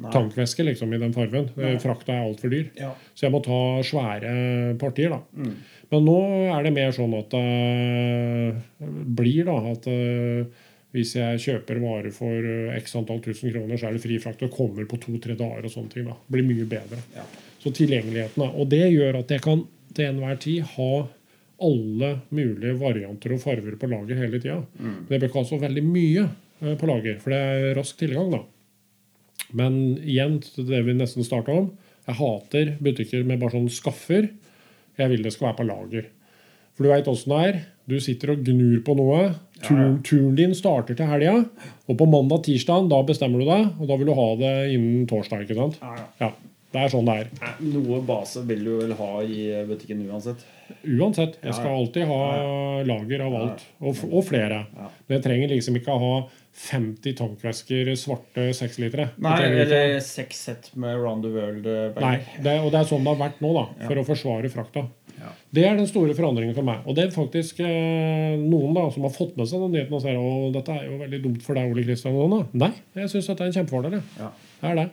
Nei. 0.00 0.12
tankvesker 0.14 0.68
liksom, 0.68 0.92
i 0.94 1.00
den 1.02 1.14
farven. 1.14 1.48
Frakta 1.82 2.14
er 2.14 2.28
altfor 2.28 2.52
dyr. 2.52 2.68
Ja. 2.78 2.92
Så 3.14 3.26
jeg 3.26 3.34
må 3.34 3.40
ta 3.42 3.60
svære 3.86 4.34
partier. 4.78 5.10
da. 5.16 5.20
Mm. 5.34 5.56
Men 5.90 6.06
nå 6.06 6.18
er 6.54 6.66
det 6.66 6.74
mer 6.76 6.94
sånn 6.94 7.16
at 7.18 7.34
det 7.34 8.90
blir 9.18 9.48
da 9.48 9.56
at 9.72 9.88
eh, 9.90 10.66
hvis 10.94 11.14
jeg 11.18 11.42
kjøper 11.42 11.80
varer 11.82 12.14
for 12.14 12.50
eh, 12.52 12.76
x 12.78 12.94
antall 12.98 13.20
tusen 13.24 13.50
kroner, 13.52 13.78
så 13.78 13.88
er 13.88 13.96
det 13.96 14.02
fri 14.04 14.18
frakt 14.22 14.42
og 14.46 14.54
kommer 14.54 14.86
på 14.90 14.98
to-tre 15.02 15.36
dager. 15.38 15.66
og 15.66 15.74
sånne 15.74 15.92
ting 15.92 16.06
da. 16.06 16.16
Det 16.26 16.36
blir 16.36 16.46
mye 16.46 16.66
bedre. 16.70 17.02
Ja. 17.16 17.26
Så 17.62 17.74
tilgjengeligheten. 17.76 18.42
da. 18.42 18.50
Og 18.54 18.70
det 18.70 18.86
gjør 18.86 19.20
at 19.24 19.34
jeg 19.34 19.42
kan 19.44 19.66
til 19.94 20.12
enhver 20.12 20.38
tid 20.42 20.62
ha 20.76 20.92
alle 21.60 22.12
mulige 22.32 22.78
varianter 22.80 23.34
og 23.34 23.42
farver 23.42 23.74
på 23.76 23.90
lager 23.90 24.16
hele 24.16 24.38
tida. 24.40 24.62
Mm. 24.78 24.96
Det 25.10 25.18
bør 25.18 25.28
ikke 25.28 25.42
ha 25.42 25.50
så 25.50 25.58
veldig 25.60 25.84
mye 25.84 26.22
eh, 26.24 26.30
på 26.60 26.86
lager, 26.90 27.18
for 27.22 27.30
det 27.34 27.40
er 27.40 27.74
rask 27.78 27.96
tilgang. 28.00 28.30
da. 28.34 28.42
Men 29.56 29.98
igjen 30.04 30.38
til 30.44 30.68
det 30.68 30.84
vi 30.86 30.94
nesten 30.94 31.24
starta 31.26 31.54
om. 31.56 31.70
Jeg 32.06 32.18
hater 32.20 32.72
butikker 32.82 33.24
med 33.26 33.40
bare 33.42 33.54
sånn 33.56 33.70
skaffer. 33.72 34.28
Jeg 34.98 35.08
vil 35.12 35.22
det 35.24 35.32
skal 35.34 35.50
være 35.50 35.58
på 35.60 35.66
lager. 35.68 36.08
For 36.76 36.86
du 36.86 36.90
veit 36.92 37.08
åssen 37.10 37.32
det 37.34 37.40
er. 37.48 37.58
Du 37.90 37.96
sitter 38.02 38.34
og 38.34 38.44
gnur 38.46 38.78
på 38.86 38.94
noe. 38.96 39.22
Turen, 39.64 39.98
turen 40.06 40.36
din 40.38 40.54
starter 40.56 40.96
til 40.96 41.08
helga. 41.10 41.34
Og 41.90 41.98
på 41.98 42.06
mandag-tirsdag 42.08 42.86
da 42.92 43.00
bestemmer 43.08 43.42
du 43.42 43.48
deg, 43.50 43.66
og 43.80 43.90
da 43.90 43.96
vil 44.00 44.08
du 44.12 44.14
ha 44.16 44.28
det 44.40 44.54
innen 44.76 45.08
torsdag. 45.10 45.42
ikke 45.44 45.58
sant? 45.58 45.80
Ja, 46.20 46.30
Det 46.70 46.78
er 46.84 46.92
sånn 46.92 47.08
det 47.08 47.14
er. 47.18 47.30
Eh, 47.42 47.62
Noe 47.66 47.98
base 48.06 48.44
vil 48.46 48.60
du 48.62 48.70
vel 48.78 48.92
ha 48.94 49.08
i 49.26 49.48
butikken 49.66 50.04
uansett. 50.06 50.44
Uansett. 50.86 51.40
Jeg 51.42 51.56
skal 51.56 51.74
alltid 51.80 52.06
ha 52.06 52.20
lager 52.86 53.24
av 53.26 53.34
alt. 53.40 53.64
Og, 53.82 53.98
og 54.06 54.22
flere. 54.28 54.60
Men 54.76 55.16
jeg 55.18 55.24
trenger 55.26 55.50
liksom 55.50 55.76
ikke 55.80 55.96
ha 55.98 56.12
50 56.52 57.14
tankvesker 57.16 57.92
svarte 57.96 58.48
sekslitere. 58.56 59.10
Nei, 59.22 59.36
eller 59.46 60.00
seks 60.04 60.40
sett 60.48 60.70
med 60.76 60.96
Round 60.98 61.22
the 61.24 61.30
World-bager. 61.32 62.00
Nei, 62.02 62.42
det, 62.42 62.56
og 62.60 62.72
det 62.74 62.80
er 62.82 62.88
sånn 62.90 63.04
det 63.06 63.12
har 63.14 63.20
vært 63.22 63.40
nå, 63.44 63.52
da, 63.56 63.64
for 63.86 63.94
Ja. 63.96 64.02
å 64.02 64.06
forsvare 64.08 64.50
frakta. 64.52 64.82
Ja. 65.20 65.30
Det 65.52 65.64
er 65.68 65.76
den 65.76 65.86
store 65.86 66.14
forandringen 66.16 66.54
for 66.56 66.64
meg. 66.64 66.80
Og 66.88 66.94
det 66.96 67.04
er 67.06 67.10
faktisk 67.14 67.60
eh, 67.60 68.36
noen 68.40 68.72
da 68.76 68.86
som 68.90 69.02
har 69.04 69.12
fått 69.14 69.36
med 69.36 69.46
seg 69.48 69.60
den 69.60 69.74
nyheten 69.76 69.94
og 69.98 70.00
sier 70.02 70.16
at 70.20 70.54
dette 70.58 70.76
er 70.78 70.86
jo 70.88 70.98
veldig 71.02 71.22
dumt 71.26 71.42
for 71.44 71.54
deg, 71.58 71.70
Ole 71.72 71.84
Kristian. 71.84 72.14
og 72.16 72.30
noen 72.30 72.48
da. 72.52 72.66
Nei, 72.66 72.72
jeg 73.02 73.10
syns 73.12 73.28
dette 73.28 73.44
er 73.44 73.52
en 73.52 73.58
kjempefordel. 73.58 73.98
Ja. 74.18 74.30
Det 74.62 74.70
er 74.70 74.80
det. 74.80 74.88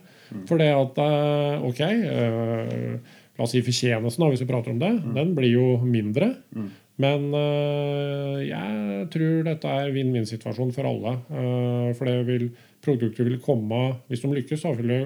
For 0.50 0.58
det 0.60 0.68
at 0.76 0.98
eh, 1.00 1.68
Ok, 1.70 1.80
eh, 1.80 3.00
la 3.38 3.46
oss 3.46 3.52
si 3.56 3.62
fortjenesten, 3.64 4.28
hvis 4.34 4.44
vi 4.44 4.50
prater 4.50 4.72
om 4.76 4.80
det, 4.82 4.92
den 5.16 5.34
blir 5.38 5.52
jo 5.54 5.68
mindre. 5.86 6.34
Mm. 6.56 6.70
Men 6.98 7.28
eh, 7.38 8.40
jeg 8.50 9.08
tror 9.14 9.44
dette 9.46 9.70
er 9.84 9.92
vinn-vinn-situasjon 9.94 10.72
for 10.74 10.90
alle. 10.90 11.12
Eh, 11.30 11.92
for 11.98 12.10
det 12.10 12.16
vil, 12.26 12.48
produkter 12.82 13.28
vil 13.30 13.38
komme, 13.44 13.82
hvis 14.10 14.24
de 14.24 14.32
lykkes, 14.34 14.64
så 14.64 14.72
vil 14.80 14.90
det 14.94 15.02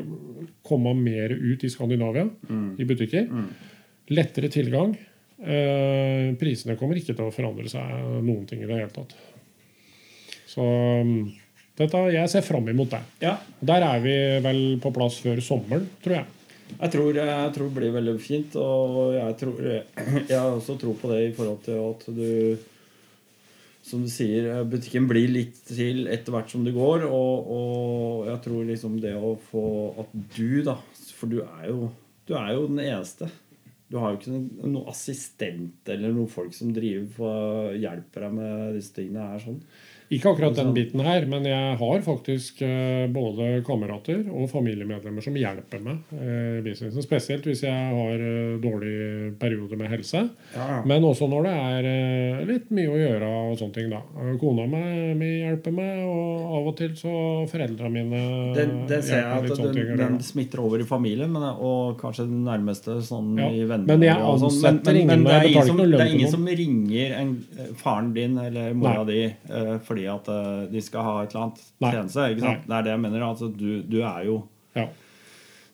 komme 0.68 0.94
mer 0.96 1.34
ut 1.36 1.64
i 1.68 1.72
Skandinavia, 1.74 2.30
Mm. 2.48 2.76
i 2.80 2.88
butikker. 2.88 3.28
Mm. 3.28 3.50
lettere 4.12 4.50
tilgang. 4.52 4.96
Eh, 5.42 6.32
prisene 6.40 6.76
kommer 6.78 6.96
ikke 7.00 7.16
til 7.16 7.26
å 7.28 7.32
forandre 7.34 7.70
seg 7.72 8.24
noen 8.24 8.46
ting 8.48 8.62
i 8.64 8.68
det 8.68 8.76
hele 8.82 8.92
tatt. 8.92 9.14
Så 10.52 10.62
mm, 11.06 11.32
dette, 11.80 12.02
jeg 12.12 12.30
ser 12.30 12.44
fram 12.44 12.68
imot 12.70 12.92
det. 12.92 13.00
Ja. 13.24 13.38
Der 13.64 13.86
er 13.88 14.00
vi 14.04 14.16
vel 14.44 14.62
på 14.84 14.92
plass 14.94 15.20
før 15.24 15.40
sommeren, 15.44 15.88
tror 16.04 16.18
jeg. 16.20 16.26
Jeg 16.80 16.94
tror, 16.94 17.18
jeg 17.18 17.54
tror 17.56 17.70
det 17.70 17.78
blir 17.78 17.94
veldig 17.96 18.16
fint, 18.22 18.56
og 18.60 19.16
jeg, 19.16 19.38
tror, 19.42 19.62
jeg 20.32 20.38
har 20.38 20.52
også 20.52 20.78
tro 20.82 20.96
på 20.98 21.12
det 21.12 21.20
i 21.28 21.34
forhold 21.38 21.64
til 21.68 21.82
at 21.88 22.06
du 22.18 22.68
Som 23.82 24.04
du 24.06 24.12
sier, 24.14 24.46
butikken 24.70 25.08
blir 25.10 25.32
litt 25.32 25.58
til 25.66 26.06
etter 26.08 26.36
hvert 26.36 26.52
som 26.54 26.66
det 26.66 26.76
går, 26.76 27.08
og, 27.10 27.48
og 27.56 28.28
jeg 28.30 28.42
tror 28.46 28.68
liksom 28.70 29.00
det 29.02 29.16
å 29.18 29.36
få 29.50 29.64
At 30.04 30.12
du, 30.38 30.62
da 30.66 30.78
For 31.18 31.32
du 31.32 31.42
er 31.42 31.72
jo, 31.72 31.90
du 32.30 32.36
er 32.38 32.54
jo 32.56 32.68
den 32.70 32.84
eneste. 32.86 33.30
Du 33.92 33.98
har 34.00 34.14
jo 34.14 34.22
ikke 34.22 34.32
noen, 34.32 34.78
assistent 34.88 35.90
eller 35.92 36.14
noen 36.16 36.30
folk 36.32 36.54
som 36.56 36.72
driver 36.72 37.10
for, 37.18 37.74
hjelper 37.76 38.28
deg 38.28 38.38
med 38.38 38.78
disse 38.78 38.96
tingene 38.96 39.34
her 39.34 39.42
sånn. 39.44 39.60
Ikke 40.12 40.34
akkurat 40.34 40.58
den 40.58 40.74
biten 40.76 41.00
her, 41.06 41.24
men 41.30 41.46
jeg 41.48 41.76
har 41.80 42.02
faktisk 42.04 42.62
eh, 42.68 43.06
både 43.12 43.62
kamerater 43.64 44.26
og 44.28 44.50
familiemedlemmer 44.52 45.24
som 45.24 45.38
hjelper 45.40 45.80
meg 45.86 46.12
eh, 46.18 46.58
i 46.60 46.64
businessen. 46.66 47.06
Spesielt 47.06 47.48
hvis 47.48 47.64
jeg 47.64 47.94
har 47.96 48.20
eh, 48.20 48.58
dårlig 48.60 48.96
periode 49.40 49.80
med 49.80 49.92
helse. 49.94 50.26
Ja, 50.56 50.82
Men 50.88 51.08
også 51.08 51.30
når 51.32 51.48
det 51.48 51.54
er 51.56 52.44
litt 52.50 52.74
mye 52.76 52.92
å 52.92 53.00
gjøre 53.00 53.30
og 53.52 53.56
sånne 53.62 53.78
ting. 53.78 53.88
da. 53.94 54.02
Kona 54.42 54.66
mi 54.68 55.30
hjelper 55.46 55.76
meg, 55.76 56.04
og 56.04 56.52
av 56.58 56.68
og 56.74 56.76
til 56.82 56.92
så 57.00 57.14
foreldra 57.52 57.90
mine 57.92 58.22
det, 58.56 58.68
det 58.90 59.00
ser 59.08 59.24
jeg 59.24 59.52
at 59.52 59.62
den, 59.62 59.74
ting 59.76 59.96
den 60.00 60.20
smitter 60.26 60.64
over 60.66 60.84
i 60.84 60.88
familien, 60.88 61.32
men, 61.32 61.48
og 61.56 61.96
kanskje 62.02 62.28
den 62.28 62.44
nærmeste 62.48 62.98
sånn 63.06 63.32
Ja, 63.40 63.48
i 63.48 63.64
venner. 63.64 63.88
men 63.88 64.06
jeg 64.06 64.20
sånn. 64.44 64.60
men, 64.60 65.08
men 65.08 65.26
det 65.28 65.38
er 65.38 65.48
ingen, 65.50 65.72
som, 65.72 65.82
det 65.86 66.04
er 66.04 66.14
ingen 66.18 66.36
som 66.36 66.52
ringer 66.62 67.16
en, 67.22 67.34
faren 67.80 68.12
din 68.16 68.38
eller 68.42 68.76
mora 68.78 69.06
di 69.08 69.24
eh, 69.30 69.74
fordi 70.02 70.10
at 70.10 70.28
eh, 70.34 70.66
de 70.74 70.82
skal 70.82 71.04
ha 71.06 71.16
et 71.24 71.32
eller 71.36 71.46
annet 71.48 71.64
Nei. 71.82 71.92
tjeneste. 71.94 72.28
ikke 72.34 72.42
sant? 72.48 72.68
Det 72.68 72.76
er 72.80 72.84
det 72.90 72.92
jeg 72.98 73.06
mener. 73.06 73.22
Altså, 73.30 73.52
du, 73.56 73.70
du 73.86 74.02
er 74.02 74.26
jo 74.26 74.42
Ja. 74.76 74.86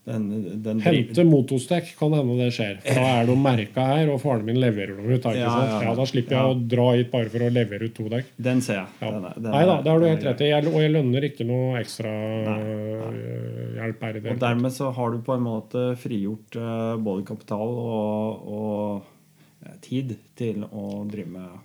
den, 0.07 0.61
den 0.63 0.79
Hente 0.81 1.23
motostek 1.27 1.89
kan 1.99 2.13
hende 2.15 2.37
det 2.39 2.53
skjer. 2.55 2.77
For 2.85 2.95
da 3.03 3.07
er 3.21 3.25
de 3.27 3.35
merka 3.35 3.83
her, 3.89 4.09
og 4.13 4.21
faren 4.23 4.45
min 4.47 4.55
leverer 4.59 4.95
dem 4.95 5.09
ut. 5.11 5.25
Ja, 5.35 5.81
ja, 5.83 5.93
da 5.97 6.05
slipper 6.07 6.37
jeg 6.37 6.53
å 6.53 6.67
dra 6.71 6.85
hit 6.95 7.11
bare 7.11 7.27
for 7.33 7.43
å 7.43 7.49
levere 7.51 7.89
ut 7.89 7.95
to 7.97 8.07
dekk. 8.13 8.29
Den 8.39 8.61
ser 8.63 8.79
jeg. 8.81 8.87
Den 9.01 9.25
er- 9.27 9.35
den 9.35 9.51
Nei 9.51 9.65
da, 9.67 9.75
det 9.83 9.91
har 9.91 9.99
du 9.99 10.07
helt 10.07 10.23
rett 10.29 10.41
i. 10.47 10.51
Og 10.61 10.79
jeg 10.79 10.93
lønner 10.95 11.27
ikke 11.27 11.47
noe 11.49 11.75
ekstra 11.81 12.13
Nei, 12.47 12.57
øh, 12.63 13.75
hjelp 13.81 14.01
her 14.07 14.15
i 14.15 14.23
det. 14.23 14.31
Og 14.31 14.39
dermed 14.45 14.71
så 14.79 14.93
har 14.95 15.11
du 15.11 15.19
på 15.27 15.35
en 15.35 15.43
måte 15.45 15.83
frigjort 15.99 16.55
eh, 16.55 16.95
både 17.03 17.27
kapital 17.27 17.75
og, 17.83 18.47
og 18.47 19.67
eh, 19.67 19.75
tid 19.83 20.15
til 20.39 20.63
å 20.71 21.03
drive 21.11 21.31
med 21.35 21.63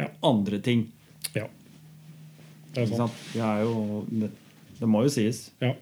Ja. 0.00 0.06
andre 0.24 0.58
ting. 0.64 0.86
Det 2.72 2.84
er 2.84 2.90
sant. 2.90 3.04
sant? 3.04 3.22
Det, 3.34 3.44
er 3.44 3.62
jo, 3.66 4.02
det, 4.08 4.32
det 4.80 4.88
må 4.88 5.04
jo 5.06 5.12
sies. 5.12 5.44
Ja. 5.62 5.74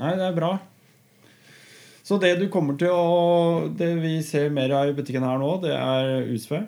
Nei, 0.00 0.14
det 0.18 0.26
er 0.28 0.36
bra. 0.36 0.54
Så 2.06 2.20
det 2.22 2.36
du 2.38 2.46
kommer 2.52 2.76
til 2.78 2.92
å 2.92 3.66
Det 3.74 3.88
vi 3.98 4.20
ser 4.22 4.52
mer 4.54 4.70
av 4.78 4.92
i 4.92 4.94
butikken 4.94 5.24
her 5.26 5.40
nå, 5.42 5.56
det 5.64 5.72
er 5.74 6.28
USV. 6.30 6.60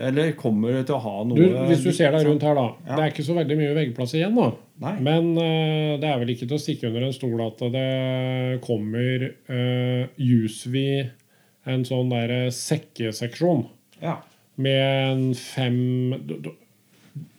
Eller 0.00 0.32
kommer 0.36 0.74
du 0.74 0.84
til 0.88 0.96
å 0.96 1.02
ha 1.04 1.14
noe 1.28 1.36
Du, 1.36 1.56
hvis 1.68 1.84
du 1.84 1.90
ser 1.92 2.12
deg 2.14 2.24
rundt 2.28 2.44
her, 2.44 2.56
da. 2.56 2.66
Ja. 2.86 2.96
Det 2.96 3.02
er 3.04 3.14
ikke 3.14 3.26
så 3.26 3.36
veldig 3.36 3.56
mye 3.58 3.76
veggplass 3.76 4.14
igjen, 4.16 4.36
da. 4.36 4.50
Nei. 4.80 4.94
Men 5.04 5.30
uh, 5.36 5.96
det 6.00 6.08
er 6.08 6.22
vel 6.22 6.32
ikke 6.32 6.48
til 6.48 6.56
å 6.56 6.60
stikke 6.60 6.88
under 6.88 7.04
en 7.04 7.16
stol 7.16 7.42
at 7.44 7.60
det 7.74 8.60
kommer 8.64 9.26
uh, 9.28 10.04
Jusvi, 10.16 10.88
en 11.68 11.84
sånn 11.88 12.12
der 12.12 12.48
sekkeseksjon. 12.56 13.68
Ja. 14.00 14.14
med 14.56 14.80
en 14.80 15.34
fem 15.36 15.76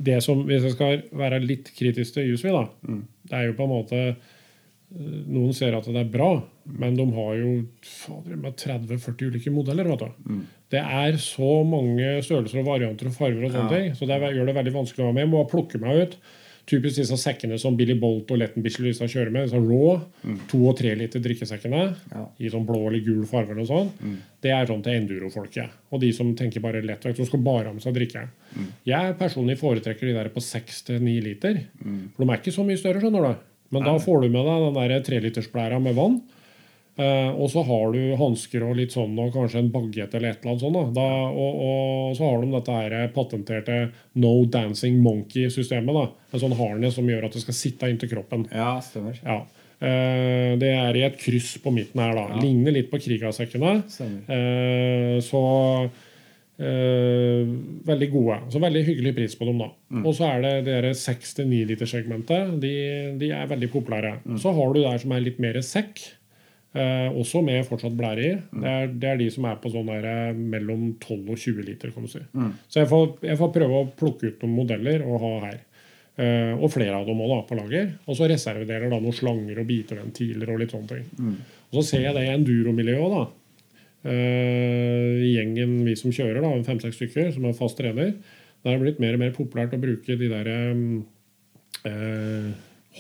Det 0.02 0.18
som, 0.24 0.44
Hvis 0.46 0.64
jeg 0.68 0.74
skal 0.76 1.02
være 1.16 1.40
litt 1.44 1.72
kritisk 1.78 2.14
til 2.18 2.34
USV, 2.34 2.52
da 2.52 2.66
Mm. 2.88 3.04
Det 3.30 3.38
er 3.38 3.46
jo 3.48 3.54
på 3.54 3.64
en 3.64 3.70
måte 3.72 4.00
eh, 4.10 4.16
Noen 5.32 5.54
ser 5.56 5.74
at 5.78 5.86
det 5.88 5.96
er 6.02 6.10
bra, 6.12 6.44
men 6.68 6.96
de 6.98 7.06
har 7.16 7.36
jo 7.40 7.52
30-40 8.28 9.30
ulike 9.30 9.54
modeller. 9.54 9.88
Mm. 10.26 10.42
Det 10.72 10.80
er 10.82 11.18
så 11.22 11.64
mange 11.68 12.18
størrelser 12.26 12.60
og 12.60 12.68
varianter 12.68 13.08
og 13.08 13.16
farger, 13.16 13.46
og 13.46 13.52
sånne 13.52 13.72
Ja. 13.72 13.78
ting, 13.78 13.96
så 13.96 14.06
det 14.08 14.20
gjør 14.36 14.46
det 14.46 14.56
veldig 14.56 14.74
vanskelig 14.74 15.04
å 15.04 15.08
være 15.08 15.14
med. 15.14 15.24
Jeg 15.24 15.32
må 15.32 15.50
plukke 15.50 15.80
meg 15.80 16.02
ut. 16.02 16.18
Typisk 16.70 16.96
disse 17.02 17.18
sekkene 17.18 17.58
som 17.60 17.76
Billy 17.76 17.96
Bolt 18.00 18.30
og 18.32 18.38
Letten 18.38 18.64
disse 18.64 19.08
kjører 19.10 19.32
med. 19.32 19.48
Disse 19.50 19.58
raw, 19.60 20.02
to- 20.48 20.68
og 20.70 20.78
treliter 20.78 21.20
drikkesekkene 21.20 21.96
Ja. 22.14 22.26
i 22.40 22.50
sånn 22.50 22.66
blå 22.66 22.88
eller 22.88 23.00
gul 23.06 23.26
farge. 23.26 23.58
og 23.60 23.68
sånn. 23.68 23.90
Det 24.42 24.52
er 24.52 24.66
sånn 24.66 24.84
til 24.84 24.94
enduro-folket. 24.94 25.70
Og 25.92 26.00
de 26.02 26.12
som 26.14 26.36
tenker 26.36 26.62
bare 26.62 26.82
lettvekt, 26.82 27.18
som 27.18 27.26
skal 27.26 27.40
bare 27.40 27.66
ha 27.66 27.74
med 27.74 27.82
seg 27.82 27.94
drikke. 27.94 28.28
Jeg 28.86 29.18
personlig 29.18 29.58
foretrekker 29.60 30.02
de 30.08 30.14
der 30.14 30.30
på 30.30 30.42
seks 30.42 30.84
til 30.84 31.00
ni 31.02 31.20
liter. 31.22 31.66
For 32.16 32.26
de 32.26 32.32
er 32.32 32.38
ikke 32.38 32.54
så 32.54 32.66
mye 32.66 32.78
større, 32.78 33.02
skjønner 33.02 33.22
du. 33.34 33.36
Men 33.72 33.84
da 33.84 33.98
får 33.98 34.22
du 34.22 34.30
med 34.30 34.46
deg 34.46 34.74
den 34.74 35.04
trelitersblæra 35.04 35.82
med 35.82 35.96
vann. 35.96 36.22
Eh, 37.02 37.30
og 37.34 37.50
så 37.50 37.64
har 37.66 37.96
du 37.96 38.02
hansker 38.20 38.66
og 38.68 38.76
litt 38.78 38.94
sånn, 38.94 39.16
og 39.22 39.32
kanskje 39.34 39.62
en 39.64 39.72
baguett 39.74 40.14
eller 40.18 40.36
et 40.36 40.44
eller 40.44 40.54
annet 40.54 40.66
sånt. 40.66 40.94
Da. 40.98 41.08
Og, 41.32 41.64
og 41.66 42.18
så 42.20 42.28
har 42.28 42.44
de 42.44 42.52
dette 42.54 42.76
her 42.78 43.08
patenterte 43.16 43.80
No 44.22 44.34
Dancing 44.52 45.00
Monkey-systemet. 45.02 45.98
da. 45.98 46.06
En 46.32 46.44
sånn 46.44 46.60
harness 46.60 47.00
som 47.00 47.10
gjør 47.10 47.28
at 47.28 47.38
det 47.38 47.44
skal 47.46 47.58
sitte 47.58 47.90
inntil 47.92 48.14
kroppen. 48.14 48.46
ja, 48.54 48.76
stemmer. 48.86 49.18
Ja. 49.26 49.42
Eh, 49.82 50.54
det 50.62 50.70
er 50.78 50.98
i 51.00 51.04
et 51.08 51.18
kryss 51.18 51.56
på 51.64 51.74
midten 51.74 52.04
her, 52.04 52.14
da. 52.14 52.28
Ja. 52.36 52.40
Ligner 52.44 52.76
litt 52.76 52.92
på 52.92 53.02
Krigasekkene. 53.02 53.80
Eh, 53.82 55.18
så 55.26 55.42
eh, 56.62 57.50
Veldig 57.90 58.10
gode. 58.14 58.40
Så 58.54 58.62
veldig 58.62 58.86
hyggelig 58.86 59.16
pris 59.18 59.38
på 59.40 59.50
dem, 59.50 59.64
da. 59.64 59.72
Mm. 59.90 60.06
Og 60.06 60.14
så 60.20 60.30
er 60.30 60.46
det 60.46 60.56
det 60.70 60.94
6-9 61.02 61.64
liter-segmentet. 61.74 62.58
De, 62.62 62.74
de 63.18 63.32
er 63.34 63.50
veldig 63.50 63.72
populære. 63.74 64.20
Mm. 64.22 64.38
Så 64.44 64.54
har 64.54 64.76
du 64.76 64.84
der 64.84 65.02
som 65.02 65.18
er 65.18 65.26
litt 65.26 65.42
mer 65.42 65.58
sekk. 65.66 66.04
Eh, 66.72 67.10
også 67.20 67.42
med 67.44 67.66
fortsatt 67.68 67.96
blære 68.00 68.22
i. 68.24 68.36
Mm. 68.38 68.62
Det, 68.62 68.70
er, 68.72 68.94
det 69.04 69.10
er 69.10 69.18
de 69.20 69.28
som 69.34 69.48
er 69.50 69.58
på 69.60 69.72
sånn 69.74 69.90
der, 69.92 70.06
eh, 70.08 70.38
mellom 70.54 70.94
12 70.94 71.18
og 71.34 71.36
20 71.36 71.66
liter. 71.68 71.92
kan 71.92 72.06
du 72.06 72.12
si. 72.12 72.22
Mm. 72.32 72.54
Så 72.72 72.80
jeg 72.80 72.88
får, 72.92 73.10
jeg 73.28 73.40
får 73.42 73.52
prøve 73.58 73.82
å 73.82 73.90
plukke 74.00 74.30
ut 74.30 74.46
noen 74.46 74.56
modeller 74.62 75.04
og 75.04 75.26
ha 75.26 75.34
her. 75.50 75.60
Eh, 76.22 76.54
og 76.56 76.72
flere 76.72 76.96
av 76.96 77.08
dem 77.08 77.20
også, 77.20 77.36
da, 77.36 77.42
på 77.50 77.58
lager. 77.60 77.92
Og 78.08 78.16
så 78.16 78.30
reservedeler 78.32 78.88
da 78.92 79.02
noen 79.04 79.18
slanger 79.18 79.60
og 79.60 79.68
biteventiler 79.68 80.54
og 80.54 80.62
litt 80.62 80.76
sånne 80.76 80.94
ting. 80.94 81.10
Mm. 81.20 81.36
Og 81.72 81.80
så 81.80 81.84
ser 81.90 82.06
jeg 82.08 82.16
det 82.16 82.24
i 82.28 82.34
enduromiljøet 82.38 83.16
da. 83.18 83.24
Eh, 84.12 85.20
gjengen 85.28 85.76
vi 85.86 85.98
som 86.00 86.16
kjører, 86.16 86.40
da, 86.40 86.54
fem-seks 86.68 86.96
stykker, 87.02 87.34
som 87.36 87.50
er 87.50 87.58
fast 87.58 87.80
trener. 87.82 88.16
Det 88.62 88.72
er 88.72 88.80
blitt 88.80 89.02
mer 89.04 89.18
og 89.18 89.24
mer 89.26 89.36
populært 89.36 89.76
å 89.76 89.82
bruke 89.82 90.16
de 90.16 90.32
der 90.32 90.48
eh, 91.90 92.50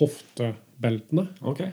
hoftebeltene. 0.02 1.30
Ok. 1.48 1.64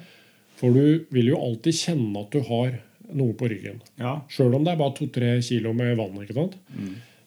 For 0.58 0.74
du 0.74 1.04
vil 1.14 1.30
jo 1.32 1.38
alltid 1.38 1.76
kjenne 1.78 2.24
at 2.24 2.34
du 2.34 2.40
har 2.48 2.78
noe 3.16 3.34
på 3.38 3.48
ryggen. 3.48 3.78
Ja. 4.00 4.18
Sjøl 4.32 4.56
om 4.58 4.64
det 4.66 4.74
er 4.74 4.80
bare 4.80 4.96
to-tre 4.98 5.36
kilo 5.44 5.72
med 5.76 5.94
vann. 5.96 6.18
ikke 6.22 6.36
sant? 6.36 6.58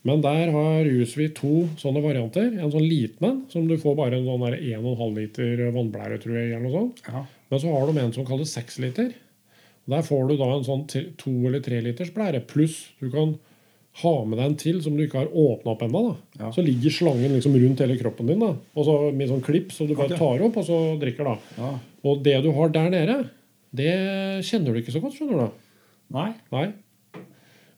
Men 0.05 0.21
der 0.23 0.49
har 0.53 0.87
Usvi 0.89 1.27
to 1.37 1.67
sånne 1.81 2.01
varianter. 2.03 2.51
En 2.57 2.71
sånn 2.73 2.85
liten 2.85 3.27
en, 3.27 3.39
som 3.53 3.67
du 3.69 3.75
får 3.81 3.95
bare 3.99 4.17
en 4.17 4.25
sånn 4.25 4.45
der 4.47 4.57
1,5 4.57 5.17
liter 5.17 5.61
vannblære, 5.75 6.17
tror 6.23 6.37
jeg. 6.39 6.51
eller 6.51 6.65
noe 6.67 6.73
sånt. 6.79 7.03
ja. 7.07 7.25
Men 7.51 7.59
så 7.59 7.71
har 7.73 7.89
de 7.89 7.99
en 7.99 8.13
som 8.15 8.25
kalles 8.25 8.53
6 8.55 8.79
liter. 8.79 9.09
Der 9.91 10.03
får 10.07 10.27
du 10.29 10.37
da 10.39 10.47
en 10.55 10.63
sånn 10.63 10.85
to 11.19 11.31
eller 11.47 11.59
tre 11.65 11.81
liters 11.83 12.13
blære. 12.15 12.45
Pluss 12.47 12.77
du 13.01 13.09
kan 13.11 13.35
ha 14.01 14.11
med 14.23 14.39
deg 14.39 14.45
en 14.47 14.55
til 14.55 14.77
som 14.83 14.95
du 14.95 15.03
ikke 15.03 15.19
har 15.19 15.33
åpna 15.35 15.73
opp 15.73 15.81
ennå. 15.83 16.03
Ja. 16.39 16.51
Så 16.55 16.63
ligger 16.63 16.93
slangen 16.95 17.33
liksom 17.35 17.57
rundt 17.59 17.81
hele 17.83 17.97
kroppen 17.99 18.29
din. 18.31 18.39
da. 18.39 18.53
Og 18.75 18.85
så 18.87 18.95
med 19.11 19.27
sånn 19.29 19.43
klipp 19.43 19.73
som 19.75 19.89
du 19.89 19.95
bare 19.99 20.15
tar 20.17 20.43
opp 20.47 20.61
og 20.61 20.67
så 20.69 20.77
drikker. 21.01 21.27
da. 21.27 21.37
ja. 21.57 21.73
Og 22.07 22.23
det 22.23 22.37
du 22.45 22.51
har 22.55 22.71
der 22.73 22.87
nede, 22.89 23.17
det 23.75 23.91
kjenner 24.47 24.73
du 24.73 24.79
ikke 24.79 24.95
så 24.95 25.01
godt. 25.03 25.17
skjønner 25.19 25.43
du. 25.43 25.59
Nei. 26.15 26.29
Nei. 26.55 26.69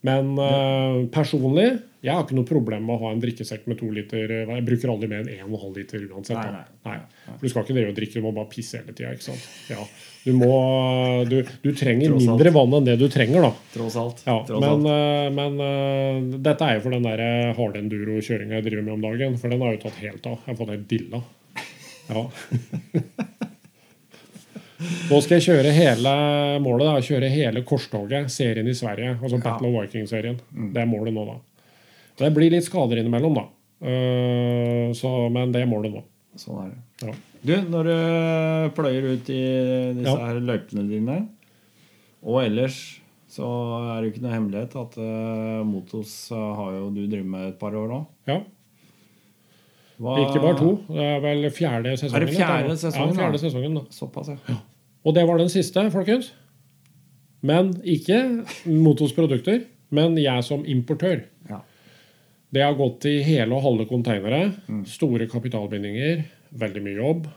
Men 0.03 0.33
uh, 0.37 1.05
personlig 1.13 1.67
jeg 2.03 2.11
har 2.11 2.25
ikke 2.25 2.35
noe 2.35 2.47
problem 2.47 2.83
med 2.89 2.97
å 2.97 3.05
ha 3.05 3.11
en 3.15 3.21
drikkesekk 3.23 3.67
med 3.71 3.77
to 3.79 3.87
liter. 3.95 4.27
eh, 4.27 4.49
Jeg 4.57 4.65
bruker 4.67 4.91
aldri 4.91 5.07
mer 5.07 5.21
enn 5.23 5.45
1,5 5.47 5.77
liter 5.77 6.01
uansett. 6.11 6.35
Nei, 6.35 6.49
nei. 6.51 6.65
Nei. 6.83 6.97
For 7.29 7.45
Du 7.45 7.51
skal 7.53 7.63
ikke 7.63 7.75
drive 7.77 7.93
og 7.93 7.95
drikke, 7.95 8.19
du 8.19 8.25
må 8.25 8.33
bare 8.35 8.51
pisse 8.51 8.81
hele 8.81 8.91
tida. 8.91 9.13
Ja. 9.71 9.85
Du, 10.23 10.31
må- 10.39 11.25
du, 11.27 11.41
du 11.63 11.69
trenger 11.75 12.13
mindre 12.15 12.51
vann 12.55 12.73
enn 12.77 12.85
det 12.87 12.93
du 13.01 13.09
trenger, 13.11 13.43
da. 13.43 13.49
Tross 13.73 13.97
alt. 13.99 14.21
Ja, 14.23 14.37
Tross 14.47 14.61
men 14.63 14.85
alt. 14.87 14.87
eh, 14.93 15.29
men 15.35 15.57
uh, 15.59 16.37
dette 16.45 16.63
er 16.69 16.77
jo 16.77 16.83
for 16.85 16.95
den 16.95 17.03
der 17.03 17.23
hard 17.57 17.75
enduro-kjøringa 17.81 18.55
jeg 18.61 18.65
driver 18.69 18.85
med 18.87 18.93
om 18.95 19.03
dagen. 19.03 19.35
For 19.41 19.51
den 19.51 19.61
har 19.65 19.75
jo 19.75 19.81
tatt 19.83 19.99
helt 19.99 20.29
av. 20.31 20.37
Jeg 20.45 20.53
har 20.53 20.59
fått 20.61 20.71
helt 20.71 20.87
dilla. 20.93 21.19
Ja. 22.07 22.23
Nå 25.09 25.19
skal 25.23 25.37
jeg 25.37 25.45
kjøre 25.45 25.71
hele 25.75 26.13
målet 26.63 26.87
da, 26.89 26.95
kjøre 27.03 27.29
hele 27.31 27.61
korstoget, 27.67 28.31
serien 28.33 28.67
i 28.67 28.73
Sverige. 28.75 29.13
Altså 29.21 29.39
Battle 29.43 29.69
of 29.69 29.75
Viking-serien. 29.77 30.39
Det 30.75 30.81
er 30.83 30.89
målet 30.89 31.15
nå, 31.15 31.23
da. 31.29 31.37
Det 32.19 32.31
blir 32.35 32.51
litt 32.53 32.65
skader 32.67 32.99
innimellom, 33.01 33.37
da. 33.39 33.45
Uh, 33.83 34.89
så, 34.95 35.13
men 35.33 35.51
det 35.55 35.63
er 35.63 35.69
målet 35.71 35.95
nå. 35.95 36.03
Sånn 36.39 36.63
er 36.65 36.73
det. 36.73 36.81
Ja. 37.11 37.15
Du, 37.43 37.53
når 37.67 37.87
du 37.89 37.95
pløyer 38.77 39.07
ut 39.13 39.29
i 39.33 39.39
disse 39.97 40.09
Ja. 40.13 40.15
her 40.29 40.39
løypene 40.39 40.85
dine, 40.87 41.17
og 42.23 42.43
ellers 42.45 42.77
så 43.33 43.43
er 43.43 44.01
det 44.01 44.07
jo 44.07 44.11
ikke 44.13 44.23
noe 44.23 44.33
hemmelighet 44.35 44.75
at 44.79 44.97
uh, 45.01 45.63
Motos 45.67 46.13
uh, 46.31 46.37
har 46.55 46.75
jo 46.77 46.89
du 46.93 47.01
drevet 47.09 47.25
med 47.33 47.47
et 47.49 47.57
par 47.59 47.73
år 47.75 47.89
nå. 47.89 47.97
Ja. 48.29 48.37
Hva, 50.03 50.13
Ikke 50.23 50.41
bare 50.41 50.57
to. 50.59 50.69
Det 50.89 51.03
er 51.05 51.19
vel 51.23 51.47
fjerde 51.53 51.93
sesongen. 51.97 52.15
Er 52.21 52.25
det 52.25 52.35
fjerde 52.37 52.69
da. 52.71 52.77
sesongen, 52.81 53.11
Ja, 53.13 53.19
fjerde 53.19 53.41
sesongen 53.41 53.75
da. 53.77 53.83
Såpass, 53.93 54.31
ja. 54.49 54.55
Og 55.03 55.13
det 55.17 55.25
var 55.27 55.37
den 55.41 55.51
siste, 55.51 55.83
folkens. 55.93 56.31
Men 57.43 57.73
ikke 57.83 58.17
Motos 58.71 59.11
produkter, 59.13 59.65
men 59.93 60.15
jeg 60.17 60.43
som 60.47 60.63
importør. 60.65 61.25
ja. 61.49 61.59
Det 62.53 62.61
har 62.61 62.75
gått 62.77 63.05
i 63.09 63.15
hele 63.25 63.49
og 63.57 63.63
halve 63.65 63.87
konteinere. 63.89 64.53
Store 64.85 65.25
kapitalbindinger. 65.27 66.19
Veldig 66.59 66.83
mye 66.85 66.99
jobb. 66.99 67.27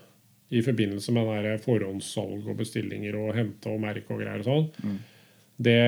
I 0.54 0.60
forbindelse 0.62 1.12
med 1.12 1.26
den 1.44 1.58
forhåndssalg 1.58 2.46
og 2.46 2.58
bestillinger 2.60 3.16
og 3.18 3.34
hente 3.34 3.70
og 3.72 3.80
merke 3.82 4.12
og 4.14 4.20
greier 4.22 4.44
og 4.44 4.46
sånn. 4.46 4.98
Det 5.56 5.80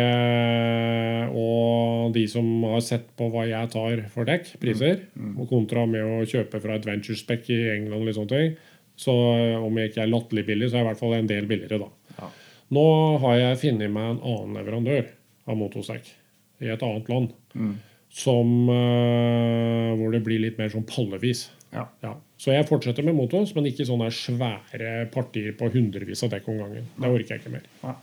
Og 1.28 2.12
de 2.14 2.24
som 2.26 2.46
har 2.64 2.80
sett 2.80 3.10
på 3.18 3.28
hva 3.30 3.44
jeg 3.46 3.70
tar 3.70 4.00
for 4.10 4.24
dekk, 4.24 4.54
priser, 4.62 5.02
og 5.36 5.48
kontra 5.50 5.84
med 5.86 6.02
å 6.02 6.24
kjøpe 6.24 6.60
fra 6.62 6.78
Adventure 6.78 7.16
Spec 7.20 7.50
i 7.52 7.58
England, 7.74 8.00
og 8.00 8.06
litt 8.08 8.16
sånne 8.16 8.32
ting, 8.32 8.56
så 8.96 9.12
om 9.60 9.76
jeg 9.78 9.90
ikke 9.92 10.02
er 10.06 10.10
latterlig 10.10 10.46
billig, 10.48 10.70
så 10.70 10.78
er 10.78 10.80
jeg 10.80 10.86
i 10.86 10.88
hvert 10.88 11.02
fall 11.02 11.14
en 11.18 11.28
del 11.30 11.46
billigere, 11.46 11.78
da. 11.84 12.14
Ja. 12.18 12.30
Nå 12.74 12.86
har 13.22 13.36
jeg 13.36 13.60
funnet 13.60 13.92
meg 13.92 14.08
en 14.14 14.22
annen 14.24 14.56
leverandør 14.58 15.04
av 15.46 15.60
motostekk 15.60 16.08
i 16.64 16.72
et 16.72 16.82
annet 16.82 17.12
land. 17.12 17.36
Som, 18.08 18.68
eh, 18.72 19.92
hvor 20.00 20.10
det 20.16 20.24
blir 20.24 20.40
litt 20.40 20.58
mer 20.58 20.72
sånn 20.72 20.86
pallevis. 20.88 21.50
Ja. 21.72 21.86
Ja. 22.02 22.16
Så 22.38 22.52
jeg 22.54 22.68
fortsetter 22.68 23.02
med 23.02 23.14
motos, 23.18 23.50
men 23.56 23.66
ikke 23.66 23.84
sånne 23.88 24.12
svære 24.14 25.08
partier 25.10 25.56
på 25.58 25.72
hundrevis 25.74 26.22
av 26.22 26.30
dekk 26.30 26.46
om 26.52 26.58
gangen. 26.62 26.84
Det 26.94 27.08
orker 27.10 27.34
jeg 27.34 27.40
ikke 27.42 27.50
mer. 27.56 27.64
Nei. 27.82 27.94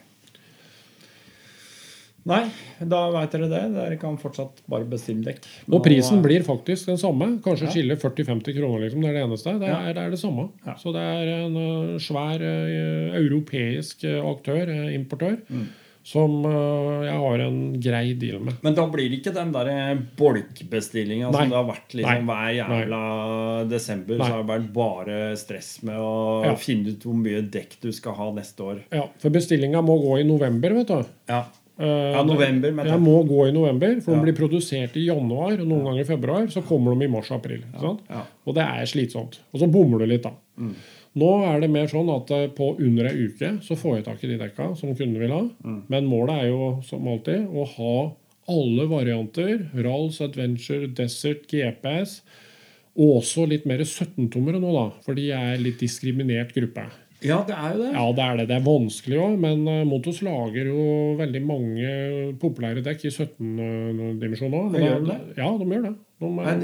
Nei, 2.26 2.40
da 2.90 3.04
veit 3.14 3.36
dere 3.36 3.48
det. 3.52 3.60
Dere 3.76 3.98
kan 4.02 4.16
fortsatt 4.18 4.64
bare 4.72 4.88
bestille 4.90 5.22
dekk. 5.28 5.44
Og 5.70 5.84
prisen 5.86 6.24
blir 6.26 6.42
faktisk 6.44 6.88
den 6.90 6.98
samme. 6.98 7.28
Kanskje 7.46 7.68
Ja. 7.68 7.72
skiller 7.76 7.96
40-50 8.02 8.56
kroner, 8.58 8.80
liksom. 8.82 9.02
Det 9.04 9.10
er 9.12 9.14
det 9.14 9.24
eneste. 9.28 9.60
Det 9.60 9.68
Ja. 9.70 9.78
er 9.90 9.94
det, 9.94 10.04
er 10.04 10.10
det 10.10 10.20
samme. 10.20 10.50
Ja. 10.66 10.74
Så 10.74 10.92
det 10.92 11.04
er 11.06 11.46
en 11.46 11.56
eh, 11.56 12.00
svær 12.00 12.42
eh, 12.42 13.14
europeisk 13.22 14.04
eh, 14.06 14.18
aktør, 14.26 14.68
eh, 14.68 14.96
importør, 14.98 15.38
Mm. 15.50 15.68
Som 16.06 16.36
eh, 16.46 17.06
jeg 17.08 17.18
har 17.18 17.42
en 17.48 17.56
grei 17.82 18.14
deal 18.22 18.40
med. 18.46 18.60
Men 18.62 18.76
da 18.78 18.84
blir 18.94 19.10
det 19.10 19.20
ikke 19.24 19.34
den 19.34 19.52
der 19.56 19.72
bolkbestillinga 20.20 21.32
som 21.34 21.50
det 21.50 21.58
har 21.58 21.66
vært 21.68 21.96
liksom 21.98 22.30
hver 22.30 22.52
jævla 22.60 23.02
desember. 23.72 24.20
Nei. 24.20 24.28
Så 24.28 24.32
har 24.36 24.44
det 24.44 24.52
vært 24.54 24.72
bare 24.76 25.20
stress 25.42 25.72
med 25.84 25.98
å 25.98 26.14
Ja. 26.46 26.56
finne 26.56 26.94
ut 26.94 27.04
hvor 27.04 27.18
mye 27.18 27.42
dekk 27.42 27.78
du 27.82 27.92
skal 27.92 28.14
ha 28.20 28.32
neste 28.38 28.60
år. 28.64 28.82
Ja, 28.92 29.08
For 29.20 29.30
bestillinga 29.34 29.82
må 29.82 29.98
gå 30.04 30.20
i 30.22 30.24
november, 30.30 30.74
vet 30.82 30.88
du. 30.88 31.06
Ja, 31.30 31.44
Eh, 31.78 31.86
ja 32.16 32.22
november. 32.24 32.72
men... 32.72 32.86
Jeg 32.88 33.00
må 33.04 33.18
gå 33.28 33.50
i 33.50 33.52
november, 33.52 34.00
for 34.00 34.14
Ja. 34.16 34.22
de 34.22 34.32
blir 34.32 34.36
produsert 34.38 34.96
i 34.96 35.08
januar 35.08 35.60
og 35.60 35.68
noen 35.68 35.84
ganger 35.84 36.00
i 36.00 36.06
februar. 36.08 36.48
Så 36.48 36.62
kommer 36.64 36.96
de 36.98 37.04
i 37.04 37.10
mars-april. 37.12 37.66
Og 37.84 38.54
det 38.56 38.64
er 38.64 38.86
slitsomt. 38.86 39.40
Og 39.54 39.60
så 39.60 39.68
bommer 39.70 40.00
du 40.00 40.06
litt, 40.06 40.24
da. 40.24 40.32
Nå 41.16 41.30
er 41.48 41.62
det 41.64 41.70
mer 41.72 41.88
sånn 41.88 42.10
at 42.12 42.32
eh, 42.36 42.50
på 42.52 42.74
under 42.84 43.08
ei 43.08 43.30
uke 43.30 43.54
så 43.64 43.78
får 43.80 44.00
jeg 44.02 44.06
tak 44.10 44.24
i 44.26 44.32
de 44.34 44.40
dekka 44.42 44.72
som 44.76 44.92
kundene 44.98 45.22
vil 45.24 45.32
ha. 45.32 45.44
Men 45.92 46.10
målet 46.12 46.42
er 46.44 46.50
jo 46.52 46.72
som 46.84 47.08
alltid 47.08 47.46
å 47.56 47.64
ha 47.78 47.94
alle 48.52 48.84
varianter. 48.92 49.70
Rals, 49.86 50.20
Adventure, 50.22 50.90
Desert, 50.98 51.48
GPS. 51.50 52.20
Og 53.00 53.22
også 53.22 53.44
litt 53.50 53.66
mer 53.68 53.82
17-tommere 53.84 54.60
nå, 54.62 54.70
da. 54.76 54.86
For 55.04 55.18
de 55.18 55.30
er 55.36 55.58
litt 55.64 55.80
diskriminert 55.84 56.54
gruppe. 56.56 56.86
ja, 57.26 57.40
det 57.48 57.56
er 57.58 57.74
jo 57.74 57.80
det. 57.82 57.90
Ja, 57.96 58.04
det 58.20 58.24
er 58.26 58.38
det. 58.42 58.46
Det 58.52 58.56
er 58.60 58.68
vanskelig 58.68 59.18
òg, 59.24 59.38
men 59.42 59.64
eh, 59.72 59.82
Motos 59.88 60.20
lager 60.24 60.68
jo 60.70 60.86
veldig 61.20 61.42
mange 61.48 61.96
populære 62.44 62.84
dekk 62.86 63.08
i 63.08 63.14
17-dimensjon 63.16 64.54
òg. 64.60 64.76
Ja, 65.40 65.50
de 65.58 65.72
gjør 65.72 65.88
det. 65.90 65.96
De 66.16 66.30
er, 66.32 66.32
Men 66.32 66.62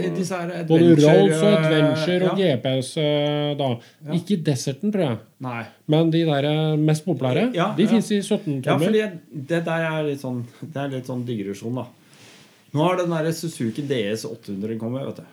både 0.70 0.94
Rolls 0.96 1.42
og 1.44 1.52
Adventure 1.58 2.24
og 2.32 2.40
ja. 2.40 2.54
GPS, 2.56 2.90
eh, 3.02 3.50
da. 3.60 3.68
Ja. 4.08 4.12
Ikke 4.16 4.38
Deserten, 4.48 4.94
tror 4.94 5.04
jeg. 5.04 5.18
Nei. 5.44 5.64
Men 5.92 6.08
de 6.14 6.22
der 6.30 6.44
eh, 6.48 6.78
mest 6.80 7.04
populære, 7.06 7.50
Ja, 7.58 7.68
de 7.76 7.84
ja. 7.84 7.90
fins 7.92 8.08
i 8.16 8.22
17-tommer. 8.24 8.86
fordi 8.88 9.02
det 9.52 9.60
der 9.68 9.82
er 9.90 10.08
litt 10.08 10.22
sånn 10.24 10.40
Det 10.62 10.80
er 10.80 10.88
litt 10.96 11.08
sånn 11.12 11.26
digresjon, 11.28 11.76
da. 11.82 11.86
Nå 12.72 12.80
har 12.88 12.96
den 13.02 13.12
der 13.12 13.28
Suzuki 13.36 13.82
DS 13.84 14.24
800 14.30 14.78
kommet, 14.80 15.04
vet 15.10 15.20
du. 15.20 15.24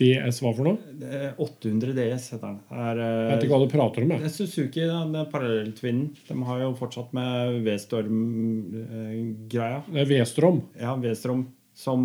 DS 0.00 0.38
hva 0.40 0.50
for 0.56 0.64
noe? 0.64 0.78
Er 1.04 1.34
800 1.40 1.92
DS 1.96 2.30
heter 2.34 2.46
den. 2.46 2.58
Er, 2.72 2.96
Jeg 3.00 3.30
vet 3.30 3.32
eh, 3.32 3.36
ikke 3.46 3.54
hva 3.56 3.64
du 3.64 3.68
prater 3.72 4.00
om. 4.04 4.08
det 4.12 4.18
Jeg. 4.20 4.30
Suzuki, 4.36 4.80
den 4.88 5.12
den 5.16 5.26
parallelltvinnen. 5.32 6.06
De 6.28 6.34
har 6.48 6.56
jo 6.60 6.68
fortsatt 6.78 7.10
med 7.16 7.32
V-storm-greia. 7.64 9.78
Det 9.92 10.00
er 10.04 10.08
V-strom. 10.12 10.58
Ja, 10.80 10.92
V-strom 11.00 11.40
som 11.76 11.98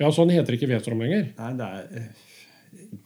Ja, 0.00 0.10
sånn 0.14 0.30
heter 0.30 0.54
ikke 0.58 0.68
V-strom 0.70 1.00
lenger. 1.02 1.28
Nei, 1.38 1.52
det 1.58 1.68
er 1.68 2.00
eh, 2.00 2.24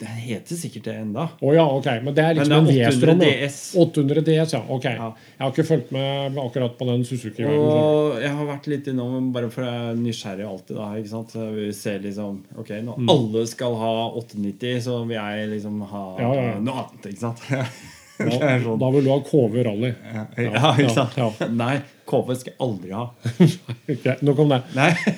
Det 0.02 0.06
heter 0.06 0.56
sikkert 0.58 0.84
det 0.88 0.94
enda. 1.00 1.22
Å 1.40 1.52
ja, 1.54 1.62
ok. 1.64 1.86
Men 2.04 2.14
det 2.14 2.24
er 2.24 2.34
liksom 2.36 2.52
Men 2.52 2.66
det 2.68 2.82
er 2.82 2.90
800 2.90 2.98
V-strom. 2.98 3.22
DS. 3.22 3.56
800 3.84 4.24
DS, 4.26 4.52
ja. 4.56 4.60
Ok. 4.74 4.84
Ja. 4.90 5.08
Jeg 5.38 5.40
har 5.44 5.52
ikke 5.54 5.64
fulgt 5.68 5.92
med 5.94 6.36
akkurat 6.42 6.76
på 6.78 6.88
den 6.90 7.04
Suzuki. 7.08 7.46
Og 7.46 8.18
jeg 8.20 8.30
har 8.36 8.46
vært 8.50 8.68
litt 8.72 8.90
innom 8.92 9.30
bare 9.32 9.48
for 9.54 9.64
jeg 9.64 9.88
er 9.92 9.96
nysgjerrig 10.02 10.46
alltid. 10.50 10.76
da, 10.76 10.90
ikke 11.00 11.12
sant? 11.14 11.32
Vi 11.56 11.70
ser 11.78 11.98
liksom 12.04 12.42
Ok, 12.58 12.68
når 12.82 12.98
Mm. 12.98 13.08
alle 13.14 13.46
skal 13.46 13.74
ha 13.80 13.92
890, 14.20 14.80
så 14.82 15.00
vil 15.06 15.16
jeg 15.16 15.48
liksom 15.56 15.80
ha 15.94 16.04
ja, 16.20 16.34
ja. 16.34 16.58
noe 16.60 16.84
annet, 16.84 17.10
ikke 17.14 17.24
sant? 17.24 17.40
Ja, 18.32 18.52
er 18.54 18.62
sånn. 18.64 18.78
Da 18.80 18.88
vil 18.94 19.04
du 19.06 19.10
ha 19.12 19.18
KV 19.26 19.56
Rally. 19.66 19.90
Ja, 20.12 20.70
ikke 20.76 20.94
sant? 20.94 21.16
Ja, 21.18 21.28
Nei, 21.62 21.74
KV 22.08 22.32
skal 22.38 22.52
jeg 22.52 22.58
aldri 22.66 22.92
ha. 22.96 23.04
Ok, 23.92 24.06
Nok 24.26 24.42
om 24.44 24.52
det. 24.54 24.60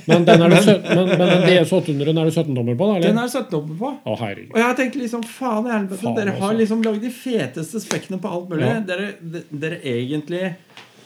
Men 0.09 0.25
den, 0.29 0.45
er 0.47 0.55
det, 0.55 0.77
men, 0.89 1.11
men 1.13 1.33
den 1.33 1.45
DS 1.49 1.73
800 1.77 2.11
er 2.15 2.31
det 2.31 2.35
17-dommer 2.37 2.79
på, 2.81 2.89
da? 2.93 3.01
Den 3.05 3.21
er 3.23 3.29
17-dommer 3.33 3.79
på. 3.81 3.93
Å, 4.05 4.17
herregud. 4.23 4.53
Og 4.55 4.61
jeg 4.63 4.79
tenkte 4.81 5.03
liksom, 5.03 5.25
faen 5.29 5.69
helvete, 5.71 6.01
Faen, 6.03 6.17
dere 6.19 6.35
har 6.37 6.49
altså. 6.49 6.61
liksom 6.63 6.85
lagd 6.87 7.05
de 7.05 7.13
feteste 7.15 7.83
spekkene 7.85 8.21
på 8.23 8.33
alt 8.37 8.51
mulig. 8.53 8.67
Ja. 8.69 8.81
Dere, 8.93 9.11
de- 9.21 9.47
dere 9.65 9.81
egentlig 9.95 10.45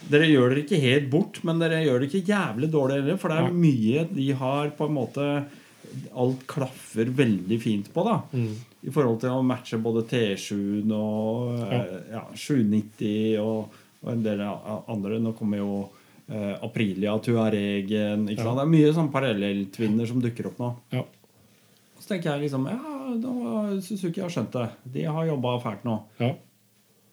Dere 0.09 0.25
gjør 0.31 0.53
dere 0.53 0.61
ikke 0.63 0.77
helt 0.81 1.09
bort, 1.11 1.41
men 1.45 1.59
dere 1.61 1.81
gjør 1.83 1.99
det 2.01 2.07
ikke 2.09 2.21
jævlig 2.31 2.69
dårlig 2.73 2.95
heller. 3.01 3.17
For 3.19 3.29
det 3.33 3.41
er 3.43 3.57
mye 3.65 4.05
de 4.09 4.29
har 4.39 4.69
på 4.77 4.87
en 4.87 4.95
måte 4.95 5.25
Alt 6.15 6.45
klaffer 6.47 7.05
veldig 7.15 7.57
fint 7.61 7.87
på, 7.93 8.03
da. 8.05 8.21
Mm. 8.33 8.55
I 8.87 8.91
forhold 8.95 9.19
til 9.21 9.29
å 9.35 9.43
matche 9.45 9.77
både 9.81 10.03
T7-en 10.07 10.91
og 10.95 11.59
Ja. 11.59 11.79
eh, 11.83 12.11
ja, 12.13 12.23
790 12.33 13.39
og, 13.43 13.69
og 14.03 14.11
en 14.13 14.23
del 14.23 14.41
andre. 14.41 15.19
Nå 15.19 15.33
kommer 15.37 15.57
jo 15.57 15.71
eh, 16.29 16.55
Aprilia, 16.63 17.17
Tuaregen 17.19 18.27
ikke 18.29 18.37
Ja. 18.39 18.43
sant? 18.45 18.59
Det 18.59 18.65
er 18.67 18.73
mye 18.75 18.93
sånn 18.93 19.11
parallelltvinner 19.11 20.07
som 20.07 20.21
dukker 20.21 20.47
opp 20.51 20.59
nå. 20.61 20.73
Ja. 20.93 21.03
Så 21.99 22.07
tenker 22.13 22.31
jeg 22.35 22.45
liksom 22.49 22.67
Ja, 22.69 23.15
da 23.19 23.31
har 23.43 23.81
Suzuki 23.81 24.21
har 24.21 24.29
skjønt 24.29 24.51
det. 24.53 24.69
De 24.93 25.03
har 25.03 25.25
jobba 25.25 25.59
fælt 25.63 25.83
nå. 25.83 25.97
Ja. 26.19 26.33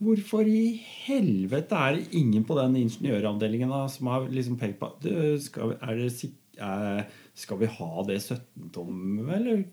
Hvorfor 0.03 0.44
i 0.47 0.77
helvete 1.07 1.73
er 1.73 1.94
det 1.97 2.11
ingen 2.15 2.44
på 2.44 2.55
den 2.59 2.74
ingeniøravdelingen 2.82 3.70
da, 3.73 3.86
som 3.89 4.07
har 4.12 4.27
liksom 4.28 4.59
pekt 4.61 4.78
på 4.78 4.90
er 5.01 5.94
det, 5.97 6.11
sik- 6.12 6.61
eh, 6.61 7.03
skal 7.37 7.61
vi 7.61 7.69
ha 7.79 7.91
det 8.09 8.21
17-tom, 8.25 9.29
eller 9.37 9.65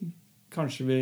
kanskje 0.54 0.90
vi 0.90 1.00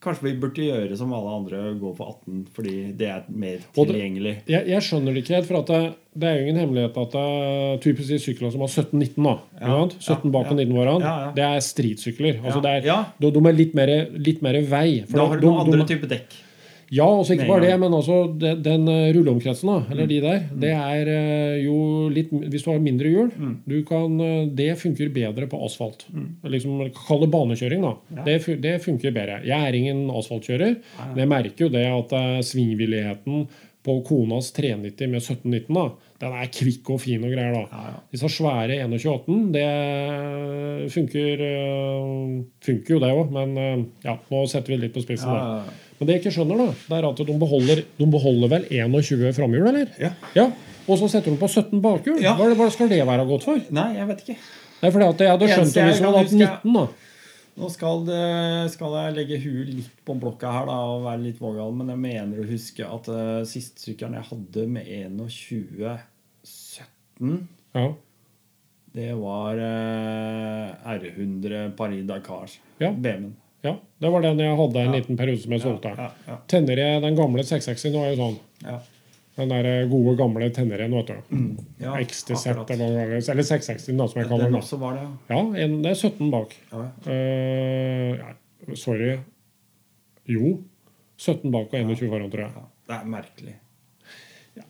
Kanskje 0.00 0.30
vi 0.30 0.38
burde 0.40 0.64
gjøre 0.64 0.96
som 0.96 1.10
alle 1.12 1.28
andre, 1.36 1.58
gå 1.76 1.90
for 1.92 2.14
18 2.24 2.46
fordi 2.56 2.70
det 2.96 3.08
er 3.12 3.26
mer 3.28 3.58
tilgjengelig. 3.76 4.30
det-. 4.46 4.54
Jeg, 4.54 4.64
jeg 4.72 4.84
skjønner 4.86 5.12
det 5.12 5.20
ikke 5.20 5.34
helt, 5.34 5.48
for 5.50 5.58
at 5.58 5.72
det, 5.74 5.80
det 6.16 6.28
er 6.30 6.38
jo 6.38 6.44
ingen 6.46 6.60
hemmelighet 6.62 6.96
at 7.02 7.12
det 7.12 7.24
er 7.26 7.82
typisk 7.84 8.08
de 8.08 8.18
syklene 8.24 8.54
som 8.54 8.64
har 8.64 8.72
17-19, 8.72 9.26
da. 9.26 9.34
Ja, 9.60 9.74
sant? 9.74 9.98
17 10.00 10.14
ja, 10.24 10.30
bak 10.38 10.48
og 10.54 10.56
19 10.56 10.72
foran. 10.78 11.04
Det 11.36 11.44
er 11.50 11.66
stridsykler. 11.68 12.40
Altså 12.40 12.62
det 12.64 12.72
er, 12.78 12.88
de, 13.20 13.32
de 13.36 13.42
er 13.50 13.58
litt 13.58 13.76
mer, 13.76 13.92
litt 14.30 14.40
mer 14.48 14.56
vei. 14.72 14.86
Da 15.04 15.26
har 15.34 15.36
du 15.42 15.50
noen 15.50 15.66
andre 15.66 15.82
de- 15.82 15.90
typer 15.92 16.14
dekk. 16.16 16.38
Ja, 16.90 17.04
også 17.06 17.36
ikke 17.36 17.46
bare 17.46 17.62
det, 17.68 17.74
men 17.78 17.92
altså 17.94 18.16
den, 18.34 18.62
den 18.66 18.88
eh, 18.90 19.12
rulleomkretsen, 19.14 19.68
da, 19.70 19.76
Mm. 19.80 19.92
eller 19.94 20.06
de 20.10 20.16
der, 20.24 20.40
det 20.64 20.70
er 20.74 21.10
eh, 21.12 21.60
jo 21.62 22.08
litt 22.10 22.32
Hvis 22.32 22.64
du 22.66 22.70
har 22.72 22.80
mindre 22.82 23.06
hjul, 23.12 23.30
du 23.70 23.76
kan, 23.86 24.16
eh, 24.20 24.46
det 24.58 24.72
funker 24.80 25.12
bedre 25.14 25.46
på 25.46 25.60
asfalt. 25.64 26.02
Liksom, 26.42 26.80
Kall 26.98 27.20
det 27.22 27.30
banekjøring, 27.30 27.82
da. 27.86 27.92
Mm. 28.10 28.16
Ja. 28.18 28.24
Det, 28.26 28.58
det 28.66 28.74
funker 28.82 29.14
bedre. 29.14 29.38
Jeg 29.46 29.68
er 29.68 29.78
ingen 29.78 30.08
asfaltkjører, 30.10 30.76
men 31.12 31.18
jeg 31.22 31.30
merker 31.30 31.66
jo 31.68 31.68
det 31.76 31.86
at 31.86 32.14
svingvilligheten 32.50 33.46
på 33.86 33.94
konas 34.04 34.50
390 34.52 35.08
med 35.08 35.22
1719, 35.22 35.72
da, 35.72 35.84
den 36.20 36.34
er 36.36 36.50
kvikk 36.52 36.90
og 36.92 36.98
fin 37.00 37.22
og 37.24 37.30
greier, 37.32 37.54
da. 37.54 37.62
Ja, 37.70 37.84
ja. 37.94 38.00
Disse 38.12 38.28
svære 38.34 38.76
2118, 38.82 39.52
det 39.54 40.90
funker 40.92 41.44
Funker 42.66 42.94
jo 42.96 43.00
det 43.00 43.12
òg, 43.14 43.30
men 43.32 43.86
ja, 44.04 44.18
nå 44.30 44.42
setter 44.50 44.74
vi 44.74 44.82
litt 44.82 44.94
på 44.96 45.04
spissen. 45.06 45.30
Ja, 45.30 45.62
da. 45.62 45.78
Men 46.00 46.08
det 46.08 46.14
jeg 46.16 46.22
ikke 46.24 46.32
skjønner, 46.38 46.56
da, 46.56 46.66
det 46.88 46.96
er 46.96 47.06
at 47.10 47.18
de 47.28 47.34
beholder, 47.42 47.82
de 47.98 48.06
beholder 48.08 48.50
vel 48.54 48.62
21 48.72 49.34
framhjul, 49.36 49.66
eller? 49.68 49.90
Ja. 50.00 50.14
Ja, 50.32 50.46
Og 50.86 50.96
så 50.96 51.10
setter 51.12 51.28
de 51.28 51.36
på 51.36 51.46
17 51.50 51.82
bakhjul. 51.84 52.16
Ja. 52.24 52.32
Hva, 52.38 52.48
hva 52.56 52.70
skal 52.72 52.88
det 52.88 53.02
være 53.04 53.26
godt 53.28 53.44
for? 53.44 53.60
Nei, 53.76 53.90
jeg 53.98 54.08
vet 54.08 54.24
ikke. 54.24 54.36
Nei, 54.80 54.90
fordi 54.94 55.06
at 55.10 55.22
Jeg 55.26 55.34
hadde 55.34 55.50
skjønt 55.50 55.76
det 55.76 55.84
hvis 55.90 56.00
man 56.00 56.14
hadde 56.14 56.22
hatt 56.24 56.36
19. 56.64 56.78
da. 56.78 56.86
Nå 57.60 57.68
skal, 57.68 58.04
det, 58.06 58.20
skal 58.72 58.94
jeg 58.96 59.16
legge 59.18 59.38
huet 59.42 59.72
litt 59.74 59.98
på 60.06 60.14
blokka 60.22 60.52
her 60.54 60.70
da, 60.70 60.78
og 60.94 61.04
være 61.04 61.20
litt 61.26 61.42
vågal, 61.42 61.74
men 61.76 61.92
jeg 61.92 62.00
mener 62.00 62.40
å 62.40 62.46
huske 62.48 62.86
at 62.86 63.10
uh, 63.12 63.42
siste 63.48 63.84
sykkelen 63.84 64.16
jeg 64.16 64.28
hadde 64.30 64.64
med 64.70 64.88
21 64.88 65.98
17 66.46 67.34
Ja. 67.76 67.90
Det 68.96 69.10
var 69.20 69.60
uh, 69.60 70.94
R100 70.96 71.76
Paris 71.76 72.08
Dakar. 72.08 72.56
Ja. 72.80 72.94
BMW-en. 72.94 73.36
Ja, 73.62 73.74
Det 74.00 74.10
var 74.12 74.22
den 74.22 74.38
jeg 74.38 74.56
hadde 74.56 74.76
en 74.80 74.86
Ja. 74.92 74.98
liten 75.00 75.16
periode 75.18 75.42
som 75.42 75.52
jeg 75.52 75.60
solgte. 75.60 75.90
Ja, 75.96 76.10
ja, 76.28 76.36
Tenere, 76.48 77.00
den 77.02 77.14
gamle 77.16 77.42
660 77.44 77.92
nå 77.92 78.04
er 78.06 78.14
jo 78.14 78.22
sånn. 78.22 78.38
ja. 78.64 78.78
Den 79.36 79.48
der 79.48 79.86
gode, 79.88 80.16
gamle 80.18 80.50
Tenneren, 80.52 80.90
vet 80.92 81.06
du. 81.06 81.14
ja 81.80 81.92
XTZ, 82.04 82.46
eller 82.70 82.98
er. 82.98 83.12
Eller 83.30 83.42
660, 83.46 83.96
da, 83.96 84.06
som 84.06 84.20
jeg 84.20 84.28
kaller 84.28 84.44
Den 84.44 84.52
den. 84.52 84.60
også 84.60 84.78
var 84.78 84.94
det, 84.98 85.06
Ja, 85.30 85.38
en, 85.64 85.82
det 85.82 85.90
er 85.90 85.94
17 85.94 86.30
bak. 86.30 86.56
Eh, 87.06 88.74
sorry. 88.74 89.18
Jo. 90.28 90.58
17 91.16 91.50
bak 91.52 91.72
og 91.72 91.78
21 91.80 92.08
foran, 92.10 92.30
tror 92.32 92.44
jeg. 92.46 92.52
Det 92.88 92.96
er 92.96 93.04
merkelig. 93.06 93.54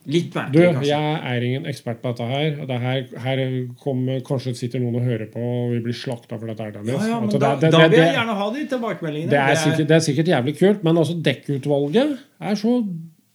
Litt 0.07 0.33
Du, 0.33 0.59
kanskje. 0.59 0.87
jeg 0.87 1.19
er 1.31 1.41
ingen 1.47 1.65
ekspert 1.65 2.01
på 2.01 2.09
dette 2.11 2.27
her. 2.27 2.65
Det 2.65 2.79
her, 2.79 3.03
her 3.23 3.41
kommer, 3.83 4.19
kanskje 4.21 4.55
sitter 4.55 4.79
noen 4.79 4.95
og 4.95 5.01
hører 5.05 5.27
på 5.33 5.39
og 5.41 5.71
vi 5.75 5.79
blir 5.85 5.93
slakta 5.93 6.39
for 6.39 6.47
dette. 6.47 6.63
her, 6.63 6.71
Dennis. 6.71 6.93
Ja, 6.97 7.07
ja, 7.07 7.19
men 7.19 7.29
Altså, 7.29 7.39
da, 7.39 7.51
det- 7.55 7.61
det- 7.61 7.71
da 7.71 7.87
vil 7.87 7.99
jeg 7.99 8.15
gjerne 8.15 8.35
ha 8.41 8.49
de 8.53 8.65
tilbakemeldingene. 8.67 9.29
Det 9.29 9.39
er, 9.39 9.55
sikkert, 9.55 9.87
det 9.87 9.95
er 9.95 9.99
sikkert 9.99 10.27
jævlig 10.27 10.57
kult, 10.59 10.83
men 10.83 10.97
altså 10.97 11.15
dekkutvalget 11.21 12.17
er 12.41 12.55
så 12.55 12.73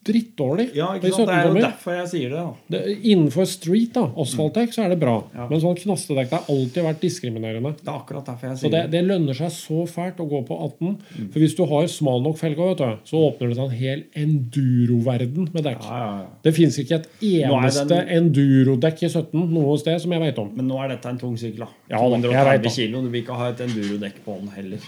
drittdårlig. 0.07 0.69
Ja, 0.77 0.93
ikke 0.97 1.11
sant? 1.13 1.29
Det 1.29 1.37
er 1.37 1.49
jo 1.51 1.55
derfor 1.67 1.97
jeg 1.99 2.09
sier 2.13 2.31
det. 2.31 2.43
da. 2.43 2.55
Det- 2.71 2.97
Innenfor 3.07 3.47
street, 3.51 3.93
da, 3.95 4.05
asfaltdekk, 4.23 4.73
så 4.75 4.85
er 4.85 4.89
det 4.95 5.01
bra. 5.01 5.17
Ja. 5.35 5.47
Men 5.51 5.61
sånn 5.61 5.77
knastedekk 5.83 6.31
det 6.31 6.39
har 6.39 6.47
alltid 6.55 6.85
vært 6.87 7.01
diskriminerende. 7.01 7.75
Det 7.83 7.89
er 7.89 7.99
akkurat 7.99 8.25
derfor 8.27 8.49
jeg 8.51 8.59
sier 8.63 8.71
det, 8.71 8.83
det. 8.91 8.91
det 8.97 9.05
lønner 9.09 9.35
seg 9.35 9.51
så 9.51 9.87
fælt 9.91 10.17
å 10.23 10.29
gå 10.31 10.41
på 10.47 10.59
18. 10.65 10.97
Mm. 11.19 11.31
For 11.33 11.39
hvis 11.41 11.57
du 11.57 11.65
har 11.67 11.87
smal 11.93 12.23
nok 12.23 12.39
felge, 12.39 12.57
vet 12.71 12.79
du, 12.79 12.99
så 13.11 13.23
åpner 13.31 13.49
det 13.49 13.57
seg 13.57 13.65
en 13.65 13.79
hel 13.83 14.05
enduro-verden 14.15 15.49
med 15.55 15.65
dekk. 15.67 15.83
Ja, 15.87 15.99
ja. 16.21 16.27
Det 16.45 16.53
fins 16.57 16.79
ikke 16.83 17.01
et 17.01 17.09
eneste 17.23 17.87
den- 17.89 18.09
enduro-dekk 18.19 19.03
i 19.03 19.09
17 19.09 19.53
noe 19.53 19.77
sted 19.79 20.01
som 20.01 20.13
jeg 20.13 20.21
vet 20.21 20.39
om. 20.39 20.51
Men 20.57 20.69
nå 20.69 20.79
er 20.85 20.89
dette 20.95 21.07
en 21.09 21.19
tung 21.19 21.37
sykkel. 21.37 21.59
da. 21.67 21.69
Ja, 21.91 21.99
da, 21.99 22.17
jeg 22.17 22.23
vet 22.23 22.67
230 22.67 22.71
kilo. 22.77 23.03
Du 23.03 23.09
vil 23.11 23.23
ikke 23.23 23.37
ha 23.37 23.49
et 23.51 23.59
endurodekk 23.61 24.15
på 24.25 24.39
den 24.41 24.49
heller. 24.57 24.79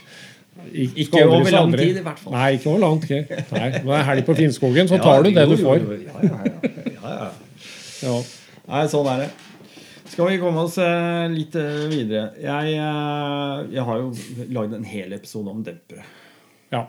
Ikke, 0.68 1.22
over 1.24 1.50
lang 1.50 1.72
tid, 1.72 1.96
i 1.96 2.04
hvert 2.04 2.18
fall. 2.20 2.32
Nei, 2.34 2.48
ikke 2.58 2.70
over 2.70 2.80
lang 2.82 3.02
tid. 3.02 3.30
Nei, 3.54 3.68
Når 3.78 3.90
det 3.92 3.98
er 3.98 4.06
helg 4.10 4.24
på 4.26 4.34
Finnskogen, 4.36 4.88
så 4.90 4.98
tar 5.00 5.22
du 5.24 5.30
det 5.30 5.44
jo, 5.46 5.54
du 5.54 5.62
får. 5.62 5.84
jo. 5.84 5.98
Ja, 6.04 6.22
ja, 6.22 6.38
ja. 6.44 6.72
ja, 6.94 7.12
ja. 7.22 7.28
Ja. 8.02 8.16
Nei, 8.68 8.82
sånn 8.92 9.08
er 9.10 9.22
det. 9.24 9.28
Skal 10.08 10.32
vi 10.32 10.38
komme 10.42 10.64
oss 10.66 10.76
eh, 10.82 11.24
litt 11.30 11.54
eh, 11.58 11.84
videre? 11.92 12.32
Jeg, 12.42 12.72
eh, 12.74 13.58
jeg 13.74 13.84
har 13.86 14.00
jo 14.02 14.46
lagd 14.56 14.74
en 14.74 14.86
hel 14.88 15.14
episode 15.16 15.52
om 15.52 15.64
dempere. 15.66 16.06
ja. 16.74 16.86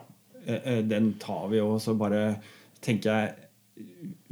Den 0.49 1.11
tar 1.21 1.43
vi 1.51 1.59
jo, 1.59 1.75
så 1.83 1.93
bare 1.99 2.39
tenker 2.81 3.11
jeg 3.11 3.83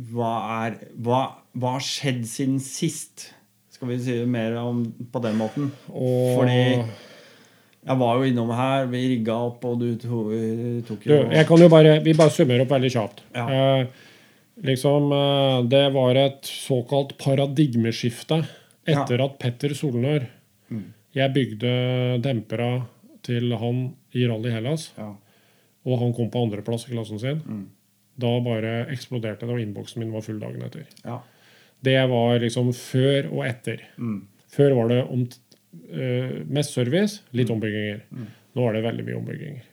Hva 0.09 0.29
er 0.63 0.77
Hva, 1.03 1.19
hva 1.53 1.73
har 1.75 1.83
skjedd 1.83 2.23
siden 2.25 2.55
sist? 2.63 3.27
Skal 3.75 3.91
vi 3.91 3.99
si 4.01 4.15
mer 4.25 4.55
om 4.57 4.79
på 5.13 5.21
den 5.21 5.37
måten? 5.37 5.67
Og 5.91 6.39
Fordi 6.39 6.55
jeg 7.87 7.99
var 8.01 8.19
jo 8.19 8.27
innom 8.27 8.51
her, 8.51 8.85
vi 8.91 9.03
rigga 9.13 9.35
opp, 9.47 9.63
og 9.65 9.79
du 9.79 9.87
to, 10.01 10.21
tok 10.87 11.03
du, 11.05 11.11
jo 11.13 11.19
jeg 11.31 11.47
kan 11.47 11.63
jo 11.63 11.69
bare, 11.71 11.97
Vi 12.03 12.13
bare 12.17 12.33
summerer 12.35 12.65
opp 12.65 12.73
veldig 12.75 12.91
kjapt. 12.93 13.21
Ja. 13.35 13.45
Eh, 13.47 14.07
liksom, 14.67 15.11
eh, 15.15 15.59
Det 15.71 15.85
var 15.95 16.15
et 16.15 16.49
såkalt 16.51 17.17
paradigmeskifte 17.17 18.41
etter 18.87 19.23
at 19.23 19.39
Petter 19.39 19.75
Solnør 19.75 20.27
Mm. 20.67 20.91
Jeg 21.15 21.33
bygde 21.35 21.71
dempera 22.23 22.69
til 23.25 23.53
han 23.59 23.81
i 24.15 24.25
Rally 24.27 24.51
Hellas, 24.53 24.91
ja. 24.97 25.13
og 25.87 25.99
han 26.01 26.13
kom 26.15 26.29
på 26.33 26.43
andreplass 26.43 26.87
i 26.87 26.93
klassen 26.93 27.21
sin. 27.21 27.41
Mm. 27.45 27.65
Da 28.17 28.31
bare 28.43 28.73
eksploderte 28.93 29.45
det, 29.45 29.53
og 29.53 29.61
innboksen 29.61 30.01
min 30.01 30.13
var 30.13 30.25
full 30.25 30.39
dagen 30.41 30.63
etter. 30.65 30.87
Ja. 31.05 31.21
Det 31.85 31.99
var 32.09 32.39
liksom 32.41 32.71
før 32.73 33.29
og 33.29 33.43
etter. 33.45 33.83
Mm. 33.97 34.25
Før 34.51 34.75
var 34.79 34.91
det 34.91 35.01
om, 35.05 35.27
mest 36.47 36.73
service, 36.77 37.21
litt 37.33 37.49
ombygginger. 37.53 38.03
Mm. 38.11 38.27
Nå 38.57 38.69
er 38.69 38.77
det 38.77 38.85
veldig 38.87 39.05
mye 39.07 39.17
ombygginger. 39.21 39.65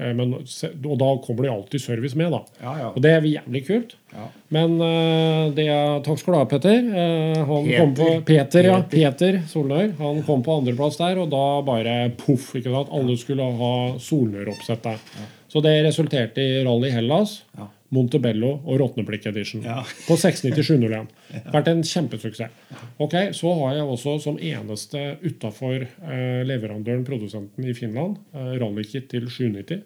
Eh, 0.00 0.12
men, 0.16 0.30
og 0.34 0.94
da 1.00 1.08
kommer 1.24 1.44
det 1.44 1.50
alltid 1.52 1.82
service 1.84 2.16
med, 2.16 2.32
da. 2.32 2.38
Ja, 2.62 2.72
ja. 2.80 2.86
Og 2.96 3.02
det 3.04 3.10
er 3.12 3.26
jævlig 3.28 3.60
kult. 3.66 3.90
ja. 4.14 4.28
Men 4.56 4.78
eh, 4.80 5.50
det 5.56 5.66
er, 5.68 5.98
takk 6.06 6.20
skal 6.20 6.32
du 6.34 6.38
ha, 6.40 6.46
Petter. 6.48 6.78
Eh, 6.80 7.42
han 7.44 7.66
Peter. 7.68 7.76
kom 7.82 7.92
på, 7.98 8.08
Peter, 8.28 8.68
ja. 8.70 8.78
Peter. 8.82 9.12
Peter 9.12 9.38
Solnør. 9.52 9.92
Han 10.00 10.22
kom 10.26 10.42
på 10.46 10.56
andreplass 10.62 10.96
der, 11.00 11.20
og 11.22 11.28
da 11.32 11.44
bare 11.66 11.98
poff. 12.16 12.54
ikke 12.56 12.72
sant? 12.72 12.92
Alle 12.96 13.18
skulle 13.20 13.50
ha 13.60 13.72
Solnør-oppsettet. 14.00 15.12
Så 15.52 15.60
det 15.64 15.74
resulterte 15.84 16.40
i 16.40 16.62
Rally 16.64 16.90
Hellas, 16.94 17.42
Ja. 17.58 17.68
Montebello 17.92 18.54
og 18.64 18.80
Råtneblikk 18.80 19.26
Edition. 19.28 19.64
Ja. 19.66 19.82
På 20.08 20.16
69701. 20.16 21.08
Vært 21.52 21.70
en 21.72 21.82
kjempesuksess. 21.86 22.58
Ok, 23.02 23.16
Så 23.36 23.52
har 23.60 23.78
jeg 23.78 23.88
også 23.94 24.16
som 24.22 24.38
eneste 24.40 25.04
utafor 25.24 25.84
eh, 25.84 26.42
leverandøren, 26.48 27.04
produsenten 27.08 27.68
i 27.68 27.74
Finland, 27.76 28.18
eh, 28.34 28.54
rallykit 28.62 29.10
til 29.12 29.28
790. 29.28 29.82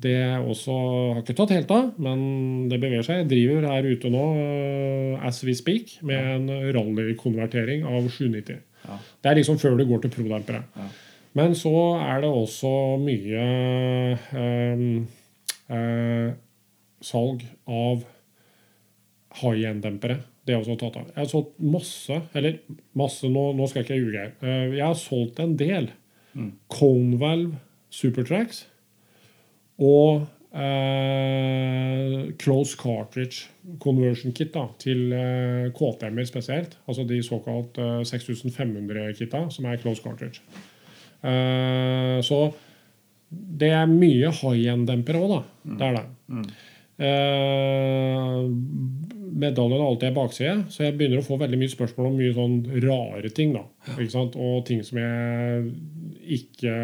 Det 0.00 0.16
også 0.48 0.74
har 1.12 1.18
ikke 1.20 1.36
tatt 1.36 1.52
helt 1.52 1.72
av, 1.76 1.90
men 2.00 2.20
det 2.70 2.78
beveger 2.80 3.04
seg. 3.04 3.22
Jeg 3.22 3.30
driver 3.34 3.66
her 3.68 3.88
ute 3.88 4.12
nå, 4.12 4.24
eh, 4.40 5.28
as 5.28 5.42
we 5.44 5.56
speak, 5.56 5.98
med 6.06 6.34
en 6.36 6.74
rallykonvertering 6.76 7.84
av 7.88 8.08
790. 8.08 8.62
Ja. 8.86 8.96
Det 9.20 9.30
er 9.30 9.40
liksom 9.40 9.60
før 9.60 9.76
du 9.76 9.84
går 9.88 10.04
til 10.04 10.14
prodempere. 10.14 10.62
Ja. 10.76 10.88
Men 11.38 11.52
så 11.54 11.72
er 12.02 12.24
det 12.24 12.30
også 12.32 12.70
mye 12.98 13.42
eh, 14.34 14.86
eh, 15.70 16.30
salg 17.00 17.44
av 17.66 18.04
high 19.40 19.64
end-dempere. 19.70 20.18
Det 20.46 20.54
er 20.54 20.60
også 20.62 20.78
tatt 20.80 20.96
av. 20.98 21.06
Jeg 21.12 21.20
har 21.20 21.28
solgt 21.30 21.58
masse, 21.62 22.16
eller 22.34 22.58
masse, 22.98 23.28
nå, 23.30 23.44
nå 23.54 23.66
skal 23.70 23.82
jeg 23.82 23.88
ikke 23.90 23.98
ljuge 24.00 24.22
her. 24.24 24.32
Eh, 24.42 24.76
Jeg 24.78 24.84
har 24.86 24.94
solgt 24.98 25.40
en 25.40 25.56
del 25.56 25.90
Mm. 26.30 26.52
Conevalve 26.70 27.56
Supertracks 27.90 28.60
og 29.82 30.28
eh, 30.54 32.30
Close 32.38 32.76
Cartridge 32.78 33.48
Conversion 33.82 34.30
Kit 34.36 34.52
da, 34.54 34.68
til 34.78 35.10
eh, 35.12 35.70
KTM-er 35.74 36.28
spesielt. 36.28 36.76
Altså 36.86 37.04
de 37.08 37.18
såkalt 37.26 37.78
eh, 37.82 38.00
6500-kitta, 38.06 39.44
som 39.50 39.66
er 39.70 39.80
Close 39.82 40.02
Cartridge. 40.04 40.40
Eh, 41.22 42.18
så 42.26 42.40
det 43.30 43.70
er 43.74 43.90
mye 43.90 44.30
high 44.40 44.70
end-dempere 44.72 45.20
òg, 45.22 45.34
da. 45.34 45.42
Det 45.80 45.86
er 45.90 45.98
det. 45.98 46.06
Mm. 46.30 46.46
Eh, 47.00 48.36
medaljen 49.40 49.80
har 49.80 49.86
alltid 49.88 50.08
en 50.10 50.18
bakside, 50.18 50.56
så 50.68 50.84
jeg 50.84 50.98
begynner 50.98 51.22
å 51.22 51.26
få 51.26 51.38
veldig 51.40 51.60
mye 51.62 51.72
spørsmål 51.72 52.10
om 52.10 52.18
mye 52.20 52.36
sånn 52.36 52.56
rare 52.84 53.32
ting. 53.32 53.54
da? 53.56 53.64
Og 54.36 54.64
ting 54.68 54.84
som 54.84 55.00
jeg 55.00 55.72
ikke 56.40 56.74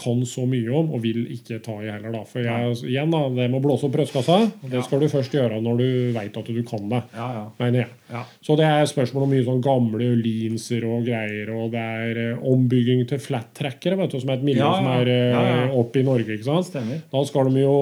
kan 0.00 0.22
så 0.26 0.46
mye 0.48 0.70
om, 0.80 0.90
og 0.96 1.02
vil 1.04 1.26
ikke 1.34 1.60
ta 1.64 1.76
i 1.84 1.90
heller. 1.90 2.10
da. 2.14 2.22
For 2.28 2.40
jeg, 2.44 2.74
igjen 2.88 3.12
da, 3.12 3.20
det 3.36 3.46
med 3.50 3.58
å 3.60 3.64
blåse 3.68 3.86
opp 3.88 3.94
brystkassa, 3.94 4.38
det 4.72 4.82
skal 4.86 5.02
du 5.04 5.08
først 5.12 5.34
gjøre 5.36 5.60
når 5.62 5.80
du 5.80 5.88
veit 6.16 6.36
at 6.40 6.50
du 6.50 6.62
kan 6.66 6.88
det. 6.90 7.02
Ja, 7.16 7.28
ja. 7.36 7.44
mener 7.60 7.82
jeg. 7.84 7.90
ja. 8.10 8.22
Så 8.44 8.56
det 8.58 8.66
er 8.68 8.88
spørsmål 8.90 9.26
om 9.26 9.34
mye 9.34 9.46
sånn 9.46 9.62
gamle 9.64 10.10
linser 10.20 10.84
og 10.88 11.04
greier, 11.08 11.52
og 11.54 11.70
det 11.74 11.84
er 12.04 12.20
eh, 12.24 12.44
ombygging 12.52 13.04
til 13.10 13.20
flat-trackere, 13.22 13.98
vet 14.00 14.14
du, 14.14 14.20
som 14.22 14.32
er 14.32 14.40
et 14.40 14.46
miljø 14.50 14.68
som 14.76 14.88
er 14.94 15.12
eh, 15.14 15.74
oppe 15.80 16.00
i 16.02 16.06
Norge. 16.06 16.36
ikke 16.36 16.48
sant? 16.48 16.70
Stemmer. 16.70 17.02
Da 17.12 17.24
skal 17.28 17.50
de 17.52 17.64
jo 17.64 17.76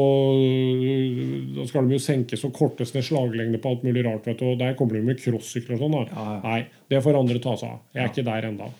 Da 1.58 1.66
skal 1.68 1.86
de 1.88 1.96
jo 1.96 2.02
senkes 2.02 2.44
og 2.48 2.54
kortes 2.56 2.94
ned 2.94 3.06
slaglengde 3.06 3.60
på 3.62 3.72
alt 3.72 3.84
mulig 3.86 4.04
rart. 4.06 4.26
vet 4.26 4.40
du, 4.40 4.48
og 4.52 4.58
Der 4.58 4.74
kommer 4.78 4.98
de 4.98 5.04
med 5.06 5.20
crossykler 5.22 5.76
og 5.78 5.84
sånn. 5.84 5.96
da. 5.98 6.26
Nei, 6.44 6.60
det 6.90 7.02
får 7.04 7.18
andre 7.18 7.38
ta 7.42 7.56
seg 7.56 7.70
av. 7.76 7.80
Jeg 7.94 8.04
er 8.04 8.12
ikke 8.12 8.26
der 8.28 8.50
ennå. 8.50 8.72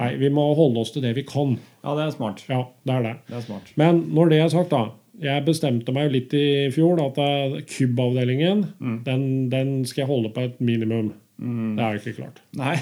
Nei. 0.00 0.10
Vi 0.18 0.28
må 0.34 0.44
holde 0.58 0.80
oss 0.82 0.90
til 0.94 1.02
det 1.04 1.12
vi 1.16 1.22
kan. 1.28 1.56
Ja, 1.84 1.94
det 1.94 2.04
er 2.08 2.14
smart. 2.16 2.42
Ja, 2.50 2.64
det 2.86 2.94
er 2.96 3.02
det. 3.06 3.12
Det 3.28 3.36
er 3.38 3.44
smart. 3.46 3.68
Men 3.78 4.00
når 4.16 4.32
det 4.32 4.40
er 4.42 4.48
sagt, 4.54 4.70
da. 4.74 4.84
Jeg 5.22 5.44
bestemte 5.46 5.92
meg 5.94 6.08
jo 6.08 6.14
litt 6.16 6.32
i 6.34 6.46
fjor 6.74 6.98
at 7.04 7.18
eh, 7.22 7.60
KUB-avdelingen 7.70 8.64
Mm. 8.80 8.96
den, 9.06 9.22
den 9.52 9.68
skal 9.86 10.02
jeg 10.02 10.08
holde 10.10 10.32
på 10.34 10.42
et 10.48 10.56
minimum. 10.60 11.12
Mm. 11.38 11.76
Det 11.78 11.84
er 11.84 11.92
jo 11.94 12.00
ikke 12.02 12.16
klart. 12.18 12.40
Nei. 12.58 12.74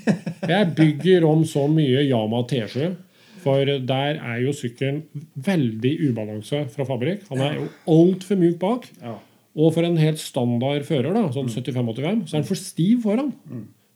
Jeg 0.52 0.68
bygger 0.78 1.26
om 1.26 1.42
så 1.46 1.66
mye 1.70 2.02
Yama 2.08 2.40
T7, 2.50 2.94
for 3.42 3.64
der 3.64 4.18
er 4.18 4.40
jo 4.44 4.52
sykkelen 4.54 5.02
veldig 5.34 5.92
ubalanse 6.10 6.64
fra 6.74 6.86
fabrikk. 6.88 7.26
Han 7.30 7.42
er 7.44 7.54
jo 7.60 7.68
altfor 7.90 8.38
mjuk 8.40 8.58
bak. 8.62 8.88
Ja. 9.02 9.14
Og 9.58 9.74
for 9.74 9.82
en 9.86 9.98
helt 9.98 10.18
standard 10.22 10.86
fører, 10.86 11.10
da, 11.14 11.26
sånn 11.34 11.50
75-85, 11.50 12.26
så 12.30 12.34
er 12.36 12.40
han 12.42 12.48
for 12.50 12.58
stiv 12.58 13.02
foran. 13.06 13.32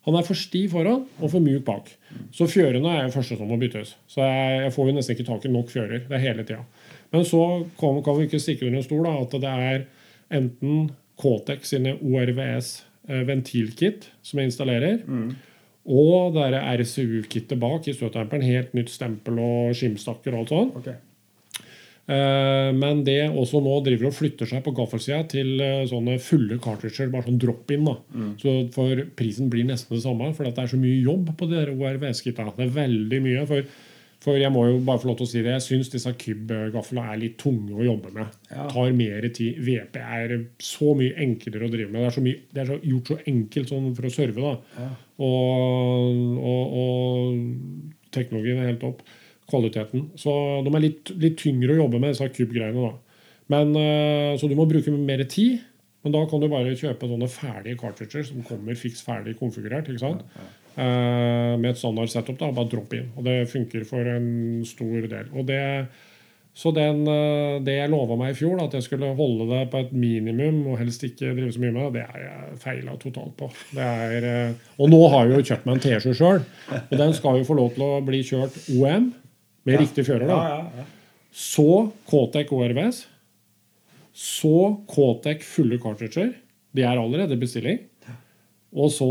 Han 0.05 0.19
er 0.19 0.27
for 0.27 0.37
stiv 0.37 0.71
foran 0.75 1.07
og 1.21 1.31
for 1.33 1.41
mjuk 1.41 1.63
bak. 1.65 1.87
Så 2.37 2.45
fjørene 2.51 2.91
er 2.93 3.07
jo 3.07 3.15
første 3.15 3.39
som 3.39 3.49
må 3.49 3.57
byttes. 3.61 3.95
Så 4.11 4.21
jeg, 4.21 4.59
jeg 4.67 4.73
får 4.75 4.91
jo 4.91 4.97
nesten 4.99 5.15
ikke 5.17 5.27
tak 5.31 5.45
i 5.49 5.53
nok 5.55 5.71
fjører. 5.73 6.03
Det 6.11 6.19
er 6.19 6.25
hele 6.27 6.45
tida. 6.45 6.61
Men 7.15 7.25
så 7.25 7.41
kan, 7.81 8.03
kan 8.05 8.19
vi 8.19 8.27
ikke 8.29 8.41
stikke 8.43 8.67
under 8.69 8.83
en 8.83 8.85
stol 8.85 9.07
da, 9.07 9.15
at 9.23 9.37
det 9.41 9.55
er 9.71 9.87
enten 10.41 10.91
K-Tech 11.21 11.65
sine 11.69 11.95
ORVS 12.03 12.69
eh, 13.09 13.23
ventilkit 13.29 14.09
som 14.23 14.41
jeg 14.43 14.51
installerer, 14.51 15.01
Mm. 15.07 15.35
og 15.87 16.35
det 16.35 16.45
er 16.51 16.79
RCU-kittet 16.81 17.61
bak 17.61 17.87
i 17.89 17.93
støtdemperen. 17.97 18.43
Helt 18.45 18.75
nytt 18.75 18.91
stempel 18.93 19.39
og 19.39 19.75
skimstakker 19.79 20.35
og 20.35 20.41
alt 20.45 20.53
sånt. 20.55 20.77
Ok. 20.81 20.89
Eh, 22.05 22.71
men 22.77 23.01
det 23.07 23.31
også 23.31 23.63
nå 23.65 23.79
driver 23.87 24.11
og 24.11 24.17
flytter 24.19 24.49
seg 24.51 24.61
på 24.67 24.75
gaffelsida 24.77 25.23
til 25.33 25.55
eh, 25.65 25.87
sånne 25.89 26.19
fulle 26.21 26.59
cartridger, 26.63 27.09
bare 27.13 27.31
sånn 27.31 27.41
drop-in. 27.41 27.89
da. 27.89 27.97
Så 28.43 28.57
for 28.75 29.01
prisen 29.17 29.49
blir 29.53 29.65
nesten 29.69 29.97
det 29.97 30.05
samme, 30.05 30.29
for 30.37 30.45
det 30.49 30.61
er 30.61 30.71
så 30.75 30.81
mye 30.81 31.01
jobb 31.01 31.33
på 31.39 31.49
de 31.49 31.59
der 31.63 31.73
ORVS-kitta. 31.73 32.51
Det 32.59 32.67
er 32.67 32.77
veldig 32.77 33.23
mye. 33.25 33.47
For, 33.49 33.73
for 34.25 34.41
jeg 34.41 34.53
må 34.53 34.67
jo 34.69 34.83
bare 34.85 35.01
få 35.01 35.11
lov 35.11 35.19
til 35.21 35.29
å 35.29 35.33
si 35.33 35.41
det, 35.41 35.57
jeg 35.57 35.67
syns 35.69 35.93
disse 35.95 36.13
Kyb-gaflene 36.21 37.09
er 37.15 37.23
litt 37.25 37.41
tunge 37.41 37.73
å 37.73 37.89
jobbe 37.89 38.13
med. 38.19 38.39
Ja. 38.53 38.69
Tar 38.73 38.95
mer 39.01 39.29
tid. 39.41 39.65
VP 39.65 39.99
er 40.05 40.39
så 40.61 40.93
mye 40.99 41.17
enklere 41.25 41.69
å 41.69 41.73
drive 41.73 41.89
med. 41.89 42.03
Det 42.03 42.11
er, 42.11 42.17
så 42.19 42.29
mye, 42.29 42.45
det 42.53 42.65
er 42.65 42.73
så, 42.75 42.81
gjort 42.93 43.13
så 43.15 43.21
enkelt 43.33 43.73
sånn 43.73 43.91
for 43.97 44.11
å 44.11 44.15
serve. 44.21 44.53
da. 44.53 44.81
Ja. 44.85 44.93
Og, 45.25 46.23
og, 46.53 46.81
og 46.85 48.09
teknologien 48.13 48.61
er 48.61 48.75
helt 48.75 48.89
opp. 48.93 49.05
Kvaliteten. 49.51 50.09
Så 50.17 50.33
de 50.65 50.73
er 50.73 50.85
litt, 50.87 51.11
litt 51.21 51.37
tyngre 51.41 51.75
å 51.75 51.83
jobbe 51.85 52.01
med, 52.01 52.15
disse 52.15 52.29
kubgreiene. 52.33 52.95
Men, 53.53 53.77
eh, 53.77 54.37
Så 54.39 54.49
du 54.49 54.55
må 54.57 54.69
bruke 54.69 54.91
mer 54.91 55.25
tid. 55.25 55.61
Men 56.05 56.13
da 56.13 56.27
kan 56.29 56.41
du 56.41 56.49
bare 56.53 56.77
kjøpe 56.77 57.09
sånne 57.09 57.31
ferdige 57.33 57.79
cartridger 57.81 58.27
som 58.29 58.43
kommer 58.45 58.77
fiks 58.77 59.01
ferdig 59.03 59.39
konfigurert. 59.39 59.89
ikke 59.89 60.01
sant? 60.01 60.23
Eh, 60.77 61.57
med 61.57 61.71
et 61.71 61.79
standard 61.79 62.11
setup. 62.13 62.39
da, 62.39 62.51
Bare 62.53 62.69
dropp 62.69 62.93
inn. 62.93 63.09
Og 63.17 63.25
det 63.25 63.49
funker 63.49 63.87
for 63.87 64.05
en 64.05 64.65
stor 64.65 65.09
del. 65.09 65.31
Og 65.33 65.47
det, 65.47 65.89
så 66.55 66.75
den, 66.75 67.07
eh, 67.09 67.59
det 67.65 67.79
jeg 67.79 67.91
lova 67.91 68.19
meg 68.19 68.35
i 68.35 68.39
fjor, 68.39 68.59
da, 68.59 68.65
at 68.65 68.73
jeg 68.73 68.83
skulle 68.83 69.17
holde 69.17 69.49
det 69.49 69.71
på 69.71 69.81
et 69.81 69.93
minimum 69.93 70.67
og 70.67 70.79
helst 70.79 71.03
ikke 71.05 71.33
drive 71.35 71.53
så 71.53 71.61
mye 71.61 71.73
med 71.73 71.93
det, 71.93 71.93
det 71.95 72.05
er 72.05 72.21
jeg 72.29 72.59
feila 72.61 72.99
totalt 73.01 73.37
på. 73.37 73.51
Det 73.73 73.83
er, 73.83 74.55
og 74.79 74.91
nå 74.91 75.09
har 75.09 75.27
jeg 75.27 75.39
jo 75.39 75.55
kjøpt 75.55 75.67
meg 75.67 75.75
en 75.75 75.81
T7 75.81 76.15
sjøl, 76.15 76.45
og 76.91 76.97
den 76.99 77.13
skal 77.15 77.39
jo 77.39 77.49
få 77.49 77.57
lov 77.57 77.75
til 77.75 77.83
å 77.83 78.05
bli 78.05 78.21
kjørt 78.23 78.61
OM 78.77 79.13
med 79.65 79.81
riktig 79.81 80.05
fører. 80.07 80.27
da. 80.29 80.37
Ja, 80.37 80.57
ja, 80.59 80.83
ja. 80.83 80.85
Så 81.35 81.67
K-Tech 82.11 82.53
ORVS. 82.55 83.07
Så 84.15 84.85
K-Tech 84.91 85.43
fulle 85.43 85.79
cartridger. 85.83 86.33
De 86.75 86.83
er 86.87 86.99
allerede 87.01 87.37
bestilling. 87.41 87.81
Og 88.75 88.91
så 88.91 89.09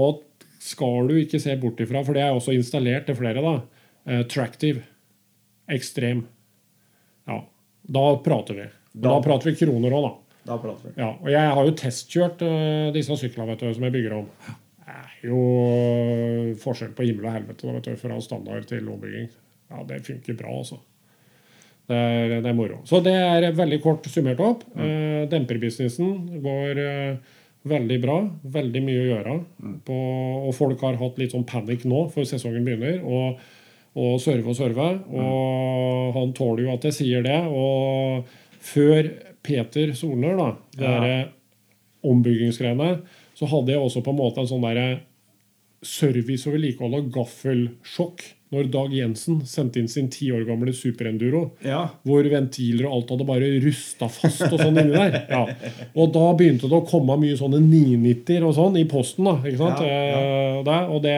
skal 0.64 1.08
du 1.10 1.16
ikke 1.20 1.40
se 1.40 1.56
bort 1.60 1.80
ifra, 1.84 2.04
for 2.04 2.16
det 2.16 2.24
er 2.24 2.32
også 2.36 2.54
installert 2.56 3.06
til 3.10 3.16
flere, 3.20 3.42
da. 3.44 3.54
Eh, 4.08 4.24
Tractive. 4.32 4.84
Ekstrem. 5.72 6.26
Ja. 7.28 7.42
Da 7.88 8.06
prater 8.24 8.54
vi. 8.62 8.66
Da, 8.94 9.00
Da- 9.10 9.14
da 9.16 9.22
prater 9.24 9.52
vi 9.52 9.56
kroner 9.66 9.92
òg, 9.96 10.04
da. 10.08 10.14
Da 10.46 10.58
prater 10.60 10.90
vi. 10.90 10.94
Ja, 11.00 11.10
og 11.22 11.30
jeg 11.32 11.52
har 11.56 11.66
jo 11.66 11.72
testkjørt 11.80 12.42
uh, 12.44 12.92
disse 12.96 13.16
syklene 13.16 13.48
vet 13.54 13.60
du, 13.64 13.74
som 13.74 13.84
jeg 13.88 13.94
bygger 13.96 14.14
om. 14.18 14.26
Det 14.84 14.92
er 14.92 15.30
jo 15.30 15.38
forskjell 16.60 16.92
på 16.98 17.06
himmel 17.08 17.26
og 17.30 17.32
helvete 17.38 17.64
da, 17.68 17.76
vet 17.78 17.88
du, 17.88 17.96
fra 18.02 18.18
standard 18.22 18.68
til 18.68 18.90
ombygging. 18.92 19.30
Ja, 19.74 19.84
det 19.90 20.04
funker 20.06 20.38
bra, 20.38 20.54
altså. 20.62 20.78
Det 21.90 21.98
er, 22.00 22.34
det 22.40 22.48
er 22.48 22.56
moro. 22.56 22.78
Så 22.88 23.02
det 23.04 23.12
er 23.20 23.50
veldig 23.58 23.80
kort 23.84 24.06
summert 24.08 24.40
opp. 24.40 24.62
Eh, 24.80 25.26
demperbusinessen 25.32 26.40
går 26.46 26.80
eh, 26.80 27.34
veldig 27.68 27.98
bra. 28.06 28.16
Veldig 28.54 28.84
mye 28.86 29.02
å 29.02 29.10
gjøre. 29.10 29.34
På, 29.88 29.98
og 30.48 30.54
folk 30.56 30.86
har 30.86 30.96
hatt 31.02 31.20
litt 31.20 31.34
sånn 31.36 31.44
panikk 31.50 31.84
nå, 31.90 32.06
før 32.14 32.30
sesongen 32.30 32.64
begynner. 32.64 33.02
Og, 33.04 33.42
og 34.00 34.16
serve 34.24 34.54
og 34.54 34.58
serve. 34.62 34.88
Og 35.12 36.16
han 36.16 36.32
tåler 36.38 36.68
jo 36.70 36.74
at 36.78 36.88
jeg 36.88 36.98
sier 37.02 37.26
det. 37.28 37.42
Og 37.52 38.32
før 38.64 39.12
Peter 39.44 39.92
Solner, 40.00 40.38
da, 40.40 40.50
det 40.80 40.94
Ja. 40.94 41.24
ombyggingsgreiene, 42.08 43.02
så 43.36 43.48
hadde 43.52 43.72
jeg 43.76 43.80
også 43.84 44.02
på 44.06 44.12
en 44.14 44.20
måte 44.22 44.40
en 44.44 44.48
sånn 44.50 44.64
derre 44.64 45.02
service 45.86 46.48
og 46.48 46.56
vedlikehold 46.58 46.96
av 47.00 47.12
gaffelsjokk 47.16 48.24
når 48.54 48.68
Dag 48.70 48.92
Jensen 48.94 49.40
sendte 49.50 49.82
inn 49.82 49.88
sin 49.90 50.12
ti 50.14 50.28
år 50.30 50.44
gamle 50.46 50.70
superenduro. 50.78 51.48
Ja. 51.66 51.88
Hvor 52.06 52.28
ventiler 52.30 52.86
og 52.86 53.00
alt 53.00 53.14
hadde 53.16 53.26
bare 53.26 53.48
rusta 53.64 54.06
fast 54.14 54.44
og 54.46 54.60
sånn 54.62 54.78
inni 54.78 54.94
der. 54.94 55.18
Ja. 55.32 55.42
Og 55.98 56.12
da 56.14 56.28
begynte 56.38 56.70
det 56.70 56.78
å 56.78 56.86
komme 56.86 57.18
mye 57.18 57.40
sånne 57.40 57.58
990-er 57.64 58.46
og 58.46 58.54
sånn 58.60 58.78
i 58.78 58.86
posten. 58.86 59.26
da, 59.26 59.40
ikke 59.42 59.58
sant? 59.64 59.82
Ja. 59.82 60.22
Eh, 60.62 60.94
og 60.94 61.02
det, 61.02 61.16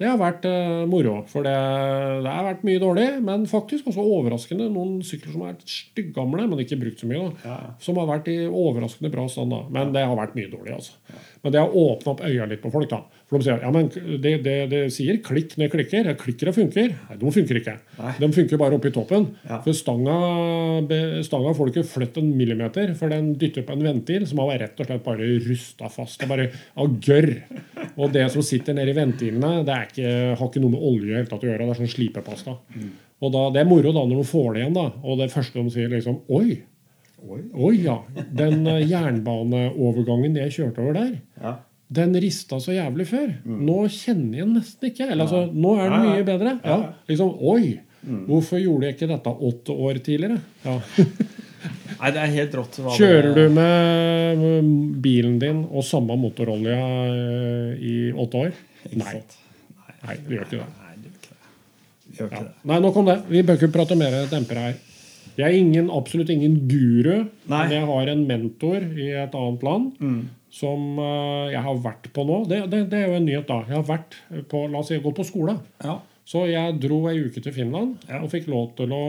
det 0.00 0.08
har 0.08 0.16
vært 0.22 0.48
eh, 0.48 0.80
moro. 0.88 1.18
For 1.28 1.44
det, 1.44 1.52
det 2.24 2.32
har 2.32 2.48
vært 2.48 2.64
mye 2.64 2.80
dårlig, 2.80 3.06
men 3.28 3.44
faktisk 3.52 3.92
også 3.92 4.00
overraskende. 4.16 4.70
Noen 4.72 5.02
sykler 5.04 5.36
som 5.36 5.44
er 5.50 5.60
styggamle, 5.68 6.48
men 6.48 6.64
ikke 6.64 6.80
brukt 6.80 7.04
så 7.04 7.12
mye. 7.12 7.28
da, 7.28 7.52
Ja. 7.52 7.60
Som 7.84 8.00
har 8.00 8.08
vært 8.08 8.32
i 8.32 8.40
overraskende 8.48 9.12
bra 9.12 9.28
stand. 9.28 9.52
da, 9.52 9.66
Men 9.68 9.92
det 9.92 10.08
har 10.08 10.16
vært 10.16 10.32
mye 10.40 10.48
dårlig. 10.56 10.78
altså. 10.80 10.96
Men 11.44 11.52
det 11.52 11.60
har 11.60 11.76
åpna 11.76 12.16
opp 12.16 12.24
øya 12.24 12.48
litt 12.48 12.64
på 12.64 12.72
folk. 12.72 12.88
da. 12.88 13.04
For 13.30 13.38
de 13.38 13.46
sier 13.46 13.60
ja, 13.62 13.70
men 13.70 13.86
det, 13.94 14.32
det, 14.42 14.54
det 14.72 14.78
sier 14.90 15.20
klikk 15.22 15.52
når 15.54 15.68
jeg 15.68 15.72
klikker. 15.76 16.08
Jeg 16.10 16.18
klikker 16.18 16.50
og 16.50 16.56
funker. 16.56 16.88
Nei, 17.08 17.18
de 17.20 17.30
funker 17.36 17.60
ikke. 17.60 17.74
Nei. 18.00 18.14
De 18.18 18.28
funker 18.34 18.58
bare 18.58 18.74
oppe 18.74 18.90
i 18.90 18.94
toppen. 18.96 19.28
Ja. 19.46 19.60
For 19.62 19.76
stanga, 19.78 20.16
stanga 21.26 21.52
får 21.54 21.68
du 21.68 21.76
ikke 21.76 21.86
flytt 21.92 22.18
en 22.18 22.32
millimeter, 22.34 22.90
for 22.98 23.12
den 23.12 23.32
dytter 23.38 23.62
på 23.68 23.76
en 23.76 23.84
ventil 23.86 24.26
som 24.26 24.42
har 24.42 24.58
rett 24.64 24.82
og 24.82 24.88
slett 24.88 25.04
bare 25.06 25.28
rusta 25.46 25.90
fast. 25.94 26.18
Det 26.18 26.26
er 26.26 26.32
bare 26.32 26.48
av 26.82 26.96
gørr. 27.06 27.30
Og 27.94 28.10
det 28.14 28.26
som 28.34 28.42
sitter 28.46 28.74
nede 28.76 28.90
i 28.90 28.98
ventilene, 28.98 29.60
det 29.66 29.76
er 29.76 29.86
ikke, 29.86 30.10
har 30.40 30.50
ikke 30.50 30.64
noe 30.64 30.74
med 30.74 30.88
olje 30.90 31.20
helt 31.20 31.30
tatt 31.30 31.46
å 31.46 31.50
gjøre. 31.52 31.62
Det 31.62 31.76
er 31.76 31.80
sånn 31.84 31.94
slipepasta. 31.94 32.56
Og 33.20 33.32
da, 33.34 33.46
Det 33.54 33.62
er 33.62 33.70
moro 33.70 33.94
da 33.94 34.04
når 34.10 34.24
de 34.24 34.28
får 34.32 34.52
det 34.54 34.64
igjen, 34.64 34.76
da. 34.76 34.88
Og 35.06 35.22
det 35.22 35.30
første 35.32 35.60
de 35.62 35.70
sier, 35.70 35.90
liksom 35.92 36.22
Oi! 36.34 36.58
Oi. 37.20 37.42
Oi, 37.52 37.74
ja. 37.84 37.98
Den 38.32 38.62
eh, 38.64 38.86
jernbaneovergangen 38.88 40.38
jeg 40.40 40.54
kjørte 40.56 40.80
over 40.84 40.96
der, 40.96 41.18
Ja. 41.40 41.58
Den 41.90 42.14
rista 42.22 42.58
så 42.62 42.72
jævlig 42.76 43.06
før. 43.10 43.30
Nå 43.50 43.76
kjenner 43.90 44.38
jeg 44.38 44.46
den 44.46 44.56
nesten 44.60 44.90
ikke. 44.92 45.08
Eller, 45.10 45.24
altså, 45.26 45.40
nå 45.52 45.72
er 45.82 45.90
den 45.90 46.04
mye 46.06 46.26
bedre. 46.28 46.52
Ja, 46.64 46.80
liksom, 47.10 47.32
Oi! 47.50 47.80
Hvorfor 48.00 48.56
gjorde 48.62 48.86
jeg 48.88 48.94
ikke 48.96 49.08
dette 49.10 49.32
åtte 49.50 49.74
år 49.76 49.98
tidligere? 50.00 50.38
Ja. 50.64 50.78
Nei, 52.00 52.10
det 52.16 52.20
er 52.22 52.30
helt 52.32 52.54
rått. 52.56 52.78
Kjører 52.96 53.34
du 53.36 53.42
med 53.52 54.70
bilen 55.04 55.34
din 55.42 55.58
og 55.68 55.84
samme 55.84 56.16
motorolje 56.16 56.76
eh, 56.78 57.74
i 57.84 57.96
åtte 58.14 58.40
år? 58.46 58.54
Nei. 58.96 59.18
Nei, 60.06 60.16
vi 60.24 60.38
gjør 60.38 60.46
ikke 60.46 60.62
det. 60.62 60.68
Nei, 60.80 60.94
gjør 61.02 61.10
ikke 61.10 61.34
det. 61.34 62.16
Gjør 62.16 62.30
Ja. 62.32 62.40
det. 62.46 62.54
Nei, 62.72 62.78
nok 62.86 62.96
om 63.02 63.10
det. 63.10 63.18
Vi 63.28 63.42
bør 63.50 63.60
ikke 63.60 63.72
prate 63.74 63.98
mer 64.00 64.16
dempere 64.32 64.64
her. 64.70 64.78
Jeg 65.36 65.46
er 65.50 65.58
ingen, 65.60 65.90
absolutt 65.94 66.32
ingen 66.32 66.56
guru, 66.68 67.26
Nei. 67.48 67.60
men 67.66 67.70
jeg 67.76 67.84
har 67.92 68.08
en 68.14 68.24
mentor 68.28 68.80
i 68.96 69.10
et 69.26 69.36
annet 69.36 69.62
land 69.68 69.92
Mm. 70.00 70.20
Som 70.50 70.98
eh, 70.98 71.52
jeg 71.54 71.62
har 71.62 71.76
vært 71.84 72.08
på 72.12 72.24
nå. 72.26 72.40
Det, 72.50 72.64
det, 72.72 72.80
det 72.90 72.98
er 73.04 73.08
jo 73.12 73.18
en 73.20 73.26
nyhet, 73.28 73.46
da. 73.48 73.60
Jeg 73.68 73.76
har 73.78 73.86
vært 73.86 74.16
på, 74.50 74.64
la 74.70 74.78
oss 74.82 74.88
si, 74.90 74.98
gått 75.04 75.16
på 75.20 75.26
skole. 75.28 75.54
Ja. 75.84 76.00
Så 76.26 76.44
jeg 76.50 76.78
dro 76.82 77.00
ei 77.10 77.20
uke 77.24 77.40
til 77.42 77.52
Finland 77.54 77.98
Ja. 78.08 78.20
og 78.22 78.30
fikk 78.30 78.46
lov 78.50 78.72
til 78.78 78.92
å 78.94 79.02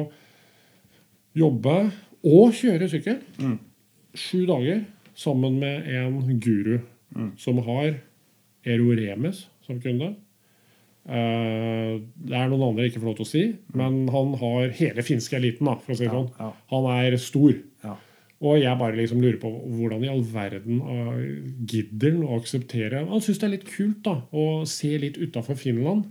jobbe 1.37 1.75
og 2.27 2.53
kjøre 2.57 2.87
sykkel. 2.91 3.19
Mm. 3.41 3.57
Sju 4.17 4.45
dager 4.49 4.83
sammen 5.17 5.59
med 5.61 5.87
en 5.91 6.39
guru 6.41 6.79
Mm. 7.11 7.33
som 7.37 7.57
har 7.65 7.97
Eroremes 8.63 9.47
som 9.65 9.81
kunde. 9.83 10.13
Eh, 11.09 11.97
det 12.23 12.37
er 12.37 12.47
noen 12.47 12.61
andre 12.69 12.85
jeg 12.85 12.93
ikke 12.93 13.01
får 13.01 13.09
lov 13.09 13.17
til 13.17 13.25
å 13.25 13.31
si, 13.31 13.41
men 13.75 14.07
han 14.13 14.33
har 14.39 14.69
hele 14.77 15.03
finske 15.03 15.35
eliten. 15.35 15.65
da, 15.67 15.75
for 15.75 15.91
å 15.91 15.97
si 15.97 16.05
det 16.05 16.13
Mm. 16.13 16.29
Ja, 16.39 16.51
sånn. 16.51 16.53
Han 16.69 16.85
er 17.05 17.17
stor. 17.17 17.53
Og 18.41 18.57
jeg 18.57 18.77
bare 18.79 18.97
liksom 18.97 19.21
lurer 19.21 19.37
på 19.41 19.49
hvordan 19.51 20.03
i 20.05 20.09
all 20.09 20.23
verden 20.25 20.79
uh, 20.81 21.17
gidder 21.69 22.15
han 22.15 22.23
å 22.25 22.39
akseptere 22.39 23.03
Han 23.05 23.21
syns 23.21 23.37
det 23.37 23.45
er 23.45 23.53
litt 23.53 23.67
kult 23.69 23.99
da, 24.07 24.15
å 24.33 24.45
se 24.69 24.95
litt 25.01 25.19
utafor 25.21 25.59
Finland. 25.59 26.07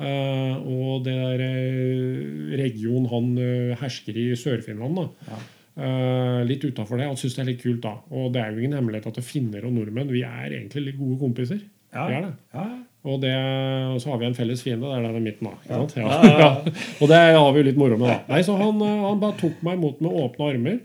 Eh, 0.00 0.54
og 0.64 1.02
det 1.04 1.12
der 1.12 1.42
eh, 1.44 2.52
regionen 2.56 3.08
han 3.10 3.32
eh, 3.36 3.72
hersker 3.80 4.16
i 4.16 4.30
Sør-Finland. 4.38 4.96
da. 4.96 5.32
Ja. 5.32 5.40
Uh, 5.80 6.40
litt 6.44 6.64
utafor 6.66 6.98
det. 6.98 7.06
Han 7.08 7.16
syns 7.16 7.36
det 7.36 7.42
er 7.44 7.50
litt 7.52 7.62
kult. 7.62 7.80
da. 7.84 7.94
Og 8.12 8.32
det 8.34 8.42
er 8.42 8.52
jo 8.52 8.60
ingen 8.60 8.76
hemmelighet 8.76 9.06
at 9.08 9.20
finner 9.24 9.64
og 9.64 9.72
nordmenn 9.76 10.10
vi 10.12 10.24
er 10.26 10.50
egentlig 10.50 10.90
litt 10.90 10.98
gode 10.98 11.16
kompiser. 11.20 11.60
Ja. 11.94 12.06
Er 12.06 12.26
det. 12.26 12.32
Ja. 12.56 12.64
Og, 13.00 13.16
det, 13.22 13.32
og 13.94 14.00
så 14.02 14.10
har 14.12 14.18
vi 14.20 14.26
en 14.28 14.36
felles 14.36 14.60
fiende. 14.60 14.90
Det 14.90 14.98
er 14.98 15.06
den 15.06 15.22
i 15.22 15.24
midten. 15.24 15.48
da. 15.48 15.54
Ja. 15.96 16.50
Og 17.00 17.08
det 17.08 17.16
har 17.16 17.52
vi 17.54 17.62
jo 17.62 17.68
litt 17.70 17.80
moro 17.80 17.96
med. 17.96 18.10
da. 18.10 18.18
Nei, 18.28 18.42
så 18.44 18.58
han, 18.60 18.82
eh, 18.84 19.06
han 19.06 19.22
bare 19.22 19.38
tok 19.40 19.62
meg 19.64 19.78
imot 19.78 20.02
med 20.04 20.18
åpne 20.20 20.50
armer. 20.52 20.76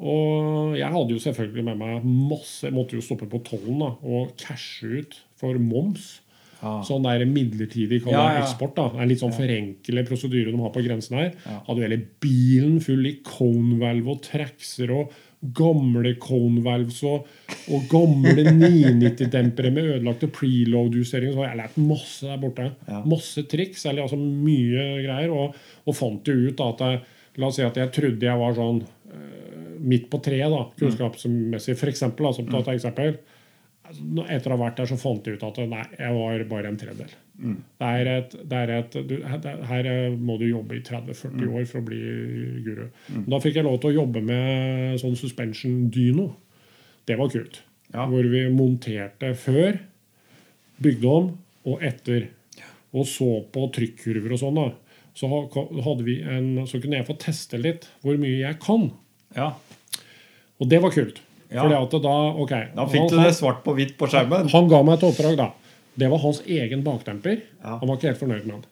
Og 0.00 0.78
jeg 0.80 0.88
hadde 0.94 1.12
jo 1.12 1.20
selvfølgelig 1.20 1.64
med 1.66 1.76
meg 1.80 2.04
masse 2.30 2.64
Jeg 2.64 2.72
måtte 2.72 2.96
jo 2.96 3.04
stoppe 3.04 3.26
på 3.28 3.42
tollen 3.44 3.82
da, 3.82 3.90
og 4.00 4.32
cashe 4.40 4.88
ut 5.02 5.16
for 5.40 5.58
moms. 5.60 6.20
Ah. 6.60 6.82
Sånn 6.84 7.04
der 7.06 7.22
midlertidig 7.28 8.02
Ja, 8.04 8.34
ja. 8.34 8.42
eksport. 8.42 8.74
da. 8.76 8.90
En 9.00 9.08
litt 9.08 9.20
sånn 9.22 9.32
forenkle 9.32 10.02
prosedyre 10.08 10.52
de 10.52 10.60
har 10.60 10.72
på 10.74 10.82
grensen 10.84 11.16
her. 11.16 11.30
Ja. 11.46 11.58
Hadde 11.68 11.80
jo 11.80 11.86
hele 11.88 12.00
bilen 12.20 12.80
full 12.84 13.06
i 13.08 13.14
conevalve 13.24 14.12
og 14.12 14.22
trekser 14.26 14.92
og 14.92 15.14
gamle 15.56 16.10
conevalves 16.20 16.98
og, 17.08 17.24
og 17.72 17.86
gamle 17.88 18.44
990-dempere 18.60 19.70
med 19.72 19.88
ødelagte 19.94 20.28
preload-justeringer. 20.36 21.32
Så 21.32 21.40
har 21.44 21.54
jeg 21.54 21.60
lært 21.62 21.78
masse 21.80 22.28
der 22.28 22.40
borte. 22.42 22.66
Ja. 22.88 23.00
Masse 23.08 23.46
triks, 23.48 23.86
eller 23.88 24.04
altså 24.04 24.20
mye 24.20 24.84
greier. 25.04 25.32
Og, 25.32 25.56
og 25.88 25.96
fant 25.96 26.28
jo 26.28 26.36
ut 26.50 26.56
da 26.60 26.68
at 26.74 26.84
jeg, 26.88 27.02
La 27.40 27.46
oss 27.46 27.56
si 27.60 27.62
at 27.62 27.76
jeg 27.78 27.92
trodde 27.94 28.26
jeg 28.26 28.36
var 28.40 28.56
sånn 28.56 28.80
eh, 29.14 29.49
midt 29.80 30.08
på 30.12 30.20
treet, 30.22 30.50
da, 30.52 30.64
kunnskapsmessig, 30.80 31.76
for 31.80 31.88
eksempel, 31.92 32.28
som 32.36 32.46
ta 32.50 32.60
et 32.60 32.74
eksempel. 32.76 33.16
Etter 34.30 34.52
å 34.52 34.54
ha 34.54 34.60
vært 34.68 34.76
der, 34.78 34.86
så 34.86 34.96
fant 35.00 35.26
jeg 35.26 35.34
ut 35.40 35.42
at 35.48 35.56
nei, 35.66 35.82
jeg 35.98 36.14
var 36.14 36.44
bare 36.52 36.68
en 36.70 36.76
tredjedel. 36.78 37.14
Det 37.80 37.88
er 37.88 38.08
et, 38.12 38.34
det 38.46 38.58
er 38.60 38.70
et 38.76 38.96
du, 39.08 39.14
her- 39.24 39.86
eh, 39.88 40.10
må 40.14 40.36
du 40.38 40.44
jobbe 40.46 40.76
i 40.76 40.82
30-40 40.84 41.48
år 41.56 41.64
for 41.66 41.80
å 41.80 41.86
bli 41.88 42.00
guru. 42.62 42.84
Da 43.26 43.40
fikk 43.40 43.56
jeg 43.58 43.64
lov 43.66 43.80
til 43.80 43.90
å 43.90 43.96
jobbe 44.02 44.22
med 44.22 45.00
sånn 45.00 45.16
suspension 45.18 45.88
dyno. 45.90 46.28
Det 47.08 47.16
var 47.18 47.32
kult. 47.32 47.62
Ja. 47.94 48.04
Hvor 48.06 48.28
vi 48.30 48.44
monterte 48.54 49.32
før, 49.34 49.80
bygde 50.84 51.08
om 51.10 51.32
og 51.66 51.82
etter. 51.82 52.28
Og 52.94 53.06
så 53.08 53.26
på 53.50 53.66
trykkurver 53.74 54.36
og 54.36 54.38
sånn. 54.44 54.54
da. 54.60 54.68
Så 55.16 55.26
en, 55.26 56.66
så 56.66 56.78
kunne 56.80 57.00
jeg 57.00 57.06
få 57.08 57.16
teste 57.18 57.58
litt 57.58 57.88
hvor 58.04 58.16
mye 58.20 58.38
jeg 58.44 58.60
kan. 58.62 58.90
Ja. 59.34 59.54
Og 60.60 60.68
det 60.68 60.80
var 60.82 60.90
kult. 60.94 61.20
Ja. 61.50 61.64
Fordi 61.64 61.74
at 61.80 62.02
da, 62.04 62.16
ok, 62.44 62.52
Da 62.76 62.86
fikk 62.86 63.00
han- 63.00 63.08
du 63.08 63.16
det 63.24 63.34
svart 63.34 63.64
på 63.64 63.74
hvitt 63.74 63.96
på 63.98 64.06
skjermen. 64.06 64.48
han 64.50 64.68
ga 64.68 64.82
meg 64.82 64.98
et 64.98 65.08
oppdrag, 65.08 65.36
da. 65.36 65.50
Det 65.98 66.08
var 66.10 66.18
hans 66.18 66.42
egen 66.46 66.82
bakdemper. 66.84 67.40
Ja. 67.64 67.78
Han 67.78 67.88
var 67.88 67.96
ikke 67.96 68.12
helt 68.12 68.20
fornøyd 68.20 68.44
med 68.46 68.54
den. 68.54 68.64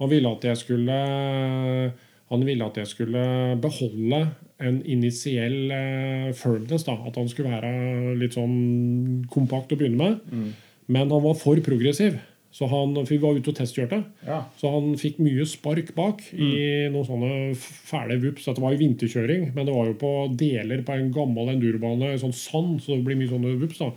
Han 0.00 0.08
ville 0.10 0.26
at 0.32 0.42
jeg 0.42 0.56
skulle 0.56 1.92
han 2.30 2.44
ville 2.44 2.66
at 2.66 2.76
jeg 2.80 2.86
skulle 2.90 3.56
beholde 3.60 4.20
en 4.64 4.82
initiell 4.86 5.70
uh, 5.70 6.32
firmness. 6.32 6.84
da, 6.84 6.96
At 7.06 7.16
han 7.16 7.28
skulle 7.28 7.50
være 7.52 8.16
litt 8.18 8.34
sånn 8.34 9.26
kompakt 9.30 9.74
å 9.74 9.78
begynne 9.78 9.96
med. 10.00 10.20
Mm. 10.32 10.52
Men 10.88 11.10
han 11.10 11.22
var 11.22 11.34
for 11.34 11.60
progressiv. 11.64 12.18
Så 12.54 12.68
han, 12.70 12.92
for 12.94 13.10
Vi 13.10 13.18
var 13.18 13.34
ute 13.34 13.50
og 13.50 13.56
testkjørte. 13.58 13.98
Ja. 14.28 14.44
Så 14.60 14.70
han 14.70 14.92
fikk 15.00 15.16
mye 15.18 15.42
spark 15.48 15.88
bak 15.96 16.20
i 16.32 16.50
noen 16.94 17.06
sånne 17.08 17.30
fæle 17.58 18.20
vups. 18.22 18.44
Dette 18.46 18.62
var 18.62 18.76
jo 18.76 18.78
vinterkjøring, 18.78 19.48
men 19.56 19.66
det 19.66 19.74
var 19.74 19.88
jo 19.90 19.96
på 19.98 20.12
deler 20.38 20.84
på 20.86 20.94
en 20.94 21.10
gammel 21.14 21.50
endurobane, 21.50 22.12
sånn 22.22 22.36
sand, 22.36 22.76
så 22.84 22.94
det 22.94 23.02
blir 23.08 23.18
mye 23.18 23.32
sånne 23.32 23.56
vups. 23.58 23.80
da. 23.82 23.90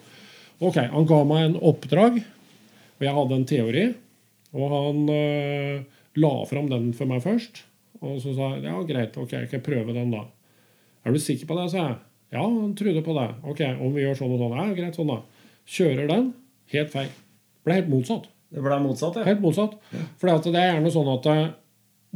Ok, 0.57 0.79
Han 0.89 1.05
ga 1.05 1.19
meg 1.29 1.43
en 1.45 1.59
oppdrag, 1.69 2.17
og 2.97 3.05
jeg 3.05 3.13
hadde 3.13 3.37
en 3.37 3.45
teori. 3.45 3.83
Og 4.57 4.73
han 4.73 5.03
øh, 5.13 5.83
la 6.17 6.33
fram 6.49 6.71
den 6.71 6.87
for 6.97 7.05
meg 7.05 7.21
først. 7.21 7.61
Og 8.01 8.17
så 8.23 8.33
sa 8.33 8.55
jeg 8.55 8.65
ja, 8.65 8.79
greit, 8.89 9.17
ok, 9.21 9.35
jeg 9.37 9.51
kan 9.51 9.61
prøve 9.65 9.93
den, 9.93 10.09
da. 10.15 10.23
Er 11.05 11.13
du 11.13 11.21
sikker 11.21 11.45
på 11.45 11.59
det, 11.59 11.67
sa 11.75 11.83
jeg. 11.83 11.99
Ja, 12.33 12.41
han 12.41 12.73
trodde 12.75 13.05
på 13.05 13.13
det. 13.15 13.27
Ok, 13.45 13.61
om 13.77 13.93
vi 13.93 14.01
gjør 14.01 14.17
sånn 14.17 14.33
og 14.33 14.41
sånn. 14.41 14.57
Ja, 14.57 14.65
greit, 14.73 14.97
sånn 14.97 15.13
da. 15.13 15.21
Kjører 15.77 16.09
den. 16.09 16.33
Helt 16.73 16.91
feil. 16.91 17.13
Ble 17.63 17.77
helt 17.77 17.93
motsatt. 17.93 18.27
Det 18.53 18.63
ble 18.63 18.77
motsatt, 18.83 19.19
ja. 19.19 19.25
Helt 19.27 19.41
motsatt. 19.43 19.73
For 20.19 20.29
det 20.31 20.53
er 20.55 20.69
gjerne 20.71 20.91
sånn 20.93 21.09
at 21.11 21.25
eh, 21.31 21.47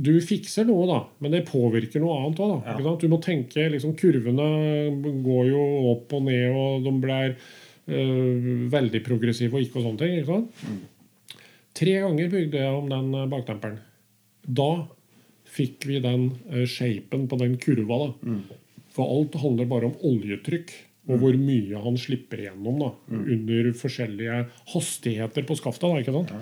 du 0.01 0.13
fikser 0.23 0.65
noe, 0.67 0.85
da, 0.89 0.99
men 1.21 1.33
det 1.35 1.43
påvirker 1.49 2.01
noe 2.03 2.21
annet 2.21 2.39
òg. 2.41 2.53
Ja. 2.65 2.93
Du 3.01 3.07
må 3.11 3.19
tenke 3.23 3.67
liksom, 3.73 3.93
Kurvene 3.99 4.47
går 5.25 5.51
jo 5.51 5.65
opp 5.91 6.15
og 6.15 6.23
ned, 6.29 6.47
og 6.55 6.87
de 6.87 6.93
blir 7.03 7.35
øh, 7.35 8.47
veldig 8.71 9.03
progressive 9.05 9.57
og 9.57 9.65
ikke 9.65 9.81
og 9.81 9.89
sånne 9.89 10.01
ting. 10.01 10.15
ikke 10.21 10.39
sant? 10.39 10.87
Tre 11.77 11.99
ganger 12.03 12.31
bygde 12.31 12.63
jeg 12.63 12.79
om 12.79 12.89
den 12.91 13.11
eh, 13.19 13.29
bakdemperen. 13.31 13.77
Da 14.47 14.71
fikk 15.51 15.85
vi 15.89 15.99
den 16.03 16.29
eh, 16.49 16.65
shapen 16.69 17.27
på 17.31 17.39
den 17.41 17.59
kurva. 17.61 18.07
da. 18.07 18.39
For 18.95 19.07
alt 19.07 19.37
handler 19.43 19.69
bare 19.71 19.91
om 19.91 19.99
oljetrykk 20.07 20.71
og 21.10 21.18
hvor 21.18 21.38
mye 21.40 21.80
han 21.82 21.98
slipper 21.98 22.44
igjennom 22.44 22.78
da, 22.82 22.90
under 23.10 23.72
forskjellige 23.78 24.44
hastigheter 24.73 25.48
på 25.48 25.57
skaftet. 25.57 25.90
Da, 25.90 26.02
ikke 26.03 26.14
sant? 26.14 26.34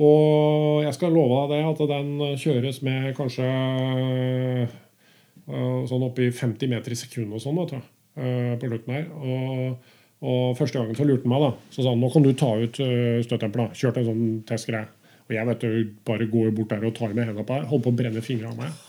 Og 0.00 0.84
jeg 0.86 0.96
skal 0.96 1.12
love 1.12 1.40
deg 1.50 1.58
det 1.58 1.72
at 1.72 1.80
den 1.90 2.12
kjøres 2.40 2.78
med 2.86 3.10
kanskje 3.18 3.48
øh, 5.50 5.82
sånn 5.90 6.06
oppi 6.06 6.30
50 6.32 6.70
meter 6.70 6.94
i 6.94 6.98
sekundet 6.98 7.36
og 7.36 7.42
sånn 7.44 7.58
Da, 7.60 7.66
du, 7.74 8.22
øh, 8.22 8.54
på 8.62 8.70
løkken 8.70 8.94
her. 8.96 9.10
Og, 9.18 9.90
og 10.20 10.56
første 10.56 10.78
gangen 10.78 10.96
så 10.96 11.08
lurte 11.08 11.26
han 11.26 11.34
meg, 11.34 11.44
da. 11.44 11.74
Så 11.74 11.82
sa 11.82 11.92
han 11.92 12.00
nå 12.00 12.12
kan 12.14 12.24
du 12.24 12.32
ta 12.32 12.54
ut 12.62 12.80
øh, 12.86 13.20
støttempelet. 13.26 13.76
Kjørte 13.76 14.04
en 14.04 14.08
sånn 14.12 14.24
testgreie. 14.48 14.88
Og 15.28 15.36
jeg 15.36 15.46
vet 15.46 15.66
du, 15.66 15.90
bare 16.06 16.30
går 16.30 16.54
bort 16.56 16.72
der 16.72 16.88
og 16.88 16.96
tar 16.96 17.12
med 17.12 17.28
hendene 17.28 17.46
på 17.46 17.58
her. 17.58 17.68
Holdt 17.70 17.84
på 17.84 17.92
å 17.92 17.98
brenne 18.00 18.24
fingrene 18.24 18.54
av 18.54 18.64
meg. 18.64 18.86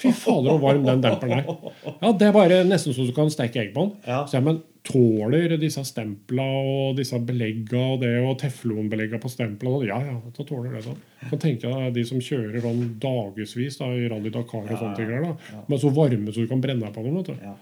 Fy 0.00 0.10
fader, 0.16 0.54
så 0.54 0.58
varm 0.62 0.86
den 0.86 1.02
demperen 1.04 1.38
er. 1.42 1.70
Ja, 2.00 2.12
Det 2.16 2.26
er 2.30 2.32
bare 2.36 2.62
nesten 2.64 2.94
så 2.96 3.04
du 3.06 3.12
kan 3.16 3.30
steke 3.32 3.60
egg 3.60 3.74
på 3.74 3.84
den. 3.84 3.94
Ja. 4.08 4.22
Så 4.26 4.38
jeg, 4.38 4.46
men 4.48 4.62
Tåler 4.80 5.58
disse 5.60 5.82
stempla 5.84 6.44
og 6.56 6.94
disse 6.96 7.18
belegga 7.20 7.76
og 7.92 7.98
det 8.00 8.14
og 8.24 8.38
teflonbelegga 8.40 9.18
på 9.20 9.28
stempla? 9.28 9.74
Ja, 9.84 9.98
ja, 10.06 10.14
da 10.32 10.46
tåler 10.48 10.72
det 10.72 10.80
sånn. 10.86 10.96
Kan 11.28 11.42
tenke 11.42 11.68
deg 11.68 11.90
de 11.98 12.04
som 12.08 12.22
kjører 12.24 12.64
sånn 12.64 12.80
dagevis 13.02 13.76
da, 13.76 13.90
i 13.92 14.08
Rally 14.08 14.32
Dakar 14.32 14.64
og 14.64 14.72
sånne 14.72 14.96
ting. 14.96 15.10
der, 15.12 15.26
da. 15.28 15.60
Men 15.68 15.82
så 15.82 15.92
varme 15.92 16.32
så 16.32 16.46
du 16.46 16.48
kan 16.48 16.62
brenne 16.64 16.86
deg 16.86 16.96
på 16.96 17.04
dem. 17.04 17.18
vet 17.20 17.28
du. 17.28 17.44
Ja. 17.44 17.52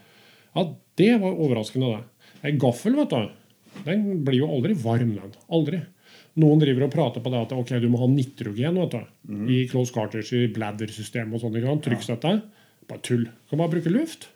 Ja, 0.55 0.63
det 1.03 1.11
var 1.21 1.35
overraskende, 1.43 1.91
det. 1.99 2.31
En 2.49 2.61
gaffel, 2.63 2.95
vet 3.01 3.11
du, 3.11 3.27
den 3.83 4.07
blir 4.23 4.39
jo 4.39 4.47
aldri 4.55 4.79
varm, 4.79 5.11
den. 5.19 5.35
Aldri. 5.51 5.81
Noen 6.39 6.61
driver 6.61 6.85
og 6.85 6.93
prater 6.93 7.23
på 7.23 7.31
det 7.33 7.39
at 7.41 7.53
ok, 7.55 7.71
du 7.81 7.89
må 7.91 8.01
ha 8.03 8.07
nitrogen 8.11 8.77
vet 8.77 8.93
du, 8.93 9.13
i 9.49 9.63
close 9.71 9.93
carters, 9.95 10.31
i 10.35 10.45
bladder-system 10.53 11.33
og 11.33 11.41
sånn. 11.41 11.57
Trykkstøtte. 11.85 12.35
Bare 12.89 13.05
tull. 13.05 13.25
Kan 13.49 13.61
bare 13.61 13.73
bruke 13.73 13.93
luft. 13.93 14.29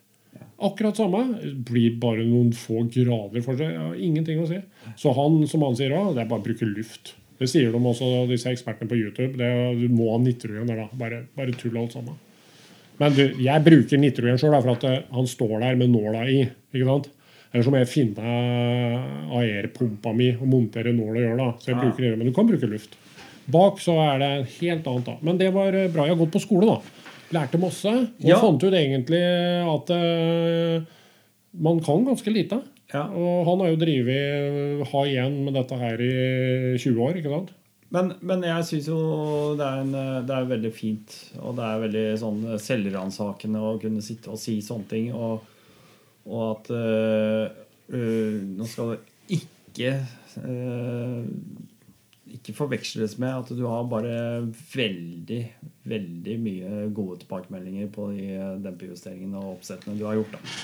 Akkurat 0.63 0.97
samme. 0.97 1.23
Blir 1.67 1.97
bare 2.01 2.25
noen 2.27 2.53
få 2.57 2.85
grader 2.91 3.43
for 3.45 3.59
seg. 3.59 3.73
Ja, 3.75 3.89
ingenting 3.93 4.41
å 4.43 4.49
si. 4.49 4.59
Så 4.99 5.13
han, 5.17 5.41
som 5.49 5.65
han 5.65 5.77
sier 5.79 5.95
òg, 5.97 6.13
det 6.17 6.25
er 6.25 6.29
bare 6.31 6.43
å 6.43 6.47
bruke 6.47 6.67
luft. 6.69 7.15
Det 7.39 7.49
sier 7.49 7.73
de 7.73 7.79
også, 7.79 8.11
disse 8.29 8.51
ekspertene 8.51 8.89
på 8.89 8.99
YouTube. 8.99 9.33
Det, 9.39 9.49
du 9.81 9.87
må 9.91 10.11
ha 10.13 10.19
nitrogen 10.21 10.69
der, 10.69 10.83
da. 10.85 10.99
Bare, 10.99 11.23
bare 11.37 11.55
tull 11.57 11.79
alt 11.81 11.95
sammen. 11.97 12.19
Men 13.01 13.15
du, 13.17 13.23
jeg 13.41 13.65
bruker 13.65 13.99
nitrogen 13.99 14.39
sjøl, 14.39 14.55
for 14.61 14.75
at 14.75 14.85
eh, 14.87 15.01
han 15.15 15.27
står 15.29 15.55
der 15.65 15.79
med 15.79 15.91
nåla 15.91 16.27
i. 16.29 16.43
ikke 16.73 16.87
sant? 16.89 17.09
Eller 17.53 17.63
så 17.67 17.69
må 17.73 17.77
jeg 17.83 17.91
finne 17.91 18.33
aerpumpa 19.37 20.13
mi 20.15 20.31
og 20.33 20.47
montere 20.49 20.93
nål 20.95 21.13
og 21.15 21.21
gjøre 21.21 21.39
da. 21.39 21.49
Så 21.61 21.71
jeg 21.71 21.79
bruker 21.81 22.05
det, 22.07 22.17
Men 22.17 22.27
du 22.29 22.33
kan 22.35 22.49
bruke 22.49 22.69
luft. 22.69 22.97
Bak 23.53 23.79
så 23.83 23.95
er 24.01 24.19
det 24.23 24.31
helt 24.59 24.87
annet. 24.87 25.05
da. 25.05 25.15
Men 25.21 25.37
det 25.37 25.51
var 25.53 25.75
eh, 25.75 25.89
bra. 25.91 26.07
Jeg 26.07 26.15
har 26.15 26.21
gått 26.23 26.33
på 26.33 26.41
skole, 26.43 26.65
da. 26.65 26.79
Lærte 27.35 27.59
masse. 27.61 27.89
Og 27.93 28.29
Ja. 28.29 28.39
fant 28.39 28.63
ut 28.63 28.73
egentlig 28.73 29.21
at 29.73 29.89
uh, 29.89 30.83
man 31.59 31.79
kan 31.83 32.05
ganske 32.05 32.31
lite. 32.33 32.61
Ja. 32.93 33.07
Og 33.09 33.45
han 33.49 33.59
har 33.63 33.69
jo 33.73 33.79
drevet 33.81 34.87
ha 34.91 35.03
igjen 35.09 35.43
med 35.45 35.53
dette 35.57 35.77
her 35.81 35.97
i 36.01 36.77
20 36.77 37.01
år, 37.01 37.17
ikke 37.17 37.33
sant? 37.33 37.53
Men, 37.93 38.13
men 38.25 38.41
jeg 38.41 38.65
syns 38.65 38.87
jo 38.89 38.99
det 39.57 39.65
er, 39.65 39.81
en, 39.81 40.25
det 40.25 40.33
er 40.33 40.47
veldig 40.49 40.71
fint, 40.73 41.13
og 41.41 41.55
det 41.57 41.65
er 41.65 41.81
veldig 41.83 42.05
sånn 42.21 42.39
selvransakende 42.61 43.59
å 43.61 43.75
kunne 43.81 44.01
sitte 44.01 44.31
og 44.33 44.39
si 44.41 44.59
sånne 44.65 44.89
ting. 44.89 45.11
Og, 45.13 45.41
og 46.25 46.43
at 46.53 46.69
øh, 46.71 47.49
øh, 47.89 48.37
Nå 48.57 48.65
skal 48.69 48.93
det 48.93 48.99
ikke 49.39 49.93
øh, 50.43 51.23
ikke 52.33 52.53
forveksles 52.57 53.17
med 53.21 53.29
at 53.29 53.51
du 53.53 53.65
har 53.69 53.83
bare 53.91 54.47
veldig, 54.73 55.41
veldig 55.85 56.37
mye 56.41 56.85
gode 56.95 57.19
tilbakemeldinger 57.23 57.91
på 57.93 58.07
de 58.15 58.39
dempejusteringene 58.63 59.37
og 59.37 59.57
oppsettene 59.59 59.99
du 59.99 60.07
har 60.07 60.17
gjort. 60.17 60.33
da. 60.33 60.55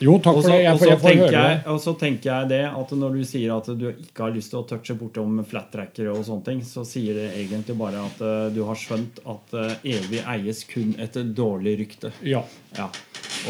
Jo, 0.00 0.14
takk 0.16 0.38
også, 0.40 0.48
for 0.48 0.56
det. 0.56 0.62
Jeg, 0.64 0.72
og 0.72 0.78
får- 0.80 0.88
jeg 0.88 0.98
får 1.02 1.08
tenker 1.10 1.34
jeg, 1.36 1.56
og 1.68 1.80
så 1.84 1.92
tenker 2.00 2.30
jeg 2.32 2.48
det 2.48 2.60
at 2.70 2.92
når 2.96 3.16
du 3.18 3.24
sier 3.28 3.52
at 3.52 3.66
du 3.76 3.84
ikke 3.90 4.22
har 4.24 4.32
lyst 4.32 4.48
til 4.54 4.62
å 4.62 4.66
touche 4.70 4.96
bortom 4.96 5.42
flat-trackere 5.44 6.14
og 6.14 6.24
sånne 6.24 6.46
ting, 6.46 6.62
så 6.64 6.86
sier 6.88 7.18
det 7.18 7.26
egentlig 7.36 7.76
bare 7.76 8.00
at 8.06 8.22
uh, 8.24 8.48
du 8.54 8.62
har 8.64 8.80
skjønt 8.80 9.20
at 9.28 9.52
uh, 9.60 9.74
evig 9.84 10.22
eies 10.24 10.64
kun 10.72 10.94
et 11.04 11.20
dårlig 11.36 11.76
rykte. 11.82 12.14
Ja. 12.24 12.40
Ja. 12.78 12.88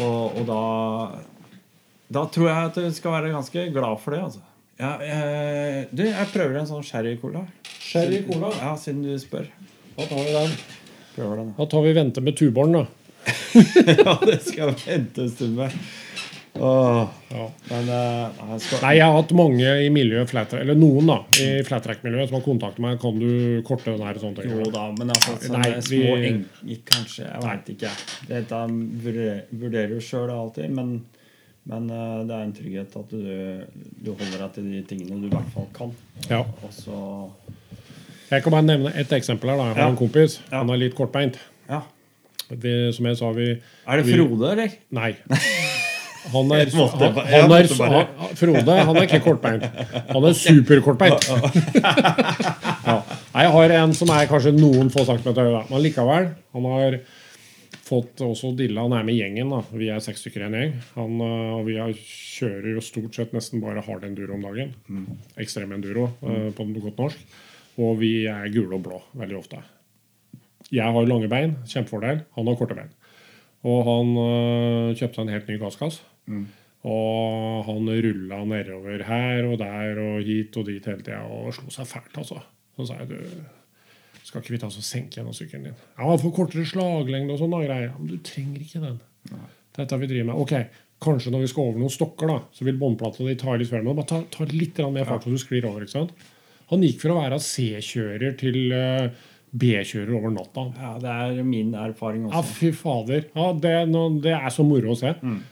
Og, 0.03 0.41
og 0.41 0.43
da 0.51 0.59
Da 2.11 2.25
tror 2.33 2.49
jeg 2.49 2.69
at 2.71 2.79
du 2.81 2.87
skal 2.95 3.13
være 3.15 3.31
ganske 3.33 3.65
glad 3.71 3.99
for 4.03 4.15
det, 4.15 4.21
altså. 4.27 4.41
Ja, 4.81 4.91
jeg, 5.05 5.87
du, 5.93 6.01
jeg 6.07 6.29
prøver 6.33 6.57
en 6.59 6.67
sånn 6.69 6.83
sherry-cola. 6.83 7.43
Sherry 7.81 8.23
cola? 8.25 8.49
Ja, 8.57 8.71
siden 8.81 9.03
du 9.05 9.11
spør. 9.21 9.45
Da 9.97 10.07
tar 10.09 10.23
vi 10.25 10.31
den. 10.33 10.55
Prøver 11.15 11.41
den. 11.43 11.51
Da 11.59 11.67
tar 11.69 11.83
vi 11.85 11.93
vente 11.95 12.23
med 12.25 12.39
Tuborn, 12.39 12.73
da. 12.79 12.85
ja, 14.01 14.15
det 14.25 14.39
skal 14.47 14.73
vente 14.81 15.27
en 15.27 15.29
stund 15.35 15.59
med. 15.59 15.75
Åh, 16.57 17.05
Ja. 17.31 17.45
men 17.69 17.87
uh, 17.87 18.41
jeg 18.51 18.59
skal, 18.65 18.81
Nei, 18.83 18.91
jeg 18.97 19.05
har 19.07 19.13
hatt 19.15 19.31
mange 19.39 19.69
i 19.85 19.87
miljøet, 19.93 20.27
flat, 20.33 20.51
eller 20.57 20.75
noen 20.75 21.07
da, 21.07 21.15
i 21.39 21.61
flattrack-miljøet 21.67 22.27
som 22.27 22.39
har 22.41 22.43
kontaktet 22.43 22.83
meg. 22.83 22.97
Kan 22.99 23.21
du 23.21 23.61
korte 23.67 23.93
den 23.93 24.03
her? 24.03 24.19
ting? 24.19 24.51
Jo 24.51 24.65
da, 24.73 24.89
men 24.97 25.13
altså 25.15 25.37
sånne 25.45 25.61
Nei, 25.61 25.71
vi- 25.77 26.01
små 26.01 26.17
eng... 26.27 26.41
Kanskje, 26.91 27.29
jeg 27.29 27.45
veit 27.45 27.71
ikke. 27.77 27.93
Dette 28.33 28.61
vurderer, 29.05 29.93
du 29.95 30.03
sjøl 30.03 30.33
alltid, 30.33 30.73
men, 30.75 30.97
men 31.69 31.89
uh, 31.91 32.21
det 32.25 32.33
er 32.35 32.43
en 32.47 32.53
trygghet 32.57 32.95
at 32.97 33.11
du, 33.11 33.65
du 34.05 34.11
holder 34.15 34.37
deg 34.45 34.53
til 34.55 34.63
de 34.71 34.81
tingene 34.89 35.19
du 35.21 35.27
i 35.27 35.33
hvert 35.35 35.51
fall 35.53 35.67
kan. 35.75 35.91
Ja. 36.29 36.39
Og 36.65 36.71
så 36.73 36.95
Jeg 38.31 38.43
kan 38.43 38.51
bare 38.55 38.63
nevne 38.65 38.93
ett 38.95 39.11
eksempel 39.13 39.49
her. 39.51 39.57
da. 39.57 39.63
Jeg 39.69 39.75
har 39.75 39.83
Ja. 39.83 39.89
en 39.89 39.97
kompis. 39.99 40.39
Ja. 40.51 40.57
Han 40.63 40.69
er 40.73 40.77
litt 40.81 40.95
kortbeint. 40.95 41.37
Ja. 41.69 41.81
Vi, 42.49 42.73
som 42.93 43.05
jeg 43.05 43.17
sa, 43.17 43.29
vi 43.31 43.45
Er 43.87 44.01
det 44.01 44.05
Frode, 44.09 44.51
eller? 44.51 44.69
Nei. 44.91 45.13
Han 46.31 46.51
er, 46.53 46.69
måtte 46.77 46.97
han, 47.01 47.51
er 47.51 47.71
han- 47.89 48.35
Frode 48.37 48.75
han 48.85 48.95
er 48.97 49.07
ikke 49.07 49.19
kortbeint. 49.25 49.63
Han 50.11 50.23
er 50.29 50.33
superkortbeint. 50.37 51.25
Ja. 51.25 52.97
Jeg 53.41 53.49
har 53.55 53.73
en 53.79 53.93
som 53.97 54.11
er 54.13 54.27
kanskje 54.29 54.51
noen 54.53 54.91
få 54.93 55.01
centimeter 55.07 55.47
høy, 55.49 55.63
men 55.71 55.81
likevel. 55.81 56.27
Han 56.53 56.67
har 56.75 56.99
fått 57.91 58.23
også 58.23 58.53
Dilla. 58.57 58.85
Han 58.85 58.95
er 58.95 59.05
med 59.07 59.17
i 59.17 59.21
gjengen. 59.21 59.51
da. 59.53 59.61
Vi 59.75 59.89
er 59.91 60.01
seks 60.03 60.23
stykker 60.23 60.45
i 60.45 60.47
en 60.47 60.57
gjeng. 60.57 60.73
Han, 60.95 61.17
øh, 61.25 61.51
og 61.57 61.65
vi 61.67 61.77
er, 61.81 61.91
kjører 62.37 62.71
jo 62.75 62.85
stort 62.85 63.17
sett 63.17 63.35
nesten 63.35 63.63
bare 63.63 63.83
hard 63.85 64.07
enduro 64.07 64.37
om 64.37 64.47
dagen. 64.47 64.73
Ekstrem 65.41 65.75
enduro 65.75 66.07
mm. 66.21 66.53
på 66.57 66.67
godt 66.79 67.03
norsk. 67.03 67.37
Og 67.81 67.99
vi 68.01 68.25
er 68.29 68.49
gule 68.53 68.77
og 68.77 68.83
blå 68.87 69.01
veldig 69.19 69.37
ofte. 69.39 69.61
Jeg 70.71 70.87
har 70.87 71.07
lange 71.07 71.27
bein, 71.31 71.57
kjempefordel. 71.67 72.23
Han 72.37 72.47
har 72.47 72.59
korte 72.59 72.77
bein. 72.77 72.91
Og 73.67 73.85
han 73.85 74.17
øh, 74.17 74.97
kjøpte 74.97 75.21
en 75.21 75.35
helt 75.35 75.47
ny 75.51 75.59
gasskasse. 75.61 76.03
Og 76.81 77.65
han 77.67 77.89
rulla 78.05 78.39
nedover 78.49 79.03
her 79.05 79.45
og 79.45 79.59
der 79.61 79.99
og 80.01 80.23
hit 80.25 80.55
og 80.57 80.65
dit 80.65 80.85
hele 80.89 81.03
tida 81.05 81.21
og 81.29 81.51
slo 81.53 81.69
seg 81.69 81.89
fælt, 81.89 82.15
altså. 82.17 82.39
Så 82.77 82.87
sa 82.87 83.01
jeg 83.03 83.11
du 83.11 83.60
skal 84.31 84.43
ikke 84.45 84.53
vi 84.55 84.61
ta 84.61 84.69
oss 84.71 84.79
og 84.79 84.85
senke 84.87 85.19
gjennom 85.19 85.35
sykkelen 85.35 85.65
din? 85.67 85.79
Ja, 85.97 86.07
for 86.15 86.31
kortere 86.35 86.63
slaglengde 86.67 87.35
og 87.35 87.41
sånne 87.41 87.65
greier. 87.65 87.91
Men 87.97 88.07
du 88.07 88.21
trenger 88.23 88.63
ikke 88.63 88.79
den. 88.79 89.01
Dette 89.75 89.99
vi 89.99 90.07
driver 90.07 90.29
med. 90.29 90.39
Ok, 90.39 90.77
kanskje 91.03 91.33
når 91.33 91.43
vi 91.43 91.49
skal 91.51 91.67
over 91.67 91.81
noen 91.81 91.91
stokker, 91.91 92.31
da, 92.31 92.37
så 92.55 92.67
vil 92.67 92.79
båndplata 92.79 93.27
di 93.27 93.35
ta 93.39 93.57
litt 93.59 93.71
før. 93.71 93.83
Men 93.83 93.97
bare 93.99 94.11
ta, 94.13 94.21
ta 94.31 94.47
litt 94.47 94.79
mer 94.87 95.09
fart 95.09 95.27
så 95.27 95.33
du 95.33 95.41
sklir 95.41 95.67
over. 95.67 95.83
ikke 95.83 95.97
sant? 95.97 96.15
Han 96.71 96.85
gikk 96.87 97.01
fra 97.03 97.11
å 97.11 97.19
være 97.19 97.41
C-kjører 97.43 98.37
til 98.39 98.71
eh, 98.71 99.27
B-kjører 99.51 100.13
over 100.15 100.31
natta. 100.31 100.63
Ja, 100.79 100.91
det 101.01 101.11
er 101.11 101.41
min 101.43 101.73
erfaring 101.75 102.29
også. 102.29 102.37
Ja, 102.37 102.43
fy 102.55 102.69
fader. 102.75 103.25
Ja, 103.35 103.49
det, 103.63 103.73
no, 103.91 104.05
det 104.23 104.31
er 104.37 104.53
så 104.53 104.63
moro 104.63 104.93
å 104.93 104.99
se. 104.99 105.11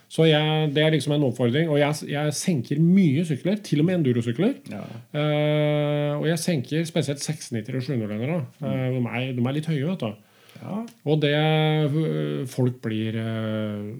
Så 0.09 0.29
jeg, 0.29 0.69
det 0.75 0.85
er 0.85 0.95
liksom 0.95 1.17
en 1.17 1.25
oppfordring. 1.27 1.67
Og 1.67 1.81
jeg, 1.81 2.07
jeg 2.13 2.37
senker 2.37 2.79
mye 2.79 3.25
sykler, 3.27 3.59
til 3.65 3.83
og 3.83 3.89
med 3.89 3.99
endurosykler. 3.99 4.55
Ja. 4.71 4.85
Uh, 5.11 6.15
og 6.21 6.29
jeg 6.29 6.39
senker 6.45 6.87
spesielt 6.87 7.23
690 7.25 7.75
og 7.75 7.85
700-ere. 7.89 8.39
Uh, 8.63 8.97
de, 9.03 9.03
de 9.35 9.45
er 9.45 9.57
litt 9.59 9.69
høye, 9.69 9.83
vet 9.91 10.07
du. 10.07 10.25
Ja. 10.59 10.81
Og 11.07 11.21
det 11.23 11.35
øh, 11.35 12.47
Folk 12.47 12.81
blir 12.83 13.15
øh, 13.15 13.93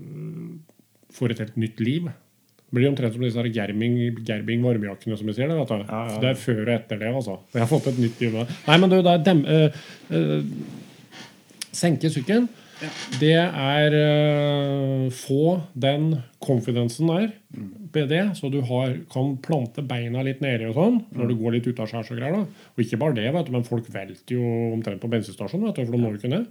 Får 1.15 1.34
et 1.34 1.39
helt 1.39 1.57
nytt 1.57 1.80
liv. 1.80 2.09
Blir 2.75 2.89
omtrent 2.91 3.15
som 3.15 3.23
disse 3.25 3.45
Gerbing, 3.55 3.97
Gerbing 4.27 4.65
varmejakkene 4.65 5.17
som 5.17 5.29
vi 5.29 5.37
ser. 5.37 5.49
Det. 5.49 5.57
Ja, 5.57 5.81
ja. 5.89 6.03
Så 6.13 6.21
det 6.21 6.33
er 6.33 6.41
før 6.43 6.61
og 6.65 6.75
etter 6.75 7.01
det, 7.01 7.13
altså. 7.21 7.39
Jeg 7.55 7.63
har 7.63 7.71
fått 7.71 7.89
et 7.93 8.01
nytt 8.03 8.21
gym. 8.21 8.37
Nei, 8.67 8.77
men 8.77 8.91
du, 8.91 8.99
det 9.01 9.15
er 9.15 9.25
dem... 9.25 9.45
øh, 9.45 9.83
øh, 10.13 10.43
senke 11.75 12.09
sykkelen. 12.11 12.49
Det 13.19 13.35
er 13.35 13.91
øh, 13.91 15.09
få 15.11 15.59
den 15.75 16.13
confidencen 16.39 17.09
der 17.11 17.27
ved 17.93 18.07
det, 18.07 18.21
så 18.37 18.47
du 18.49 18.61
har, 18.61 18.93
kan 19.11 19.33
plante 19.43 19.83
beina 19.83 20.23
litt 20.23 20.39
nedi 20.43 20.69
og 20.69 20.77
sånn 20.77 21.01
når 21.17 21.31
du 21.31 21.35
går 21.41 21.57
litt 21.57 21.67
utaskjærs 21.67 22.13
og 22.13 22.21
greier. 22.21 22.37
da. 22.37 22.69
Og 22.77 22.83
ikke 22.85 23.01
bare 23.01 23.17
det, 23.17 23.27
vet 23.35 23.49
du, 23.49 23.51
men 23.57 23.67
folk 23.67 23.89
velter 23.91 24.37
jo 24.37 24.45
omtrent 24.75 25.01
på 25.01 25.11
bensinstasjonen, 25.11 25.67
vet 25.67 25.81
du, 25.81 25.89
for 25.89 25.97
de 25.97 26.01
må 26.01 26.13
jo 26.13 26.21
ikke 26.21 26.31
ned. 26.31 26.47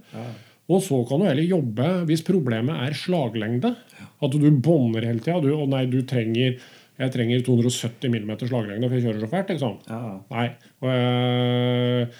Og 0.69 0.83
så 0.85 0.99
kan 1.09 1.21
du 1.21 1.25
heller 1.25 1.47
jobbe 1.49 1.87
hvis 2.09 2.25
problemet 2.25 2.83
er 2.85 2.97
slaglengde. 2.97 3.73
At 4.21 4.35
du 4.35 4.49
bånder 4.61 5.07
hele 5.07 5.23
tida. 5.23 5.39
Du, 5.41 5.49
og 5.55 5.69
nei, 5.71 5.85
du 5.89 6.01
trenger 6.07 6.59
jeg 6.99 7.13
trenger 7.13 7.45
270 7.47 8.11
mm 8.11 8.31
slaglengde, 8.41 8.89
for 8.89 8.97
jeg 8.97 9.05
kjører 9.05 9.21
så 9.23 9.29
fælt. 9.31 9.53
liksom. 9.53 9.77
Ja. 9.87 9.99
Nei. 10.33 10.47
Og, 10.83 10.89
øh, 10.91 12.17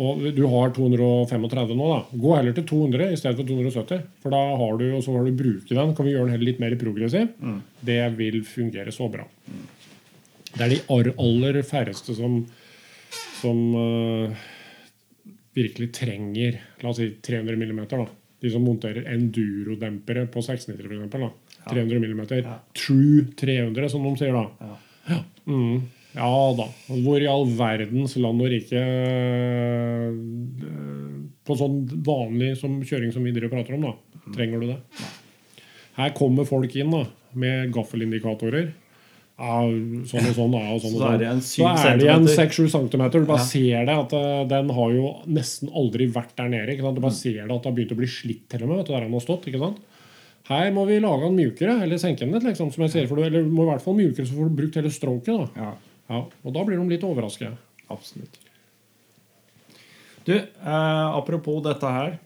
og 0.00 0.26
du 0.36 0.42
har 0.52 0.74
235 0.76 1.72
nå, 1.76 1.86
da. 1.88 2.18
Gå 2.20 2.34
heller 2.36 2.56
til 2.56 2.66
200 2.68 3.14
i 3.14 3.16
stedet 3.16 3.40
for 3.40 3.48
270. 3.48 4.04
For 4.20 4.36
da 4.36 4.42
har 4.60 4.76
du, 4.76 4.84
og 4.96 5.02
så 5.04 5.16
har 5.16 5.24
du 5.24 5.38
bruke 5.40 5.72
den. 5.72 5.94
Kan 5.96 6.06
vi 6.06 6.12
gjøre 6.12 6.28
den 6.28 6.34
heller 6.36 6.50
litt 6.50 6.60
mer 6.60 6.76
progressiv? 6.80 7.32
Det 7.88 8.00
vil 8.20 8.42
fungere 8.44 8.92
så 8.92 9.08
bra. 9.12 9.24
Det 10.52 10.66
er 10.66 10.74
de 10.76 10.80
aller 11.24 11.62
færreste 11.64 12.14
som, 12.18 12.42
som 13.40 13.58
øh, 13.80 14.48
virkelig 15.56 15.92
trenger 15.96 16.58
la 16.80 16.90
oss 16.90 17.00
si 17.00 17.10
300 17.22 17.56
mm. 17.56 17.80
Da. 17.90 18.06
De 18.40 18.50
som 18.50 18.64
monterer 18.64 19.08
endurodempere 19.12 20.26
på 20.32 20.42
690 20.42 20.86
for 20.86 20.96
eksempel, 20.96 21.20
da. 21.26 21.30
300 21.70 21.98
mm. 21.98 22.22
True 22.76 23.24
300, 23.36 23.88
som 23.92 24.06
de 24.06 24.12
sier 24.20 24.36
da. 24.36 24.44
Ja. 25.10 25.22
Mm. 25.46 25.88
Ja 26.16 26.30
da. 26.58 26.66
Hvor 27.04 27.22
i 27.22 27.28
all 27.30 27.46
verdens 27.54 28.16
land 28.18 28.42
og 28.42 28.50
rike 28.50 28.80
øh, 28.82 30.10
På 31.46 31.54
sånn 31.58 31.84
vanlig 32.06 32.56
som 32.58 32.80
kjøring 32.82 33.12
som 33.14 33.26
vi 33.26 33.34
driver 33.36 33.52
og 33.52 33.60
prater 33.60 33.76
om, 33.76 33.86
da, 33.86 33.92
trenger 34.34 34.62
du 34.62 34.72
det? 34.72 34.80
Her 36.00 36.14
kommer 36.16 36.48
folk 36.48 36.74
inn 36.78 36.92
da, 36.94 37.04
med 37.38 37.72
gaffelindikatorer. 37.74 38.70
Sånn 39.40 40.26
og 40.28 40.34
sånn, 40.36 40.54
og 40.54 40.80
sånn 40.82 40.92
og 40.92 41.00
Så 41.00 41.00
er 41.00 41.00
sånn. 41.00 41.18
det 41.22 41.28
en 41.30 41.40
Så 41.40 41.56
syv 41.56 41.66
er 41.70 41.96
det 41.96 42.04
igjen 42.04 42.26
centimeter. 42.28 42.68
6-7 42.68 42.90
cm. 42.90 43.04
Du 43.10 43.26
bare 43.26 43.38
Ja. 43.38 43.44
ser 43.44 43.84
det 43.88 43.94
at 43.96 44.12
øh, 44.12 44.48
den 44.48 44.68
har 44.76 44.90
jo 44.92 45.04
nesten 45.26 45.70
aldri 45.72 46.10
vært 46.12 46.34
der 46.36 46.48
nede. 46.52 46.68
Ikke 46.74 46.82
sant? 46.84 46.94
Du 46.94 47.00
bare 47.00 47.10
Mm. 47.16 47.22
ser 47.22 47.32
det 47.32 47.50
at 47.56 47.62
det 47.62 47.70
har 47.70 47.76
begynt 47.78 47.92
å 47.92 47.96
bli 47.96 48.06
slitt 48.06 48.48
til 48.50 48.62
og 48.62 48.68
med. 48.68 48.76
Vet 48.78 48.86
du, 48.86 48.92
der 48.92 49.00
den 49.00 49.12
har 49.12 49.20
stått, 49.24 49.46
ikke 49.48 49.58
sant? 49.64 49.78
Her 50.50 50.70
må 50.72 50.84
vi 50.86 50.98
lage 51.00 51.22
den 51.22 51.36
mjukere, 51.36 51.82
eller 51.82 51.96
senke 51.96 52.18
den 52.20 52.32
litt, 52.32 52.42
liksom, 52.42 52.72
som 52.72 52.82
jeg 52.84 52.90
sier. 52.90 53.08
For 53.08 53.16
du, 53.16 53.22
eller 53.22 53.44
må 53.44 53.62
i 53.64 53.70
hvert 53.72 53.82
fall 53.82 53.94
mjukere, 53.94 54.26
så 54.26 54.34
får 54.34 54.48
du 54.50 54.56
brukt 54.60 54.74
hele 54.74 54.90
stroken. 54.90 55.36
da. 55.46 55.48
ja. 55.62 55.72
Ja, 56.10 56.24
og 56.44 56.52
da 56.52 56.64
blir 56.64 56.76
de 56.76 56.88
litt 56.90 57.02
overrasket. 57.06 57.56
Absolutt. 57.88 58.36
Du, 60.24 60.32
eh, 60.34 61.16
apropos 61.16 61.62
dette 61.62 61.86
her. 61.86 62.18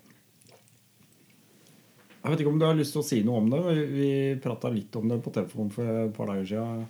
Jeg 2.24 2.32
vet 2.32 2.40
ikke 2.40 2.48
om 2.54 2.58
du 2.58 2.64
har 2.64 2.74
lyst 2.78 2.94
til 2.96 3.02
å 3.02 3.04
si 3.04 3.22
noe 3.22 3.36
om 3.42 3.50
det. 3.52 3.60
Vi, 3.62 3.86
vi 3.92 4.34
prata 4.40 4.70
litt 4.72 4.96
om 4.96 5.06
det 5.10 5.18
på 5.22 5.30
telefonen 5.34 5.70
for 5.70 5.84
et 6.06 6.14
par 6.16 6.26
dager 6.32 6.46
siden. 6.48 6.86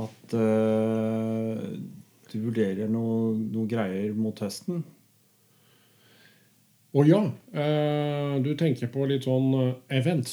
At 0.00 0.34
uh, 0.38 1.60
du 2.32 2.36
vurderer 2.40 2.88
noe, 2.88 3.34
noe 3.36 3.68
greier 3.68 4.14
mot 4.16 4.38
høsten. 4.44 4.82
Å 6.92 7.06
ja, 7.08 7.22
Uh, 7.52 8.38
du 8.40 8.54
tenker 8.56 8.88
på 8.88 9.04
litt 9.08 9.26
sånn 9.28 9.52
event. 9.92 10.30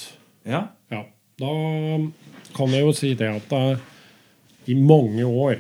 Ja. 0.48 0.70
Ja. 0.92 1.02
Da 1.40 1.52
kan 2.56 2.72
jeg 2.72 2.86
jo 2.86 2.94
si 2.96 3.12
det 3.20 3.28
at 3.28 3.52
uh, 3.56 3.82
i 4.72 4.76
mange 4.80 5.26
år 5.28 5.60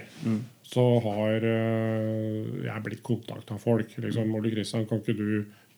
så 0.69 0.83
har 1.01 1.45
eh, 1.49 2.65
jeg 2.67 2.83
blitt 2.85 3.01
kontakta 3.05 3.55
av 3.55 3.63
folk. 3.63 3.95
Liksom, 4.03 4.35
Ole 4.37 4.51
Kristian, 4.53 4.85
kan 4.89 5.01
ikke 5.01 5.17
du 5.17 5.31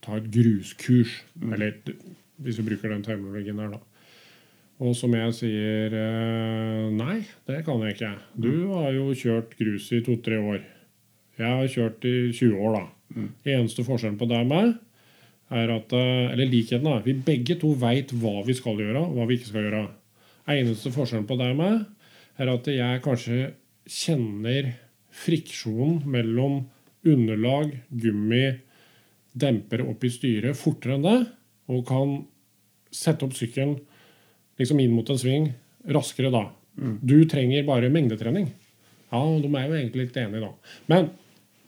ta 0.03 0.17
et 0.19 0.27
gruskurs? 0.33 1.21
Eller 1.47 1.77
hvis 2.41 2.59
vi 2.59 2.67
bruker 2.67 2.91
den 2.91 3.05
terminologien 3.05 3.61
her, 3.61 3.77
da. 3.77 3.79
Og 4.81 4.95
som 4.97 5.13
jeg 5.13 5.33
sier 5.37 5.93
eh, 5.93 6.85
Nei, 6.95 7.19
det 7.45 7.61
kan 7.67 7.81
jeg 7.85 7.95
ikke. 7.95 8.15
Du 8.33 8.53
har 8.73 8.89
jo 8.95 9.11
kjørt 9.17 9.53
grus 9.59 9.91
i 9.93 10.01
to-tre 10.05 10.39
år. 10.41 10.63
Jeg 11.37 11.49
har 11.59 11.69
kjørt 11.69 12.07
i 12.09 12.15
20 12.33 12.57
år, 12.57 12.79
da. 12.79 13.27
Eneste 13.53 13.85
forskjellen 13.85 14.17
på 14.17 14.27
deg 14.29 14.45
og 14.45 14.49
meg 14.49 14.71
er 15.51 15.73
at 15.75 15.93
eh, 15.93 16.31
Eller 16.31 16.49
likheten, 16.49 16.87
da. 16.87 16.97
Vi 17.05 17.13
begge 17.13 17.59
to 17.61 17.75
veit 17.77 18.13
hva 18.17 18.41
vi 18.47 18.55
skal 18.57 18.81
gjøre, 18.81 19.05
og 19.05 19.19
hva 19.19 19.27
vi 19.29 19.37
ikke 19.37 19.51
skal 19.51 19.67
gjøre. 19.67 19.83
Eneste 20.51 20.93
forskjellen 20.95 21.29
på 21.29 21.37
deg 21.37 21.53
og 21.53 21.61
meg 21.61 22.41
er 22.41 22.49
at 22.49 22.69
jeg 22.71 23.03
kanskje 23.05 23.39
kjenner 23.85 24.71
friksjonen 25.11 26.01
mellom 26.09 26.63
underlag, 27.05 27.75
gummi, 27.89 28.45
demper 29.37 29.83
opp 29.85 30.03
i 30.05 30.11
styret 30.13 30.57
fortere 30.57 30.97
enn 30.97 31.05
det, 31.05 31.17
og 31.71 31.85
kan 31.87 32.17
sette 32.91 33.27
opp 33.27 33.35
sykkelen 33.37 33.77
liksom 34.61 34.79
inn 34.83 34.95
mot 34.95 35.09
en 35.09 35.19
sving 35.19 35.51
raskere 35.91 36.31
da. 36.33 36.45
Du 37.01 37.17
trenger 37.29 37.65
bare 37.67 37.91
mengdetrening. 37.91 38.51
Ja, 39.11 39.19
de 39.43 39.49
er 39.49 39.67
jo 39.67 39.75
egentlig 39.75 40.07
litt 40.07 40.19
enige 40.21 40.45
da. 40.45 40.51
Men 40.87 41.09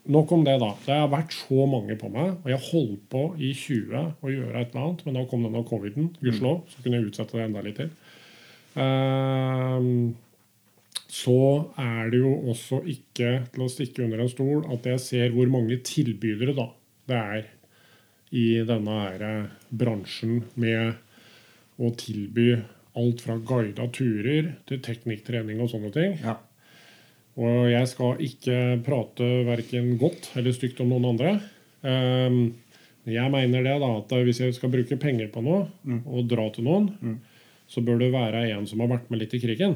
nok 0.04 0.32
om 0.32 0.44
det, 0.46 0.56
da. 0.60 0.70
Det 0.84 0.96
har 0.96 1.12
vært 1.12 1.34
så 1.36 1.66
mange 1.68 1.96
på 2.00 2.10
meg, 2.12 2.34
og 2.42 2.50
jeg 2.50 2.66
holdt 2.70 3.06
på 3.12 3.24
i 3.36 3.52
20 3.56 4.04
å 4.24 4.32
gjøre 4.32 4.60
et 4.60 4.72
eller 4.72 4.84
annet, 4.84 5.04
men 5.06 5.18
da 5.18 5.24
kom 5.28 5.46
denne 5.46 5.64
coviden, 5.68 6.10
gudskjelov, 6.20 6.62
så 6.72 6.84
kunne 6.84 7.00
jeg 7.00 7.10
utsette 7.10 7.38
det 7.38 7.46
enda 7.46 7.64
litt 7.64 7.80
til. 7.80 7.90
Ehm, 8.80 10.14
så 11.14 11.38
er 11.80 12.10
det 12.12 12.20
jo 12.24 12.32
også 12.52 12.80
ikke 12.90 13.34
til 13.54 13.64
å 13.64 13.70
stikke 13.70 14.04
under 14.06 14.24
en 14.24 14.32
stol 14.32 14.64
at 14.74 14.88
jeg 14.88 15.02
ser 15.02 15.34
hvor 15.36 15.50
mange 15.52 15.78
tilbydere 15.86 16.56
da 16.56 16.66
det 17.08 17.20
er 17.20 17.44
i 18.34 18.46
denne 18.66 18.96
her 18.98 19.24
bransjen 19.70 20.40
med 20.58 20.96
å 21.78 21.90
tilby 21.98 22.48
alt 22.96 23.20
fra 23.24 23.36
guida 23.42 23.86
turer 23.92 24.52
til 24.68 24.78
teknikktrening 24.84 25.60
og 25.60 25.70
sånne 25.72 25.92
ting. 25.94 26.18
ja. 26.22 26.36
Og 27.34 27.64
jeg 27.66 27.88
skal 27.90 28.20
ikke 28.22 28.56
prate 28.86 29.26
verken 29.48 29.96
godt 29.98 30.28
eller 30.38 30.54
stygt 30.54 30.78
om 30.84 30.92
noen 30.92 31.08
andre. 31.14 31.32
Ehm, 31.82 32.54
Jeg 33.10 33.28
mener 33.34 33.60
det 33.66 33.72
da, 33.82 33.88
at 33.98 34.12
hvis 34.24 34.38
jeg 34.40 34.54
skal 34.54 34.70
bruke 34.70 34.96
penger 34.96 35.26
på 35.34 35.42
noe 35.42 35.66
og 36.06 36.28
dra 36.30 36.46
til 36.54 36.64
noen, 36.64 37.18
så 37.68 37.82
bør 37.84 37.98
det 38.00 38.12
være 38.14 38.44
en 38.54 38.64
som 38.70 38.80
har 38.80 38.88
vært 38.94 39.10
med 39.10 39.18
litt 39.20 39.34
i 39.34 39.40
krigen. 39.42 39.74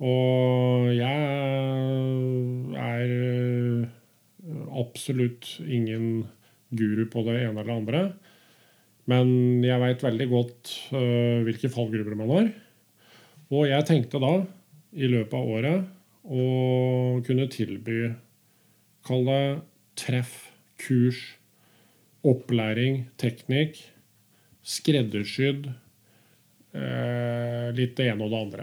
Og 0.00 0.88
jeg 0.96 1.20
er 2.74 3.88
absolutt 4.74 5.60
ingen 5.62 6.24
guru 6.74 7.04
på 7.12 7.22
det 7.28 7.36
ene 7.44 7.60
eller 7.60 7.76
andre. 7.76 8.02
Men 9.10 9.62
jeg 9.64 9.82
veit 9.82 10.04
veldig 10.04 10.28
godt 10.30 10.74
uh, 10.94 11.44
hvilke 11.44 11.70
fallgruver 11.72 12.16
man 12.18 12.32
har. 12.32 12.50
Og 13.52 13.66
jeg 13.68 13.86
tenkte 13.88 14.20
da, 14.22 14.34
i 14.94 15.10
løpet 15.10 15.36
av 15.36 15.54
året, 15.58 15.90
å 16.24 16.44
kunne 17.26 17.50
tilby 17.52 18.14
Kall 19.04 19.26
det 19.26 19.40
treff, 20.00 20.46
kurs, 20.80 21.18
opplæring, 22.24 23.02
teknikk, 23.20 23.76
skreddersydd 24.64 25.66
Uh, 26.74 27.70
litt 27.78 27.94
det 27.94 28.08
ene 28.10 28.26
og 28.26 28.32
det 28.32 28.38
andre. 28.40 28.62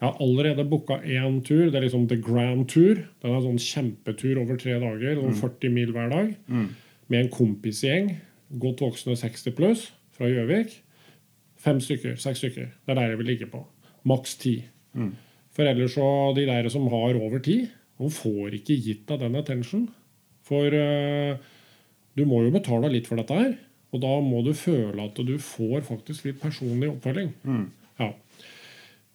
Jeg 0.00 0.06
har 0.06 0.20
allerede 0.22 0.64
booka 0.70 1.00
én 1.02 1.40
tur. 1.44 1.66
Det 1.68 1.80
er 1.80 1.84
liksom 1.88 2.06
The 2.08 2.20
Grand 2.22 2.62
Tour. 2.70 3.02
Den 3.20 3.32
er 3.32 3.40
en 3.40 3.48
sånn 3.48 3.64
kjempetur 3.64 4.38
over 4.40 4.60
tre 4.60 4.76
dager, 4.80 5.18
over 5.18 5.34
40 5.36 5.74
mil 5.74 5.90
hver 5.96 6.12
dag. 6.12 6.30
Med 7.10 7.24
en 7.24 7.32
kompisgjeng, 7.34 8.12
godt 8.58 8.82
voksne 8.82 9.16
60 9.16 9.54
pluss, 9.56 9.92
fra 10.16 10.28
Gjøvik. 10.28 10.74
Fem 11.60 11.80
stykker, 11.80 12.16
seks 12.20 12.40
stykker. 12.40 12.70
Det 12.86 12.92
er 12.92 12.98
der 12.98 13.12
jeg 13.12 13.18
vil 13.20 13.30
ligge 13.34 13.48
på. 13.50 13.62
Maks 14.08 14.36
ti. 14.40 14.62
For 15.52 15.68
ellers 15.68 15.94
så 15.94 16.32
De 16.36 16.46
der 16.48 16.68
som 16.68 16.88
har 16.88 17.18
over 17.20 17.38
ti, 17.38 17.68
de 18.00 18.10
får 18.10 18.54
ikke 18.56 18.78
gitt 18.80 19.08
deg 19.08 19.20
den 19.20 19.36
attention. 19.36 19.88
For 20.42 20.72
uh, 20.72 21.36
du 22.16 22.24
må 22.24 22.42
jo 22.44 22.54
betale 22.54 22.88
litt 22.92 23.06
for 23.10 23.20
dette 23.20 23.36
her. 23.36 23.52
Og 23.92 24.00
da 24.02 24.12
må 24.24 24.40
du 24.46 24.52
føle 24.54 25.02
at 25.02 25.18
du 25.26 25.36
får 25.42 25.82
faktisk 25.88 26.24
litt 26.28 26.40
personlig 26.40 26.88
oppfølging. 26.92 27.32
Ja. 28.00 28.12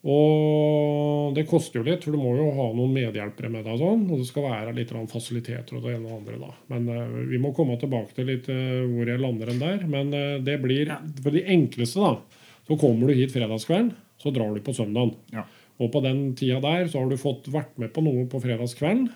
Og 0.05 1.33
det 1.33 1.47
koster 1.49 1.79
jo 1.79 1.85
litt, 1.87 2.03
for 2.05 2.13
du 2.13 2.21
må 2.21 2.35
jo 2.37 2.51
ha 2.53 2.67
noen 2.77 2.93
medhjelpere 2.93 3.49
med 3.49 3.63
deg. 3.65 3.73
og 3.73 3.81
sånn, 3.81 4.03
Og 4.13 4.21
det 4.21 4.27
skal 4.29 4.45
være 4.45 4.75
litt 4.77 4.93
fasiliteter 5.09 5.79
og 5.79 5.81
det 5.81 5.95
ene 5.95 6.05
og 6.05 6.11
det 6.11 6.17
andre. 6.19 6.37
da. 6.43 6.51
Men 6.75 6.89
uh, 6.93 7.25
vi 7.31 7.41
må 7.41 7.53
komme 7.57 7.79
tilbake 7.81 8.13
til 8.13 8.29
litt 8.29 8.49
uh, 8.51 8.85
hvor 8.85 9.09
jeg 9.09 9.21
lander 9.21 9.49
den 9.49 9.63
der. 9.63 9.81
Men 9.89 10.13
uh, 10.13 10.37
det 10.45 10.59
blir 10.61 10.93
For 11.23 11.33
de 11.33 11.41
enkleste, 11.57 12.05
da, 12.05 12.45
så 12.69 12.77
kommer 12.77 13.09
du 13.09 13.17
hit 13.17 13.33
fredagskvelden, 13.33 13.95
så 14.21 14.33
drar 14.35 14.53
du 14.53 14.61
på 14.61 14.77
søndagen. 14.77 15.15
Ja. 15.33 15.47
Og 15.81 15.89
på 15.91 15.99
den 16.05 16.27
tida 16.37 16.61
der 16.61 16.85
så 16.87 17.01
har 17.01 17.09
du 17.09 17.17
fått 17.19 17.49
vært 17.51 17.73
med 17.81 17.91
på 17.95 18.05
noe 18.05 18.29
på 18.29 18.39
fredagskvelden. 18.39 19.09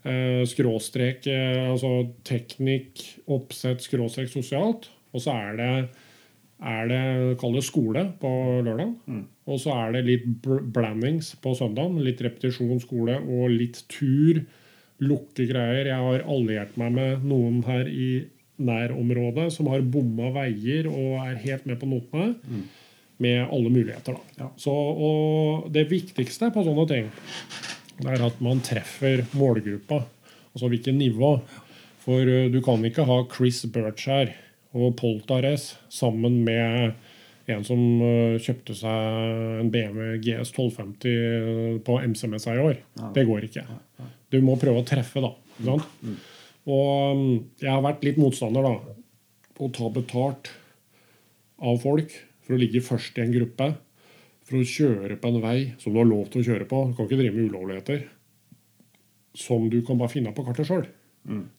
Eh, 0.00 0.40
skråstrek 0.48 1.28
altså 1.28 1.90
teknikk, 2.26 3.04
oppsett, 3.30 3.84
skråstrek 3.84 4.32
sosialt. 4.32 4.88
Og 5.14 5.22
så 5.22 5.36
er 5.36 5.60
det 5.60 5.72
er 6.60 6.88
det, 6.90 7.02
kall 7.40 7.54
det 7.56 7.64
skole 7.64 8.04
på 8.20 8.30
lørdag. 8.66 8.90
Og 9.50 9.60
så 9.62 9.72
er 9.74 9.94
det 9.96 10.02
litt 10.06 10.26
blandings 10.44 11.32
på 11.40 11.54
søndag. 11.56 11.94
Litt 12.04 12.20
repetisjon 12.24 12.82
skole 12.82 13.16
og 13.20 13.54
litt 13.54 13.82
tur. 13.90 14.42
Lukke 15.00 15.46
greier. 15.48 15.88
Jeg 15.88 16.04
har 16.04 16.26
alliert 16.28 16.76
meg 16.80 16.92
med 16.98 17.24
noen 17.24 17.62
her 17.64 17.88
i 17.88 18.10
nærområdet 18.60 19.48
som 19.54 19.70
har 19.72 19.80
bomma 19.88 20.28
veier 20.34 20.90
og 20.90 21.16
er 21.24 21.40
helt 21.46 21.64
med 21.68 21.80
på 21.80 21.88
notene. 21.88 22.34
Med 23.20 23.42
alle 23.52 23.68
muligheter, 23.68 24.16
da. 24.16 24.44
Ja. 24.44 24.46
Så, 24.56 24.72
og 24.72 25.66
det 25.72 25.90
viktigste 25.90 26.48
på 26.54 26.62
sånne 26.64 26.86
ting, 26.88 27.10
det 28.00 28.14
er 28.14 28.22
at 28.24 28.38
man 28.40 28.62
treffer 28.64 29.26
målgruppa. 29.36 29.98
Altså 30.54 30.70
hvilket 30.72 30.96
nivå. 30.96 31.34
For 32.00 32.24
uh, 32.24 32.46
du 32.48 32.62
kan 32.64 32.80
ikke 32.88 33.04
ha 33.04 33.18
Chris 33.28 33.60
Birchare 33.68 34.32
og 34.76 34.92
Poltares 35.00 35.72
sammen 35.90 36.40
med 36.46 36.92
en 37.50 37.64
som 37.66 37.80
uh, 38.02 38.36
kjøpte 38.38 38.76
seg 38.78 39.60
en 39.64 39.70
BMW 39.74 40.18
GS 40.22 40.52
1250 40.54 41.80
på 41.86 41.96
MC-messa 42.12 42.54
i 42.54 42.60
år. 42.62 42.76
Det 43.16 43.24
går 43.26 43.46
ikke. 43.48 43.64
Du 44.30 44.38
må 44.46 44.54
prøve 44.60 44.82
å 44.82 44.86
treffe, 44.86 45.22
da. 45.24 45.32
Sant? 45.66 45.88
Og 46.70 47.16
um, 47.16 47.24
jeg 47.58 47.72
har 47.72 47.82
vært 47.82 48.04
litt 48.06 48.20
motstander, 48.22 48.62
da. 48.62 48.96
Å 49.60 49.68
ta 49.74 49.88
betalt 49.92 50.52
av 51.60 51.80
folk 51.82 52.14
for 52.46 52.54
å 52.54 52.60
ligge 52.60 52.80
først 52.86 53.18
i 53.18 53.24
en 53.24 53.34
gruppe. 53.34 53.72
For 54.46 54.60
å 54.60 54.66
kjøre 54.66 55.18
på 55.20 55.28
en 55.32 55.40
vei 55.42 55.56
som 55.82 55.92
du 55.92 55.98
har 56.00 56.08
lov 56.08 56.30
til 56.30 56.40
å 56.44 56.46
kjøre 56.52 56.68
på. 56.70 56.84
Du 56.90 56.94
kan 56.96 57.08
ikke 57.10 57.18
drive 57.20 57.34
med 57.36 57.50
ulovligheter. 57.50 58.06
Som 59.38 59.66
du 59.70 59.80
kan 59.86 59.98
bare 60.00 60.10
finne 60.14 60.32
på 60.34 60.46
kartet 60.46 60.66
sjøl. 60.70 60.86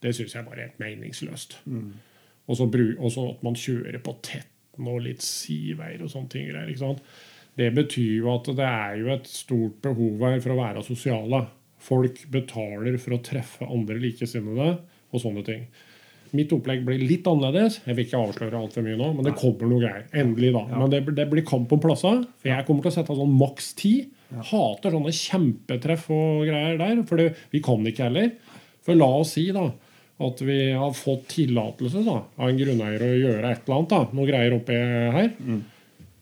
Det 0.01 0.15
syns 0.17 0.33
jeg 0.35 0.47
bare 0.47 0.57
er 0.63 0.69
helt 0.71 0.79
meningsløst. 0.81 1.59
Bru- 1.67 1.91
og 2.49 2.57
så 2.57 3.27
at 3.29 3.43
man 3.45 3.57
kjører 3.57 4.01
på 4.03 4.15
tetten 4.25 4.87
og 4.89 5.03
litt 5.05 5.21
sideveier 5.25 6.01
og 6.03 6.11
sånne 6.11 6.31
ting. 6.31 6.49
greier, 6.49 6.71
ikke 6.71 6.85
sant? 6.85 7.03
Det 7.59 7.67
betyr 7.75 8.21
jo 8.21 8.31
at 8.33 8.47
det 8.55 8.67
er 8.67 8.97
jo 9.01 9.11
et 9.13 9.27
stort 9.27 9.81
behov 9.83 10.23
her 10.23 10.39
for 10.43 10.53
å 10.53 10.61
være 10.61 10.83
sosiale. 10.87 11.45
Folk 11.81 12.23
betaler 12.31 12.97
for 13.01 13.17
å 13.17 13.23
treffe 13.25 13.67
andre 13.67 13.97
likesinnede 14.01 14.75
og 15.11 15.23
sånne 15.23 15.43
ting. 15.45 15.65
Mitt 16.31 16.53
opplegg 16.55 16.85
blir 16.87 17.01
litt 17.03 17.25
annerledes. 17.27 17.81
Jeg 17.83 17.97
vil 17.97 18.05
ikke 18.05 18.21
avsløre 18.21 18.59
altfor 18.61 18.85
mye 18.85 18.95
nå, 18.95 19.09
men 19.17 19.27
det 19.27 19.33
kommer 19.35 19.67
noe 19.67 19.83
greier. 19.83 20.05
Endelig, 20.15 20.53
da. 20.55 20.61
Men 20.71 20.93
det, 20.93 21.01
det 21.17 21.25
blir 21.27 21.43
kamp 21.47 21.73
om 21.75 21.81
plasser. 21.83 22.21
For 22.39 22.51
jeg 22.53 22.67
kommer 22.67 22.85
til 22.85 22.93
å 22.93 22.95
sette 22.95 23.17
sånn 23.17 23.33
maks 23.35 23.73
ti. 23.81 23.93
Hater 24.31 24.95
sånne 24.95 25.11
kjempetreff 25.11 26.07
og 26.15 26.45
greier 26.47 26.79
der. 26.79 27.01
For 27.09 27.19
det, 27.19 27.33
vi 27.51 27.59
kan 27.65 27.83
ikke 27.83 28.07
heller. 28.07 28.31
For 28.85 28.95
la 28.95 29.09
oss 29.19 29.35
si 29.35 29.49
da 29.51 29.67
at 30.27 30.41
vi 30.47 30.57
har 30.77 30.93
fått 30.97 31.27
tillatelse 31.35 32.01
av 32.07 32.47
en 32.47 32.57
grunneier 32.59 33.03
å 33.05 33.11
gjøre 33.17 33.51
et 33.51 33.61
eller 33.67 33.77
annet. 33.77 33.89
da, 33.93 34.01
Noe 34.17 34.27
greier 34.29 34.55
oppi 34.57 34.77
her. 35.17 35.31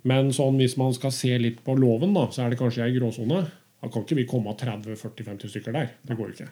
Men 0.09 0.29
sånn, 0.35 0.57
hvis 0.61 0.77
man 0.79 0.93
skal 0.95 1.11
se 1.11 1.33
litt 1.41 1.63
på 1.65 1.75
loven, 1.77 2.13
da, 2.15 2.27
så 2.31 2.45
er 2.45 2.53
det 2.53 2.59
kanskje 2.61 2.85
ei 2.85 2.93
gråsone. 2.95 3.41
Da 3.79 3.87
kan 3.91 4.03
ikke 4.05 4.15
vi 4.21 4.27
komme 4.27 4.53
30-40-50 4.59 5.51
stykker 5.51 5.75
der. 5.75 5.89
Det 6.07 6.15
går 6.19 6.31
jo 6.31 6.37
ikke. 6.37 6.49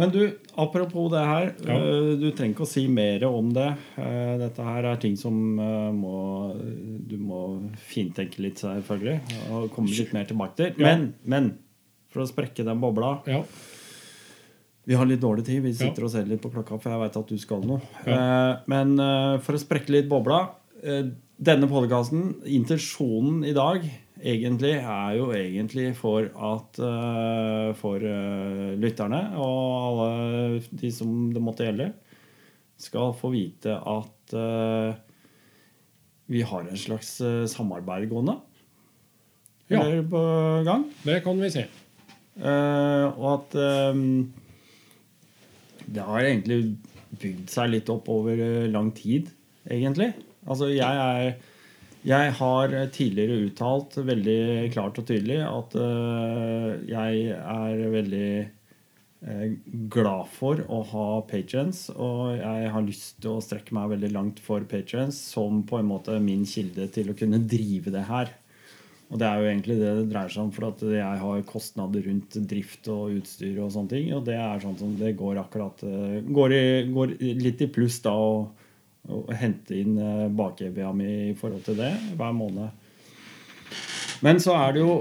Men 0.00 0.08
du, 0.08 0.22
apropos 0.56 1.10
det 1.12 1.20
her. 1.28 1.50
Ja. 1.68 1.74
øh, 1.76 2.14
Du 2.20 2.30
trenger 2.32 2.54
ikke 2.54 2.64
å 2.64 2.70
si 2.70 2.86
mer 2.88 3.26
om 3.28 3.50
det. 3.52 3.66
Eh, 4.00 4.38
Dette 4.40 4.64
her 4.64 4.86
er 4.88 4.96
ting 5.02 5.18
som 5.20 5.36
øh, 5.60 5.90
må 5.92 6.14
Du 7.08 7.18
må 7.20 7.42
fintenke 7.76 8.40
litt, 8.40 8.56
selvfølgelig. 8.64 9.18
Og 9.52 9.68
komme 9.74 9.92
litt 9.92 10.14
mer 10.16 10.24
tilbake 10.30 10.56
til. 10.56 10.72
Men, 10.80 11.10
men 11.28 11.50
for 12.12 12.24
å 12.24 12.28
sprekke 12.30 12.64
den 12.64 12.80
bobla 12.80 13.18
Ja. 13.28 13.42
Vi 14.84 14.94
har 14.98 15.06
litt 15.06 15.20
dårlig 15.22 15.44
tid. 15.46 15.62
Vi 15.62 15.70
Ja. 15.70 15.86
sitter 15.88 16.04
og 16.04 16.10
ser 16.10 16.24
litt 16.26 16.42
på 16.42 16.50
klokka, 16.50 16.78
for 16.80 16.90
jeg 16.90 17.00
vet 17.00 17.16
at 17.16 17.26
du 17.28 17.38
skal 17.38 17.60
noe. 17.62 17.80
Ja. 18.06 18.12
Eh, 18.52 18.56
Men 18.66 18.98
eh, 18.98 19.38
for 19.38 19.54
å 19.54 19.60
sprekke 19.62 19.90
litt 19.94 20.08
bobla 20.08 20.50
eh, 20.82 21.04
Denne 21.42 21.66
podkasten, 21.66 22.36
intensjonen 22.46 23.44
i 23.44 23.52
dag, 23.52 23.82
egentlig 24.22 24.76
er 24.78 25.16
jo 25.16 25.32
egentlig 25.34 25.88
for 25.96 26.28
at 26.38 26.76
For 27.80 27.98
lytterne 28.78 29.34
og 29.34 29.72
alle 29.82 30.62
de 30.70 30.90
som 30.94 31.32
det 31.34 31.42
måtte 31.42 31.64
gjelde, 31.66 31.88
skal 32.78 33.10
få 33.18 33.32
vite 33.32 33.74
at 33.74 34.36
vi 36.30 36.42
har 36.46 36.60
en 36.62 36.78
slags 36.78 37.16
samarbeid 37.50 38.06
gående. 38.08 38.38
Ja. 39.68 39.82
På 39.82 40.22
gang. 40.64 40.86
Det 41.02 41.24
kan 41.24 41.40
vi 41.42 41.50
se. 41.50 41.66
Eh, 42.38 43.04
og 43.18 43.26
at 43.34 43.56
det 45.86 46.04
har 46.06 46.26
egentlig 46.26 46.76
bygd 47.20 47.50
seg 47.52 47.72
litt 47.74 47.90
opp 47.92 48.08
over 48.12 48.38
eh, 48.40 48.68
lang 48.72 48.90
tid, 48.96 49.30
egentlig. 49.68 50.12
Altså, 50.46 50.70
jeg 50.72 51.06
er 51.06 51.34
Jeg 52.02 52.32
har 52.34 52.72
tidligere 52.90 53.44
uttalt 53.46 53.94
veldig 53.94 54.72
klart 54.74 54.96
og 54.98 55.04
tydelig 55.06 55.36
at 55.46 55.76
uh, 55.78 56.72
jeg 56.82 57.28
er 57.30 57.82
veldig 57.92 58.30
eh, 58.42 59.52
glad 59.86 60.26
for 60.34 60.64
å 60.66 60.80
ha 60.90 61.04
patrons, 61.30 61.84
og 61.94 62.40
jeg 62.40 62.72
har 62.74 62.82
lyst 62.82 63.20
til 63.22 63.36
å 63.36 63.44
strekke 63.46 63.76
meg 63.78 63.92
veldig 63.94 64.10
langt 64.16 64.42
for 64.42 64.66
patrons 64.66 65.14
som 65.14 65.62
på 65.62 65.78
en 65.78 65.92
måte 65.92 66.18
min 66.18 66.42
kilde 66.42 66.88
til 66.90 67.12
å 67.12 67.14
kunne 67.14 67.38
drive 67.46 67.94
det 67.94 68.02
her. 68.10 68.34
Og 69.12 69.20
det 69.20 69.28
er 69.28 69.42
jo 69.42 69.48
egentlig 69.50 69.74
det 69.76 69.92
det 69.98 70.08
dreier 70.08 70.32
seg 70.32 70.46
om, 70.46 70.50
for 70.56 70.70
at 70.70 70.82
jeg 70.88 71.20
har 71.20 71.44
kostnader 71.44 72.06
rundt 72.08 72.36
drift 72.48 72.88
og 72.88 73.18
utstyr 73.18 73.58
og 73.60 73.72
sånne 73.74 73.92
ting. 73.92 74.06
Og 74.16 74.24
det 74.24 74.38
er 74.40 74.62
sånn 74.62 74.78
som 74.80 74.94
det 74.96 75.12
går 75.18 75.42
akkurat 75.42 75.84
eh, 75.84 76.20
Går, 76.24 76.54
i, 76.56 76.66
går 76.88 77.16
litt 77.20 77.60
i 77.60 77.68
pluss 77.72 78.00
da 78.04 78.14
å 78.16 78.46
hente 79.36 79.76
inn 79.76 79.98
eh, 80.00 80.30
bak-EBA 80.32 80.94
mi 80.96 81.10
i 81.28 81.34
forhold 81.36 81.66
til 81.66 81.76
det 81.82 81.92
hver 82.16 82.32
måned. 82.38 82.72
Men 84.24 84.40
så 84.40 84.56
er 84.56 84.78
det 84.78 84.86
jo 84.86 84.96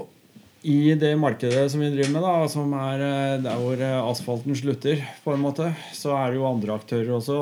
i 0.68 0.92
det 1.00 1.14
markedet 1.18 1.64
som 1.72 1.82
vi 1.82 1.94
driver 1.94 2.12
med, 2.18 2.28
da, 2.28 2.52
som 2.52 2.76
er 2.84 3.08
eh, 3.08 3.40
der 3.48 3.64
hvor 3.64 3.88
asfalten 4.12 4.60
slutter, 4.60 5.08
på 5.24 5.38
en 5.38 5.46
måte, 5.48 5.72
så 5.96 6.18
er 6.20 6.34
det 6.34 6.42
jo 6.42 6.50
andre 6.52 6.76
aktører 6.76 7.16
også. 7.16 7.40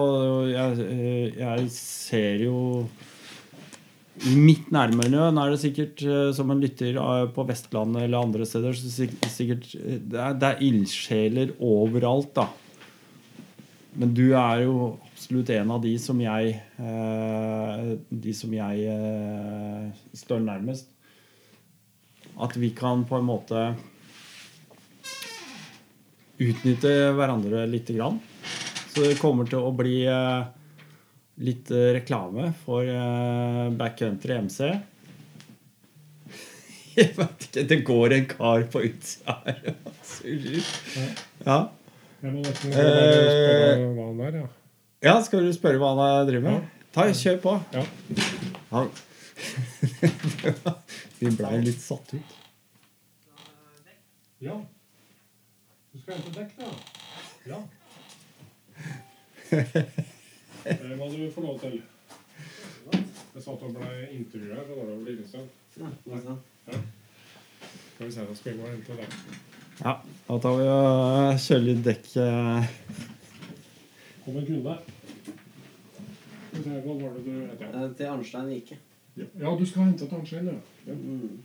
Jeg, 0.53 1.33
jeg 1.41 1.69
ser 1.73 2.45
jo 2.45 2.59
i 4.27 4.33
mitt 4.35 4.67
nærmiljø 4.73 5.29
er 5.29 5.51
det 5.53 5.59
sikkert 5.61 6.01
eh, 6.03 6.31
som 6.35 6.49
en 6.51 6.59
lytter 6.59 6.97
eh, 6.99 7.25
på 7.31 7.45
Vestlandet 7.47 8.03
eller 8.03 8.25
andre 8.25 8.47
steder 8.47 8.75
så 8.75 8.91
sik- 8.91 9.15
sikkert, 9.31 9.69
eh, 9.79 9.99
det, 10.01 10.19
er, 10.19 10.33
det 10.35 10.49
er 10.49 10.63
ildsjeler 10.67 11.53
overalt, 11.63 12.33
da. 12.35 12.49
Men 13.99 14.11
du 14.15 14.25
er 14.37 14.65
jo 14.65 14.73
absolutt 15.07 15.51
en 15.55 15.71
av 15.75 15.79
de 15.83 15.93
som 15.99 16.19
jeg 16.21 16.51
De 18.09 18.33
som 18.37 18.51
jeg 18.53 18.99
står 20.15 20.43
nærmest. 20.45 20.91
At 22.39 22.53
vi 22.55 22.69
kan 22.77 23.01
på 23.09 23.17
en 23.17 23.27
måte 23.27 23.63
utnytte 26.39 26.93
hverandre 27.17 27.65
lite 27.67 27.97
grann. 27.97 28.21
Så 28.93 29.03
det 29.03 29.17
kommer 29.19 29.49
til 29.49 29.65
å 29.65 29.73
bli 29.75 30.05
litt 31.39 31.71
eh, 31.71 31.93
reklame 31.95 32.49
for 32.65 32.83
eh, 32.83 33.69
Backcountry 33.79 34.33
MC. 34.43 34.59
Jeg 36.99 37.13
vet 37.15 37.43
ikke 37.47 37.61
Det 37.69 37.77
går 37.87 38.11
en 38.17 38.25
kar 38.27 38.63
på 38.73 38.79
utsida 38.89 39.33
her 39.45 39.59
og 39.71 39.77
surrer. 40.13 40.65
Ja. 41.45 41.59
Er, 42.19 42.27
ja. 44.99 45.15
Skal 45.23 45.45
du 45.47 45.51
spørre 45.55 45.79
hva 45.79 45.95
han 45.95 46.27
driver 46.27 46.43
med? 46.49 46.59
Ta, 46.91 47.07
kjør 47.15 47.39
på. 47.45 47.53
Ja. 47.71 47.83
Vi 51.21 51.27
blei 51.39 51.55
litt 51.63 51.79
satt 51.79 52.11
ut. 52.17 52.29
ja. 54.43 54.59
Du 55.89 55.97
skal 56.03 56.13
hente 56.19 56.31
dekk, 56.35 56.51
da? 56.59 56.67
Ja. 57.47 57.63
Det 60.65 60.97
må 60.99 61.07
du 61.13 61.19
få 61.33 61.41
lov 61.45 61.59
til. 61.61 61.81
Jeg 62.93 63.43
satt 63.45 63.63
og 63.63 63.73
ble 63.75 63.89
intervjua 64.15 64.55
her, 64.57 64.63
så 64.67 64.73
da 64.75 64.83
var 64.83 64.95
det 65.05 65.15
litt 65.15 65.29
stund. 65.29 65.47
Skal 67.95 68.07
vi 68.07 68.11
se, 68.11 68.25
da 68.29 68.35
skal 68.35 68.51
vi 68.53 68.57
gå 68.57 68.63
og 68.65 68.71
hente 68.73 68.97
dekk. 68.99 69.13
Ja, 69.79 69.93
da 70.27 70.37
tar 70.43 70.57
vi 70.59 70.65
og 70.71 71.39
kjører 71.45 71.65
litt 71.67 71.83
dekk. 71.85 72.09
eh. 72.23 72.71
Kom 74.25 74.37
en 74.39 74.47
kunde. 74.49 74.75
Hva 76.59 76.95
var 76.99 77.13
det 77.15 77.23
du 77.25 77.31
het? 77.39 77.61
Eh, 77.69 77.87
Til 77.97 78.05
Arnstein 78.11 78.47
Vike. 78.51 78.77
ja, 79.17 79.55
du 79.59 79.65
skal 79.65 79.83
hente 79.83 80.05
et 80.05 80.13
Arnstein, 80.13 80.45
ja. 80.51 80.57
ja. 80.87 80.93
Mm. 80.93 81.37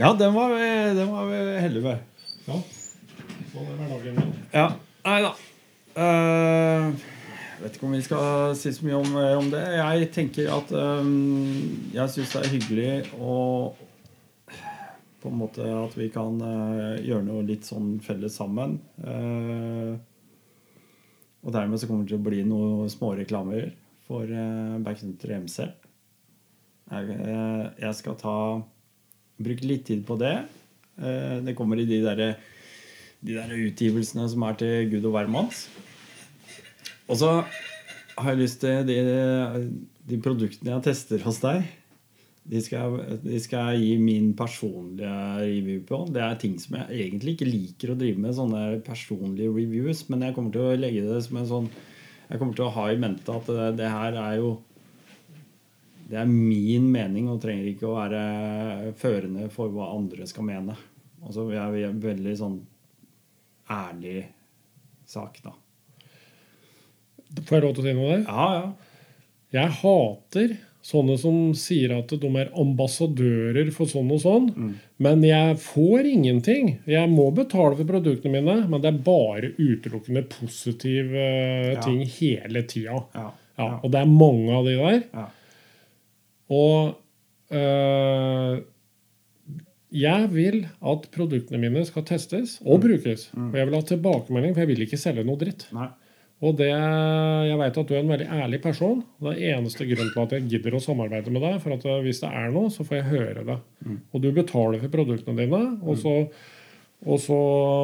Ja, 0.00 0.14
den 0.16 0.32
var 0.32 0.48
vi, 0.54 0.66
den 0.96 1.10
var 1.12 1.26
vi 1.28 1.38
heldige 1.60 1.84
med. 1.84 1.98
ja. 2.48 2.58
Sånn 3.50 3.66
er 3.66 3.76
hverdagen 3.76 4.14
min. 4.16 4.30
Ja, 4.54 4.66
nei 5.04 5.16
da. 5.26 5.32
Uh, 5.90 6.94
vet 7.60 7.76
ikke 7.76 7.88
om 7.88 7.96
vi 7.96 8.00
skal 8.06 8.54
si 8.56 8.72
så 8.72 8.86
mye 8.86 9.00
om, 9.02 9.18
om 9.42 9.50
det. 9.52 9.60
Jeg 9.76 10.08
tenker 10.14 10.48
at 10.54 10.72
um, 10.72 11.10
jeg 11.92 12.14
syns 12.14 12.32
det 12.32 12.40
er 12.40 12.54
hyggelig 12.54 12.92
å 13.18 13.36
På 15.20 15.28
en 15.28 15.36
måte 15.36 15.66
at 15.68 15.98
vi 16.00 16.08
kan 16.14 16.38
uh, 16.40 16.96
gjøre 17.04 17.26
noe 17.26 17.44
litt 17.44 17.68
sånn 17.68 17.98
felles 18.00 18.38
sammen. 18.40 18.78
Uh, 19.04 20.00
og 21.44 21.52
dermed 21.52 21.80
så 21.80 21.90
kommer 21.90 22.06
det 22.06 22.14
til 22.14 22.22
å 22.22 22.24
bli 22.24 22.40
noen 22.48 22.88
småreklamer 22.88 23.68
for 24.08 24.24
uh, 24.24 24.80
Backcountry 24.80 25.36
MC. 25.42 25.68
Jeg, 26.90 27.14
eh, 27.14 27.66
jeg 27.84 27.94
skal 28.00 28.16
ta 28.18 28.36
bruke 29.40 29.66
litt 29.66 29.86
tid 29.88 30.04
på 30.06 30.16
det. 30.20 30.36
Eh, 31.00 31.36
det 31.44 31.56
kommer 31.58 31.80
i 31.80 31.88
de 31.88 32.02
derre 32.04 32.34
de 33.20 33.36
der 33.36 33.52
utgivelsene 33.52 34.24
som 34.32 34.44
er 34.48 34.56
til 34.60 34.86
Gud 34.94 35.08
og 35.10 35.16
hvermanns. 35.16 35.66
Og 37.10 37.18
så 37.20 37.32
har 38.20 38.32
jeg 38.32 38.40
lyst 38.40 38.62
til 38.62 38.86
de, 38.88 38.96
de 40.08 40.18
produktene 40.22 40.72
jeg 40.76 40.86
tester 40.88 41.22
hos 41.26 41.40
deg. 41.42 41.66
De 42.50 42.62
skal, 42.64 42.96
de 43.22 43.38
skal 43.42 43.74
jeg 43.74 43.82
gi 43.82 43.90
min 44.00 44.30
personlige 44.38 45.12
review 45.42 45.82
på. 45.86 46.00
Det 46.10 46.22
er 46.24 46.40
ting 46.40 46.56
som 46.62 46.78
jeg 46.78 47.04
egentlig 47.04 47.36
ikke 47.36 47.50
liker 47.50 47.92
å 47.92 47.98
drive 48.00 48.22
med, 48.22 48.34
sånne 48.38 48.64
personlige 48.86 49.52
reviews. 49.52 50.06
Men 50.08 50.24
jeg 50.24 50.36
kommer 50.36 50.56
til 50.56 50.64
å 50.64 50.80
legge 50.80 51.04
det 51.06 51.20
som 51.26 51.40
en 51.40 51.50
sånn 51.54 51.70
Jeg 52.30 52.38
kommer 52.38 52.54
til 52.54 52.68
å 52.68 52.74
ha 52.76 52.84
i 52.92 52.98
mente 53.02 53.34
at 53.34 53.48
det, 53.50 53.64
det 53.80 53.88
her 53.90 54.14
er 54.14 54.34
jo 54.38 54.50
Det 56.10 56.18
er 56.18 56.26
min 56.30 56.88
mening 56.90 57.28
og 57.30 57.38
trenger 57.42 57.68
ikke 57.70 57.86
å 57.86 57.96
være 58.00 58.92
førende 58.98 59.46
for 59.54 59.70
hva 59.70 59.92
andre 59.94 60.26
skal 60.26 60.46
mene. 60.48 60.74
Altså, 61.22 61.44
jeg 61.54 61.84
er 61.86 61.98
veldig 62.02 62.32
sånn 62.40 62.56
ærlig 63.70 64.24
sak, 65.06 65.38
da. 65.44 65.52
Får 67.46 67.56
jeg 67.60 67.62
lov 67.64 67.76
til 67.76 67.84
å 67.84 67.86
si 67.86 67.94
noe 67.94 68.10
der? 68.16 68.24
Ja, 68.26 68.48
ja. 68.56 68.72
Jeg 69.50 69.74
hater 69.80 70.52
sånne 70.86 71.16
som 71.20 71.38
sier 71.58 71.92
at 71.98 72.12
de 72.22 72.28
er 72.40 72.50
ambassadører 72.58 73.68
for 73.74 73.90
sånn 73.90 74.10
og 74.14 74.22
sånn. 74.22 74.46
Mm. 74.54 74.70
Men 75.04 75.24
jeg 75.26 75.58
får 75.62 76.06
ingenting. 76.08 76.70
Jeg 76.90 77.10
må 77.12 77.26
betale 77.36 77.76
for 77.78 77.86
produktene 77.90 78.38
mine, 78.38 78.54
men 78.70 78.82
det 78.82 78.90
er 78.94 79.02
bare 79.06 79.52
utelukkende 79.58 80.24
positive 80.32 81.18
eh, 81.20 81.72
Ja. 81.74 81.82
ting 81.84 82.02
hele 82.18 82.62
tida. 82.66 83.04
ja. 83.14 83.28
Ja, 83.60 83.74
og 83.84 83.90
det 83.92 84.00
er 84.00 84.06
mange 84.08 84.54
av 84.56 84.64
de 84.64 84.72
der. 84.78 85.02
Og 86.50 86.96
øh, 87.54 88.60
jeg 89.90 90.28
vil 90.34 90.60
at 90.86 91.08
produktene 91.14 91.58
mine 91.62 91.82
skal 91.88 92.04
testes 92.06 92.58
og 92.64 92.82
brukes. 92.84 93.28
Og 93.34 93.56
jeg 93.58 93.66
vil 93.66 93.74
ha 93.78 93.82
tilbakemelding, 93.86 94.54
for 94.54 94.62
jeg 94.64 94.70
vil 94.74 94.84
ikke 94.86 95.00
selge 95.00 95.24
noe 95.26 95.40
dritt. 95.40 95.66
Nei. 95.74 95.88
Og 96.40 96.54
det, 96.56 96.70
jeg 96.72 97.56
vet 97.60 97.78
at 97.82 97.88
du 97.90 97.92
er 97.92 97.98
en 98.00 98.08
veldig 98.14 98.26
ærlig 98.32 98.60
person. 98.64 99.02
Det 99.20 99.34
er 99.34 99.58
eneste 99.58 99.84
grunnen 99.84 100.08
til 100.14 100.22
at 100.22 100.30
jeg 100.38 100.46
gidder 100.54 100.76
å 100.78 100.80
samarbeide 100.80 101.32
med 101.34 101.42
deg. 101.44 101.58
For 101.60 101.74
at 101.74 101.84
øh, 101.84 101.98
hvis 102.06 102.22
det 102.22 102.30
er 102.32 102.54
noe, 102.54 102.70
så 102.72 102.86
får 102.86 102.96
jeg 103.00 103.10
høre 103.10 103.44
det. 103.50 103.58
Og 104.14 104.22
du 104.24 104.30
betaler 104.32 104.80
for 104.80 104.94
produktene 104.94 105.36
dine, 105.42 105.60
og 105.84 105.98
så, 106.00 106.14
og 107.04 107.20
så, 107.20 107.36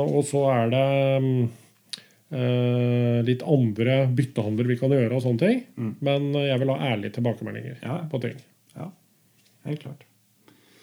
og 0.08 0.24
så 0.30 0.42
er 0.54 0.72
det 0.72 0.86
mm, 1.26 1.44
øh, 2.38 3.18
litt 3.28 3.44
andre 3.44 3.98
byttehandler 4.16 4.70
vi 4.72 4.78
kan 4.80 4.94
gjøre 4.94 5.18
og 5.18 5.24
sånne 5.26 5.42
ting. 5.42 5.62
Men 6.00 6.30
øh, 6.32 6.46
jeg 6.48 6.62
vil 6.62 6.72
ha 6.72 6.92
ærlige 6.94 7.18
tilbakemeldinger 7.18 7.82
Ja. 7.84 7.98
på 8.08 8.22
ting. 8.24 8.38
Ja, 8.76 8.90
helt 9.66 9.82
klart. 9.82 10.04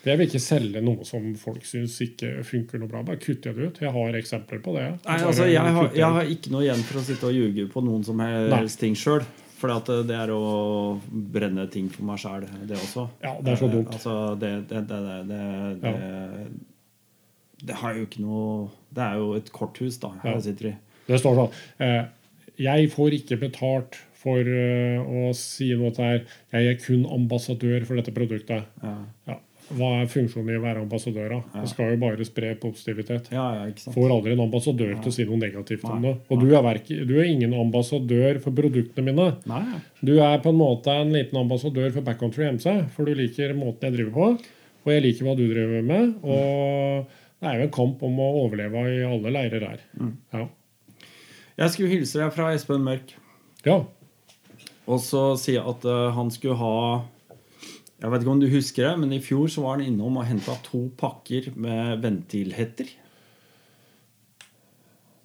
Jeg 0.03 0.19
vil 0.19 0.27
ikke 0.27 0.41
selge 0.43 0.81
noe 0.83 1.05
som 1.07 1.29
folk 1.39 1.63
syns 1.63 1.95
ikke 2.03 2.41
funker 2.43 2.81
noe 2.81 2.91
bra. 2.91 3.05
Bare 3.07 3.21
kutter 3.23 3.53
jeg 3.53 3.55
det 3.55 3.67
ut. 3.69 3.77
Jeg 3.85 3.93
har 3.95 4.17
eksempler 4.19 4.59
på 4.65 4.73
det. 4.75 4.89
Nei, 5.05 5.15
altså, 5.29 5.45
jeg 5.47 5.75
har, 5.77 5.93
jeg 5.95 6.17
har 6.17 6.33
ikke 6.33 6.51
noe 6.51 6.65
igjen 6.65 6.83
for 6.83 6.99
å 6.99 7.03
sitte 7.07 7.29
og 7.29 7.37
ljuge 7.37 7.69
på 7.71 7.83
noen 7.85 8.03
som 8.03 8.19
helst 8.19 8.81
ting 8.83 8.97
sjøl. 8.99 9.23
For 9.63 9.71
eh, 9.71 10.01
det 10.09 10.17
er 10.19 10.33
å 10.35 10.99
brenne 11.07 11.63
ting 11.71 11.87
for 11.91 12.03
meg 12.09 12.19
sjæl, 12.19 12.43
det 12.67 12.75
også. 12.75 13.07
Ja, 13.23 13.37
det 13.39 13.53
er 13.53 13.61
så 13.61 13.69
Eh, 13.69 13.75
dumt. 13.77 13.93
Altså, 13.95 14.15
det, 14.41 14.51
det, 14.67 14.81
det, 14.89 14.99
det, 15.31 15.43
det, 17.63 17.77
har 17.79 17.95
jo 17.95 18.03
ikke 18.03 18.25
noe 18.25 18.49
Det 18.91 19.05
er 19.05 19.21
jo 19.21 19.29
et 19.39 19.51
korthus, 19.55 20.01
da, 20.03 20.11
Ja. 20.25 20.35
sitter 20.43 20.73
i. 20.73 20.75
Det 21.07 21.19
står 21.19 21.39
sånn 21.39 21.55
eh, 21.79 22.03
Jeg 22.59 22.91
får 22.91 23.15
ikke 23.21 23.39
betalt 23.39 24.01
for 24.23 24.39
eh, 24.39 24.99
å 25.03 25.31
si 25.37 25.69
noe 25.75 25.91
til 25.95 26.03
her. 26.07 26.21
Jeg 26.55 26.73
er 26.73 26.77
kun 26.83 27.05
ambassadør 27.11 27.85
for 27.89 27.99
dette 27.99 28.15
produktet. 28.15 28.69
Ja, 28.83 28.97
Ja. 29.27 29.39
Hva 29.73 29.87
er 30.01 30.09
funksjonen 30.11 30.51
i 30.51 30.57
å 30.59 30.61
være 30.61 30.81
ambassadør? 30.83 31.29
da? 31.31 31.61
Det 31.61 31.69
skal 31.71 31.93
jo 31.93 31.97
bare 32.01 32.25
spre 32.27 32.49
positivitet. 32.59 33.29
Får 33.95 34.11
aldri 34.11 34.33
en 34.35 34.41
ambassadør 34.43 34.91
til 35.01 35.09
å 35.09 35.13
si 35.15 35.23
noe 35.25 35.39
negativt 35.39 35.85
om 35.87 36.03
det. 36.03 36.11
Og 36.29 36.41
du 36.41 36.49
er, 36.51 36.61
verk, 36.65 36.91
du 37.07 37.13
er 37.15 37.29
ingen 37.31 37.55
ambassadør 37.55 38.41
for 38.43 38.51
produktene 38.57 39.05
mine. 39.07 39.29
Nei, 39.47 39.79
Du 40.03 40.11
er 40.19 40.37
på 40.43 40.51
en 40.51 40.59
måte 40.59 40.91
en 40.91 41.13
liten 41.15 41.39
ambassadør 41.39 41.93
for 41.95 42.01
Backcountry 42.03 42.49
MC, 42.51 42.67
for 42.91 43.07
du 43.07 43.15
liker 43.15 43.55
måten 43.55 43.87
jeg 43.87 43.95
driver 43.95 44.11
på. 44.19 44.27
Og 44.83 44.91
jeg 44.91 45.05
liker 45.07 45.29
hva 45.29 45.37
du 45.39 45.45
driver 45.47 45.81
med. 45.81 46.13
Og 46.27 47.07
det 47.39 47.49
er 47.49 47.59
jo 47.63 47.67
en 47.69 47.75
kamp 47.79 48.03
om 48.03 48.19
å 48.19 48.29
overleve 48.43 48.83
i 48.91 49.01
alle 49.07 49.31
leirer 49.39 49.67
her. 49.71 49.79
Ja. 50.35 50.45
jeg 51.63 51.69
skulle 51.71 51.89
hilse 51.95 52.19
deg 52.19 52.35
fra 52.35 52.51
Espen 52.53 52.83
Mørk. 52.83 53.15
ja. 53.65 53.79
Og 54.87 54.99
så 54.99 55.37
si 55.39 55.55
at 55.59 55.85
eh, 55.87 56.09
han 56.15 56.31
skulle 56.33 56.57
ha 56.59 56.71
Jeg 58.03 58.11
vet 58.11 58.21
ikke 58.25 58.33
om 58.33 58.39
du 58.41 58.49
husker 58.51 58.83
det, 58.89 58.95
men 58.99 59.13
i 59.15 59.19
fjor 59.23 59.47
så 59.51 59.61
var 59.63 59.77
han 59.77 59.85
innom 59.87 60.17
og 60.19 60.25
henta 60.27 60.53
to 60.65 60.81
pakker 60.99 61.43
med 61.55 62.01
ventilhetter. 62.03 62.87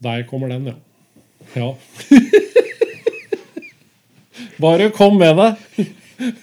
Der 0.05 0.23
kommer 0.31 0.49
den, 0.53 0.69
ja. 0.71 0.77
Ja. 1.59 1.73
Bare 4.63 4.91
kom 4.95 5.19
med 5.19 5.37
det. 5.39 5.51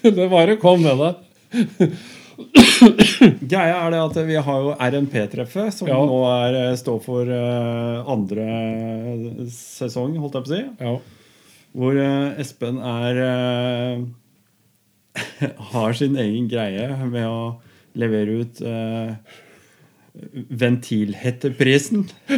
Det 0.02 0.28
bare 0.32 0.54
kom 0.56 0.80
med 0.80 0.96
det. 1.00 1.14
Greia 3.50 3.76
er 3.86 3.90
det 3.92 3.98
at 4.00 4.16
vi 4.28 4.36
har 4.40 4.60
jo 4.64 4.70
RNP-treffet, 4.72 5.72
som 5.76 5.88
Ja. 5.88 5.98
nå 6.00 6.22
er, 6.30 6.54
eh, 6.70 6.76
står 6.80 7.00
for 7.04 7.28
eh, 7.28 8.08
andre 8.08 8.46
sesong, 9.52 10.16
holdt 10.20 10.34
jeg 10.38 10.44
på 10.44 10.48
å 10.48 10.54
si. 10.54 10.62
Ja. 10.80 10.96
Hvor 11.76 11.96
eh, 12.00 12.40
Espen 12.40 12.78
er 12.80 13.18
eh, 13.26 14.04
Har 15.72 15.92
sin 15.96 16.16
egen 16.20 16.46
greie 16.52 16.88
med 17.08 17.26
å 17.28 17.40
levere 17.96 18.34
ut 18.42 18.58
uh, 18.60 19.14
ventilhetteprisen. 20.60 22.02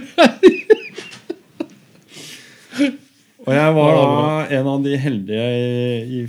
Og 3.48 3.54
jeg 3.56 3.74
var 3.78 3.92
da 3.96 4.06
en 4.58 4.66
av 4.70 4.82
de 4.84 4.94
heldige 5.00 5.46
i, 5.56 6.20
i, 6.20 6.22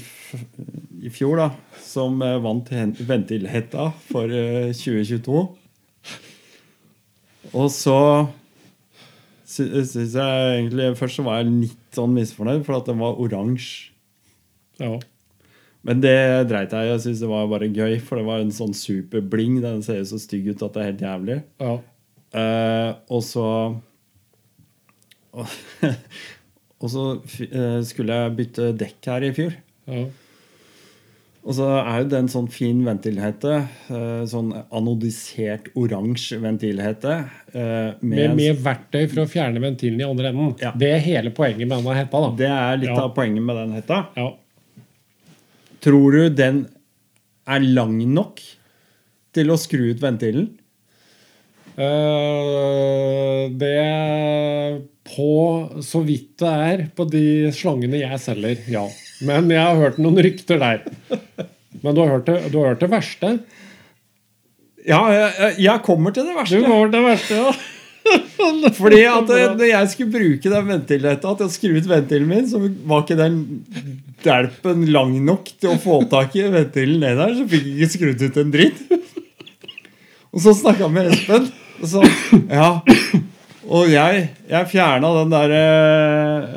i 1.06 1.12
fjor, 1.14 1.36
da, 1.42 1.48
som 1.84 2.22
eh, 2.26 2.38
vant 2.42 2.70
ventilhetta 3.06 3.90
for 4.10 4.32
eh, 4.34 4.72
2022. 4.78 5.42
Og 7.60 7.68
så 7.74 7.98
sy- 9.50 9.70
syns 9.90 10.14
jeg 10.16 10.56
egentlig 10.60 10.92
Først 11.00 11.18
så 11.20 11.26
var 11.26 11.40
jeg 11.42 11.54
litt 11.66 11.79
sånn 11.96 12.16
misfornøyd, 12.16 12.66
for 12.68 12.80
at 12.80 12.90
den 12.90 13.02
var 13.02 13.22
oransje. 13.22 13.94
ja. 14.82 14.98
Men 15.88 16.02
det 16.04 16.50
dreit 16.50 16.74
jeg 16.76 16.88
i. 16.88 16.92
Jeg 16.92 17.02
syns 17.06 17.22
det 17.24 17.30
var 17.32 17.46
bare 17.48 17.70
gøy, 17.72 17.94
for 18.04 18.20
det 18.20 18.26
var 18.28 18.42
en 18.44 18.52
sånn 18.52 18.74
superbling. 18.76 19.62
Den 19.64 19.80
ser 19.86 20.02
jo 20.02 20.10
så 20.10 20.20
stygg 20.20 20.50
ut 20.52 20.64
at 20.66 20.76
det 20.76 20.82
er 20.82 20.90
helt 20.90 21.04
jævlig. 21.06 21.38
Ja. 21.64 21.76
Uh, 22.36 22.90
og 23.16 23.24
så 23.24 23.46
og, 26.82 26.88
så 26.92 27.04
eh, 27.46 27.80
skulle 27.88 28.18
jeg 28.18 28.36
bytte 28.38 28.68
dekk 28.78 29.10
her 29.14 29.26
i 29.26 29.32
fjor. 29.38 29.56
ja. 29.88 30.04
Og 31.50 31.56
så 31.58 31.66
er 31.82 32.04
jo 32.04 32.10
det 32.12 32.18
en 32.20 32.28
sånn 32.30 32.48
fin 32.54 32.84
ventilhette. 32.86 33.54
eh, 33.90 34.22
sånn 34.30 34.52
anodisert 34.70 35.72
oransje 35.76 36.38
ventilhete. 36.44 37.16
eh, 37.56 37.96
med 38.02 38.18
Med, 38.20 38.36
med 38.38 38.60
verktøy 38.62 39.08
for 39.10 39.24
å 39.24 39.30
fjerne 39.32 39.60
ventilen 39.64 40.00
i 40.00 40.06
andre 40.06 40.30
enden. 40.30 40.52
Ja. 40.62 40.72
Det 40.78 40.92
er 40.94 41.00
hele 41.00 41.32
poenget 41.34 41.66
med 41.68 41.80
denne 41.82 41.96
hetta. 41.98 42.22
da. 42.22 42.30
Det 42.38 42.52
er 42.54 42.78
litt 42.78 42.90
Ja. 42.94 43.02
av 43.02 43.16
poenget 43.16 43.42
med 43.44 43.56
den 43.56 43.72
hetta. 43.80 44.08
Ja. 44.16 44.30
Tror 45.82 46.12
du 46.12 46.30
den 46.30 46.68
er 47.48 47.60
lang 47.66 47.98
nok 48.14 48.42
til 49.34 49.48
å 49.50 49.58
skru 49.58 49.90
ut 49.90 50.00
ventilen? 50.02 50.52
Uh, 51.80 53.48
det 53.58 54.84
På 55.10 55.82
så 55.82 56.02
vidt 56.06 56.38
det 56.38 56.50
er 56.50 56.84
på 56.96 57.06
de 57.10 57.50
slangene 57.56 57.98
jeg 58.04 58.20
selger, 58.22 58.58
ja. 58.70 58.84
Men 59.26 59.50
jeg 59.52 59.64
har 59.64 59.80
hørt 59.80 59.98
noen 60.02 60.22
rykter 60.24 60.62
der. 60.62 60.84
Men 61.84 61.96
du 61.96 62.04
har 62.04 62.14
hørt 62.16 62.30
det, 62.30 62.38
du 62.54 62.60
har 62.62 62.74
hørt 62.74 62.84
det 62.84 62.92
verste? 62.92 63.34
Ja, 64.88 65.02
jeg, 65.12 65.58
jeg 65.66 65.84
kommer 65.86 66.16
til 66.16 66.28
det 66.28 66.38
verste. 66.38 66.60
Du 66.60 66.66
kommer 66.68 66.86
hørt 66.86 66.96
det 66.96 67.04
verste, 67.06 67.42
ja. 67.44 67.58
Fordi 68.80 69.02
at 69.06 69.32
eh, 69.36 69.46
når 69.54 69.68
jeg 69.68 69.90
skulle 69.92 70.14
bruke 70.14 70.52
den 70.52 70.70
ventilhetta 70.72 71.34
at 71.34 71.44
jeg 71.44 71.54
skru 71.54 71.76
ut 71.76 71.90
ventilen 71.90 72.30
min, 72.30 72.48
så 72.50 72.62
var 72.88 73.04
ikke 73.04 73.20
den 73.20 73.36
delpen 74.24 74.88
lang 74.94 75.14
nok 75.28 75.52
til 75.60 75.74
å 75.74 75.82
få 75.82 76.00
tak 76.12 76.36
i 76.40 76.48
ventilen 76.50 77.04
ned 77.04 77.20
der, 77.20 77.36
så 77.38 77.46
fikk 77.52 77.68
jeg 77.68 77.76
ikke 77.78 77.94
skrudd 77.96 78.24
ut 78.26 78.40
en 78.42 78.56
dritt. 78.56 78.82
Og 80.30 80.44
så 80.44 80.56
snakka 80.58 80.86
jeg 80.88 80.96
med 80.96 81.12
Espen, 81.14 81.50
og 81.82 81.92
så 81.92 82.06
Ja. 82.48 82.72
Og 83.70 83.86
jeg, 83.92 84.30
jeg 84.50 84.70
fjerna 84.72 85.12
den 85.20 85.34
der 85.34 85.52
eh, 85.54 86.54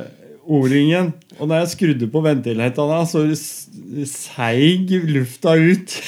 O-ringen. 0.47 1.13
Og 1.39 1.49
da 1.51 1.61
jeg 1.63 1.73
skrudde 1.77 2.09
på 2.11 2.23
ventilhetta, 2.25 2.87
da, 2.89 3.03
så 3.07 3.25
seig 4.09 4.91
lufta 5.13 5.55
ut. 5.59 5.99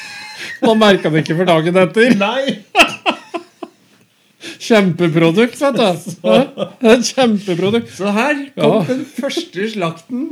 Man 0.66 0.78
merka 0.80 1.10
det 1.12 1.24
ikke 1.24 1.38
for 1.38 1.48
dagen 1.48 1.78
etter. 1.80 2.14
Nei! 2.18 2.58
Kjempeprodukt, 4.68 5.58
vet 5.60 5.78
du. 5.78 5.82
Ja, 6.28 6.68
Et 6.92 7.08
kjempeprodukt. 7.10 7.90
Så 7.96 8.12
her 8.14 8.34
kom 8.54 8.74
Ja. 8.74 8.84
den 8.86 9.04
første 9.06 9.68
slakten 9.72 10.28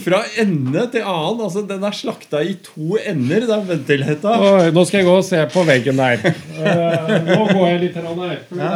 fra 0.00 0.22
ende 0.40 0.86
til 0.92 1.04
annen. 1.04 1.42
Altså, 1.44 1.62
den 1.68 1.84
er 1.86 1.94
slakta 1.96 2.42
i 2.42 2.56
to 2.64 2.98
ender, 2.98 3.46
den 3.50 3.66
ventilhetta. 3.68 4.36
Oi, 4.40 4.70
nå 4.74 4.84
skal 4.88 5.02
jeg 5.02 5.10
gå 5.10 5.16
og 5.20 5.26
se 5.26 5.42
på 5.52 5.66
veggen 5.68 6.00
der. 6.00 6.24
uh, 6.24 7.12
nå 7.28 7.40
går 7.52 7.66
jeg 7.68 7.82
litt 7.84 8.00
her. 8.00 8.40
Se. 8.50 8.72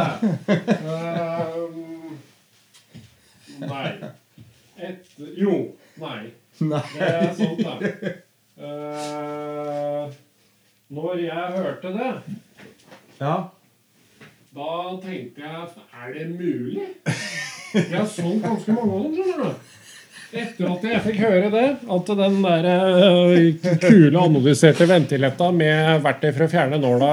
Eh, 0.55 1.84
nei. 3.61 3.91
Et, 4.77 5.05
jo. 5.39 5.55
Nei. 6.01 6.31
Nei. 6.59 6.81
Det 6.95 7.09
er 7.11 7.33
sånn, 7.37 7.57
da. 7.63 7.75
Eh, 8.55 10.15
når 10.95 11.21
jeg 11.23 11.53
hørte 11.59 11.91
det, 11.95 12.11
Ja. 13.19 13.35
da 14.55 14.71
tenkte 15.03 15.41
jeg 15.43 15.69
Er 15.91 16.13
det 16.13 16.27
mulig? 16.39 16.85
Jeg 17.75 17.91
har 17.97 18.05
solgt 18.07 18.43
ganske 18.45 18.71
mange 18.75 18.93
av 18.95 19.03
dem, 19.03 19.15
skjønner 19.17 19.43
du. 19.43 19.71
Etter 20.35 20.67
at 20.71 20.83
jeg 20.83 21.01
fikk 21.05 21.19
høre 21.23 21.49
det, 21.53 21.65
at 21.95 22.09
den 22.19 22.37
der 22.43 22.65
eh, 22.71 23.75
kule 23.83 24.19
analyserte 24.19 24.87
ventiletta 24.89 25.47
med 25.55 26.01
verktøy 26.03 26.31
for 26.35 26.45
å 26.47 26.49
fjerne 26.51 26.79
nåla 26.81 27.11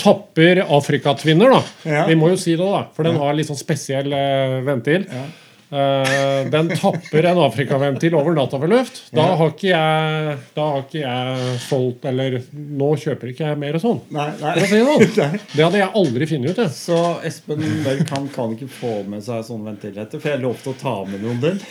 tapper 0.00 0.62
afrikatvinner, 0.64 1.52
da. 1.54 1.60
Ja. 1.86 2.06
Vi 2.08 2.16
må 2.18 2.32
jo 2.32 2.38
si 2.40 2.56
det, 2.58 2.66
da, 2.66 2.84
for 2.96 3.06
den 3.06 3.18
har 3.20 3.34
litt 3.38 3.50
sånn 3.50 3.60
spesiell 3.60 4.10
eh, 4.16 4.56
ventil. 4.66 5.06
Eh, 5.06 5.28
den 5.72 6.68
tapper 6.76 7.24
en 7.30 7.38
afrikaventil 7.40 8.14
over 8.18 8.34
natta 8.36 8.58
ved 8.60 8.74
luft. 8.74 8.98
Da 9.16 9.24
har 9.40 9.54
ikke 9.54 9.70
jeg 9.70 10.34
Da 10.52 10.66
har 10.74 10.82
ikke 10.82 11.00
jeg 11.00 11.54
solgt 11.64 12.04
Eller 12.10 12.36
nå 12.52 12.90
kjøper 13.00 13.30
ikke 13.32 13.46
jeg 13.46 13.60
mer 13.62 13.78
sånn. 13.80 14.02
Nei, 14.12 14.28
nei. 14.42 14.52
Det 14.58 14.68
sånn. 14.68 15.38
Det 15.56 15.64
hadde 15.64 15.80
jeg 15.80 15.88
aldri 16.02 16.28
funnet 16.28 16.52
ut. 16.52 16.60
Jeg. 16.66 16.74
Så 16.76 17.00
Espen 17.24 17.64
Mørk 17.86 18.12
han 18.12 18.28
kan 18.34 18.52
ikke 18.56 18.68
få 18.68 18.98
med 19.08 19.24
seg 19.24 19.46
sånne 19.48 19.72
ventiletter, 19.72 20.20
for 20.20 20.34
jeg 20.34 20.44
lovte 20.44 20.74
å 20.74 20.78
ta 20.82 20.94
med 21.08 21.24
noen 21.24 21.40
del. 21.42 21.62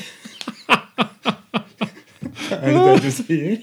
Er 2.52 2.68
det 2.68 2.82
det 2.84 2.96
du 3.06 3.12
sier? 3.16 3.62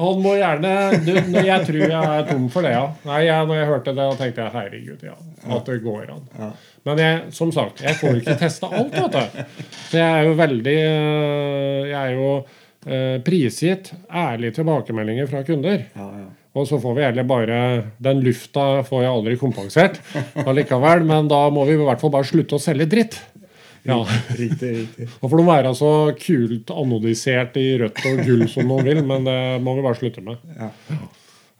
Han 0.00 0.22
må 0.24 0.34
gjerne 0.34 0.70
du, 1.04 1.12
Jeg 1.14 1.66
tror 1.68 1.82
jeg 1.84 1.94
er 1.94 2.24
tom 2.26 2.48
for 2.50 2.66
det, 2.66 2.72
ja. 2.74 2.88
Nei, 3.06 3.20
jeg, 3.28 3.46
når 3.48 3.60
jeg 3.60 3.68
hørte 3.70 3.94
det, 3.94 4.02
da 4.02 4.18
tenkte 4.18 4.46
jeg 4.46 4.54
herregud, 4.56 5.04
ja. 5.06 5.14
At 5.52 5.66
det 5.68 5.80
går 5.84 6.12
an. 6.14 6.22
Ja. 6.38 6.50
Men 6.88 7.00
jeg, 7.00 7.20
som 7.36 7.52
sagt, 7.52 7.82
jeg 7.84 7.96
får 8.00 8.20
ikke 8.20 8.36
testa 8.40 8.70
alt, 8.72 8.94
vet 8.94 9.16
du. 9.16 9.42
Så 9.90 9.98
jeg 10.00 10.06
er 10.06 10.28
jo 10.28 10.36
veldig 10.38 10.78
øh, 10.84 11.90
Jeg 11.90 11.98
er 12.00 12.14
jo 12.16 12.30
øh, 12.38 13.18
prisgitt 13.26 13.92
ærlige 14.08 14.56
tilbakemeldinger 14.60 15.28
fra 15.30 15.44
kunder. 15.46 15.84
Ja, 15.96 16.08
ja. 16.22 16.30
Og 16.54 16.68
så 16.70 16.78
får 16.78 16.92
vi 16.94 17.02
heller 17.02 17.26
bare 17.26 17.56
Den 17.98 18.20
lufta 18.22 18.84
får 18.86 19.02
jeg 19.02 19.10
aldri 19.10 19.36
kompensert 19.40 19.96
allikevel, 20.44 21.02
men 21.08 21.26
da 21.30 21.48
må 21.50 21.64
vi 21.66 21.74
i 21.74 21.80
hvert 21.82 22.02
fall 22.02 22.14
bare 22.14 22.28
slutte 22.28 22.58
å 22.58 22.62
selge 22.62 22.86
dritt. 22.90 23.18
Ja. 23.84 23.98
Riktig, 24.38 24.70
riktig. 24.78 25.08
Og 25.20 25.28
får 25.28 25.40
de 25.40 25.46
være 25.48 25.74
så 25.76 25.90
kult 26.16 26.70
anodisert 26.72 27.58
i 27.60 27.66
rødt 27.82 28.00
og 28.08 28.22
gull 28.24 28.46
som 28.48 28.70
de 28.70 28.78
vil, 28.86 29.02
men 29.04 29.26
det 29.28 29.40
må 29.64 29.74
vi 29.76 29.84
bare 29.84 29.98
slutte 29.98 30.24
med. 30.24 30.40
Ja. 30.56 30.70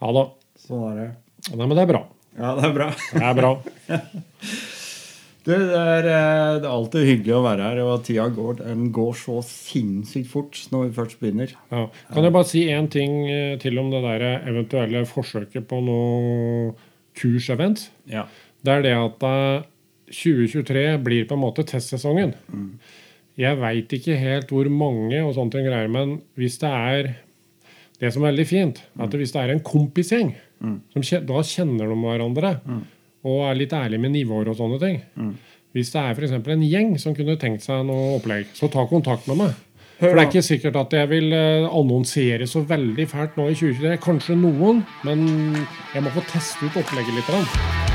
Ja 0.01 0.15
da. 0.15 0.25
Sånn 0.65 0.87
er 0.89 0.95
det. 1.01 1.09
Nei, 1.51 1.65
men 1.67 1.75
det 1.77 1.83
er 1.83 1.91
bra. 1.91 2.01
Ja, 2.35 2.55
det 2.57 2.69
er 2.69 2.73
bra. 2.75 2.89
Det 3.11 3.27
er 3.29 3.37
bra. 3.41 3.53
Du, 5.45 5.51
det, 5.53 5.77
er, 5.77 6.07
eh, 6.09 6.55
det 6.57 6.65
er 6.65 6.71
alltid 6.71 7.03
hyggelig 7.05 7.33
å 7.37 7.43
være 7.45 7.65
her, 7.67 7.79
og 7.85 8.05
tida 8.07 8.23
går, 8.33 8.63
den 8.63 8.87
går 8.93 9.11
så 9.19 9.35
sinnssykt 9.45 10.31
fort 10.31 10.57
når 10.73 10.87
vi 10.87 10.95
først 10.95 11.19
begynner. 11.21 11.51
Ja. 11.69 11.83
Kan 12.09 12.25
jeg 12.25 12.33
bare 12.33 12.49
si 12.49 12.63
én 12.73 12.87
ting 12.89 13.19
eh, 13.29 13.53
til 13.61 13.77
om 13.77 13.91
det 13.93 14.01
der 14.01 14.25
eventuelle 14.39 15.03
forsøket 15.05 15.67
på 15.69 15.83
noe 15.85 16.71
kursevent? 17.21 17.91
Ja. 18.09 18.25
Det 18.65 18.73
er 18.73 18.81
det 18.87 18.95
at 18.97 19.27
eh, 19.29 19.67
2023 20.09 20.87
blir 21.05 21.29
på 21.29 21.37
en 21.37 21.43
måte 21.43 21.67
testsesongen. 21.69 22.33
Jeg 23.37 23.61
veit 23.61 23.93
ikke 23.93 24.17
helt 24.17 24.49
hvor 24.53 24.71
mange 24.73 25.21
og 25.21 25.35
sånne 25.37 25.53
ting 25.53 25.69
greier, 25.69 25.91
men 25.91 26.19
hvis 26.39 26.57
det 26.63 26.73
er 26.73 27.13
Det 27.95 28.09
som 28.11 28.25
er 28.25 28.33
veldig 28.33 28.43
fint, 28.43 28.79
at 28.99 29.13
hvis 29.15 29.31
det 29.31 29.39
er 29.39 29.51
en 29.53 29.61
kompisgjeng, 29.63 30.33
som, 30.61 31.25
da 31.27 31.43
kjenner 31.43 31.91
de 31.91 31.97
hverandre 32.01 32.55
og 33.25 33.43
er 33.49 33.57
litt 33.57 33.73
ærlige 33.73 34.01
med 34.01 34.13
nivåer 34.13 34.51
og 34.51 34.57
sånne 34.59 34.79
ting. 34.81 34.99
Hvis 35.75 35.91
det 35.91 36.01
er 36.01 36.13
f.eks. 36.15 36.31
en 36.31 36.61
gjeng 36.63 36.93
som 37.01 37.15
kunne 37.17 37.35
tenkt 37.41 37.65
seg 37.65 37.81
noe 37.87 38.15
opplegg, 38.15 38.47
så 38.55 38.69
ta 38.71 38.85
kontakt 38.87 39.27
med 39.27 39.41
meg. 39.41 39.55
For 39.99 40.11
det 40.11 40.25
er 40.25 40.29
ikke 40.29 40.43
sikkert 40.43 40.79
at 40.79 40.93
jeg 40.93 41.09
vil 41.09 41.33
eh, 41.33 41.67
annonsere 41.67 42.47
så 42.51 42.65
veldig 42.67 43.07
fælt 43.07 43.39
nå 43.39 43.47
i 43.47 43.55
2023. 43.55 43.97
Kanskje 44.03 44.37
noen, 44.39 44.83
men 45.07 45.27
jeg 45.95 46.03
må 46.03 46.15
få 46.15 46.23
teste 46.31 46.67
ut 46.67 46.81
opplegget 46.83 47.15
litt. 47.15 47.94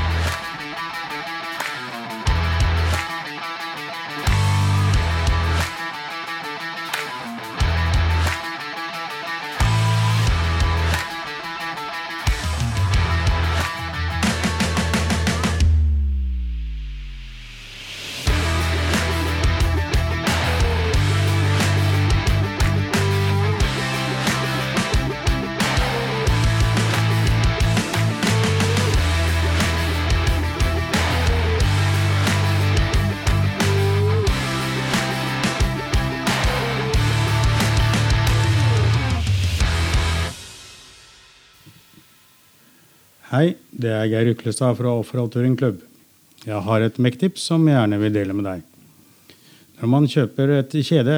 Hei, 43.41 43.55
det 43.73 43.89
er 43.89 44.05
Geir 44.05 44.27
Uklestad 44.35 44.75
fra 44.77 44.91
Offroad 44.93 45.33
klubb. 45.57 45.79
Jeg 46.45 46.61
har 46.61 46.83
et 46.85 46.97
mektips 47.01 47.41
som 47.49 47.63
jeg 47.65 47.73
gjerne 47.73 47.97
vil 47.97 48.13
dele 48.13 48.33
med 48.37 48.45
deg. 48.45 48.59
Når 49.79 49.89
man 49.89 50.03
kjøper 50.05 50.51
et 50.59 50.75
kjede 50.85 51.15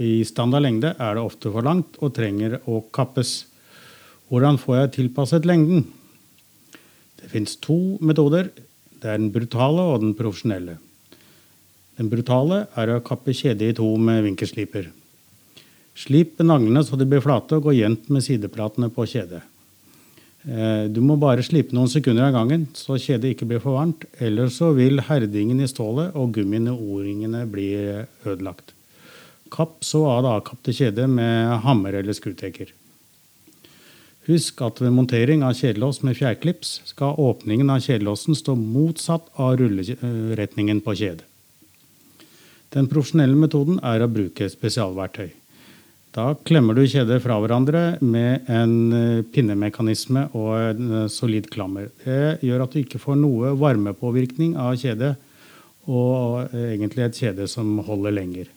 i 0.00 0.24
standard 0.24 0.62
lengde, 0.64 0.94
er 0.96 1.18
det 1.18 1.20
ofte 1.20 1.50
for 1.52 1.66
langt 1.66 1.98
og 2.00 2.14
trenger 2.16 2.54
å 2.64 2.78
kappes. 2.96 3.44
Hvordan 4.32 4.56
får 4.56 4.76
jeg 4.78 4.92
tilpasset 4.94 5.44
lengden? 5.44 5.84
Det 7.20 7.28
fins 7.34 7.58
to 7.60 7.76
metoder. 8.00 8.48
Det 8.96 9.10
er 9.12 9.20
den 9.20 9.34
brutale 9.34 9.84
og 9.84 10.00
den 10.00 10.14
profesjonelle. 10.16 10.78
Den 12.00 12.08
brutale 12.08 12.62
er 12.72 12.94
å 12.94 13.02
kappe 13.04 13.36
kjedet 13.36 13.74
i 13.74 13.76
to 13.76 13.90
med 14.00 14.22
vinkelsliper. 14.30 14.88
Slip 15.92 16.40
naglene 16.40 16.86
så 16.88 16.96
de 16.96 17.04
blir 17.04 17.20
flate, 17.20 17.60
og 17.60 17.68
gå 17.68 17.76
jevnt 17.76 18.08
med 18.08 18.24
sideplatene 18.24 18.88
på 18.88 19.04
kjedet. 19.12 19.42
Eh, 20.46 20.86
du 20.86 21.00
må 21.02 21.16
bare 21.18 21.42
slipe 21.42 21.74
noen 21.74 21.90
sekunder 21.90 22.28
av 22.28 22.36
gangen, 22.36 22.68
så 22.78 22.94
kjedet 23.02 23.34
ikke 23.34 23.48
blir 23.50 23.62
for 23.62 23.74
varmt. 23.74 24.06
Ellers 24.22 24.60
så 24.60 24.70
vil 24.76 25.02
herdingen 25.08 25.60
i 25.60 25.68
stålet 25.70 26.14
og 26.14 26.32
gummien 26.38 26.70
i 26.70 26.74
o-ringene 26.74 27.42
bli 27.50 27.68
ødelagt. 28.26 28.72
Kapp 29.50 29.80
så 29.86 30.04
av 30.06 30.22
det 30.22 30.34
avkapte 30.36 30.74
kjedet 30.74 31.06
med 31.10 31.56
hammer 31.66 31.98
eller 31.98 32.14
skrutekker. 32.14 32.70
Husk 34.26 34.62
at 34.66 34.80
ved 34.82 34.90
montering 34.90 35.44
av 35.46 35.54
kjedelås 35.54 36.00
med 36.02 36.16
fjærklips 36.18 36.80
skal 36.90 37.18
åpningen 37.22 37.70
av 37.70 37.82
kjedelåsen 37.84 38.34
stå 38.34 38.56
motsatt 38.58 39.28
av 39.38 39.54
rulleretningen 39.60 40.82
på 40.82 40.96
kjedet. 40.98 41.26
Den 42.74 42.88
profesjonelle 42.90 43.38
metoden 43.38 43.78
er 43.86 44.02
å 44.02 44.10
bruke 44.10 44.48
spesialverktøy. 44.50 45.30
Da 46.16 46.30
klemmer 46.48 46.72
du 46.72 46.80
kjeder 46.88 47.18
fra 47.20 47.34
hverandre 47.42 47.98
med 48.00 48.46
en 48.48 48.92
eh, 48.96 49.18
pinnemekanisme 49.34 50.22
og 50.32 50.54
en 50.56 50.94
eh, 51.02 51.08
solid 51.12 51.50
klammer. 51.52 51.90
Det 52.06 52.38
gjør 52.46 52.62
at 52.64 52.72
du 52.72 52.78
ikke 52.80 53.00
får 53.02 53.18
noe 53.20 53.50
varmepåvirkning 53.60 54.54
av 54.56 54.78
kjedet, 54.80 55.12
og 55.84 56.46
eh, 56.46 56.72
egentlig 56.72 57.04
et 57.04 57.20
kjede 57.20 57.44
som 57.52 57.84
holder 57.84 58.16
lenger. 58.16 58.48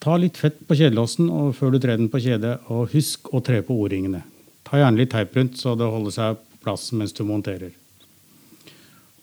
Ta 0.00 0.16
litt 0.16 0.40
fett 0.40 0.56
på 0.64 0.72
kjedelåsen 0.80 1.28
før 1.58 1.68
du 1.74 1.78
trer 1.84 2.00
den 2.00 2.08
på 2.08 2.22
kjedet, 2.24 2.54
og 2.72 2.88
husk 2.94 3.28
å 3.36 3.44
tre 3.44 3.60
på 3.60 3.76
O-ringene. 3.76 4.24
Ta 4.64 4.80
gjerne 4.80 4.96
litt 5.02 5.12
teip 5.12 5.36
rundt, 5.36 5.60
så 5.60 5.76
det 5.76 5.84
holder 5.84 6.12
seg 6.16 6.40
på 6.40 6.64
plass 6.64 6.88
mens 6.96 7.12
du 7.12 7.28
monterer. 7.28 7.76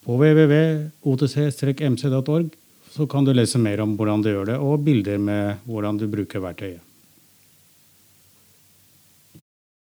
På 0.06 0.14
www.otc-mc.org 0.22 2.54
så 2.98 3.06
kan 3.06 3.26
du 3.26 3.34
lese 3.36 3.60
mer 3.62 3.84
om 3.84 3.94
hvordan 3.98 4.24
du 4.26 4.32
gjør 4.32 4.52
det, 4.54 4.58
og 4.58 4.82
bilder 4.82 5.22
med 5.22 5.64
hvordan 5.70 6.00
du 6.02 6.08
bruker 6.10 6.42
verktøyet. 6.42 6.87